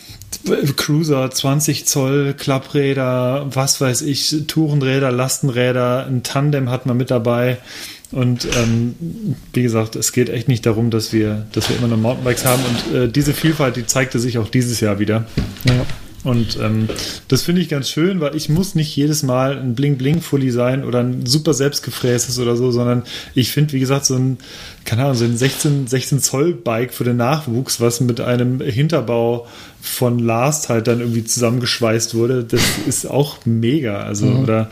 Cruiser, 0.75 1.29
20 1.31 1.85
Zoll, 1.85 2.33
Klappräder, 2.37 3.47
was 3.51 3.81
weiß 3.81 4.01
ich, 4.01 4.47
Tourenräder, 4.47 5.11
Lastenräder, 5.11 6.05
ein 6.07 6.23
Tandem 6.23 6.69
hat 6.69 6.85
man 6.85 6.97
mit 6.97 7.11
dabei. 7.11 7.57
Und 8.11 8.47
ähm, 8.55 8.95
wie 9.53 9.63
gesagt, 9.63 9.95
es 9.95 10.11
geht 10.11 10.29
echt 10.29 10.47
nicht 10.47 10.65
darum, 10.65 10.89
dass 10.89 11.11
wir, 11.11 11.45
dass 11.51 11.69
wir 11.69 11.77
immer 11.77 11.87
nur 11.87 11.97
Mountainbikes 11.97 12.45
haben. 12.45 12.63
Und 12.63 12.95
äh, 12.95 13.07
diese 13.09 13.33
Vielfalt, 13.33 13.75
die 13.75 13.85
zeigte 13.85 14.19
sich 14.19 14.37
auch 14.37 14.49
dieses 14.49 14.79
Jahr 14.79 14.99
wieder. 14.99 15.25
Ja. 15.65 15.85
Und 16.25 16.57
ähm, 16.59 16.89
das 17.27 17.43
finde 17.43 17.61
ich 17.61 17.69
ganz 17.69 17.87
schön, 17.87 18.19
weil 18.19 18.35
ich 18.35 18.49
muss 18.49 18.73
nicht 18.73 18.95
jedes 18.95 19.21
Mal 19.21 19.57
ein 19.59 19.75
Bling-Bling-Fully 19.75 20.49
sein 20.49 20.83
oder 20.83 20.99
ein 20.99 21.25
super 21.27 21.53
selbstgefrästes 21.53 22.39
oder 22.39 22.57
so, 22.57 22.71
sondern 22.71 23.03
ich 23.35 23.51
finde, 23.51 23.73
wie 23.73 23.79
gesagt, 23.79 24.05
so 24.05 24.15
ein, 24.15 24.37
keine 24.85 25.03
Ahnung, 25.03 25.15
so 25.15 25.25
ein 25.25 25.37
16, 25.37 25.85
16 25.85 26.19
Zoll 26.21 26.53
Bike 26.53 26.93
für 26.93 27.03
den 27.03 27.17
Nachwuchs, 27.17 27.79
was 27.79 28.01
mit 28.01 28.19
einem 28.21 28.59
Hinterbau 28.59 29.47
von 29.81 30.17
Last 30.17 30.69
halt 30.69 30.87
dann 30.87 30.99
irgendwie 30.99 31.23
zusammengeschweißt 31.23 32.15
wurde, 32.15 32.43
das 32.43 32.61
ist 32.87 33.05
auch 33.05 33.45
mega. 33.45 34.01
Also, 34.01 34.25
mhm. 34.25 34.39
oder 34.43 34.69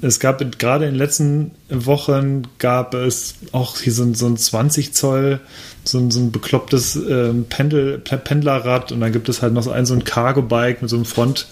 es 0.00 0.20
gab 0.20 0.42
gerade 0.58 0.84
in 0.86 0.92
den 0.92 0.98
letzten 0.98 1.52
Wochen 1.68 2.42
gab 2.58 2.94
es 2.94 3.34
auch 3.52 3.78
hier 3.78 3.92
so 3.92 4.02
ein, 4.02 4.14
so 4.14 4.26
ein 4.26 4.36
20 4.36 4.94
Zoll 4.94 5.40
so 5.84 5.98
ein, 5.98 6.10
so 6.10 6.20
ein 6.20 6.32
beklopptes 6.32 6.96
ähm, 6.96 7.46
Pendel, 7.48 7.98
Pendlerrad 7.98 8.92
und 8.92 9.00
dann 9.00 9.12
gibt 9.12 9.28
es 9.28 9.42
halt 9.42 9.52
noch 9.52 9.62
so 9.62 9.70
ein, 9.70 9.86
so 9.86 9.94
ein 9.94 10.04
Cargo-Bike 10.04 10.82
mit 10.82 10.90
so 10.90 10.96
einem 10.96 11.04
Front, 11.04 11.46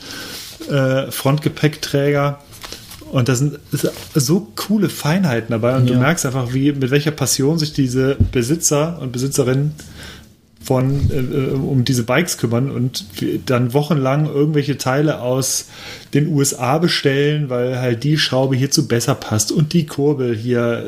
äh, 0.70 1.11
Frontgepäckträger. 1.11 2.38
Und 3.11 3.28
da 3.28 3.34
sind 3.34 3.59
so 4.14 4.49
coole 4.57 4.88
Feinheiten 4.88 5.51
dabei 5.51 5.76
und 5.76 5.86
ja. 5.86 5.95
du 5.95 6.01
merkst 6.01 6.24
einfach, 6.24 6.55
wie, 6.55 6.72
mit 6.72 6.90
welcher 6.90 7.11
Passion 7.11 7.59
sich 7.59 7.74
diese 7.74 8.16
Besitzer 8.32 8.99
und 9.03 9.12
Besitzerinnen 9.12 9.74
von 10.63 11.11
äh, 11.11 11.17
äh 11.17 11.51
um 11.53 11.85
diese 11.85 12.05
Bikes 12.05 12.39
kümmern 12.39 12.71
und 12.71 13.05
dann 13.47 13.73
wochenlang 13.73 14.27
irgendwelche 14.27 14.79
Teile 14.79 15.21
aus 15.21 15.66
den 16.15 16.28
USA 16.28 16.78
bestellen, 16.78 17.49
weil 17.49 17.78
halt 17.78 18.05
die 18.05 18.19
Schraube 18.19 18.57
hierzu 18.57 18.86
besser 18.86 19.15
passt 19.15 19.53
und 19.53 19.73
die 19.73 19.86
Kurbel 19.86 20.36
hier 20.36 20.86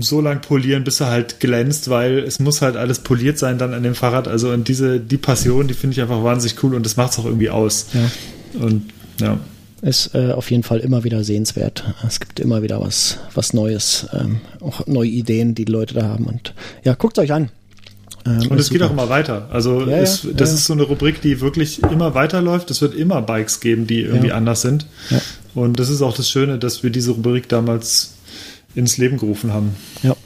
so 0.00 0.20
lang 0.20 0.40
polieren, 0.40 0.84
bis 0.84 1.00
er 1.00 1.08
halt 1.08 1.40
glänzt, 1.40 1.88
weil 1.88 2.18
es 2.18 2.38
muss 2.38 2.60
halt 2.60 2.76
alles 2.76 2.98
poliert 2.98 3.38
sein 3.38 3.58
dann 3.58 3.72
an 3.72 3.82
dem 3.82 3.94
Fahrrad. 3.94 4.28
Also 4.28 4.50
und 4.50 4.68
diese, 4.68 5.00
die 5.00 5.16
Passion, 5.16 5.68
die 5.68 5.74
finde 5.74 5.94
ich 5.94 6.00
einfach 6.02 6.22
wahnsinnig 6.22 6.62
cool 6.62 6.74
und 6.74 6.84
das 6.84 6.96
macht 6.96 7.12
es 7.12 7.18
auch 7.18 7.24
irgendwie 7.24 7.50
aus. 7.50 7.86
Ja. 7.94 8.60
Und 8.60 8.90
ja. 9.20 9.38
Ist 9.80 10.14
äh, 10.14 10.32
auf 10.32 10.50
jeden 10.50 10.64
Fall 10.64 10.80
immer 10.80 11.04
wieder 11.04 11.22
sehenswert. 11.22 11.84
Es 12.06 12.18
gibt 12.18 12.40
immer 12.40 12.62
wieder 12.62 12.80
was, 12.80 13.18
was 13.34 13.52
Neues, 13.52 14.08
ähm, 14.12 14.40
auch 14.60 14.86
neue 14.86 15.08
Ideen, 15.08 15.54
die 15.54 15.64
die 15.64 15.72
Leute 15.72 15.94
da 15.94 16.02
haben. 16.02 16.26
Und 16.26 16.52
ja, 16.82 16.94
guckt 16.94 17.18
euch 17.18 17.32
an. 17.32 17.50
Ähm, 18.26 18.50
und 18.50 18.58
es 18.58 18.70
geht 18.70 18.82
auch 18.82 18.90
immer 18.90 19.08
weiter. 19.08 19.48
Also 19.50 19.82
ja, 19.82 19.98
ist, 19.98 20.24
ja, 20.24 20.30
das 20.32 20.50
ja. 20.50 20.56
ist 20.56 20.64
so 20.66 20.72
eine 20.72 20.82
Rubrik, 20.82 21.20
die 21.20 21.40
wirklich 21.40 21.82
immer 21.82 22.14
weiterläuft. 22.14 22.70
Es 22.70 22.82
wird 22.82 22.94
immer 22.94 23.22
Bikes 23.22 23.60
geben, 23.60 23.86
die 23.86 24.00
irgendwie 24.02 24.32
anders 24.32 24.62
sind. 24.62 24.86
Und 25.54 25.80
das 25.80 25.88
ist 25.88 26.02
auch 26.02 26.14
das 26.14 26.28
Schöne, 26.28 26.58
dass 26.58 26.82
wir 26.82 26.90
diese 26.90 27.12
Rubrik 27.12 27.48
damals 27.48 28.14
ins 28.74 28.98
Leben 28.98 29.18
gerufen 29.18 29.52
haben. 29.52 29.74
Ja. 30.02 30.16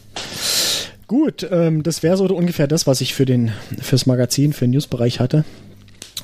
Gut, 1.07 1.47
ähm, 1.51 1.83
das 1.83 2.03
wäre 2.03 2.17
so 2.17 2.25
ungefähr 2.25 2.67
das, 2.67 2.87
was 2.87 3.01
ich 3.01 3.15
für 3.15 3.27
den 3.27 3.53
fürs 3.81 4.07
Magazin, 4.07 4.53
für 4.53 4.65
den 4.65 4.71
Newsbereich 4.71 5.21
hatte. 5.21 5.45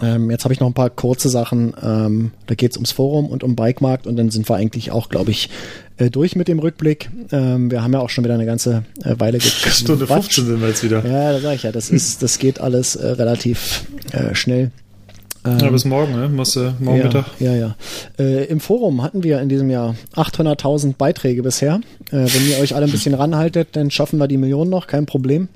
Ähm, 0.02 0.30
jetzt 0.30 0.44
habe 0.44 0.54
ich 0.54 0.60
noch 0.60 0.66
ein 0.66 0.74
paar 0.74 0.90
kurze 0.90 1.28
Sachen. 1.28 1.74
Ähm, 1.82 2.30
da 2.46 2.54
geht 2.54 2.72
es 2.72 2.76
ums 2.76 2.92
Forum 2.92 3.26
und 3.26 3.42
um 3.42 3.56
Bikemarkt 3.56 4.06
und 4.06 4.16
dann 4.16 4.30
sind 4.30 4.48
wir 4.48 4.56
eigentlich 4.56 4.90
auch, 4.90 5.08
glaube 5.08 5.30
ich, 5.30 5.50
äh, 5.96 6.10
durch 6.10 6.36
mit 6.36 6.48
dem 6.48 6.58
Rückblick. 6.58 7.10
Ähm, 7.32 7.70
wir 7.70 7.82
haben 7.82 7.92
ja 7.92 8.00
auch 8.00 8.10
schon 8.10 8.24
wieder 8.24 8.34
eine 8.34 8.46
ganze 8.46 8.84
äh, 9.02 9.14
Weile 9.18 9.38
gequatscht. 9.38 9.80
Stunde 9.80 10.06
15 10.06 10.46
sind 10.46 10.60
wir 10.60 10.68
jetzt 10.68 10.84
wieder. 10.84 11.04
Ja, 11.04 11.32
da 11.32 11.40
sage 11.40 11.56
ich 11.56 11.62
ja, 11.64 11.72
das 11.72 11.90
ist, 11.90 12.22
das 12.22 12.38
geht 12.38 12.60
alles 12.60 12.96
äh, 12.96 13.06
relativ 13.06 13.86
äh, 14.12 14.34
schnell. 14.34 14.70
Ähm, 15.44 15.58
ja, 15.58 15.70
bis 15.70 15.84
morgen, 15.84 16.14
ne? 16.14 16.28
Musst 16.28 16.56
du 16.56 16.74
morgen 16.80 16.98
ja, 16.98 17.04
Mittag. 17.04 17.26
Ja, 17.38 17.54
ja. 17.54 17.76
Äh, 18.18 18.44
Im 18.46 18.60
Forum 18.60 19.02
hatten 19.02 19.22
wir 19.22 19.40
in 19.40 19.48
diesem 19.48 19.70
Jahr 19.70 19.94
800.000 20.14 20.94
Beiträge 20.96 21.42
bisher. 21.42 21.80
Äh, 22.10 22.26
wenn 22.26 22.48
ihr 22.48 22.58
euch 22.58 22.74
alle 22.74 22.86
ein 22.86 22.92
bisschen 22.92 23.14
ranhaltet, 23.14 23.68
dann 23.72 23.90
schaffen 23.90 24.18
wir 24.18 24.28
die 24.28 24.36
Millionen 24.36 24.70
noch, 24.70 24.86
kein 24.86 25.06
Problem. 25.06 25.48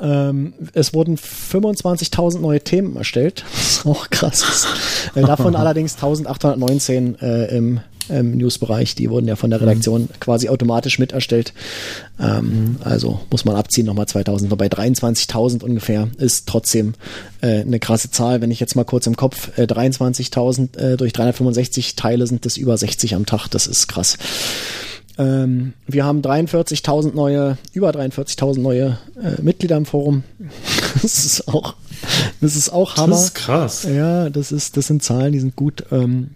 Ähm, 0.00 0.52
es 0.72 0.92
wurden 0.94 1.16
25.000 1.16 2.40
neue 2.40 2.60
Themen 2.60 2.96
erstellt. 2.96 3.44
Das 3.66 3.82
ist 3.82 3.86
auch 3.86 4.10
krass. 4.10 4.66
Äh, 5.14 5.22
davon 5.22 5.54
allerdings 5.56 5.94
1819 5.94 7.20
äh, 7.20 7.56
im, 7.56 7.80
im 8.08 8.36
Newsbereich. 8.36 8.94
Die 8.94 9.10
wurden 9.10 9.28
ja 9.28 9.36
von 9.36 9.50
der 9.50 9.60
Redaktion 9.60 10.02
mhm. 10.02 10.08
quasi 10.20 10.48
automatisch 10.48 10.98
mit 10.98 11.12
erstellt. 11.12 11.52
Ähm, 12.18 12.44
mhm. 12.44 12.76
Also 12.84 13.20
muss 13.30 13.44
man 13.44 13.56
abziehen 13.56 13.86
nochmal 13.86 14.06
2000. 14.06 14.50
Wobei 14.50 14.66
23.000 14.66 15.62
ungefähr 15.62 16.08
ist 16.16 16.46
trotzdem 16.46 16.94
äh, 17.40 17.60
eine 17.60 17.80
krasse 17.80 18.10
Zahl. 18.10 18.40
Wenn 18.40 18.50
ich 18.50 18.60
jetzt 18.60 18.76
mal 18.76 18.84
kurz 18.84 19.06
im 19.06 19.16
Kopf 19.16 19.56
äh, 19.58 19.62
23.000 19.62 20.78
äh, 20.78 20.96
durch 20.96 21.12
365 21.12 21.96
Teile 21.96 22.26
sind 22.26 22.46
das 22.46 22.56
über 22.56 22.76
60 22.76 23.14
am 23.14 23.26
Tag. 23.26 23.48
Das 23.48 23.66
ist 23.66 23.88
krass. 23.88 24.16
Ähm, 25.18 25.72
wir 25.86 26.04
haben 26.04 26.20
43.000 26.20 27.14
neue, 27.14 27.56
über 27.72 27.90
43.000 27.90 28.60
neue 28.60 28.98
äh, 29.22 29.40
Mitglieder 29.40 29.76
im 29.76 29.86
Forum. 29.86 30.24
das 31.02 31.24
ist 31.24 31.48
auch, 31.48 31.74
das 32.40 32.56
ist 32.56 32.70
auch 32.70 32.96
Hammer. 32.96 33.16
Das 33.16 33.24
ist 33.24 33.34
krass. 33.34 33.84
Ja, 33.84 34.28
das 34.30 34.52
ist, 34.52 34.76
das 34.76 34.86
sind 34.86 35.02
Zahlen, 35.02 35.32
die 35.32 35.40
sind 35.40 35.56
gut. 35.56 35.84
Ähm, 35.90 36.30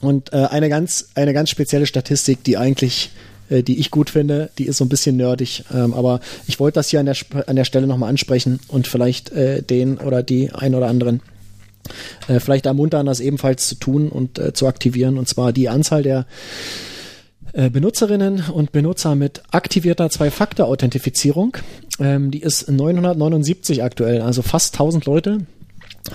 und 0.00 0.32
äh, 0.32 0.46
eine 0.46 0.68
ganz, 0.68 1.10
eine 1.14 1.32
ganz 1.32 1.50
spezielle 1.50 1.86
Statistik, 1.86 2.42
die 2.44 2.56
eigentlich 2.56 3.10
äh, 3.50 3.62
die 3.62 3.78
ich 3.78 3.90
gut 3.90 4.10
finde, 4.10 4.50
die 4.58 4.64
ist 4.64 4.78
so 4.78 4.84
ein 4.84 4.88
bisschen 4.88 5.16
nerdig, 5.16 5.64
ähm, 5.72 5.94
aber 5.94 6.20
ich 6.46 6.58
wollte 6.58 6.76
das 6.76 6.88
hier 6.88 7.00
an 7.00 7.06
der, 7.06 7.16
an 7.46 7.56
der 7.56 7.64
Stelle 7.64 7.86
nochmal 7.86 8.08
ansprechen 8.08 8.60
und 8.68 8.86
vielleicht 8.86 9.30
äh, 9.30 9.62
den 9.62 9.98
oder 9.98 10.22
die 10.22 10.50
ein 10.52 10.74
oder 10.74 10.88
anderen 10.88 11.20
äh, 12.28 12.40
vielleicht 12.40 12.66
ermuntern, 12.66 13.06
das 13.06 13.20
ebenfalls 13.20 13.68
zu 13.68 13.74
tun 13.74 14.08
und 14.08 14.38
äh, 14.38 14.52
zu 14.52 14.66
aktivieren, 14.66 15.18
und 15.18 15.28
zwar 15.28 15.52
die 15.52 15.68
Anzahl 15.68 16.02
der 16.02 16.26
Benutzerinnen 17.52 18.44
und 18.50 18.72
Benutzer 18.72 19.14
mit 19.14 19.42
aktivierter 19.50 20.08
Zwei-Faktor-Authentifizierung. 20.08 21.56
Ähm, 22.00 22.30
die 22.30 22.40
ist 22.40 22.70
979 22.70 23.82
aktuell, 23.82 24.22
also 24.22 24.42
fast 24.42 24.74
1000 24.74 25.04
Leute 25.04 25.46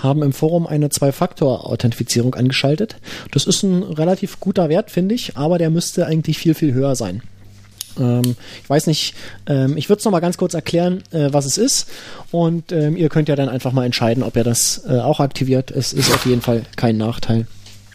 haben 0.02 0.22
im 0.22 0.34
Forum 0.34 0.68
eine 0.68 0.90
Zwei-Faktor-Authentifizierung 0.90 2.36
angeschaltet. 2.36 2.98
Das 3.32 3.46
ist 3.46 3.64
ein 3.64 3.84
relativ 3.84 4.40
guter 4.40 4.70
Wert, 4.70 4.92
finde 4.92 5.16
ich, 5.16 5.38
aber 5.38 5.58
der 5.58 5.70
müsste 5.70 6.06
eigentlich 6.06 6.38
viel, 6.38 6.54
viel 6.54 6.74
höher 6.74 6.96
sein. 6.96 7.22
Ähm, 8.00 8.36
ich 8.64 8.70
weiß 8.70 8.88
nicht, 8.88 9.16
ähm, 9.48 9.78
ich 9.78 9.90
würde 9.90 10.00
es 10.00 10.06
nochmal 10.06 10.22
ganz 10.22 10.38
kurz 10.38 10.54
erklären, 10.54 11.04
äh, 11.12 11.30
was 11.32 11.46
es 11.46 11.58
ist. 11.58 11.90
Und 12.32 12.72
ähm, 12.72 12.98
ihr 12.98 13.10
könnt 13.10 13.30
ja 13.30 13.36
dann 13.36 13.50
einfach 13.50 13.72
mal 13.72 13.86
entscheiden, 13.86 14.24
ob 14.24 14.36
ihr 14.36 14.44
das 14.44 14.84
äh, 14.88 15.00
auch 15.00 15.20
aktiviert. 15.20 15.72
Es 15.72 15.94
ist 15.94 16.14
auf 16.14 16.26
jeden 16.26 16.42
Fall 16.42 16.64
kein 16.76 16.98
Nachteil. 16.98 17.48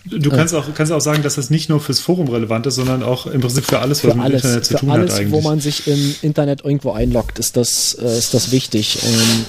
Du 0.04 0.30
kannst 0.30 0.54
auch, 0.54 0.66
kannst 0.74 0.92
auch 0.92 1.00
sagen, 1.00 1.22
dass 1.22 1.36
das 1.36 1.48
nicht 1.50 1.68
nur 1.68 1.78
fürs 1.78 2.00
Forum 2.00 2.28
relevant 2.28 2.66
ist, 2.66 2.74
sondern 2.74 3.02
auch 3.04 3.26
im 3.26 3.40
Prinzip 3.40 3.64
für 3.64 3.78
alles, 3.78 4.02
was 4.02 4.10
für 4.10 4.16
mit 4.16 4.26
alles, 4.26 4.42
Internet 4.42 4.64
zu 4.64 4.74
tun 4.76 4.90
alles, 4.90 5.12
hat 5.12 5.20
eigentlich. 5.20 5.32
Wo 5.32 5.40
man 5.48 5.60
sich 5.60 5.86
im 5.86 6.14
Internet 6.22 6.64
irgendwo 6.64 6.90
einloggt, 6.90 7.38
ist 7.38 7.56
das, 7.56 7.94
äh, 7.94 8.18
ist 8.18 8.34
das 8.34 8.50
wichtig. 8.50 8.98
Ähm, 9.04 9.44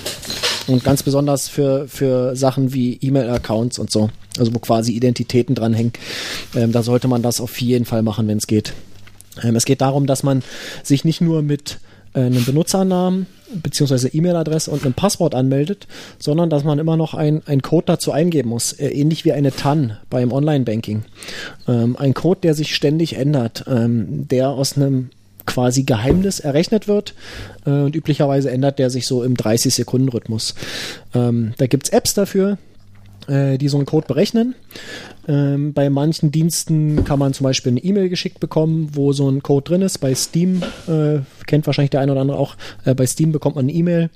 und 0.67 0.83
ganz 0.83 1.01
besonders 1.03 1.49
für, 1.49 1.87
für 1.87 2.35
Sachen 2.35 2.73
wie 2.73 2.97
E-Mail-Accounts 3.01 3.79
und 3.79 3.89
so, 3.91 4.09
also 4.37 4.53
wo 4.53 4.59
quasi 4.59 4.93
Identitäten 4.93 5.55
dranhängen. 5.55 5.93
Ähm, 6.55 6.71
da 6.71 6.83
sollte 6.83 7.07
man 7.07 7.23
das 7.23 7.41
auf 7.41 7.59
jeden 7.59 7.85
Fall 7.85 8.03
machen, 8.03 8.27
wenn 8.27 8.37
es 8.37 8.45
geht. 8.45 8.73
Ähm, 9.41 9.55
es 9.55 9.65
geht 9.65 9.81
darum, 9.81 10.05
dass 10.05 10.21
man 10.21 10.43
sich 10.83 11.03
nicht 11.03 11.19
nur 11.19 11.41
mit 11.41 11.79
äh, 12.13 12.21
einem 12.21 12.45
Benutzernamen 12.45 13.27
beziehungsweise 13.61 14.09
E-Mail-Adresse 14.09 14.71
und 14.71 14.83
einem 14.83 14.93
Passwort 14.93 15.35
anmeldet, 15.35 15.87
sondern 16.19 16.49
dass 16.49 16.63
man 16.63 16.79
immer 16.79 16.97
noch 16.97 17.13
ein, 17.13 17.41
ein 17.45 17.61
Code 17.61 17.85
dazu 17.87 18.11
eingeben 18.11 18.49
muss, 18.49 18.73
äh, 18.73 18.89
ähnlich 18.89 19.25
wie 19.25 19.33
eine 19.33 19.51
TAN 19.51 19.97
beim 20.09 20.31
Online-Banking. 20.31 21.03
Ähm, 21.67 21.95
ein 21.97 22.13
Code, 22.13 22.41
der 22.41 22.53
sich 22.53 22.75
ständig 22.75 23.15
ändert, 23.15 23.65
ähm, 23.67 24.27
der 24.27 24.49
aus 24.49 24.75
einem 24.75 25.09
quasi 25.45 25.83
Geheimnis 25.83 26.39
errechnet 26.39 26.87
wird 26.87 27.13
äh, 27.65 27.69
und 27.69 27.95
üblicherweise 27.95 28.49
ändert 28.49 28.79
der 28.79 28.89
sich 28.89 29.05
so 29.05 29.23
im 29.23 29.35
30-Sekunden-Rhythmus. 29.35 30.55
Ähm, 31.13 31.53
da 31.57 31.67
gibt's 31.67 31.89
Apps 31.89 32.13
dafür, 32.13 32.57
äh, 33.27 33.57
die 33.57 33.67
so 33.67 33.77
einen 33.77 33.85
Code 33.85 34.07
berechnen. 34.07 34.55
Ähm, 35.27 35.73
bei 35.73 35.89
manchen 35.89 36.31
Diensten 36.31 37.05
kann 37.05 37.19
man 37.19 37.33
zum 37.33 37.45
Beispiel 37.45 37.71
eine 37.71 37.83
E-Mail 37.83 38.09
geschickt 38.09 38.39
bekommen, 38.39 38.89
wo 38.93 39.13
so 39.13 39.29
ein 39.29 39.41
Code 39.41 39.63
drin 39.63 39.81
ist. 39.81 39.99
Bei 39.99 40.13
Steam, 40.15 40.61
äh, 40.87 41.19
kennt 41.47 41.65
wahrscheinlich 41.65 41.91
der 41.91 42.01
eine 42.01 42.11
oder 42.11 42.21
andere 42.21 42.37
auch, 42.37 42.55
äh, 42.83 42.93
bei 42.93 43.05
Steam 43.05 43.31
bekommt 43.31 43.55
man 43.55 43.65
eine 43.65 43.73
E-Mail. 43.73 44.09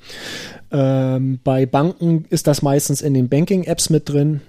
Ähm, 0.71 1.39
bei 1.43 1.65
Banken 1.65 2.25
ist 2.29 2.47
das 2.47 2.61
meistens 2.61 3.01
in 3.01 3.13
den 3.13 3.29
Banking-Apps 3.29 3.89
mit 3.89 4.09
drin. 4.09 4.41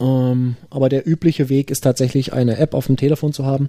Ähm, 0.00 0.56
aber 0.70 0.88
der 0.88 1.06
übliche 1.06 1.48
Weg 1.48 1.70
ist 1.70 1.80
tatsächlich 1.82 2.32
eine 2.32 2.58
App 2.58 2.74
auf 2.74 2.86
dem 2.86 2.96
Telefon 2.96 3.32
zu 3.32 3.46
haben, 3.46 3.68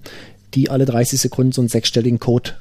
die 0.53 0.69
alle 0.69 0.85
30 0.85 1.19
Sekunden 1.19 1.51
so 1.51 1.61
einen 1.61 1.69
sechsstelligen 1.69 2.19
Code 2.19 2.51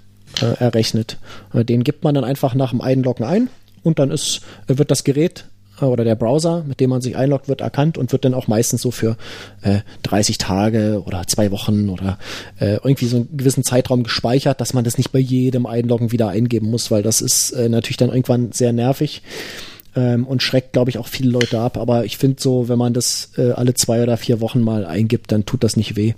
äh, 0.42 0.58
errechnet. 0.58 1.18
Äh, 1.54 1.64
den 1.64 1.84
gibt 1.84 2.04
man 2.04 2.14
dann 2.14 2.24
einfach 2.24 2.54
nach 2.54 2.70
dem 2.70 2.80
Einloggen 2.80 3.24
ein 3.24 3.48
und 3.82 3.98
dann 3.98 4.10
ist, 4.10 4.42
wird 4.66 4.90
das 4.90 5.04
Gerät 5.04 5.46
oder 5.86 6.04
der 6.04 6.14
Browser, 6.14 6.64
mit 6.66 6.80
dem 6.80 6.90
man 6.90 7.00
sich 7.00 7.16
einloggt, 7.16 7.48
wird 7.48 7.60
erkannt 7.60 7.98
und 7.98 8.12
wird 8.12 8.24
dann 8.24 8.34
auch 8.34 8.48
meistens 8.48 8.82
so 8.82 8.90
für 8.90 9.16
äh, 9.62 9.80
30 10.02 10.38
Tage 10.38 11.02
oder 11.04 11.26
zwei 11.26 11.50
Wochen 11.50 11.88
oder 11.88 12.18
äh, 12.58 12.74
irgendwie 12.74 13.06
so 13.06 13.16
einen 13.16 13.36
gewissen 13.36 13.64
Zeitraum 13.64 14.02
gespeichert, 14.02 14.60
dass 14.60 14.74
man 14.74 14.84
das 14.84 14.98
nicht 14.98 15.12
bei 15.12 15.18
jedem 15.18 15.66
Einloggen 15.66 16.12
wieder 16.12 16.28
eingeben 16.28 16.70
muss, 16.70 16.90
weil 16.90 17.02
das 17.02 17.20
ist 17.20 17.52
äh, 17.52 17.68
natürlich 17.68 17.96
dann 17.96 18.10
irgendwann 18.10 18.52
sehr 18.52 18.72
nervig 18.72 19.22
ähm, 19.96 20.26
und 20.26 20.42
schreckt, 20.42 20.72
glaube 20.72 20.90
ich, 20.90 20.98
auch 20.98 21.08
viele 21.08 21.30
Leute 21.30 21.60
ab. 21.60 21.76
Aber 21.76 22.04
ich 22.04 22.18
finde 22.18 22.40
so, 22.40 22.68
wenn 22.68 22.78
man 22.78 22.94
das 22.94 23.30
äh, 23.36 23.52
alle 23.52 23.74
zwei 23.74 24.02
oder 24.02 24.16
vier 24.16 24.40
Wochen 24.40 24.60
mal 24.60 24.86
eingibt, 24.86 25.32
dann 25.32 25.46
tut 25.46 25.64
das 25.64 25.76
nicht 25.76 25.96
weh. 25.96 26.14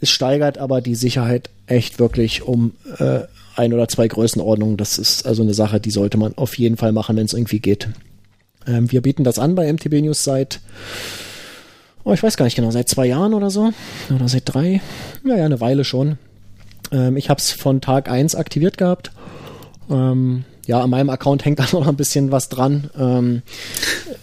Es 0.00 0.10
steigert 0.10 0.58
aber 0.58 0.80
die 0.80 0.94
Sicherheit 0.94 1.50
echt 1.66 1.98
wirklich 1.98 2.42
um 2.42 2.72
äh, 2.98 3.20
ein 3.56 3.72
oder 3.72 3.88
zwei 3.88 4.08
Größenordnungen. 4.08 4.76
Das 4.76 4.98
ist 4.98 5.26
also 5.26 5.42
eine 5.42 5.54
Sache, 5.54 5.80
die 5.80 5.90
sollte 5.90 6.16
man 6.16 6.36
auf 6.36 6.58
jeden 6.58 6.76
Fall 6.76 6.92
machen, 6.92 7.16
wenn 7.16 7.26
es 7.26 7.34
irgendwie 7.34 7.60
geht. 7.60 7.88
Ähm, 8.66 8.90
wir 8.90 9.02
bieten 9.02 9.24
das 9.24 9.38
an 9.38 9.54
bei 9.54 9.72
MTB 9.72 10.02
News 10.02 10.24
seit, 10.24 10.60
oh, 12.04 12.12
ich 12.12 12.22
weiß 12.22 12.36
gar 12.36 12.44
nicht 12.44 12.56
genau, 12.56 12.70
seit 12.70 12.88
zwei 12.88 13.06
Jahren 13.06 13.34
oder 13.34 13.50
so. 13.50 13.72
Oder 14.14 14.28
seit 14.28 14.42
drei. 14.44 14.80
Ja, 15.24 15.36
ja, 15.36 15.44
eine 15.44 15.60
Weile 15.60 15.84
schon. 15.84 16.18
Ähm, 16.90 17.16
ich 17.16 17.30
habe 17.30 17.38
es 17.38 17.50
von 17.50 17.80
Tag 17.80 18.08
eins 18.08 18.34
aktiviert 18.34 18.78
gehabt. 18.78 19.12
Ähm, 19.90 20.44
ja, 20.66 20.80
an 20.80 20.90
meinem 20.90 21.10
Account 21.10 21.44
hängt 21.44 21.58
da 21.58 21.66
noch 21.72 21.86
ein 21.86 21.96
bisschen 21.96 22.30
was 22.30 22.48
dran. 22.48 22.90
Ähm, 22.98 23.42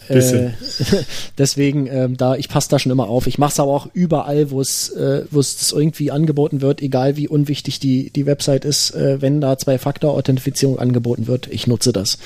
äh, 0.08 0.50
deswegen, 1.38 1.88
ähm, 1.88 2.18
da 2.18 2.36
ich 2.36 2.50
passe 2.50 2.70
da 2.70 2.80
schon 2.80 2.92
immer 2.92 3.08
auf. 3.08 3.28
Ich 3.28 3.38
mache 3.38 3.52
es 3.52 3.60
aber 3.60 3.72
auch 3.72 3.88
überall, 3.94 4.52
wo 4.52 4.62
es 4.62 4.90
äh, 4.90 5.26
wo 5.32 5.40
es 5.40 5.72
irgendwie 5.72 6.12
angeboten 6.12 6.62
wird, 6.62 6.82
egal 6.82 7.18
wie 7.18 7.28
unwichtig 7.28 7.80
die 7.80 8.10
die 8.10 8.26
Website 8.26 8.66
ist. 8.66 8.92
Äh, 8.92 9.22
wenn 9.22 9.42
da 9.42 9.58
Zwei-Faktor-Authentifizierung 9.58 10.80
angeboten 10.80 11.28
wird, 11.28 11.48
ich 11.48 11.68
nutze 11.68 11.94
das. 11.94 12.18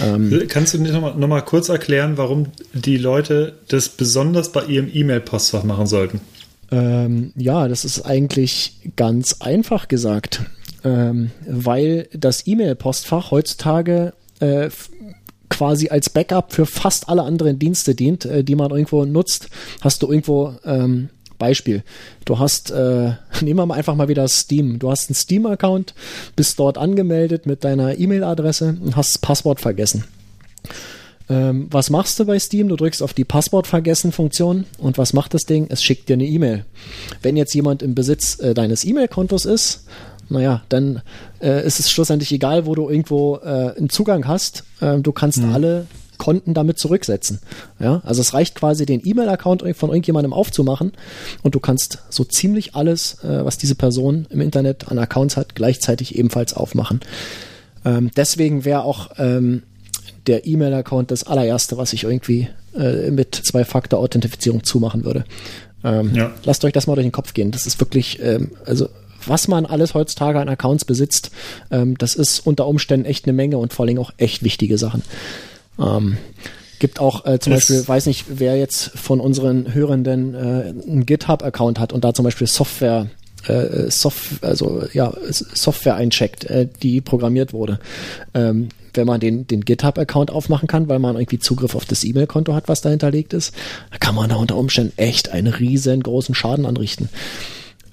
Ähm, 0.00 0.42
Kannst 0.48 0.74
du 0.74 0.78
noch 0.78 1.00
mal, 1.00 1.14
noch 1.14 1.28
mal 1.28 1.42
kurz 1.42 1.68
erklären, 1.68 2.16
warum 2.16 2.46
die 2.72 2.96
Leute 2.96 3.54
das 3.68 3.88
besonders 3.88 4.52
bei 4.52 4.64
ihrem 4.64 4.90
E-Mail-Postfach 4.92 5.64
machen 5.64 5.86
sollten? 5.86 6.20
Ähm, 6.70 7.32
ja, 7.36 7.68
das 7.68 7.84
ist 7.84 8.02
eigentlich 8.02 8.72
ganz 8.96 9.36
einfach 9.40 9.88
gesagt 9.88 10.40
ähm, 10.86 11.30
weil 11.46 12.08
das 12.12 12.46
E-Mail-Postfach 12.46 13.32
heutzutage 13.32 14.12
äh, 14.38 14.70
quasi 15.56 15.88
als 15.88 16.10
Backup 16.10 16.52
für 16.52 16.66
fast 16.66 17.08
alle 17.08 17.22
anderen 17.22 17.58
Dienste 17.58 17.94
dient, 17.94 18.24
äh, 18.24 18.44
die 18.44 18.54
man 18.54 18.70
irgendwo 18.70 19.04
nutzt. 19.04 19.48
Hast 19.80 20.02
du 20.02 20.08
irgendwo 20.08 20.54
ähm, 20.64 21.08
Beispiel. 21.38 21.82
Du 22.24 22.38
hast, 22.38 22.70
äh, 22.70 23.12
nehmen 23.40 23.58
wir 23.58 23.66
mal 23.66 23.74
einfach 23.74 23.94
mal 23.94 24.08
wieder 24.08 24.28
Steam. 24.28 24.78
Du 24.78 24.90
hast 24.90 25.08
einen 25.08 25.14
Steam-Account, 25.14 25.94
bist 26.34 26.58
dort 26.58 26.78
angemeldet 26.78 27.46
mit 27.46 27.64
deiner 27.64 27.98
E-Mail-Adresse 27.98 28.76
und 28.80 28.96
hast 28.96 29.14
das 29.14 29.18
Passwort 29.18 29.60
vergessen. 29.60 30.04
Ähm, 31.28 31.68
was 31.70 31.90
machst 31.90 32.18
du 32.20 32.24
bei 32.24 32.38
Steam? 32.38 32.68
Du 32.68 32.76
drückst 32.76 33.02
auf 33.02 33.12
die 33.12 33.24
Passwort 33.24 33.66
vergessen 33.66 34.12
Funktion 34.12 34.64
und 34.78 34.98
was 34.98 35.12
macht 35.12 35.34
das 35.34 35.46
Ding? 35.46 35.66
Es 35.70 35.82
schickt 35.82 36.08
dir 36.08 36.14
eine 36.14 36.26
E-Mail. 36.26 36.64
Wenn 37.22 37.36
jetzt 37.36 37.54
jemand 37.54 37.82
im 37.82 37.94
Besitz 37.94 38.38
äh, 38.38 38.54
deines 38.54 38.84
E-Mail-Kontos 38.84 39.44
ist, 39.44 39.86
naja, 40.28 40.62
dann 40.68 41.02
äh, 41.40 41.66
ist 41.66 41.80
es 41.80 41.90
schlussendlich 41.90 42.32
egal, 42.32 42.66
wo 42.66 42.74
du 42.74 42.88
irgendwo 42.88 43.36
äh, 43.36 43.76
einen 43.76 43.90
Zugang 43.90 44.26
hast. 44.26 44.64
Äh, 44.80 44.98
du 44.98 45.12
kannst 45.12 45.38
mhm. 45.38 45.52
alle 45.52 45.86
Konten 46.18 46.54
damit 46.54 46.78
zurücksetzen. 46.78 47.40
Ja, 47.78 48.00
also 48.04 48.20
es 48.20 48.34
reicht 48.34 48.54
quasi, 48.54 48.86
den 48.86 49.06
E-Mail-Account 49.06 49.62
von 49.76 49.90
irgendjemandem 49.90 50.32
aufzumachen 50.32 50.92
und 51.42 51.54
du 51.54 51.60
kannst 51.60 51.98
so 52.08 52.24
ziemlich 52.24 52.74
alles, 52.74 53.22
äh, 53.22 53.44
was 53.44 53.58
diese 53.58 53.74
Person 53.74 54.26
im 54.30 54.40
Internet 54.40 54.88
an 54.88 54.98
Accounts 54.98 55.36
hat, 55.36 55.54
gleichzeitig 55.54 56.16
ebenfalls 56.16 56.54
aufmachen. 56.54 57.00
Ähm, 57.84 58.10
deswegen 58.16 58.64
wäre 58.64 58.82
auch 58.82 59.10
ähm, 59.18 59.62
der 60.26 60.46
E-Mail-Account 60.46 61.10
das 61.10 61.24
allererste, 61.24 61.76
was 61.76 61.92
ich 61.92 62.04
irgendwie 62.04 62.48
äh, 62.76 63.10
mit 63.10 63.34
Zwei-Faktor-Authentifizierung 63.34 64.64
zumachen 64.64 65.04
würde. 65.04 65.24
Ähm, 65.84 66.14
ja. 66.14 66.32
Lasst 66.44 66.64
euch 66.64 66.72
das 66.72 66.86
mal 66.86 66.94
durch 66.94 67.06
den 67.06 67.12
Kopf 67.12 67.32
gehen. 67.34 67.52
Das 67.52 67.66
ist 67.66 67.78
wirklich, 67.80 68.20
ähm, 68.20 68.52
also 68.64 68.88
was 69.28 69.48
man 69.48 69.66
alles 69.66 69.94
heutzutage 69.94 70.40
an 70.40 70.48
Accounts 70.48 70.84
besitzt, 70.84 71.30
ähm, 71.70 71.96
das 71.98 72.14
ist 72.14 72.40
unter 72.46 72.66
Umständen 72.66 73.06
echt 73.06 73.24
eine 73.26 73.32
Menge 73.32 73.58
und 73.58 73.72
vor 73.72 73.86
allem 73.86 73.98
auch 73.98 74.12
echt 74.16 74.42
wichtige 74.42 74.78
Sachen. 74.78 75.02
Ähm, 75.78 76.16
Gibt 76.78 77.00
auch 77.00 77.24
äh, 77.24 77.38
zum 77.38 77.52
Es- 77.54 77.60
Beispiel, 77.68 77.88
weiß 77.88 78.06
nicht, 78.06 78.24
wer 78.28 78.56
jetzt 78.56 78.90
von 78.94 79.20
unseren 79.20 79.72
Hörenden 79.72 80.34
äh, 80.34 80.38
einen 80.38 81.06
GitHub-Account 81.06 81.78
hat 81.80 81.92
und 81.92 82.04
da 82.04 82.12
zum 82.12 82.24
Beispiel 82.24 82.46
Software, 82.46 83.06
äh, 83.48 83.90
Soft, 83.90 84.44
also 84.44 84.82
ja, 84.92 85.12
Software 85.30 85.94
eincheckt, 85.94 86.44
äh, 86.44 86.68
die 86.82 87.00
programmiert 87.00 87.52
wurde. 87.54 87.78
Ähm, 88.34 88.68
wenn 88.92 89.06
man 89.06 89.20
den, 89.20 89.46
den 89.46 89.62
GitHub-Account 89.62 90.30
aufmachen 90.30 90.68
kann, 90.68 90.88
weil 90.88 90.98
man 90.98 91.16
irgendwie 91.16 91.38
Zugriff 91.38 91.74
auf 91.74 91.84
das 91.84 92.02
E-Mail-Konto 92.04 92.54
hat, 92.54 92.68
was 92.68 92.80
da 92.80 92.88
hinterlegt 92.90 93.32
ist, 93.34 93.54
kann 94.00 94.14
man 94.14 94.28
da 94.30 94.36
unter 94.36 94.56
Umständen 94.56 94.92
echt 94.96 95.30
einen 95.30 95.52
riesengroßen 95.52 96.34
Schaden 96.34 96.64
anrichten. 96.64 97.08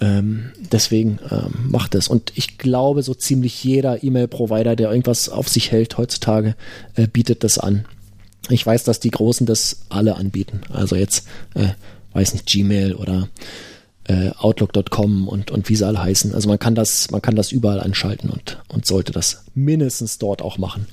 Ähm, 0.03 0.51
deswegen 0.57 1.19
ähm, 1.31 1.69
macht 1.69 1.95
es. 1.95 2.09
Und 2.09 2.33
ich 2.35 2.57
glaube, 2.57 3.03
so 3.03 3.13
ziemlich 3.13 3.63
jeder 3.63 4.03
E-Mail-Provider, 4.03 4.75
der 4.75 4.89
irgendwas 4.89 5.29
auf 5.29 5.47
sich 5.47 5.71
hält 5.71 5.97
heutzutage, 5.97 6.55
äh, 6.95 7.07
bietet 7.07 7.45
das 7.45 7.57
an. 7.57 7.85
Ich 8.49 8.65
weiß, 8.65 8.83
dass 8.83 8.99
die 8.99 9.11
Großen 9.11 9.47
das 9.47 9.83
alle 9.87 10.17
anbieten. 10.17 10.59
Also 10.69 10.97
jetzt, 10.97 11.25
äh, 11.53 11.69
weiß 12.11 12.33
nicht, 12.33 12.47
Gmail 12.47 12.95
oder 12.95 13.29
äh, 14.07 14.29
Outlook.com 14.37 15.27
und, 15.27 15.51
und 15.51 15.69
wie 15.69 15.75
sie 15.75 15.85
alle 15.85 16.01
heißen. 16.01 16.33
Also 16.33 16.49
man 16.49 16.59
kann 16.59 16.75
das, 16.75 17.11
man 17.11 17.21
kann 17.21 17.35
das 17.35 17.51
überall 17.51 17.79
anschalten 17.79 18.29
und, 18.29 18.59
und 18.67 18.85
sollte 18.85 19.11
das 19.11 19.43
mindestens 19.55 20.17
dort 20.17 20.41
auch 20.41 20.57
machen. 20.57 20.87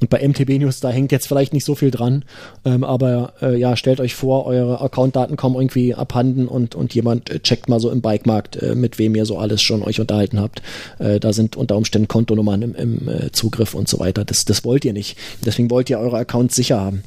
Und 0.00 0.10
bei 0.10 0.26
MTB 0.26 0.58
News, 0.58 0.80
da 0.80 0.90
hängt 0.90 1.12
jetzt 1.12 1.28
vielleicht 1.28 1.52
nicht 1.52 1.64
so 1.64 1.76
viel 1.76 1.92
dran, 1.92 2.24
ähm, 2.64 2.82
aber 2.82 3.34
äh, 3.40 3.56
ja, 3.56 3.76
stellt 3.76 4.00
euch 4.00 4.14
vor, 4.14 4.46
eure 4.46 4.80
Accountdaten 4.80 5.36
kommen 5.36 5.54
irgendwie 5.54 5.94
abhanden 5.94 6.48
und, 6.48 6.74
und 6.74 6.92
jemand 6.92 7.30
äh, 7.30 7.38
checkt 7.38 7.68
mal 7.68 7.78
so 7.78 7.88
im 7.88 8.00
Bikemarkt, 8.00 8.56
äh, 8.56 8.74
mit 8.74 8.98
wem 8.98 9.14
ihr 9.14 9.26
so 9.26 9.38
alles 9.38 9.62
schon 9.62 9.82
euch 9.82 10.00
unterhalten 10.00 10.40
habt. 10.40 10.60
Äh, 10.98 11.20
da 11.20 11.32
sind 11.32 11.56
unter 11.56 11.76
Umständen 11.76 12.08
Kontonummern 12.08 12.62
im, 12.62 12.74
im 12.74 13.08
äh, 13.08 13.30
Zugriff 13.30 13.74
und 13.74 13.88
so 13.88 14.00
weiter. 14.00 14.24
Das, 14.24 14.44
das 14.44 14.64
wollt 14.64 14.84
ihr 14.84 14.92
nicht. 14.92 15.16
Deswegen 15.46 15.70
wollt 15.70 15.88
ihr 15.88 16.00
eure 16.00 16.18
Accounts 16.18 16.56
sicher 16.56 16.80
haben. 16.80 17.04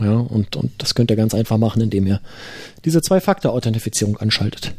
Ja, 0.00 0.16
und, 0.16 0.56
und 0.56 0.72
das 0.78 0.94
könnt 0.94 1.10
ihr 1.10 1.16
ganz 1.16 1.34
einfach 1.34 1.58
machen, 1.58 1.82
indem 1.82 2.06
ihr 2.06 2.20
diese 2.84 3.02
Zwei-Faktor-Authentifizierung 3.02 4.16
anschaltet. 4.16 4.74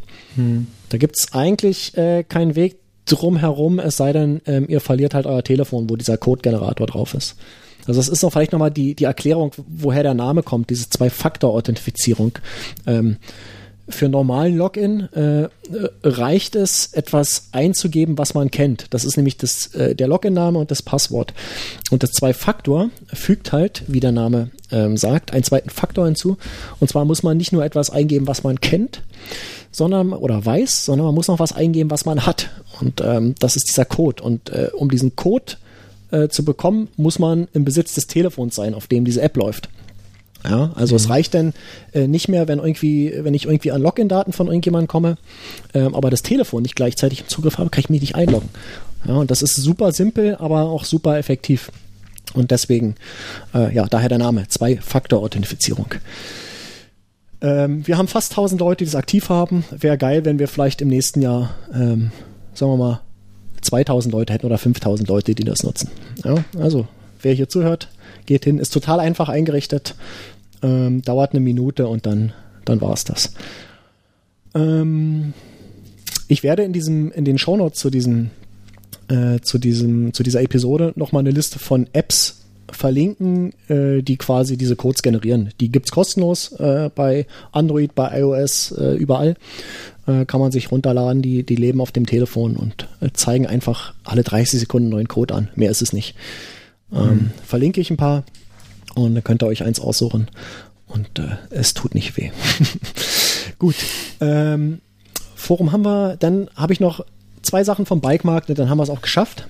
Da 0.89 0.97
gibt's 0.97 1.33
eigentlich 1.33 1.95
äh, 1.97 2.23
keinen 2.23 2.55
Weg 2.55 2.77
drum 3.05 3.37
herum, 3.37 3.79
es 3.79 3.97
sei 3.97 4.13
denn, 4.13 4.41
ähm, 4.47 4.65
ihr 4.67 4.81
verliert 4.81 5.13
halt 5.13 5.25
euer 5.25 5.43
Telefon, 5.43 5.89
wo 5.89 5.95
dieser 5.95 6.17
Code-Generator 6.17 6.87
drauf 6.87 7.13
ist. 7.13 7.35
Also 7.85 7.99
das 7.99 8.07
ist 8.07 8.23
auch 8.23 8.31
vielleicht 8.31 8.53
nochmal 8.53 8.71
die, 8.71 8.95
die 8.95 9.03
Erklärung, 9.03 9.51
woher 9.67 10.03
der 10.03 10.13
Name 10.13 10.41
kommt, 10.41 10.69
diese 10.69 10.89
Zwei-Faktor-Authentifizierung. 10.89 12.31
Ähm, 12.87 13.17
für 13.89 14.07
normalen 14.07 14.55
Login 14.55 15.09
äh, 15.13 15.43
äh, 15.43 15.49
reicht 16.03 16.55
es, 16.55 16.93
etwas 16.93 17.49
einzugeben, 17.51 18.17
was 18.17 18.33
man 18.33 18.49
kennt. 18.49 18.87
Das 18.91 19.03
ist 19.03 19.17
nämlich 19.17 19.37
das, 19.37 19.75
äh, 19.75 19.93
der 19.93 20.07
Login-Name 20.07 20.57
und 20.57 20.71
das 20.71 20.81
Passwort. 20.81 21.33
Und 21.91 22.01
das 22.01 22.11
Zwei-Faktor 22.11 22.89
fügt 23.07 23.51
halt, 23.51 23.83
wie 23.87 23.99
der 23.99 24.13
Name 24.13 24.51
ähm, 24.71 24.95
sagt, 24.95 25.33
einen 25.33 25.43
zweiten 25.43 25.69
Faktor 25.69 26.05
hinzu. 26.05 26.37
Und 26.79 26.89
zwar 26.89 27.03
muss 27.03 27.23
man 27.23 27.35
nicht 27.35 27.51
nur 27.51 27.65
etwas 27.65 27.89
eingeben, 27.89 28.27
was 28.27 28.43
man 28.43 28.61
kennt, 28.61 29.01
sondern 29.71 30.13
oder 30.13 30.45
weiß, 30.45 30.85
sondern 30.85 31.07
man 31.07 31.15
muss 31.15 31.27
noch 31.27 31.39
was 31.39 31.51
eingeben, 31.51 31.91
was 31.91 32.05
man 32.05 32.25
hat. 32.25 32.51
Und 32.79 33.01
ähm, 33.01 33.35
das 33.39 33.57
ist 33.57 33.67
dieser 33.67 33.85
Code. 33.85 34.23
Und 34.23 34.49
äh, 34.49 34.69
um 34.73 34.89
diesen 34.89 35.17
Code 35.17 35.57
äh, 36.11 36.29
zu 36.29 36.45
bekommen, 36.45 36.87
muss 36.95 37.19
man 37.19 37.49
im 37.53 37.65
Besitz 37.65 37.93
des 37.93 38.07
Telefons 38.07 38.55
sein, 38.55 38.75
auf 38.75 38.87
dem 38.87 39.03
diese 39.03 39.21
App 39.21 39.35
läuft. 39.35 39.67
Ja, 40.45 40.71
also 40.75 40.95
es 40.95 41.09
reicht 41.09 41.33
dann 41.33 41.53
äh, 41.93 42.07
nicht 42.07 42.27
mehr, 42.27 42.47
wenn 42.47 42.59
irgendwie, 42.59 43.13
wenn 43.17 43.33
ich 43.33 43.45
irgendwie 43.45 43.71
an 43.71 43.81
Login-Daten 43.81 44.33
von 44.33 44.47
irgendjemandem 44.47 44.87
komme, 44.87 45.17
ähm, 45.73 45.95
aber 45.95 46.09
das 46.09 46.21
Telefon 46.21 46.63
nicht 46.63 46.75
gleichzeitig 46.75 47.21
im 47.21 47.27
Zugriff 47.27 47.57
habe, 47.57 47.69
kann 47.69 47.79
ich 47.79 47.89
mich 47.89 48.01
nicht 48.01 48.15
einloggen. 48.15 48.49
Ja, 49.07 49.15
und 49.15 49.31
das 49.31 49.41
ist 49.41 49.55
super 49.55 49.91
simpel, 49.91 50.35
aber 50.35 50.63
auch 50.63 50.83
super 50.83 51.17
effektiv. 51.17 51.71
Und 52.33 52.51
deswegen, 52.51 52.95
äh, 53.53 53.73
ja, 53.73 53.85
daher 53.85 54.09
der 54.09 54.17
Name, 54.17 54.47
Zwei-Faktor-Authentifizierung. 54.47 55.87
Ähm, 57.41 57.85
wir 57.85 57.97
haben 57.97 58.07
fast 58.07 58.31
1000 58.31 58.59
Leute, 58.59 58.83
die 58.83 58.89
es 58.89 58.95
aktiv 58.95 59.29
haben. 59.29 59.65
Wäre 59.71 59.97
geil, 59.97 60.25
wenn 60.25 60.39
wir 60.39 60.47
vielleicht 60.47 60.81
im 60.81 60.87
nächsten 60.87 61.21
Jahr, 61.21 61.55
ähm, 61.73 62.11
sagen 62.53 62.71
wir 62.71 62.77
mal, 62.77 63.01
2000 63.61 64.13
Leute 64.13 64.33
hätten 64.33 64.45
oder 64.45 64.57
5000 64.57 65.07
Leute, 65.07 65.35
die 65.35 65.43
das 65.43 65.63
nutzen. 65.63 65.89
Ja, 66.23 66.43
also, 66.59 66.87
wer 67.21 67.33
hier 67.33 67.49
zuhört, 67.49 67.89
geht 68.25 68.45
hin, 68.45 68.57
ist 68.57 68.71
total 68.71 68.99
einfach 68.99 69.29
eingerichtet, 69.29 69.95
ähm, 70.63 71.01
dauert 71.01 71.31
eine 71.31 71.41
Minute 71.41 71.87
und 71.87 72.05
dann, 72.05 72.33
dann 72.65 72.81
war 72.81 72.93
es 72.93 73.03
das. 73.03 73.33
Ähm, 74.55 75.33
ich 76.27 76.43
werde 76.43 76.63
in 76.63 76.73
diesem, 76.73 77.11
in 77.11 77.25
den 77.25 77.37
Shownotes 77.37 77.79
zu 77.79 77.89
diesem, 77.89 78.31
äh, 79.09 79.39
zu 79.41 79.57
diesem, 79.57 80.13
zu 80.13 80.23
dieser 80.23 80.41
Episode 80.41 80.93
nochmal 80.95 81.21
eine 81.21 81.31
Liste 81.31 81.59
von 81.59 81.87
Apps 81.93 82.39
verlinken, 82.71 83.53
äh, 83.67 84.01
die 84.01 84.17
quasi 84.17 84.57
diese 84.57 84.75
Codes 84.75 85.03
generieren. 85.03 85.49
Die 85.59 85.71
gibt's 85.71 85.91
kostenlos 85.91 86.53
äh, 86.53 86.89
bei 86.93 87.27
Android, 87.51 87.93
bei 87.93 88.19
iOS, 88.19 88.71
äh, 88.71 88.95
überall. 88.95 89.35
Äh, 90.07 90.25
kann 90.25 90.39
man 90.39 90.51
sich 90.51 90.71
runterladen, 90.71 91.21
die, 91.21 91.43
die 91.43 91.55
leben 91.55 91.81
auf 91.81 91.91
dem 91.91 92.05
Telefon 92.05 92.55
und 92.55 92.87
äh, 93.01 93.09
zeigen 93.13 93.47
einfach 93.47 93.93
alle 94.03 94.23
30 94.23 94.59
Sekunden 94.59 94.89
neuen 94.89 95.07
Code 95.07 95.33
an. 95.33 95.49
Mehr 95.55 95.71
ist 95.71 95.81
es 95.81 95.93
nicht. 95.93 96.15
Ähm, 96.91 97.31
Verlinke 97.45 97.81
ich 97.81 97.89
ein 97.89 97.97
paar 97.97 98.23
und 98.95 99.15
dann 99.15 99.23
könnt 99.23 99.43
ihr 99.43 99.47
euch 99.47 99.63
eins 99.63 99.79
aussuchen 99.79 100.29
und 100.87 101.19
äh, 101.19 101.37
es 101.49 101.73
tut 101.73 101.95
nicht 101.95 102.17
weh. 102.17 102.31
Gut. 103.59 103.75
Ähm, 104.21 104.81
Forum 105.35 105.71
haben 105.71 105.83
wir, 105.83 106.15
dann 106.17 106.49
habe 106.55 106.73
ich 106.73 106.79
noch 106.79 107.05
zwei 107.41 107.63
Sachen 107.63 107.85
vom 107.85 108.01
Bikemarkt 108.01 108.49
und 108.49 108.59
dann 108.59 108.69
haben 108.69 108.77
wir 108.77 108.83
es 108.83 108.89
auch 108.89 109.01
geschafft. 109.01 109.47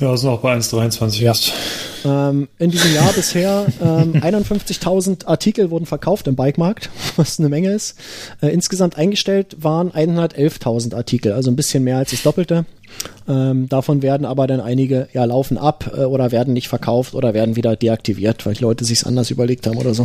Ja, 0.00 0.14
sind 0.16 0.28
auch 0.28 0.40
bei 0.40 0.54
1,23 0.54 1.22
Ja. 1.22 1.34
Ähm, 2.04 2.48
in 2.58 2.70
diesem 2.70 2.94
Jahr 2.94 3.12
bisher 3.12 3.66
ähm, 3.82 4.12
51.000 4.14 5.26
Artikel 5.26 5.70
wurden 5.70 5.86
verkauft 5.86 6.26
im 6.26 6.36
Bikemarkt, 6.36 6.90
was 7.16 7.38
eine 7.38 7.48
Menge 7.48 7.72
ist. 7.72 7.98
Äh, 8.42 8.48
insgesamt 8.48 8.96
eingestellt 8.96 9.56
waren 9.58 9.90
111.000 9.90 10.94
Artikel, 10.94 11.32
also 11.32 11.50
ein 11.50 11.56
bisschen 11.56 11.82
mehr 11.84 11.96
als 11.96 12.10
das 12.10 12.22
Doppelte. 12.22 12.66
Ähm, 13.28 13.68
davon 13.68 14.02
werden 14.02 14.24
aber 14.24 14.46
dann 14.46 14.60
einige 14.60 15.08
ja 15.12 15.24
laufen 15.24 15.58
ab 15.58 15.90
äh, 15.96 16.04
oder 16.04 16.30
werden 16.30 16.54
nicht 16.54 16.68
verkauft 16.68 17.14
oder 17.14 17.34
werden 17.34 17.56
wieder 17.56 17.74
deaktiviert, 17.74 18.46
weil 18.46 18.54
die 18.54 18.62
Leute 18.62 18.84
sich's 18.84 19.04
anders 19.04 19.30
überlegt 19.30 19.66
haben 19.66 19.78
oder 19.78 19.94
so. 19.94 20.04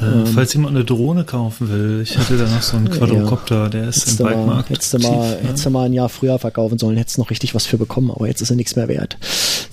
Äh, 0.00 0.26
falls 0.26 0.54
jemand 0.54 0.74
eine 0.74 0.84
Drohne 0.84 1.24
kaufen 1.24 1.70
will, 1.70 2.00
ich 2.02 2.18
hatte 2.18 2.36
da 2.36 2.44
noch 2.44 2.62
so 2.62 2.76
einen 2.76 2.90
Quadrocopter, 2.90 3.70
der 3.70 3.88
ist 3.88 4.20
im 4.20 4.26
Bikemarkt. 4.26 4.70
hättest, 4.70 4.94
du 4.94 4.98
mal, 4.98 5.08
aktiv, 5.08 5.42
ne? 5.42 5.48
hättest 5.48 5.66
du 5.66 5.70
mal 5.70 5.86
ein 5.86 5.92
Jahr 5.92 6.08
früher 6.08 6.38
verkaufen 6.38 6.78
sollen, 6.78 6.96
hättest 6.96 7.16
du 7.16 7.22
noch 7.22 7.30
richtig 7.30 7.54
was 7.54 7.66
für 7.66 7.78
bekommen, 7.78 8.10
aber 8.10 8.26
jetzt 8.26 8.42
ist 8.42 8.50
er 8.50 8.56
nichts 8.56 8.74
mehr 8.74 8.88
wert. 8.88 9.16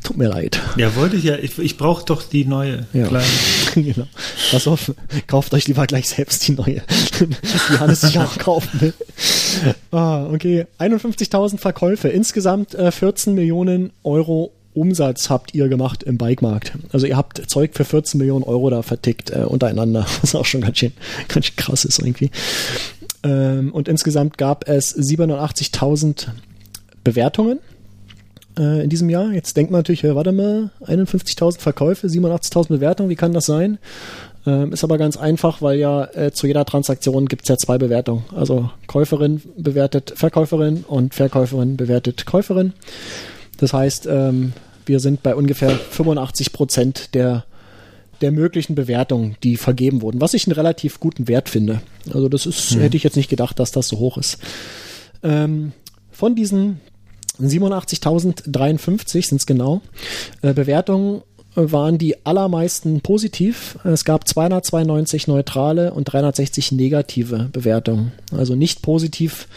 Tut 0.05 0.17
mir 0.17 0.29
leid. 0.29 0.61
Ja, 0.77 0.95
wollte 0.95 1.15
ich 1.15 1.23
ja. 1.23 1.35
Ich, 1.37 1.57
ich 1.57 1.77
brauche 1.77 2.05
doch 2.05 2.21
die 2.21 2.45
neue. 2.45 2.85
Ja. 2.93 3.07
Kleine. 3.07 3.25
genau. 3.73 4.07
Pass 4.51 4.67
auf, 4.67 4.93
kauft 5.25 5.51
euch 5.55 5.67
lieber 5.67 5.87
gleich 5.87 6.07
selbst 6.07 6.47
die 6.47 6.51
neue, 6.51 6.83
die 7.19 7.79
Hannes 7.79 8.01
sich 8.01 8.19
auch 8.19 8.37
kaufen 8.37 8.81
will. 8.81 8.93
Ah, 9.91 10.27
okay. 10.27 10.67
51.000 10.77 11.57
Verkäufe. 11.57 12.09
Insgesamt 12.09 12.34
äh, 12.75 12.91
14 12.91 13.33
Millionen 13.33 13.91
Euro 14.03 14.51
Umsatz 14.73 15.29
habt 15.29 15.55
ihr 15.55 15.69
gemacht 15.69 16.03
im 16.03 16.17
Bikemarkt. 16.17 16.73
Also 16.91 17.07
ihr 17.07 17.15
habt 17.15 17.41
Zeug 17.49 17.71
für 17.73 17.85
14 17.85 18.17
Millionen 18.17 18.43
Euro 18.43 18.69
da 18.69 18.81
vertickt 18.81 19.31
äh, 19.31 19.45
untereinander, 19.45 20.05
was 20.21 20.35
auch 20.35 20.45
schon 20.45 20.61
ganz 20.61 20.77
schön, 20.77 20.91
ganz 21.27 21.45
schön 21.45 21.55
krass 21.55 21.85
ist 21.85 21.99
irgendwie. 21.99 22.29
Ähm, 23.23 23.73
und 23.73 23.87
insgesamt 23.87 24.37
gab 24.37 24.67
es 24.67 24.95
87.000 24.95 26.27
Bewertungen 27.03 27.59
äh, 28.59 28.83
in 28.83 28.89
diesem 28.89 29.09
Jahr. 29.09 29.31
Jetzt 29.31 29.55
denkt 29.55 29.71
man 29.71 29.79
natürlich, 29.79 30.03
warte 30.03 30.33
mal, 30.33 30.71
51.000 30.81 31.59
Verkäufe, 31.59 32.07
87.000 32.07 32.67
Bewertungen, 32.67 33.09
wie 33.09 33.15
kann 33.15 33.33
das 33.33 33.45
sein? 33.45 33.77
Ähm, 34.45 34.73
ist 34.73 34.83
aber 34.83 34.97
ganz 34.97 35.17
einfach, 35.17 35.61
weil 35.61 35.79
ja 35.79 36.05
äh, 36.13 36.31
zu 36.31 36.45
jeder 36.47 36.65
Transaktion 36.65 37.27
gibt 37.27 37.43
es 37.43 37.49
ja 37.49 37.57
zwei 37.57 37.77
Bewertungen. 37.77 38.25
Also 38.35 38.69
Käuferin 38.87 39.41
bewertet 39.57 40.13
Verkäuferin 40.15 40.83
und 40.87 41.15
Verkäuferin 41.15 41.77
bewertet 41.77 42.25
Käuferin. 42.25 42.73
Das 43.57 43.73
heißt, 43.73 44.07
ähm, 44.07 44.53
wir 44.85 44.99
sind 44.99 45.23
bei 45.23 45.35
ungefähr 45.35 45.71
85 45.71 46.53
Prozent 46.53 47.15
der, 47.15 47.45
der 48.21 48.31
möglichen 48.31 48.75
Bewertungen, 48.75 49.35
die 49.43 49.57
vergeben 49.57 50.01
wurden, 50.01 50.21
was 50.21 50.35
ich 50.35 50.45
einen 50.45 50.55
relativ 50.55 50.99
guten 50.99 51.27
Wert 51.27 51.49
finde. 51.49 51.81
Also 52.13 52.29
das 52.29 52.45
ist, 52.45 52.75
hätte 52.75 52.97
ich 52.97 53.03
jetzt 53.03 53.17
nicht 53.17 53.29
gedacht, 53.29 53.57
dass 53.59 53.71
das 53.71 53.87
so 53.87 53.97
hoch 53.97 54.17
ist. 54.17 54.37
Ähm, 55.23 55.71
von 56.11 56.35
diesen 56.35 56.79
87.053 57.41 59.27
sind 59.27 59.37
es 59.37 59.45
genau. 59.45 59.81
Äh, 60.41 60.53
Bewertungen 60.53 61.23
waren 61.55 61.97
die 61.97 62.25
allermeisten 62.25 63.01
positiv. 63.01 63.77
Es 63.83 64.05
gab 64.05 64.27
292 64.27 65.27
neutrale 65.27 65.93
und 65.93 66.05
360 66.05 66.73
negative 66.73 67.49
Bewertungen. 67.51 68.11
Also 68.31 68.55
nicht 68.55 68.81
positiv 68.81 69.47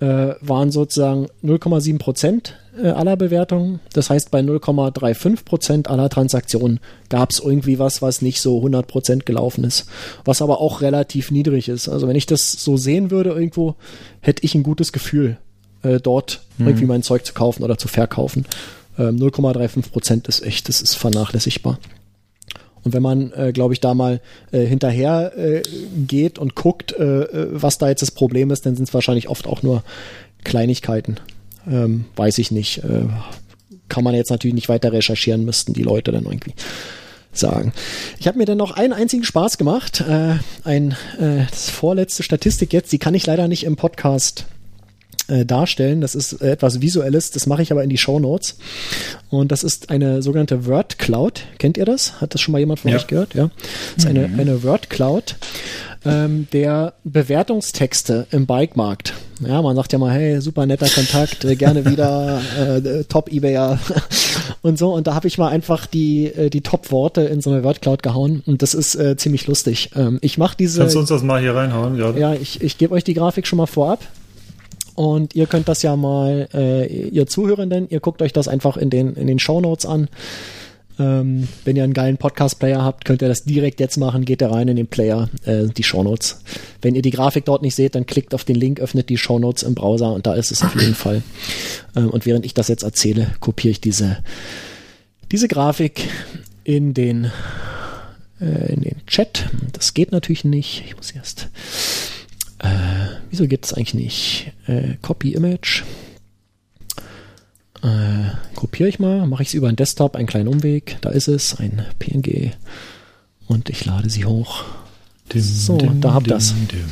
äh, 0.00 0.34
waren 0.40 0.70
sozusagen 0.70 1.28
0,7 1.44 1.98
Prozent 1.98 2.56
äh, 2.82 2.88
aller 2.88 3.16
Bewertungen. 3.16 3.80
Das 3.92 4.10
heißt, 4.10 4.30
bei 4.30 4.40
0,35 4.40 5.44
Prozent 5.44 5.88
aller 5.88 6.08
Transaktionen 6.08 6.80
gab 7.08 7.30
es 7.30 7.40
irgendwie 7.40 7.78
was, 7.78 8.02
was 8.02 8.22
nicht 8.22 8.40
so 8.40 8.56
100 8.58 8.86
Prozent 8.86 9.26
gelaufen 9.26 9.64
ist. 9.64 9.86
Was 10.24 10.42
aber 10.42 10.60
auch 10.60 10.80
relativ 10.80 11.30
niedrig 11.30 11.68
ist. 11.68 11.88
Also 11.88 12.08
wenn 12.08 12.16
ich 12.16 12.26
das 12.26 12.52
so 12.52 12.76
sehen 12.76 13.10
würde 13.10 13.30
irgendwo, 13.30 13.76
hätte 14.20 14.44
ich 14.44 14.54
ein 14.54 14.62
gutes 14.62 14.92
Gefühl, 14.92 15.38
äh, 15.82 16.00
dort 16.00 16.40
irgendwie 16.58 16.86
mein 16.86 17.02
Zeug 17.02 17.24
zu 17.26 17.34
kaufen 17.34 17.62
oder 17.62 17.76
zu 17.76 17.86
verkaufen. 17.86 18.46
Ähm, 18.98 19.16
0,35 19.16 19.90
Prozent 19.90 20.28
ist 20.28 20.42
echt, 20.42 20.68
das 20.68 20.80
ist 20.80 20.94
vernachlässigbar. 20.94 21.78
Und 22.86 22.92
wenn 22.92 23.02
man, 23.02 23.32
äh, 23.32 23.52
glaube 23.52 23.74
ich, 23.74 23.80
da 23.80 23.94
mal 23.94 24.20
äh, 24.52 24.64
hinterher 24.64 25.36
äh, 25.36 25.62
geht 26.06 26.38
und 26.38 26.54
guckt, 26.54 26.92
äh, 26.92 27.22
äh, 27.22 27.48
was 27.50 27.78
da 27.78 27.88
jetzt 27.88 28.02
das 28.02 28.12
Problem 28.12 28.52
ist, 28.52 28.64
dann 28.64 28.76
sind 28.76 28.86
es 28.86 28.94
wahrscheinlich 28.94 29.28
oft 29.28 29.48
auch 29.48 29.64
nur 29.64 29.82
Kleinigkeiten. 30.44 31.16
Ähm, 31.68 32.04
weiß 32.14 32.38
ich 32.38 32.52
nicht. 32.52 32.84
Äh, 32.84 33.08
kann 33.88 34.04
man 34.04 34.14
jetzt 34.14 34.30
natürlich 34.30 34.54
nicht 34.54 34.68
weiter 34.68 34.92
recherchieren, 34.92 35.44
müssten 35.44 35.72
die 35.72 35.82
Leute 35.82 36.12
dann 36.12 36.26
irgendwie 36.26 36.54
sagen. 37.32 37.72
Ich 38.20 38.28
habe 38.28 38.38
mir 38.38 38.44
dann 38.44 38.58
noch 38.58 38.70
einen 38.70 38.92
einzigen 38.92 39.24
Spaß 39.24 39.58
gemacht. 39.58 40.02
Ein 40.64 40.96
das 41.18 41.70
vorletzte 41.70 42.24
Statistik 42.24 42.72
jetzt, 42.72 42.90
die 42.92 42.98
kann 42.98 43.14
ich 43.14 43.26
leider 43.26 43.46
nicht 43.46 43.64
im 43.64 43.76
Podcast 43.76 44.46
äh, 45.28 45.44
darstellen. 45.44 46.00
Das 46.00 46.14
ist 46.14 46.34
äh, 46.34 46.50
etwas 46.52 46.80
Visuelles, 46.80 47.30
das 47.30 47.46
mache 47.46 47.62
ich 47.62 47.72
aber 47.72 47.82
in 47.82 47.90
die 47.90 47.98
Show 47.98 48.18
Notes. 48.18 48.58
Und 49.30 49.52
das 49.52 49.64
ist 49.64 49.90
eine 49.90 50.22
sogenannte 50.22 50.66
Word 50.66 50.98
Cloud. 50.98 51.42
Kennt 51.58 51.76
ihr 51.76 51.84
das? 51.84 52.20
Hat 52.20 52.34
das 52.34 52.40
schon 52.40 52.52
mal 52.52 52.58
jemand 52.58 52.80
von 52.80 52.90
Ja. 52.90 52.96
euch 52.96 53.06
gehört? 53.06 53.34
Ja. 53.34 53.50
Das 53.94 54.04
ist 54.04 54.10
eine, 54.10 54.24
eine 54.26 54.62
Word 54.62 54.90
Cloud 54.90 55.36
ähm, 56.06 56.46
der 56.52 56.94
Bewertungstexte 57.04 58.26
im 58.30 58.46
Bikemarkt. 58.46 59.14
Ja, 59.46 59.60
man 59.60 59.76
sagt 59.76 59.92
ja 59.92 59.98
mal, 59.98 60.12
hey, 60.12 60.40
super 60.40 60.64
netter 60.64 60.88
Kontakt, 60.88 61.44
äh, 61.44 61.56
gerne 61.56 61.84
wieder, 61.84 62.40
äh, 62.58 63.04
Top-Ebayer 63.04 63.78
und 64.62 64.78
so. 64.78 64.94
Und 64.94 65.06
da 65.06 65.14
habe 65.14 65.28
ich 65.28 65.36
mal 65.36 65.48
einfach 65.48 65.86
die, 65.86 66.32
die 66.52 66.60
Top-Worte 66.62 67.22
in 67.22 67.40
so 67.40 67.50
eine 67.50 67.64
Word-Cloud 67.64 68.02
gehauen 68.02 68.42
und 68.46 68.62
das 68.62 68.72
ist 68.74 68.94
äh, 68.94 69.16
ziemlich 69.16 69.46
lustig. 69.46 69.90
Ähm, 69.96 70.18
ich 70.22 70.38
mache 70.38 70.56
diese, 70.58 70.80
Kannst 70.80 70.94
du 70.94 71.00
uns 71.00 71.08
das 71.08 71.22
mal 71.22 71.40
hier 71.40 71.54
reinhauen? 71.54 71.96
Ja. 71.98 72.12
ja, 72.12 72.34
ich, 72.34 72.62
ich 72.62 72.78
gebe 72.78 72.94
euch 72.94 73.04
die 73.04 73.14
Grafik 73.14 73.46
schon 73.46 73.58
mal 73.58 73.66
vorab. 73.66 74.00
Und 74.96 75.34
ihr 75.34 75.46
könnt 75.46 75.68
das 75.68 75.82
ja 75.82 75.94
mal, 75.94 76.48
äh, 76.54 76.86
ihr 76.86 77.26
Zuhörenden, 77.26 77.88
ihr 77.90 78.00
guckt 78.00 78.22
euch 78.22 78.32
das 78.32 78.48
einfach 78.48 78.76
in 78.76 78.90
den, 78.90 79.14
in 79.14 79.26
den 79.26 79.38
Shownotes 79.38 79.86
an. 79.86 80.08
Ähm, 80.98 81.48
wenn 81.64 81.76
ihr 81.76 81.84
einen 81.84 81.92
geilen 81.92 82.16
Podcast-Player 82.16 82.82
habt, 82.82 83.04
könnt 83.04 83.20
ihr 83.20 83.28
das 83.28 83.44
direkt 83.44 83.80
jetzt 83.80 83.98
machen. 83.98 84.24
Geht 84.24 84.40
da 84.40 84.50
rein 84.50 84.68
in 84.68 84.76
den 84.76 84.86
Player, 84.86 85.28
äh, 85.44 85.66
die 85.66 85.82
Shownotes. 85.82 86.40
Wenn 86.80 86.94
ihr 86.94 87.02
die 87.02 87.10
Grafik 87.10 87.44
dort 87.44 87.60
nicht 87.60 87.74
seht, 87.74 87.94
dann 87.94 88.06
klickt 88.06 88.34
auf 88.34 88.44
den 88.44 88.56
Link, 88.56 88.80
öffnet 88.80 89.10
die 89.10 89.18
Shownotes 89.18 89.62
im 89.62 89.74
Browser 89.74 90.14
und 90.14 90.26
da 90.26 90.34
ist 90.34 90.50
es 90.50 90.62
auf 90.62 90.74
jeden 90.80 90.94
Fall. 90.94 91.22
Ähm, 91.94 92.08
und 92.08 92.24
während 92.24 92.46
ich 92.46 92.54
das 92.54 92.68
jetzt 92.68 92.82
erzähle, 92.82 93.32
kopiere 93.40 93.72
ich 93.72 93.80
diese, 93.82 94.18
diese 95.30 95.48
Grafik 95.48 96.08
in 96.64 96.94
den, 96.94 97.30
äh, 98.40 98.72
in 98.72 98.80
den 98.80 99.06
Chat. 99.06 99.50
Das 99.74 99.92
geht 99.92 100.12
natürlich 100.12 100.44
nicht. 100.44 100.84
Ich 100.86 100.96
muss 100.96 101.10
erst. 101.10 101.50
Äh, 102.58 102.68
wieso 103.30 103.46
geht 103.46 103.64
es 103.64 103.74
eigentlich 103.74 103.94
nicht? 103.94 104.52
Äh, 104.66 104.94
Copy 105.02 105.32
Image. 105.32 105.82
Äh, 107.82 108.30
kopiere 108.54 108.88
ich 108.88 108.98
mal, 108.98 109.26
mache 109.26 109.42
ich 109.42 109.48
es 109.48 109.54
über 109.54 109.70
den 109.70 109.76
Desktop, 109.76 110.16
einen 110.16 110.26
kleinen 110.26 110.48
Umweg. 110.48 110.96
Da 111.02 111.10
ist 111.10 111.28
es, 111.28 111.58
ein 111.58 111.84
PNG. 111.98 112.52
Und 113.46 113.68
ich 113.70 113.84
lade 113.84 114.08
sie 114.10 114.24
hoch. 114.24 114.64
Dim, 115.32 115.42
So, 115.42 115.76
dim, 115.76 116.00
da 116.00 116.14
habt 116.14 116.26
dim, 116.26 116.32
das. 116.32 116.54
dim. 116.70 116.84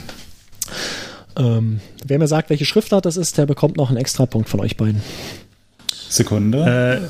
Ähm, 1.36 1.80
wer 2.06 2.18
mir 2.18 2.28
sagt, 2.28 2.50
welche 2.50 2.64
Schriftart 2.64 3.06
das 3.06 3.16
ist, 3.16 3.38
der 3.38 3.46
bekommt 3.46 3.76
noch 3.76 3.88
einen 3.88 3.98
Extrapunkt 3.98 4.48
von 4.48 4.60
euch 4.60 4.76
beiden. 4.76 5.02
Sekunde. 6.08 7.00
Äh, 7.02 7.08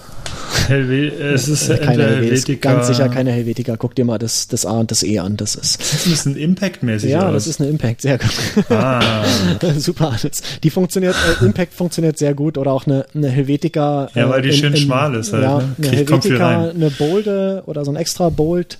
Helve 0.68 1.08
es 1.08 1.48
ist 1.48 1.68
Äh, 1.68 1.76
keine 1.78 2.04
Helvetica. 2.04 2.20
Helvetica. 2.22 2.72
Ganz 2.74 2.86
sicher 2.86 3.08
keine 3.08 3.32
Helvetica. 3.32 3.76
Guck 3.76 3.94
dir 3.94 4.04
mal 4.04 4.18
das, 4.18 4.48
das 4.48 4.64
A 4.64 4.72
und 4.78 4.90
das 4.90 5.02
E 5.02 5.18
an. 5.18 5.36
Das 5.36 5.54
ist. 5.54 5.82
Sieht 5.82 6.06
ein 6.06 6.10
bisschen 6.10 6.36
Impact-mäßig 6.36 7.10
Ja, 7.10 7.26
aus. 7.28 7.34
das 7.34 7.46
ist 7.48 7.60
eine 7.60 7.68
Impact, 7.70 8.00
sehr 8.02 8.18
gut. 8.18 8.30
Ah, 8.70 9.24
Super 9.78 10.12
alles. 10.12 10.42
Die 10.62 10.70
funktioniert, 10.70 11.14
äh, 11.40 11.44
Impact 11.44 11.74
funktioniert 11.74 12.16
sehr 12.18 12.34
gut 12.34 12.56
oder 12.56 12.72
auch 12.72 12.86
eine, 12.86 13.04
eine 13.14 13.28
Helvetica. 13.28 14.08
Ja, 14.14 14.28
weil 14.30 14.42
die 14.42 14.48
in- 14.50 14.54
schön 14.54 14.72
in- 14.72 14.78
schmal 14.80 15.14
ist 15.16 15.32
halt, 15.32 15.42
Ja, 15.42 15.58
ne? 15.58 15.74
eine 15.78 15.88
Helvetica, 15.90 16.70
eine 16.70 16.90
Bolde 16.90 17.62
oder 17.66 17.84
so 17.84 17.90
ein 17.90 17.96
extra 17.96 18.30
Bolt 18.30 18.78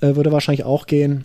äh, 0.00 0.14
würde 0.14 0.30
wahrscheinlich 0.30 0.64
auch 0.64 0.86
gehen. 0.86 1.24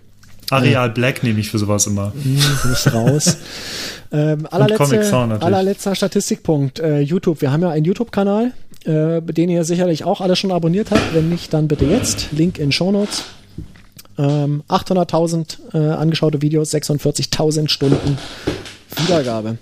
Areal 0.50 0.90
Black 0.90 1.24
nehme 1.24 1.40
ich 1.40 1.50
für 1.50 1.60
sowas 1.60 1.88
immer. 1.88 2.14
Hm, 2.14 2.36
bin 2.64 2.74
ich 2.74 2.94
raus. 2.94 3.38
ähm, 4.12 4.48
allerletzte, 4.50 5.42
allerletzter 5.42 5.96
Statistikpunkt. 5.96 6.80
Äh, 6.80 7.00
YouTube. 7.00 7.42
Wir 7.42 7.52
haben 7.52 7.62
ja 7.62 7.70
einen 7.70 7.86
YouTube-Kanal, 7.86 8.54
äh, 8.86 9.22
den 9.22 9.50
ihr 9.50 9.64
sicherlich 9.64 10.04
auch 10.04 10.22
alle 10.22 10.36
schon 10.36 10.52
abonniert 10.52 10.92
habt. 10.92 11.14
Wenn 11.14 11.30
nicht, 11.30 11.54
dann 11.54 11.68
bitte 11.68 11.86
jetzt. 11.86 12.32
Link 12.32 12.58
in 12.58 12.72
Show 12.72 12.92
Notes. 12.92 13.26
Ähm, 14.18 14.64
800.000 14.68 15.74
äh, 15.74 15.94
angeschaute 15.94 16.42
Videos, 16.42 16.74
46.000 16.74 17.70
Stunden 17.70 18.18
Wiedergabe. 18.98 19.58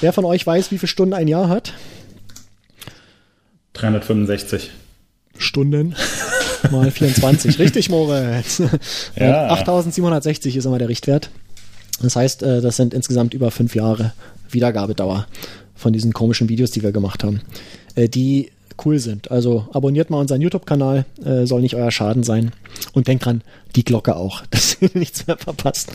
Wer 0.00 0.12
von 0.12 0.24
euch 0.24 0.46
weiß, 0.46 0.70
wie 0.70 0.78
viele 0.78 0.88
Stunden 0.88 1.14
ein 1.14 1.28
Jahr 1.28 1.48
hat? 1.48 1.74
365. 3.74 4.70
Stunden 5.36 5.94
mal 6.70 6.90
24. 6.90 7.58
Richtig, 7.58 7.90
Moritz. 7.90 8.62
Ja. 9.16 9.48
8760 9.50 10.56
ist 10.56 10.64
immer 10.64 10.78
der 10.78 10.88
Richtwert. 10.88 11.30
Das 12.02 12.16
heißt, 12.16 12.42
äh, 12.42 12.60
das 12.60 12.76
sind 12.76 12.94
insgesamt 12.94 13.34
über 13.34 13.50
fünf 13.50 13.74
Jahre 13.74 14.12
Wiedergabedauer 14.50 15.26
von 15.74 15.92
diesen 15.92 16.12
komischen 16.12 16.48
Videos, 16.48 16.70
die 16.70 16.82
wir 16.82 16.92
gemacht 16.92 17.24
haben, 17.24 17.40
äh, 17.94 18.08
die 18.08 18.50
cool 18.84 18.98
sind. 18.98 19.30
Also 19.30 19.66
abonniert 19.72 20.10
mal 20.10 20.18
unseren 20.18 20.40
YouTube-Kanal, 20.40 21.04
äh, 21.24 21.46
soll 21.46 21.60
nicht 21.60 21.74
euer 21.74 21.90
Schaden 21.90 22.22
sein. 22.22 22.52
Und 22.92 23.08
denkt 23.08 23.26
dran, 23.26 23.42
die 23.76 23.84
Glocke 23.84 24.16
auch, 24.16 24.42
dass 24.50 24.80
ihr 24.80 24.90
nichts 24.94 25.26
mehr 25.26 25.36
verpasst. 25.36 25.90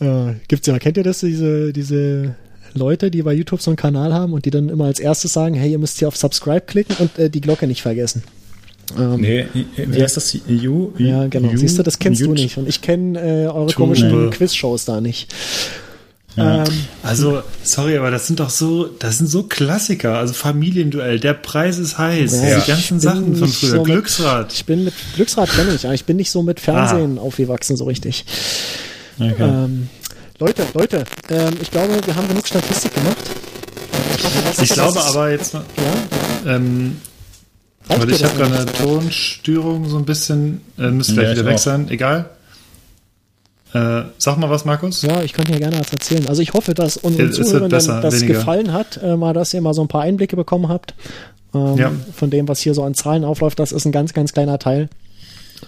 Äh, 0.00 0.34
gibt's 0.48 0.66
ja, 0.66 0.78
kennt 0.78 0.96
ihr 0.96 1.04
das, 1.04 1.20
diese, 1.20 1.72
diese 1.72 2.34
Leute, 2.74 3.10
die 3.10 3.22
bei 3.22 3.32
YouTube 3.32 3.60
so 3.60 3.70
einen 3.70 3.76
Kanal 3.76 4.14
haben 4.14 4.32
und 4.32 4.44
die 4.44 4.50
dann 4.50 4.68
immer 4.68 4.86
als 4.86 5.00
erstes 5.00 5.32
sagen, 5.32 5.54
hey, 5.54 5.70
ihr 5.70 5.78
müsst 5.78 5.98
hier 5.98 6.08
auf 6.08 6.16
Subscribe 6.16 6.62
klicken 6.62 6.96
und 6.98 7.18
äh, 7.18 7.30
die 7.30 7.40
Glocke 7.40 7.66
nicht 7.66 7.82
vergessen. 7.82 8.22
Ähm, 8.96 9.20
Nee, 9.20 9.46
wie 9.76 10.02
heißt 10.02 10.16
das? 10.16 10.36
You? 10.46 10.92
ja, 10.98 11.26
genau. 11.26 11.50
You- 11.50 11.58
Siehst 11.58 11.78
du, 11.78 11.82
das 11.82 11.98
kennst 11.98 12.20
du 12.20 12.26
Jut- 12.26 12.34
nicht. 12.34 12.56
Und 12.56 12.68
ich 12.68 12.80
kenne 12.80 13.18
äh, 13.20 13.46
eure 13.46 13.66
Tube. 13.66 13.74
komischen 13.76 14.30
Quiz-Shows 14.30 14.84
da 14.86 15.00
nicht. 15.00 15.32
Ja. 16.36 16.64
Ähm, 16.64 16.70
Also, 17.02 17.42
sorry, 17.64 17.96
aber 17.98 18.10
das 18.12 18.26
sind 18.28 18.38
doch 18.38 18.50
so, 18.50 18.86
das 18.86 19.18
sind 19.18 19.26
so 19.28 19.42
Klassiker. 19.42 20.18
Also 20.18 20.34
Familienduell, 20.34 21.18
der 21.18 21.34
Preis 21.34 21.78
ist 21.78 21.98
heiß. 21.98 22.32
Ja, 22.32 22.54
die 22.54 22.60
ich 22.60 22.66
ganzen 22.66 22.88
bin 22.98 23.00
Sachen 23.00 23.36
von 23.36 23.48
früher. 23.48 23.70
so 23.70 23.76
mit- 23.78 23.84
Glücksrad. 23.86 24.52
ich 24.52 24.64
bin 24.64 24.84
mit 24.84 24.94
Glücksrad 25.16 25.50
kenne 25.50 25.74
ich, 25.74 25.84
aber 25.84 25.94
ich 25.94 26.04
bin 26.04 26.16
nicht 26.16 26.30
so 26.30 26.42
mit 26.42 26.60
Fernsehen 26.60 27.18
aufgewachsen 27.18 27.76
so 27.76 27.84
richtig. 27.84 28.24
Okay. 29.18 29.34
Ähm, 29.40 29.88
Leute, 30.38 30.62
Leute, 30.74 31.04
ähm, 31.30 31.54
ich 31.60 31.70
glaube, 31.72 31.98
wir 32.04 32.14
haben 32.14 32.28
genug 32.28 32.46
Statistik 32.46 32.94
gemacht. 32.94 33.16
Ich, 34.16 34.24
hoffe, 34.24 34.62
ich 34.62 34.70
glaube 34.70 35.00
aber 35.02 35.30
jetzt, 35.32 35.54
mal- 35.54 35.64
Ja, 36.46 36.54
ähm, 36.54 36.96
reicht 37.88 38.02
weil 38.02 38.10
ich 38.10 38.24
habe 38.24 38.36
gerade 38.38 38.54
eine 38.56 38.66
Tonstörung 38.66 39.88
so 39.88 39.96
ein 39.98 40.04
bisschen, 40.04 40.60
äh, 40.78 40.90
müsste 40.90 41.14
Ja, 41.14 41.20
gleich 41.22 41.32
ich 41.32 41.38
wieder 41.38 41.48
weg 41.48 41.54
auch. 41.56 41.58
sein. 41.58 41.88
Egal. 41.90 42.30
Äh, 43.74 44.02
sag 44.16 44.38
mal 44.38 44.48
was, 44.48 44.64
Markus. 44.64 45.02
Ja, 45.02 45.22
ich 45.22 45.34
könnte 45.34 45.52
hier 45.52 45.60
gerne 45.60 45.78
was 45.78 45.92
erzählen. 45.92 46.26
Also 46.26 46.40
ich 46.40 46.54
hoffe, 46.54 46.72
dass 46.74 46.96
unseren 46.96 47.32
Zuhörern 47.32 47.68
besser, 47.68 48.00
das 48.00 48.16
weniger. 48.22 48.34
gefallen 48.38 48.72
hat, 48.72 48.98
äh, 49.02 49.14
mal, 49.16 49.34
dass 49.34 49.52
ihr 49.52 49.60
mal 49.60 49.74
so 49.74 49.82
ein 49.82 49.88
paar 49.88 50.02
Einblicke 50.02 50.36
bekommen 50.36 50.68
habt 50.68 50.94
ähm, 51.54 51.76
Ja. 51.76 51.92
von 52.14 52.30
dem, 52.30 52.48
was 52.48 52.60
hier 52.60 52.72
so 52.72 52.82
an 52.82 52.94
Zahlen 52.94 53.24
aufläuft. 53.24 53.58
Das 53.58 53.72
ist 53.72 53.84
ein 53.84 53.92
ganz, 53.92 54.14
ganz 54.14 54.32
kleiner 54.32 54.58
Teil. 54.58 54.88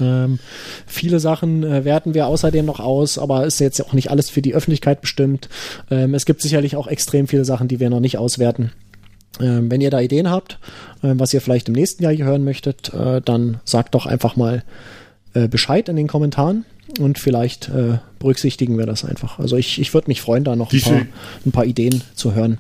Ähm, 0.00 0.38
viele 0.86 1.20
Sachen 1.20 1.62
äh, 1.62 1.84
werten 1.84 2.14
wir 2.14 2.26
außerdem 2.28 2.64
noch 2.64 2.80
aus, 2.80 3.18
aber 3.18 3.44
ist 3.44 3.58
jetzt 3.60 3.84
auch 3.84 3.92
nicht 3.92 4.10
alles 4.10 4.30
für 4.30 4.40
die 4.40 4.54
Öffentlichkeit 4.54 5.02
bestimmt. 5.02 5.48
Ähm, 5.90 6.14
es 6.14 6.24
gibt 6.24 6.40
sicherlich 6.40 6.76
auch 6.76 6.86
extrem 6.86 7.26
viele 7.28 7.44
Sachen, 7.44 7.68
die 7.68 7.80
wir 7.80 7.90
noch 7.90 8.00
nicht 8.00 8.16
auswerten. 8.16 8.72
Ähm, 9.40 9.70
wenn 9.70 9.80
ihr 9.80 9.90
da 9.90 10.00
Ideen 10.00 10.30
habt, 10.30 10.58
äh, 11.02 11.12
was 11.14 11.32
ihr 11.32 11.40
vielleicht 11.40 11.68
im 11.68 11.74
nächsten 11.74 12.02
Jahr 12.02 12.12
hier 12.12 12.24
hören 12.24 12.44
möchtet, 12.44 12.92
äh, 12.92 13.20
dann 13.20 13.60
sagt 13.64 13.94
doch 13.94 14.06
einfach 14.06 14.36
mal 14.36 14.64
äh, 15.34 15.46
Bescheid 15.48 15.88
in 15.88 15.96
den 15.96 16.08
Kommentaren 16.08 16.64
und 16.98 17.18
vielleicht 17.18 17.68
äh, 17.68 17.98
berücksichtigen 18.18 18.76
wir 18.76 18.86
das 18.86 19.04
einfach. 19.04 19.38
Also 19.38 19.56
ich, 19.56 19.80
ich 19.80 19.94
würde 19.94 20.08
mich 20.08 20.20
freuen, 20.20 20.44
da 20.44 20.56
noch 20.56 20.72
Wie 20.72 20.78
ein 20.78 20.82
paar, 20.82 21.00
ein 21.46 21.52
paar 21.52 21.64
Ideen 21.64 22.02
zu 22.14 22.34
hören. 22.34 22.58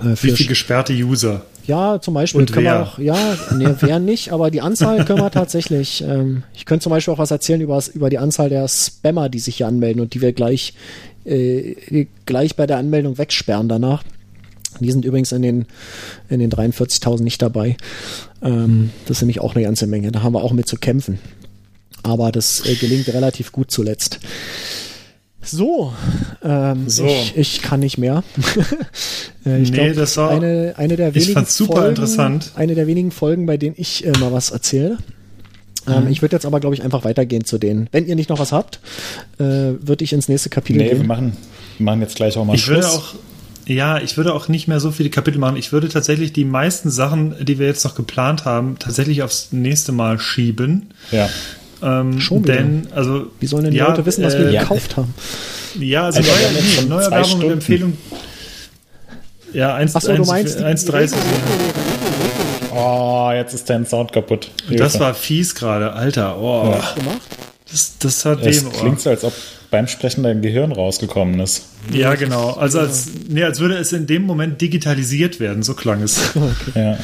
Äh, 0.00 0.10
Wie 0.10 0.16
für 0.16 0.36
viele 0.36 0.48
gesperrte 0.48 0.92
User? 0.92 1.42
ja, 1.66 2.00
zum 2.00 2.14
Beispiel 2.14 2.42
Und 2.42 2.52
können 2.52 2.66
wir 2.66 2.72
wer? 2.72 2.82
auch, 2.82 2.98
ja, 2.98 3.36
nee, 3.56 3.68
wer 3.80 3.98
nicht, 3.98 4.32
aber 4.32 4.50
die 4.50 4.60
Anzahl 4.60 5.04
können 5.04 5.20
wir 5.20 5.30
tatsächlich, 5.30 6.02
ähm, 6.06 6.42
ich 6.54 6.66
könnte 6.66 6.84
zum 6.84 6.90
Beispiel 6.90 7.14
auch 7.14 7.18
was 7.18 7.30
erzählen 7.30 7.60
über, 7.60 7.82
über 7.94 8.10
die 8.10 8.18
Anzahl 8.18 8.48
der 8.48 8.68
Spammer, 8.68 9.28
die 9.28 9.38
sich 9.38 9.56
hier 9.56 9.66
anmelden 9.66 10.02
und 10.02 10.14
die 10.14 10.20
wir 10.20 10.32
gleich, 10.32 10.74
äh, 11.24 12.06
gleich 12.26 12.56
bei 12.56 12.66
der 12.66 12.78
Anmeldung 12.78 13.16
wegsperren 13.18 13.68
danach. 13.68 14.02
Die 14.80 14.90
sind 14.90 15.04
übrigens 15.04 15.32
in 15.32 15.42
den, 15.42 15.66
in 16.28 16.40
den 16.40 16.50
43.000 16.50 17.22
nicht 17.22 17.40
dabei. 17.42 17.76
Ähm, 18.42 18.90
das 19.06 19.18
ist 19.18 19.22
nämlich 19.22 19.40
auch 19.40 19.54
eine 19.54 19.64
ganze 19.64 19.86
Menge. 19.86 20.10
Da 20.12 20.22
haben 20.22 20.32
wir 20.34 20.42
auch 20.42 20.52
mit 20.52 20.68
zu 20.68 20.76
kämpfen. 20.76 21.18
Aber 22.02 22.32
das 22.32 22.64
äh, 22.66 22.74
gelingt 22.74 23.08
relativ 23.08 23.52
gut 23.52 23.70
zuletzt. 23.70 24.18
So, 25.42 25.92
ähm, 26.42 26.88
So. 26.88 27.04
Ich, 27.06 27.36
ich 27.36 27.62
kann 27.62 27.80
nicht 27.80 27.98
mehr. 27.98 28.24
äh, 29.46 29.60
ich 29.62 29.70
Nee, 29.70 29.84
glaub, 29.90 29.96
das 29.96 30.16
war- 30.16 30.30
eine, 30.30 30.74
eine 30.78 30.96
der 30.96 31.08
ich 31.08 31.14
wenigen 31.16 31.32
fand's 31.34 31.56
super 31.56 31.74
Folgen, 31.74 31.88
interessant. 31.90 32.52
Eine 32.54 32.74
der 32.74 32.86
wenigen 32.86 33.10
Folgen, 33.10 33.44
bei 33.46 33.56
denen 33.58 33.74
ich 33.78 34.06
äh, 34.06 34.12
mal 34.20 34.32
was 34.32 34.50
erzähle. 34.50 34.96
Ähm, 35.86 36.08
ich 36.08 36.22
würde 36.22 36.34
jetzt 36.36 36.46
aber, 36.46 36.60
glaube 36.60 36.74
ich, 36.74 36.82
einfach 36.82 37.04
weitergehen 37.04 37.44
zu 37.44 37.58
denen. 37.58 37.88
Wenn 37.92 38.06
ihr 38.06 38.16
nicht 38.16 38.30
noch 38.30 38.38
was 38.38 38.52
habt, 38.52 38.80
äh, 39.38 39.42
würde 39.42 40.02
ich 40.02 40.14
ins 40.14 40.28
nächste 40.28 40.48
Kapitel 40.48 40.78
Nee, 40.78 40.90
wir 40.92 40.96
gehen. 40.96 41.06
machen, 41.06 41.36
wir 41.76 41.84
machen 41.84 42.00
jetzt 42.00 42.16
gleich 42.16 42.38
auch 42.38 42.44
mal 42.46 42.54
Ich 42.56 42.66
würde 42.66 42.82
Schluss. 42.82 42.94
auch, 42.96 43.14
ja, 43.66 43.98
ich 43.98 44.16
würde 44.16 44.34
auch 44.34 44.48
nicht 44.48 44.68
mehr 44.68 44.80
so 44.80 44.90
viele 44.90 45.10
Kapitel 45.10 45.38
machen. 45.38 45.56
Ich 45.56 45.72
würde 45.72 45.88
tatsächlich 45.88 46.32
die 46.32 46.44
meisten 46.44 46.90
Sachen, 46.90 47.34
die 47.44 47.58
wir 47.58 47.66
jetzt 47.66 47.84
noch 47.84 47.94
geplant 47.94 48.44
haben, 48.44 48.78
tatsächlich 48.78 49.22
aufs 49.22 49.48
nächste 49.52 49.92
Mal 49.92 50.18
schieben. 50.18 50.90
ja. 51.10 51.28
Ähm, 51.82 52.18
Schon 52.18 52.44
wieder? 52.44 52.54
denn, 52.54 52.86
also. 52.94 53.26
Wie 53.40 53.46
sollen 53.46 53.64
denn 53.64 53.72
die 53.72 53.78
ja, 53.78 53.88
Leute 53.88 54.06
wissen, 54.06 54.24
was 54.24 54.38
wir 54.38 54.48
äh, 54.48 54.58
gekauft 54.58 54.96
haben? 54.96 55.12
Ja, 55.78 56.04
also 56.04 56.20
Alter, 56.20 56.30
neue, 56.32 56.88
neue 56.88 57.10
Werbung 57.10 57.24
Stunden. 57.28 57.46
und 57.46 57.52
Empfehlung. 57.52 57.98
Ja, 59.52 59.74
1, 59.74 59.94
Ach 59.94 60.00
so, 60.00 60.14
du 60.14 60.24
meinst 60.24 60.60
die- 60.60 60.64
1,30. 60.64 61.14
Oh, 62.74 63.30
jetzt 63.34 63.54
ist 63.54 63.68
dein 63.68 63.86
Sound 63.86 64.12
kaputt. 64.12 64.50
Das 64.70 64.98
war 64.98 65.14
fies 65.14 65.54
gerade, 65.54 65.92
Alter. 65.92 66.38
Oh, 66.38 66.70
gemacht? 66.94 67.20
das, 67.70 67.98
das 67.98 68.24
hat 68.24 68.44
weh 68.44 68.56
im 68.56 68.72
klingt 68.72 69.00
so, 69.00 69.10
als 69.10 69.24
ob 69.24 69.32
beim 69.74 69.88
Sprechen 69.88 70.22
dein 70.22 70.40
Gehirn 70.40 70.70
rausgekommen 70.70 71.40
ist. 71.40 71.64
Ja, 71.92 72.14
genau. 72.14 72.52
Also 72.52 72.78
als, 72.78 73.08
nee, 73.28 73.42
als 73.42 73.58
würde 73.58 73.74
es 73.74 73.92
in 73.92 74.06
dem 74.06 74.22
Moment 74.22 74.60
digitalisiert 74.60 75.40
werden. 75.40 75.64
So 75.64 75.74
klang 75.74 76.00
es. 76.00 76.20
Ja. 76.76 76.96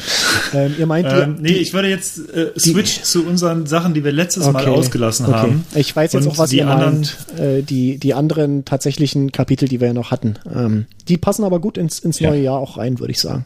Ähm, 0.53 0.75
ihr 0.79 0.85
meint, 0.85 1.05
ähm, 1.11 1.35
die, 1.35 1.41
nee, 1.51 1.57
ich 1.57 1.73
würde 1.73 1.89
jetzt 1.89 2.29
äh, 2.33 2.51
switch 2.57 3.01
zu 3.01 3.25
unseren 3.25 3.65
Sachen, 3.67 3.93
die 3.93 4.05
wir 4.05 4.13
letztes 4.13 4.45
Mal 4.49 4.61
Okay, 4.61 4.69
ausgelassen 4.69 5.25
okay. 5.25 5.35
haben. 5.35 5.65
Ich 5.75 5.93
weiß 5.93 6.13
jetzt 6.13 6.25
Und 6.25 6.31
auch, 6.31 6.37
was 6.37 6.49
die 6.51 6.59
ihr 6.59 6.67
anderen, 6.69 7.01
meint. 7.01 7.39
Äh, 7.39 7.61
die, 7.61 7.97
die 7.97 8.13
anderen 8.13 8.63
tatsächlichen 8.63 9.33
Kapitel, 9.33 9.67
die 9.67 9.81
wir 9.81 9.87
ja 9.87 9.93
noch 9.93 10.11
hatten. 10.11 10.35
Ähm, 10.53 10.85
die 11.09 11.17
passen 11.17 11.43
aber 11.43 11.59
gut 11.59 11.77
ins, 11.77 11.99
ins 11.99 12.19
Ja. 12.21 12.29
neue 12.29 12.41
Jahr 12.41 12.57
auch 12.57 12.77
rein, 12.77 12.99
würde 13.01 13.11
ich 13.11 13.19
sagen. 13.19 13.43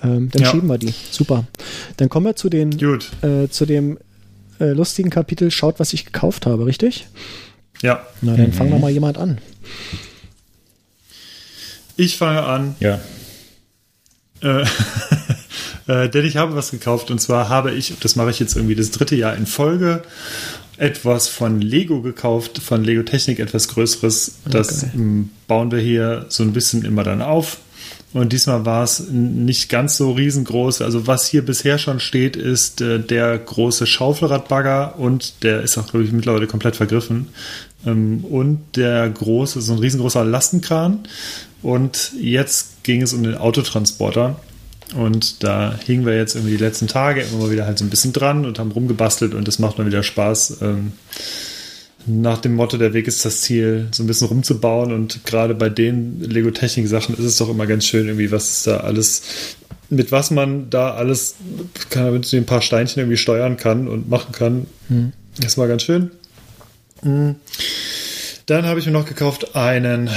Ähm, 0.00 0.28
dann 0.30 0.42
Ja. 0.42 0.50
schieben 0.52 0.68
wir 0.68 0.78
die. 0.78 0.94
Super. 1.10 1.44
Dann 1.96 2.08
kommen 2.08 2.26
wir 2.26 2.36
zu 2.36 2.48
den 2.48 2.70
äh, 3.22 3.48
zu 3.48 3.66
dem 3.66 3.98
äh, 4.60 4.66
lustigen 4.70 5.10
Kapitel 5.10 5.50
Schaut, 5.50 5.80
was 5.80 5.92
ich 5.92 6.04
gekauft 6.06 6.46
habe, 6.46 6.66
richtig? 6.66 7.00
Ja, 7.00 7.10
Na, 8.22 8.36
dann 8.36 8.52
fang 8.52 8.70
doch 8.70 8.78
mal 8.78 8.90
jemand 8.90 9.18
an. 9.18 9.38
ich 11.96 12.16
fange 12.16 12.42
an. 12.42 12.76
Ja. 12.80 13.00
Äh, 14.42 14.64
äh, 15.86 16.08
denn 16.08 16.24
ich 16.26 16.36
habe 16.36 16.54
was 16.54 16.70
gekauft 16.70 17.10
und 17.10 17.20
zwar 17.20 17.48
habe 17.48 17.72
ich, 17.72 17.94
das 18.00 18.16
mache 18.16 18.30
ich 18.30 18.38
jetzt 18.38 18.56
irgendwie 18.56 18.74
das 18.74 18.90
dritte 18.90 19.16
Jahr 19.16 19.34
in 19.36 19.46
Folge, 19.46 20.02
etwas 20.76 21.28
von 21.28 21.60
Lego 21.62 22.02
gekauft, 22.02 22.58
von 22.58 22.84
Lego 22.84 23.02
Technik, 23.02 23.38
etwas 23.38 23.68
Größeres. 23.68 24.32
Das 24.44 24.84
Okay. 24.84 24.90
m, 24.94 25.30
bauen 25.46 25.70
wir 25.70 25.78
hier 25.78 26.26
so 26.28 26.42
ein 26.42 26.52
bisschen 26.52 26.84
immer 26.84 27.02
dann 27.02 27.22
auf. 27.22 27.58
Und 28.12 28.32
diesmal 28.32 28.64
war 28.64 28.82
es 28.84 29.08
nicht 29.10 29.68
ganz 29.68 29.96
so 29.96 30.12
riesengroß. 30.12 30.80
Also 30.80 31.06
was 31.06 31.26
hier 31.26 31.44
bisher 31.44 31.76
schon 31.78 32.00
steht, 32.00 32.36
ist 32.36 32.80
äh, 32.80 32.98
der 32.98 33.36
große 33.38 33.86
Schaufelradbagger 33.86 34.98
und 34.98 35.42
der 35.42 35.62
ist 35.62 35.76
auch, 35.76 35.86
glaube 35.86 36.04
ich, 36.04 36.12
mittlerweile 36.12 36.46
komplett 36.46 36.76
vergriffen. 36.76 37.28
Ähm, 37.86 38.24
und 38.24 38.60
der 38.76 39.08
große, 39.08 39.60
so 39.60 39.72
ein 39.72 39.78
riesengroßer 39.78 40.24
Lastenkran. 40.24 41.00
Und 41.62 42.12
jetzt 42.20 42.82
ging 42.82 43.02
es 43.02 43.12
um 43.12 43.22
den 43.22 43.36
Autotransporter. 43.36 44.38
Und 44.94 45.42
da 45.42 45.78
hingen 45.84 46.06
wir 46.06 46.16
jetzt 46.16 46.36
irgendwie 46.36 46.56
die 46.56 46.62
letzten 46.62 46.86
Tage 46.86 47.22
immer 47.22 47.44
mal 47.44 47.50
wieder 47.50 47.66
halt 47.66 47.78
so 47.78 47.84
ein 47.84 47.90
bisschen 47.90 48.12
dran 48.12 48.46
und 48.46 48.58
haben 48.58 48.70
rumgebastelt 48.70 49.34
und 49.34 49.48
das 49.48 49.58
macht 49.58 49.78
mal 49.78 49.86
wieder 49.86 50.02
Spaß. 50.02 50.58
Ähm, 50.62 50.92
nach 52.06 52.38
dem 52.38 52.54
Motto, 52.54 52.76
der 52.76 52.92
Weg 52.92 53.08
ist 53.08 53.24
das 53.24 53.40
Ziel, 53.40 53.88
so 53.90 54.04
ein 54.04 54.06
bisschen 54.06 54.28
rumzubauen 54.28 54.92
und 54.92 55.24
gerade 55.24 55.56
bei 55.56 55.68
den 55.68 56.20
Lego-Technik-Sachen 56.20 57.16
ist 57.16 57.24
es 57.24 57.36
doch 57.36 57.48
immer 57.48 57.66
ganz 57.66 57.84
schön, 57.84 58.06
irgendwie, 58.06 58.30
was 58.30 58.62
da 58.62 58.76
alles, 58.78 59.22
mit 59.90 60.12
was 60.12 60.30
man 60.30 60.70
da 60.70 60.94
alles, 60.94 61.34
kann, 61.90 62.12
mit 62.12 62.32
ein 62.32 62.46
paar 62.46 62.62
Steinchen 62.62 63.00
irgendwie 63.00 63.16
steuern 63.16 63.56
kann 63.56 63.88
und 63.88 64.08
machen 64.08 64.30
kann. 64.30 64.66
Das 65.40 65.58
war 65.58 65.66
ganz 65.66 65.82
schön. 65.82 66.12
Mm. 67.02 67.30
Dann 68.46 68.64
habe 68.64 68.78
ich 68.78 68.86
mir 68.86 68.92
noch 68.92 69.06
gekauft 69.06 69.56
einen 69.56 70.08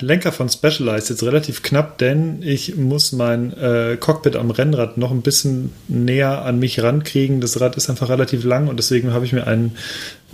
Lenker 0.00 0.32
von 0.32 0.48
Specialized, 0.48 1.10
jetzt 1.10 1.22
relativ 1.22 1.62
knapp, 1.62 1.98
denn 1.98 2.42
ich 2.42 2.74
muss 2.74 3.12
mein 3.12 3.52
äh, 3.56 3.96
Cockpit 3.98 4.34
am 4.34 4.50
Rennrad 4.50 4.98
noch 4.98 5.12
ein 5.12 5.22
bisschen 5.22 5.72
näher 5.86 6.42
an 6.42 6.58
mich 6.58 6.82
rankriegen. 6.82 7.40
Das 7.40 7.60
Rad 7.60 7.76
ist 7.76 7.88
einfach 7.88 8.08
relativ 8.08 8.42
lang 8.42 8.66
und 8.66 8.78
deswegen 8.78 9.12
habe 9.12 9.24
ich 9.24 9.32
mir 9.32 9.46
einen 9.46 9.76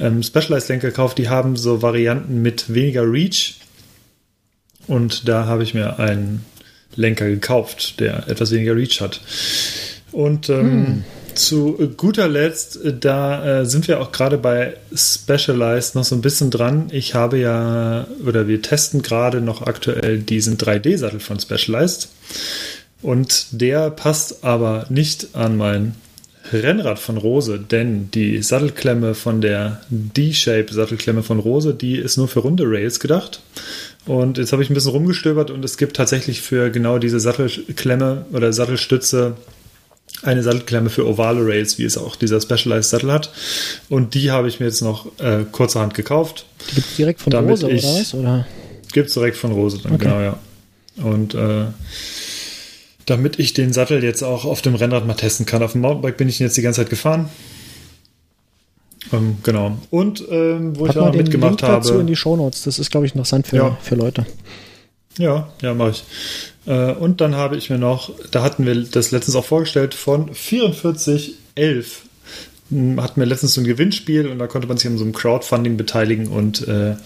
ähm, 0.00 0.22
Specialized-Lenker 0.22 0.88
gekauft. 0.88 1.18
Die 1.18 1.28
haben 1.28 1.56
so 1.56 1.82
Varianten 1.82 2.40
mit 2.40 2.72
weniger 2.72 3.02
Reach 3.02 3.56
und 4.86 5.28
da 5.28 5.44
habe 5.44 5.64
ich 5.64 5.74
mir 5.74 5.98
einen 5.98 6.46
Lenker 6.96 7.26
gekauft, 7.26 8.00
der 8.00 8.26
etwas 8.26 8.52
weniger 8.52 8.74
Reach 8.74 9.02
hat. 9.02 9.20
Und 10.12 10.48
ähm, 10.48 11.04
zu 11.34 11.92
guter 11.96 12.28
Letzt, 12.28 12.82
äh, 12.84 12.94
da 12.98 13.60
äh, 13.60 13.66
sind 13.66 13.88
wir 13.88 14.00
auch 14.00 14.12
gerade 14.12 14.38
bei 14.38 14.76
Specialized 14.94 15.94
noch 15.94 16.04
so 16.04 16.14
ein 16.14 16.22
bisschen 16.22 16.50
dran. 16.50 16.88
Ich 16.90 17.14
habe 17.14 17.38
ja, 17.38 18.06
oder 18.26 18.48
wir 18.48 18.62
testen 18.62 19.02
gerade 19.02 19.40
noch 19.40 19.62
aktuell 19.62 20.18
diesen 20.18 20.58
3D-Sattel 20.58 21.20
von 21.20 21.38
Specialized. 21.40 22.08
Und 23.02 23.46
der 23.50 23.90
passt 23.90 24.44
aber 24.44 24.86
nicht 24.88 25.28
an 25.34 25.56
mein 25.56 25.94
Rennrad 26.52 26.98
von 26.98 27.16
Rose, 27.16 27.58
denn 27.58 28.10
die 28.10 28.42
Sattelklemme 28.42 29.14
von 29.14 29.40
der 29.40 29.80
D-Shape-Sattelklemme 29.88 31.22
von 31.22 31.38
Rose, 31.38 31.74
die 31.74 31.96
ist 31.96 32.16
nur 32.16 32.28
für 32.28 32.40
runde 32.40 32.64
Rails 32.66 33.00
gedacht. 33.00 33.40
Und 34.06 34.36
jetzt 34.38 34.52
habe 34.52 34.62
ich 34.62 34.70
ein 34.70 34.74
bisschen 34.74 34.90
rumgestöbert 34.90 35.50
und 35.50 35.64
es 35.64 35.78
gibt 35.78 35.96
tatsächlich 35.96 36.42
für 36.42 36.70
genau 36.70 36.98
diese 36.98 37.20
Sattelklemme 37.20 38.26
oder 38.32 38.52
Sattelstütze 38.52 39.34
eine 40.24 40.42
Sattelklemme 40.42 40.90
für 40.90 41.06
ovale 41.06 41.46
Rails, 41.46 41.78
wie 41.78 41.84
es 41.84 41.96
auch 41.98 42.16
dieser 42.16 42.40
Specialized 42.40 42.90
Sattel 42.90 43.12
hat. 43.12 43.30
Und 43.88 44.14
die 44.14 44.30
habe 44.30 44.48
ich 44.48 44.60
mir 44.60 44.66
jetzt 44.66 44.80
noch 44.82 45.06
äh, 45.20 45.44
kurzerhand 45.50 45.94
gekauft. 45.94 46.46
Die 46.70 46.74
gibt's 46.76 46.96
direkt 46.96 47.20
von 47.20 47.32
Rose, 47.32 47.70
ich- 47.70 47.84
oder 47.84 47.94
was? 48.00 48.14
Oder? 48.14 48.46
Gibt 48.92 49.08
es 49.08 49.14
direkt 49.14 49.36
von 49.36 49.52
Rose 49.52 49.78
dann, 49.82 49.94
Okay. 49.94 50.04
genau, 50.04 50.20
ja. 50.20 50.38
Und 51.02 51.34
äh, 51.34 51.64
damit 53.06 53.38
ich 53.38 53.52
den 53.52 53.72
Sattel 53.72 54.02
jetzt 54.04 54.22
auch 54.22 54.44
auf 54.44 54.62
dem 54.62 54.74
Rennrad 54.76 55.06
mal 55.06 55.14
testen 55.14 55.44
kann. 55.44 55.62
Auf 55.62 55.72
dem 55.72 55.80
Mountainbike 55.82 56.16
bin 56.16 56.28
ich 56.28 56.38
jetzt 56.38 56.56
die 56.56 56.62
ganze 56.62 56.80
Zeit 56.82 56.90
gefahren. 56.90 57.28
Ähm, 59.12 59.36
genau. 59.42 59.76
Und 59.90 60.24
ähm, 60.30 60.78
wo 60.78 60.84
Pack 60.84 60.90
ich 60.92 60.96
auch 60.98 61.00
mal 61.02 61.06
noch 61.08 61.12
den 61.12 61.22
mitgemacht 61.24 61.60
Link 61.60 61.72
dazu 61.72 61.92
in 61.92 61.98
habe. 61.98 62.06
die 62.06 62.16
Shownotes. 62.16 62.62
Das 62.62 62.78
ist, 62.78 62.90
glaube 62.90 63.06
ich, 63.06 63.12
interessant 63.12 63.46
für, 63.46 63.56
Ja. 63.56 63.78
für 63.82 63.94
Leute. 63.96 64.24
Ja, 65.18 65.48
ja, 65.62 65.74
mache 65.74 65.90
ich. 65.90 66.04
Äh, 66.66 66.92
und 66.92 67.20
dann 67.20 67.36
habe 67.36 67.56
ich 67.56 67.70
mir 67.70 67.78
noch, 67.78 68.10
da 68.30 68.42
hatten 68.42 68.66
wir 68.66 68.74
das 68.84 69.10
letztens 69.10 69.36
auch 69.36 69.44
vorgestellt, 69.44 69.94
von 69.94 70.32
4411 70.34 72.02
hm, 72.70 73.00
hatten 73.00 73.20
wir 73.20 73.26
letztens 73.26 73.54
so 73.54 73.60
ein 73.60 73.64
Gewinnspiel 73.66 74.26
und 74.26 74.38
da 74.38 74.46
konnte 74.46 74.66
man 74.66 74.76
sich 74.76 74.86
an 74.86 74.98
so 74.98 75.04
einem 75.04 75.12
Crowdfunding 75.12 75.76
beteiligen 75.76 76.28
und 76.28 76.66
äh, 76.66 76.96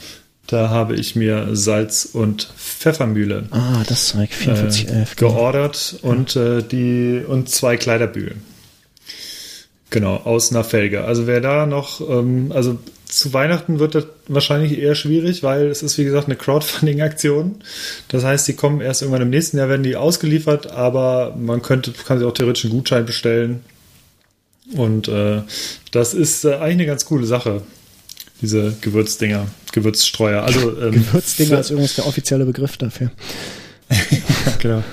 da 0.47 0.71
habe 0.71 0.95
ich 0.95 1.15
mir 1.15 1.49
Salz 1.55 2.07
und 2.11 2.51
Pfeffermühle 2.57 3.49
Ah, 3.51 3.83
das 3.87 4.09
Zeug, 4.09 4.33
4411. 4.33 5.13
äh, 5.13 5.15
geordert 5.17 5.97
und 6.01 6.37
äh, 6.37 6.63
die 6.63 7.23
und 7.27 7.51
zwei 7.51 7.77
Kleiderbügel. 7.77 8.37
Genau, 9.91 10.17
aus 10.17 10.51
einer 10.51 10.65
Felge. 10.65 11.05
Also 11.05 11.27
wer 11.27 11.41
da 11.41 11.67
noch, 11.67 12.01
ähm, 12.01 12.53
also 12.55 12.79
zu 13.09 13.33
Weihnachten 13.33 13.79
wird 13.79 13.95
das 13.95 14.07
wahrscheinlich 14.27 14.79
eher 14.79 14.95
schwierig, 14.95 15.43
weil 15.43 15.67
es 15.69 15.83
ist 15.83 15.97
wie 15.99 16.05
gesagt 16.05 16.27
eine 16.27 16.37
Crowdfunding-Aktion. 16.37 17.57
Das 18.09 18.23
heißt, 18.23 18.47
die 18.47 18.53
kommen 18.53 18.81
erst 18.81 19.03
irgendwann 19.03 19.23
im 19.23 19.31
nächsten 19.31 19.57
Jahr, 19.57 19.69
werden 19.69 19.83
die 19.83 19.97
ausgeliefert, 19.97 20.71
aber 20.71 21.35
man 21.39 21.63
könnte, 21.63 21.93
kann 21.93 22.19
sich 22.19 22.27
auch 22.27 22.35
theoretisch 22.35 22.65
einen 22.65 22.75
Gutschein 22.75 23.07
bestellen. 23.07 23.61
Und 24.75 25.09
äh, 25.09 25.43
das 25.91 26.13
ist 26.13 26.45
äh, 26.45 26.55
eigentlich 26.55 26.73
eine 26.73 26.87
ganz 26.87 27.07
coole 27.07 27.27
Sache. 27.27 27.63
Diese 28.43 28.75
Gewürzdinger, 28.81 29.49
Gewürzstreuer. 29.73 30.43
Also 30.43 30.79
ähm, 30.83 30.93
Gewürzdinger 30.93 31.61
ist 31.61 31.71
übrigens 31.71 31.95
der 31.95 32.07
offizielle 32.07 32.45
Begriff 32.45 32.77
dafür. 32.77 33.11
genau. 34.59 34.85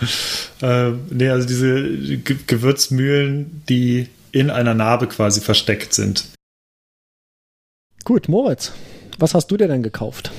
Ähm, 0.62 1.02
nee, 1.10 1.28
also 1.28 1.46
diese 1.46 1.84
Ge 1.84 2.38
Gewürzmühlen, 2.48 3.62
die 3.68 4.08
in 4.32 4.50
einer 4.50 4.74
Narbe 4.74 5.08
quasi 5.08 5.42
versteckt 5.42 5.94
sind. 5.94 6.26
Gut, 8.06 8.30
Moritz, 8.30 8.72
was 9.20 9.34
hast 9.34 9.48
du 9.48 9.58
dir 9.58 9.68
denn 9.68 9.84
gekauft? 9.84 10.32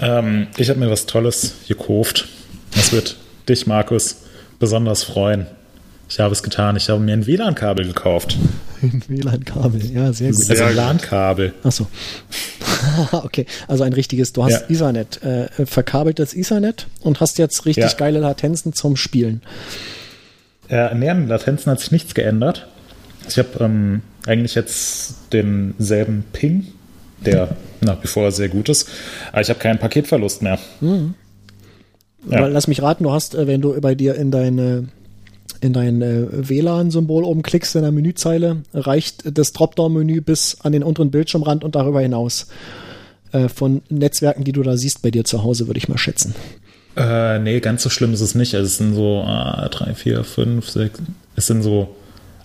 Ähm, 0.00 0.46
ich 0.56 0.70
habe 0.70 0.78
mir 0.80 0.88
was 0.90 1.04
Tolles 1.06 1.54
gekauft. 1.68 2.28
Das 2.74 2.92
wird 2.92 3.16
dich, 3.48 3.66
Markus, 3.66 4.22
besonders 4.58 5.02
freuen. 5.02 5.46
Ich 6.08 6.18
habe 6.20 6.32
es 6.32 6.42
getan. 6.42 6.76
Ich 6.76 6.88
habe 6.88 7.00
mir 7.00 7.12
ein 7.12 7.26
WLAN-Kabel 7.26 7.86
gekauft. 7.86 8.36
Ein 8.82 9.02
WLAN-Kabel, 9.08 9.84
ja, 9.92 10.12
sehr 10.12 10.30
gut. 10.30 10.44
Sehr 10.44 10.50
Also 10.64 10.64
ein. 10.64 10.76
LAN-Kabel. 10.76 11.54
Achso. 11.64 11.86
okay, 13.12 13.46
also 13.68 13.84
ein 13.84 13.92
richtiges, 13.92 14.32
du 14.32 14.44
hast 14.44 14.52
Ja. 14.68 14.74
Ethernet, 14.74 15.22
äh, 15.22 15.66
verkabeltes 15.66 16.34
Ethernet 16.34 16.86
und 17.00 17.20
hast 17.20 17.38
jetzt 17.38 17.66
richtig 17.66 17.84
Ja. 17.84 17.92
geile 17.92 18.20
Latenzen 18.20 18.72
zum 18.74 18.96
Spielen. 18.96 19.42
Äh, 20.68 20.92
in 20.92 21.00
den 21.00 21.26
Latenzen 21.28 21.70
hat 21.70 21.80
sich 21.80 21.90
nichts 21.90 22.14
geändert. 22.14 22.68
Ich 23.32 23.38
habe 23.38 23.64
ähm, 23.64 24.02
eigentlich 24.26 24.54
jetzt 24.54 25.14
denselben 25.32 26.24
Ping, 26.32 26.66
der 27.24 27.56
nach 27.80 28.02
wie 28.02 28.08
vor 28.08 28.30
sehr 28.32 28.48
gut 28.48 28.68
ist, 28.68 28.88
aber 29.32 29.40
ich 29.40 29.48
habe 29.48 29.58
keinen 29.58 29.78
Paketverlust 29.78 30.42
mehr. 30.42 30.58
Ja. 30.80 32.38
Aber 32.38 32.48
lass 32.50 32.68
mich 32.68 32.82
raten, 32.82 33.04
du 33.04 33.12
hast, 33.12 33.34
äh, 33.34 33.46
wenn 33.46 33.60
du 33.60 33.80
bei 33.80 33.94
dir 33.94 34.14
in 34.14 34.30
deine 34.30 34.88
in 35.62 35.72
dein 35.74 36.00
äh, 36.00 36.48
WLAN-Symbol 36.48 37.24
oben 37.24 37.42
klickst 37.42 37.76
in 37.76 37.82
der 37.82 37.92
Menüzeile, 37.92 38.62
reicht 38.72 39.36
das 39.36 39.52
Dropdown-Menü 39.52 40.22
bis 40.22 40.56
an 40.62 40.72
den 40.72 40.82
unteren 40.82 41.10
Bildschirmrand 41.10 41.64
und 41.64 41.74
darüber 41.74 42.00
hinaus. 42.00 42.46
Äh, 43.32 43.48
von 43.48 43.82
Netzwerken, 43.90 44.44
die 44.44 44.52
du 44.52 44.62
da 44.62 44.76
siehst 44.76 45.02
bei 45.02 45.10
dir 45.10 45.24
zu 45.24 45.44
Hause, 45.44 45.66
würde 45.66 45.78
ich 45.78 45.88
mal 45.88 45.98
schätzen. 45.98 46.34
Äh, 46.96 47.38
nee, 47.38 47.60
ganz 47.60 47.82
so 47.82 47.90
schlimm 47.90 48.12
ist 48.12 48.20
es 48.20 48.34
nicht. 48.34 48.54
Also 48.54 48.66
es 48.66 48.78
sind 48.78 48.94
so 48.94 49.22
äh, 49.26 49.68
drei, 49.68 49.94
vier, 49.94 50.24
fünf, 50.24 50.68
sechs. 50.68 51.00
Es 51.36 51.46
sind 51.46 51.62
so 51.62 51.94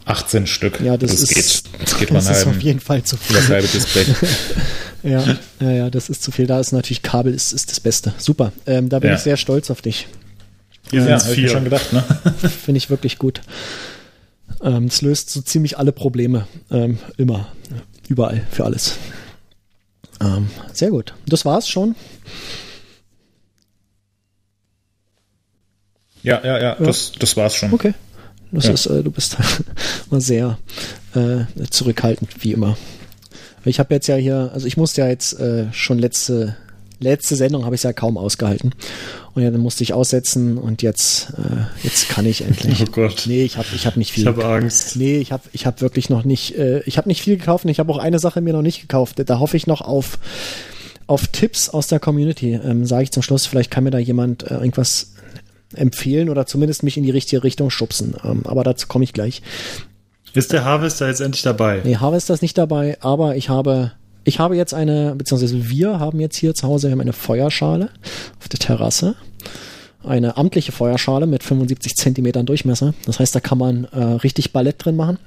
18 0.05 0.47
Stück. 0.47 0.79
Ja, 0.81 0.97
das, 0.97 1.11
das 1.11 1.21
ist, 1.23 1.29
geht. 1.73 1.81
Das 1.81 1.97
geht 1.97 2.09
das 2.11 2.25
man 2.25 2.33
ist 2.33 2.47
auf 2.47 2.61
jeden 2.61 2.79
Fall 2.79 3.03
zu 3.03 3.17
viel. 3.17 3.35
das 3.35 3.49
halbe 3.49 3.67
Display. 3.67 4.05
Ja, 5.03 5.23
ja, 5.59 5.69
ja, 5.71 5.89
das 5.91 6.09
ist 6.09 6.23
zu 6.23 6.31
viel. 6.31 6.47
Da 6.47 6.59
ist 6.59 6.71
natürlich 6.71 7.03
Kabel 7.03 7.31
ist, 7.31 7.53
ist 7.53 7.69
das 7.69 7.79
Beste. 7.79 8.11
Super. 8.17 8.51
Ähm, 8.65 8.89
da 8.89 8.97
bin 8.97 9.11
Ja. 9.11 9.15
ich 9.15 9.21
sehr 9.21 9.37
stolz 9.37 9.69
auf 9.69 9.83
dich. 9.83 10.07
Hier 10.89 11.01
ja, 11.05 11.19
sind 11.19 11.31
hab 11.37 11.37
ich 11.45 11.51
schon 11.51 11.63
gedacht, 11.63 11.93
ne? 11.93 12.01
Finde 12.65 12.77
ich 12.79 12.89
wirklich 12.89 13.19
gut. 13.19 13.41
Ähm, 14.63 14.85
es 14.85 15.03
löst 15.03 15.29
so 15.29 15.41
ziemlich 15.43 15.77
alle 15.77 15.91
Probleme. 15.91 16.47
Ähm, 16.71 16.97
immer. 17.17 17.49
Überall. 18.07 18.47
Für 18.49 18.65
alles. 18.65 18.95
Ähm, 20.21 20.49
sehr 20.73 20.89
gut. 20.89 21.13
Das 21.27 21.45
war's 21.45 21.69
schon. 21.69 21.95
Ja, 26.23 26.43
ja, 26.43 26.59
ja, 26.59 26.75
das, 26.75 27.11
das 27.11 27.37
war's 27.37 27.55
schon. 27.55 27.71
Okay. 27.73 27.93
Das 28.55 28.65
Ja. 28.65 28.71
ist, 28.73 28.85
äh, 28.87 29.03
du 29.03 29.11
bist 29.11 29.37
mal 30.09 30.21
sehr 30.21 30.57
äh, 31.13 31.45
zurückhaltend, 31.69 32.29
wie 32.43 32.51
immer. 32.53 32.77
Ich 33.63 33.79
habe 33.79 33.93
jetzt 33.95 34.07
ja 34.07 34.15
hier, 34.15 34.51
also 34.53 34.67
ich 34.67 34.77
musste 34.77 35.01
ja 35.01 35.07
jetzt 35.07 35.39
äh, 35.39 35.65
schon 35.71 35.97
letzte 35.99 36.55
letzte 37.01 37.35
Sendung 37.35 37.65
habe 37.65 37.75
ich 37.75 37.83
ja 37.83 37.91
kaum 37.91 38.17
ausgehalten 38.17 38.73
und 39.33 39.43
ja, 39.43 39.51
dann 39.51 39.59
musste 39.59 39.83
ich 39.83 39.91
aussetzen 39.93 40.57
und 40.57 40.81
jetzt 40.81 41.31
äh, 41.37 41.65
jetzt 41.83 42.07
kann 42.07 42.25
ich 42.25 42.41
endlich. 42.41 42.81
Oh 42.87 42.91
Gott. 42.91 43.23
Nee, 43.25 43.43
ich 43.43 43.57
habe 43.57 43.67
ich 43.75 43.85
habe 43.85 43.99
nicht 43.99 44.13
viel. 44.13 44.23
Ich 44.23 44.27
habe 44.27 44.45
Angst. 44.45 44.95
Nee, 44.95 45.17
ich 45.17 45.33
habe 45.33 45.43
ich 45.51 45.65
hab 45.65 45.81
wirklich 45.81 46.09
noch 46.09 46.23
nicht, 46.23 46.57
äh, 46.57 46.79
ich 46.85 46.97
habe 46.97 47.09
nicht 47.09 47.21
viel 47.21 47.35
gekauft 47.37 47.65
und 47.65 47.69
ich 47.71 47.79
habe 47.79 47.91
auch 47.91 47.97
eine 47.97 48.17
Sache 48.19 48.39
mir 48.39 48.53
noch 48.53 48.61
nicht 48.61 48.79
gekauft. 48.81 49.21
Da 49.25 49.39
hoffe 49.39 49.57
ich 49.57 49.67
noch 49.67 49.81
auf, 49.81 50.17
auf 51.05 51.27
Tipps 51.27 51.67
aus 51.69 51.87
der 51.87 51.99
Community. 51.99 52.53
Ähm, 52.53 52.85
Sage 52.85 53.03
ich 53.03 53.11
zum 53.11 53.23
Schluss, 53.23 53.45
vielleicht 53.45 53.71
kann 53.71 53.83
mir 53.83 53.91
da 53.91 53.99
jemand 53.99 54.43
äh, 54.43 54.53
irgendwas 54.55 55.11
empfehlen 55.75 56.29
oder 56.29 56.45
zumindest 56.45 56.83
mich 56.83 56.97
in 56.97 57.03
die 57.03 57.11
richtige 57.11 57.43
Richtung 57.43 57.69
schubsen. 57.69 58.15
Ähm, 58.23 58.41
aber 58.45 58.63
dazu 58.63 58.87
komme 58.87 59.03
ich 59.03 59.13
gleich. 59.13 59.41
Ist 60.33 60.51
der 60.51 60.65
Harvester 60.65 61.07
jetzt 61.07 61.21
endlich 61.21 61.43
dabei? 61.43 61.81
Nee, 61.83 61.95
Harvester 61.95 62.33
ist 62.33 62.41
nicht 62.41 62.57
dabei, 62.57 62.97
aber 62.99 63.37
ich 63.37 63.49
habe, 63.49 63.93
ich 64.25 64.39
habe 64.39 64.57
jetzt 64.57 64.73
eine, 64.73 65.15
beziehungsweise 65.15 65.69
wir 65.69 65.99
haben 65.99 66.19
jetzt 66.19 66.35
hier 66.35 66.53
zu 66.53 66.67
Hause 66.67 66.87
wir 66.87 66.91
haben 66.91 67.01
eine 67.01 67.13
Feuerschale 67.13 67.89
auf 68.39 68.49
der 68.49 68.59
Terrasse. 68.59 69.15
Eine 70.03 70.37
amtliche 70.37 70.71
Feuerschale 70.71 71.25
mit 71.25 71.41
75 71.41 71.95
Zentimetern 71.95 72.45
Durchmesser. 72.45 72.93
Das 73.05 73.19
heißt, 73.19 73.33
da 73.33 73.39
kann 73.39 73.57
man 73.57 73.85
äh, 73.85 74.03
richtig 74.03 74.51
Ballett 74.51 74.83
drin 74.83 74.95
machen. 74.95 75.17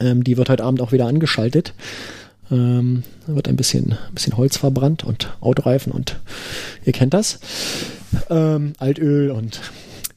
Ähm, 0.00 0.24
die 0.24 0.36
wird 0.36 0.48
heute 0.48 0.64
Abend 0.64 0.80
auch 0.80 0.92
wieder 0.92 1.06
angeschaltet. 1.06 1.74
Ähm, 2.50 3.02
da 3.26 3.34
wird 3.34 3.48
ein 3.48 3.56
bisschen, 3.56 3.92
ein 3.92 4.14
bisschen 4.14 4.36
Holz 4.36 4.56
verbrannt 4.56 5.04
und 5.04 5.36
Autoreifen 5.40 5.92
und 5.92 6.16
ihr 6.84 6.92
kennt 6.92 7.14
das. 7.14 7.40
Ähm, 8.30 8.72
Altöl 8.78 9.30
und 9.30 9.60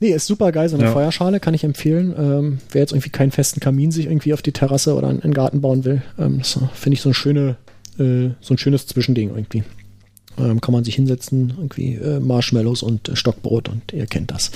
Nee, 0.01 0.11
ist 0.11 0.27
super 0.27 0.53
geil, 0.53 0.69
so 0.69 0.77
eine 0.77 0.85
Ja. 0.85 0.93
Feuerschale 0.93 1.41
kann 1.41 1.53
ich 1.53 1.65
empfehlen. 1.65 2.15
Ähm, 2.17 2.59
wer 2.71 2.81
jetzt 2.81 2.93
irgendwie 2.93 3.09
keinen 3.09 3.31
festen 3.31 3.59
Kamin 3.59 3.91
sich 3.91 4.05
irgendwie 4.05 4.33
auf 4.33 4.41
die 4.41 4.53
Terrasse 4.53 4.95
oder 4.95 5.09
in 5.09 5.19
den 5.19 5.33
Garten 5.33 5.59
bauen 5.59 5.83
will, 5.83 6.01
ähm, 6.17 6.41
finde 6.73 6.93
ich 6.93 7.01
so 7.01 7.09
ein 7.09 7.13
schöne, 7.13 7.57
äh, 7.99 8.29
so 8.39 8.53
ein 8.53 8.57
schönes 8.57 8.87
Zwischending 8.87 9.29
irgendwie. 9.29 9.63
Ähm, 10.37 10.61
kann 10.61 10.71
man 10.71 10.85
sich 10.85 10.95
hinsetzen, 10.95 11.53
irgendwie 11.57 11.95
äh, 11.95 12.21
Marshmallows 12.21 12.81
und 12.81 13.09
äh, 13.09 13.17
Stockbrot 13.17 13.67
und 13.67 13.91
ihr 13.91 14.05
kennt 14.05 14.31
das. 14.31 14.51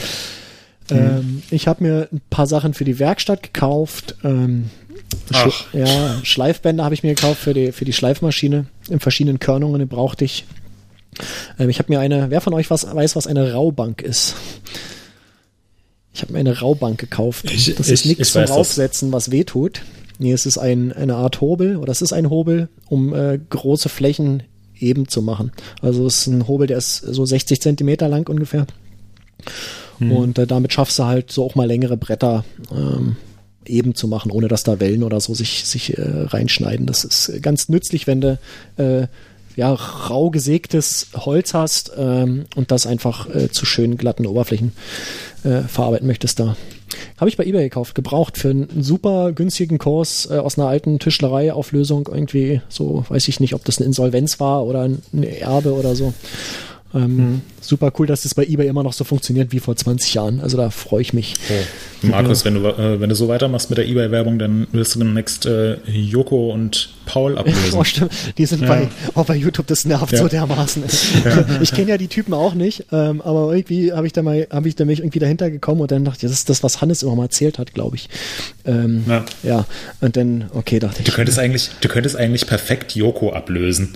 Ähm, 0.90 1.44
ich 1.50 1.68
habe 1.68 1.84
mir 1.84 2.08
ein 2.12 2.22
paar 2.30 2.48
Sachen 2.48 2.74
für 2.74 2.86
die 2.86 3.00
Werkstatt 3.00 3.44
gekauft. 3.44 4.16
Ähm, 4.24 4.70
Sch 5.32 5.66
ja, 5.74 6.20
Schleifbänder 6.24 6.84
habe 6.86 6.96
ich 6.96 7.04
mir 7.04 7.16
gekauft 7.16 7.42
für 7.42 7.54
die, 7.54 7.72
für 7.72 7.86
die 7.86 7.94
Schleifmaschine 7.94 8.66
in 8.90 9.00
verschiedenen 9.00 9.40
Körnungen, 9.40 9.80
die 9.80 9.86
brauchte 9.86 10.24
ich. 10.24 10.46
Ähm, 11.60 11.70
ich 11.70 11.80
habe 11.80 11.92
mir 11.92 12.00
eine, 12.00 12.30
wer 12.30 12.42
von 12.42 12.54
euch 12.54 12.70
was, 12.70 12.86
weiß, 12.94 13.16
was 13.16 13.28
eine 13.28 13.54
Raubank 13.54 14.02
ist? 14.02 14.36
Ich 16.14 16.22
habe 16.22 16.34
mir 16.34 16.40
eine 16.40 16.60
Raubank 16.60 17.00
gekauft. 17.00 17.50
Ich- 17.52 17.74
das 17.76 17.88
ist 17.90 18.02
ich- 18.02 18.06
nichts 18.06 18.28
ich 18.28 18.34
zum. 18.34 18.44
Raufsetzen, 18.44 19.12
was 19.12 19.32
weh 19.32 19.44
tut. 19.44 19.82
Nee, 20.20 20.32
es 20.32 20.46
ist 20.46 20.58
ein, 20.60 20.94
eine 20.94 21.16
Art 21.16 21.42
Hobel, 21.42 21.78
oder 21.78 21.92
es 21.92 22.02
ist 22.04 22.14
ein 22.14 22.30
Hobel, 22.30 22.70
um 22.88 23.14
äh, 23.16 23.40
große 23.50 23.90
Flächen 23.90 24.44
eben 24.80 25.08
zu 25.08 25.22
machen. 25.22 25.52
Also 25.82 26.06
es 26.06 26.20
ist 26.20 26.28
ein 26.28 26.48
Hobel, 26.48 26.68
der 26.68 26.78
ist 26.78 26.98
so 26.98 27.26
60 27.26 27.62
Zentimeter 27.62 28.08
lang 28.10 28.28
ungefähr. 28.30 28.68
Und 30.00 30.38
äh, 30.38 30.46
damit 30.48 30.74
schaffst 30.74 31.00
du 31.00 31.04
halt 31.06 31.32
so 31.32 31.46
auch 31.46 31.56
mal 31.56 31.68
längere 31.68 31.96
Bretter 31.98 32.44
ähm, 32.72 33.16
eben 33.66 33.96
zu 33.96 34.08
machen, 34.10 34.32
ohne 34.32 34.48
dass 34.50 34.64
da 34.64 34.80
Wellen 34.82 35.04
oder 35.04 35.22
so 35.22 35.34
sich, 35.34 35.64
sich 35.66 35.98
äh, 35.98 36.02
reinschneiden. 36.02 36.86
Das 36.86 37.06
ist 37.06 37.42
ganz 37.42 37.70
nützlich, 37.70 38.06
wenn 38.06 38.20
du 38.20 38.40
äh, 38.78 39.08
ja, 39.56 39.74
rau 39.74 40.30
gesägtes 40.30 41.08
Holz 41.16 41.54
hast 41.54 41.92
ähm, 41.98 42.46
und 42.56 42.72
das 42.72 42.88
einfach 42.88 43.28
äh, 43.34 43.50
zu 43.50 43.66
schönen 43.66 43.98
glatten 43.98 44.26
Oberflächen 44.26 44.74
äh, 45.44 45.62
verarbeiten 45.62 46.08
möchtest 46.08 46.40
da. 46.40 46.56
Habe 47.18 47.30
ich 47.30 47.38
bei 47.38 47.46
eBay 47.46 47.64
gekauft, 47.64 47.96
gebraucht 47.96 48.38
für 48.38 48.50
einen 48.50 48.84
super 48.84 49.32
günstigen 49.32 49.78
Kurs 49.78 50.28
äh, 50.30 50.38
aus 50.38 50.58
einer 50.58 50.68
alten 50.68 51.00
Tischlerei-Auflösung 51.00 52.10
irgendwie, 52.12 52.62
so 52.70 53.06
weiß 53.10 53.28
ich 53.28 53.40
nicht, 53.40 53.54
ob 53.54 53.66
das 53.66 53.78
eine 53.78 53.88
Insolvenz 53.88 54.40
war 54.40 54.66
oder 54.66 54.84
ein 54.84 55.24
Erbe 55.24 55.74
oder 55.74 55.96
so. 55.96 56.14
Ähm, 56.94 57.42
Super 57.62 57.94
cool, 57.98 58.08
dass 58.08 58.24
das 58.24 58.36
bei 58.36 58.44
eBay 58.46 58.68
immer 58.68 58.84
noch 58.84 58.92
so 58.92 59.06
funktioniert 59.06 59.54
wie 59.54 59.60
vor 59.60 59.74
20 59.76 60.14
Jahren. 60.16 60.42
Also 60.42 60.58
da 60.58 60.70
freue 60.70 61.02
ich 61.02 61.14
mich. 61.14 61.34
Oh. 61.50 62.08
Markus, 62.08 62.44
wenn 62.44 62.56
du, 62.56 62.68
äh, 62.68 63.00
wenn 63.00 63.08
du 63.10 63.16
so 63.16 63.30
weitermachst 63.30 63.70
mit 63.70 63.78
der 63.78 63.88
Ebay-Werbung, 63.88 64.38
dann 64.38 64.68
wirst 64.74 64.96
du 64.96 65.00
demnächst 65.00 65.46
äh, 65.46 65.78
Joko 65.90 66.52
und 66.52 66.90
Paul 67.06 67.38
ablösen. 67.38 67.62
Oh, 67.80 67.84
stimmt. 67.86 68.12
Die 68.38 68.46
sind 68.46 68.68
bei, 68.68 68.90
auch 69.16 69.26
bei 69.26 69.36
YouTube, 69.38 69.66
das 69.68 69.86
nervt 69.86 70.12
Ja. 70.12 70.20
so 70.20 70.28
dermaßen. 70.28 70.84
Ich 71.62 71.72
kenne 71.72 71.92
ja 71.92 71.98
die 71.98 72.10
Typen 72.10 72.34
auch 72.34 72.54
nicht, 72.54 72.86
ähm, 72.92 73.22
aber 73.22 73.54
irgendwie 73.56 73.94
habe 73.94 74.06
ich 74.06 74.14
da 74.14 74.22
mal, 74.22 74.46
habe 74.52 74.68
ich 74.68 74.76
da 74.76 74.84
mich 74.84 75.00
irgendwie 75.00 75.20
dahinter 75.20 75.50
gekommen 75.50 75.80
und 75.82 75.90
dann 75.92 76.04
dachte 76.04 76.18
ich, 76.18 76.22
das 76.24 76.32
ist 76.40 76.50
das, 76.50 76.64
was 76.64 76.82
Hannes 76.82 77.02
immer 77.02 77.16
mal 77.16 77.24
erzählt 77.24 77.60
hat, 77.60 77.74
glaube 77.74 77.96
ich. 77.96 78.10
Ähm, 78.66 79.06
Ja. 79.08 79.26
ja. 79.42 79.66
Und 80.02 80.18
dann, 80.18 80.46
okay, 80.54 80.80
dachte 80.80 81.00
ich. 81.00 81.06
Du 81.06 81.14
könntest 81.14 81.40
eigentlich, 81.40 81.70
du 81.80 81.88
könntest 81.88 82.18
eigentlich 82.18 82.46
perfekt 82.46 82.94
Joko 82.96 83.32
ablösen. 83.32 83.94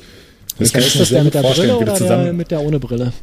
Das 0.60 0.74
Welcher 0.74 0.88
ist 0.88 1.00
das 1.00 1.10
der 1.10 1.24
mit 1.24 1.34
der 1.34 1.42
Brille 1.42 1.78
oder 1.78 1.94
der 1.94 2.34
mit 2.34 2.52
der 2.52 2.62
ohne 2.62 2.80
Brille? 2.80 3.14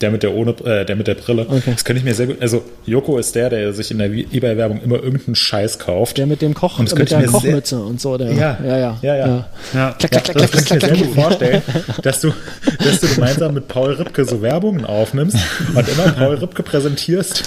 Der 0.00 0.10
mit 0.10 0.22
der 0.22 0.34
ohne, 0.34 0.52
äh, 0.64 0.84
der 0.86 0.96
mit 0.96 1.06
der 1.06 1.14
Brille. 1.14 1.46
Okay. 1.48 1.72
Das 1.72 1.84
könnte 1.84 1.98
ich 1.98 2.04
mir 2.04 2.14
sehr 2.14 2.26
gut. 2.26 2.36
Also 2.40 2.62
Joko 2.86 3.18
ist 3.18 3.34
der, 3.34 3.50
der 3.50 3.72
sich 3.72 3.90
in 3.90 3.98
der 3.98 4.08
eBay-Werbung 4.10 4.80
immer 4.82 4.96
irgendeinen 5.02 5.34
Scheiß 5.34 5.78
kauft. 5.78 6.16
Der 6.18 6.26
mit 6.26 6.40
dem 6.42 6.54
Koch, 6.54 6.78
Und 6.78 6.90
das 6.90 6.98
mit 6.98 7.10
der 7.10 7.18
ich 7.20 7.26
mir 7.26 7.30
sehr- 7.32 7.40
Kochmütze 7.50 7.80
und 7.80 8.00
so. 8.00 8.16
Der, 8.16 8.32
Ja. 8.32 8.58
ja, 8.64 8.78
ja, 8.78 8.98
Ja, 9.02 9.16
ja. 9.16 9.26
Ja. 9.74 9.94
Klack, 9.98 10.12
Ja, 10.14 10.20
klack, 10.20 10.24
klack, 10.36 10.50
das 10.52 10.64
kann 10.64 10.78
ich 10.78 10.82
mir 10.88 10.94
sehr 10.96 11.06
gut 11.06 11.14
vorstellen, 11.14 11.62
dass 12.02 12.20
du, 12.20 12.32
dass 12.78 13.00
du 13.00 13.08
gemeinsam 13.14 13.54
mit 13.54 13.68
Paul 13.68 13.92
Ripke 13.92 14.24
so 14.24 14.40
Werbungen 14.42 14.84
aufnimmst 14.84 15.36
und 15.74 15.88
immer 15.88 16.12
Paul 16.12 16.34
Ripke 16.36 16.62
präsentierst, 16.62 17.42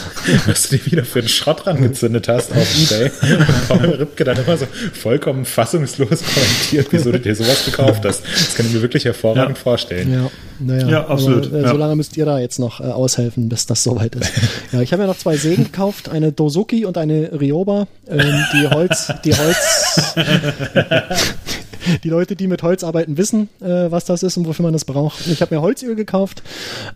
was 0.45 0.69
du 0.69 0.77
dir 0.77 0.85
wieder 0.85 1.05
für 1.05 1.19
einen 1.19 1.29
Schrott 1.29 1.65
rangezündet 1.65 2.27
hast 2.27 2.51
auf 2.51 2.67
Ebay. 2.81 3.11
Und 3.33 3.67
Paul 3.67 3.89
Ripke 3.95 4.23
dann 4.23 4.37
immer 4.37 4.57
so 4.57 4.67
vollkommen 4.93 5.45
fassungslos 5.45 6.09
kommentiert, 6.23 6.87
wieso 6.91 7.11
du 7.11 7.19
dir 7.19 7.35
sowas 7.35 7.65
gekauft 7.65 8.03
hast. 8.05 8.23
Das 8.25 8.55
kann 8.55 8.65
ich 8.67 8.73
mir 8.73 8.81
wirklich 8.81 9.05
hervorragend 9.05 9.57
Ja. 9.57 9.63
vorstellen. 9.63 10.11
Ja, 10.13 10.29
naja. 10.59 10.87
Ja, 10.89 11.07
absolut, 11.07 11.47
Aber, 11.47 11.57
äh, 11.57 11.61
ja. 11.63 11.69
So 11.69 11.77
lange 11.77 11.95
müsst 11.95 12.15
ihr 12.17 12.25
da 12.25 12.39
jetzt 12.43 12.59
noch 12.59 12.79
äh, 12.79 12.83
aushelfen, 12.83 13.49
bis 13.49 13.65
das 13.65 13.83
soweit 13.83 14.15
ist. 14.15 14.31
ja, 14.71 14.81
ich 14.81 14.91
habe 14.93 15.03
ja 15.03 15.07
noch 15.07 15.17
zwei 15.17 15.37
Sägen 15.37 15.63
gekauft, 15.65 16.09
eine 16.09 16.31
Dosuki 16.31 16.85
und 16.85 16.97
eine 16.97 17.31
Ryoba. 17.39 17.87
Ähm, 18.07 18.43
die 18.53 18.67
Holz, 18.67 19.11
die 19.25 19.33
Holz, 19.35 20.13
die 22.03 22.09
Leute, 22.09 22.35
die 22.35 22.47
mit 22.47 22.63
Holz 22.63 22.83
arbeiten, 22.83 23.17
wissen, 23.17 23.49
äh, 23.61 23.91
was 23.91 24.05
das 24.05 24.23
ist 24.23 24.37
und 24.37 24.47
wofür 24.47 24.63
man 24.63 24.73
das 24.73 24.85
braucht. 24.85 25.27
Ich 25.27 25.41
habe 25.41 25.55
mir 25.55 25.61
Holzöl 25.61 25.95
gekauft 25.95 26.43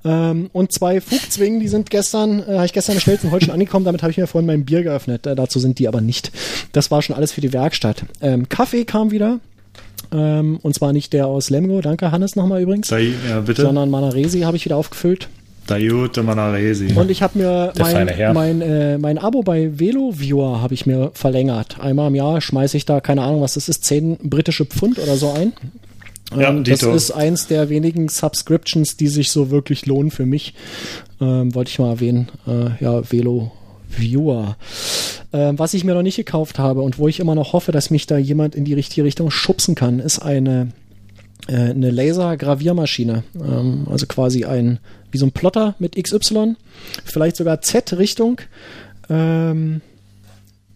ähm, 0.06 0.50
und 0.54 0.72
zwei 0.72 1.02
Fugzwingen, 1.02 1.60
die 1.60 1.68
sind 1.68 1.90
gestern, 1.90 2.40
äh, 2.42 2.56
habe 2.56 2.66
ich 2.66 2.74
gestern 2.74 2.96
bestellt, 2.96 3.22
sind 3.22 3.32
heute 3.32 3.46
schon 3.46 3.54
angekommen. 3.54 3.86
Damit 3.86 4.04
habe 4.04 4.12
ich 4.12 4.18
mir 4.18 4.28
vorhin 4.28 4.46
mein 4.48 4.66
Bier 4.66 4.84
geöffnet. 4.84 5.26
Äh, 5.28 5.36
dazu 5.36 5.60
sind 5.60 5.80
die 5.80 5.88
aber 5.88 6.02
nicht. 6.02 6.32
Das 6.72 6.92
war 6.92 7.02
schon 7.02 7.16
alles 7.16 7.32
für 7.32 7.42
die 7.42 7.54
Werkstatt. 7.54 8.04
Ähm, 8.22 8.48
Kaffee 8.50 8.86
kam 8.86 9.12
wieder. 9.12 9.40
Ähm, 10.12 10.60
und 10.62 10.74
zwar 10.74 10.94
nicht 10.94 11.12
der 11.12 11.28
aus 11.28 11.50
Lemgo, 11.50 11.82
danke 11.82 12.12
Hannes 12.12 12.38
nochmal 12.38 12.62
übrigens, 12.62 12.88
Dai, 12.88 13.14
ja, 13.28 13.42
bitte. 13.42 13.64
sondern 13.64 13.90
Manaresi 13.90 14.42
habe 14.42 14.56
ich 14.56 14.64
wieder 14.64 14.78
aufgefüllt. 14.78 15.28
Daiute 15.68 16.24
Manaresi. 16.24 16.94
Und 16.96 17.12
ich 17.12 17.22
habe 17.22 17.38
mir 17.38 17.74
Der 17.76 18.34
mein, 18.34 18.34
mein, 18.34 18.62
äh, 18.62 18.98
mein 18.98 19.18
Abo 19.18 19.44
bei 19.44 19.78
VeloViewer 19.78 20.62
habe 20.62 20.74
ich 20.74 20.86
mir 20.86 21.12
verlängert. 21.14 21.80
Einmal 21.80 22.08
im 22.08 22.16
Jahr 22.16 22.42
schmeiße 22.42 22.78
ich 22.78 22.86
da, 22.86 23.02
keine 23.02 23.22
Ahnung, 23.22 23.42
was 23.42 23.54
das 23.54 23.70
ist, 23.70 23.84
10 23.86 24.18
britische 24.24 24.66
Pfund 24.66 24.98
oder 25.00 25.18
so 25.18 25.32
ein. 25.32 25.54
Ja, 26.36 26.50
Ähm, 26.50 26.64
das 26.64 26.84
ist 26.84 27.12
eins 27.12 27.48
der 27.48 27.70
wenigen 27.70 28.10
Subscriptions, 28.10 28.98
die 28.98 29.08
sich 29.08 29.32
so 29.32 29.50
wirklich 29.50 29.86
lohnen 29.86 30.12
für 30.12 30.26
mich. 30.26 30.54
Ähm, 31.22 31.54
wollte 31.56 31.70
ich 31.70 31.80
mal 31.80 31.92
erwähnen. 31.92 32.30
Äh, 32.48 32.84
ja, 32.84 33.10
Velo 33.10 33.52
Viewer. 33.90 34.58
Ähm, 35.34 35.58
was 35.60 35.74
ich 35.74 35.84
mir 35.84 35.94
noch 35.94 36.02
nicht 36.02 36.18
gekauft 36.18 36.60
habe 36.60 36.82
und 36.82 37.00
wo 37.00 37.08
ich 37.08 37.20
immer 37.20 37.36
noch 37.36 37.54
hoffe, 37.54 37.72
dass 37.72 37.90
mich 37.90 38.08
da 38.08 38.18
jemand 38.18 38.56
in 38.56 38.66
die 38.66 38.74
richtige 38.74 39.06
Richtung 39.06 39.32
schubsen 39.32 39.76
kann, 39.76 40.00
ist 40.00 40.20
eine 40.20 40.70
äh, 41.48 41.56
eine 41.56 41.92
Laser-Graviermaschine. 41.92 43.24
Ähm, 43.36 43.88
also 43.90 44.06
quasi 44.06 44.46
ein, 44.46 44.80
wie 45.18 45.20
so 45.20 45.26
ein 45.26 45.32
Plotter 45.32 45.76
mit 45.80 45.96
XY, 46.02 46.56
vielleicht 47.04 47.36
sogar 47.36 47.62
Z-Richtung. 47.62 48.42
Ähm, 49.10 49.82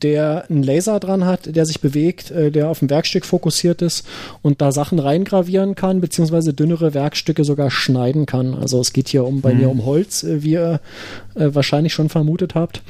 der 0.02 0.46
einen 0.50 0.64
Laser 0.64 1.00
dran 1.00 1.26
hat, 1.26 1.56
der 1.56 1.66
sich 1.68 1.80
bewegt, 1.80 2.32
äh, 2.32 2.52
der 2.52 2.70
auf 2.70 2.82
ein 2.82 2.90
Werkstück 2.90 3.24
fokussiert 3.24 3.84
ist 3.84 4.04
und 4.42 4.60
da 4.60 4.72
Sachen 4.72 4.98
reingravieren 4.98 5.76
kann, 5.76 6.02
beziehungsweise 6.02 6.54
dünnere 6.56 6.96
Werkstücke 6.96 7.44
sogar 7.44 7.70
schneiden 7.70 8.26
kann. 8.26 8.56
Also 8.56 8.80
es 8.80 8.94
geht 8.94 9.10
hier 9.10 9.26
um 9.26 9.42
bei 9.42 9.54
mhm. 9.54 9.60
mir 9.60 9.70
um 9.70 9.86
Holz, 9.86 10.24
äh, 10.24 10.44
wie 10.44 10.54
ihr 10.54 10.82
äh, 11.36 11.50
wahrscheinlich 11.54 11.94
schon 11.94 12.10
vermutet 12.10 12.56
habt. 12.56 12.82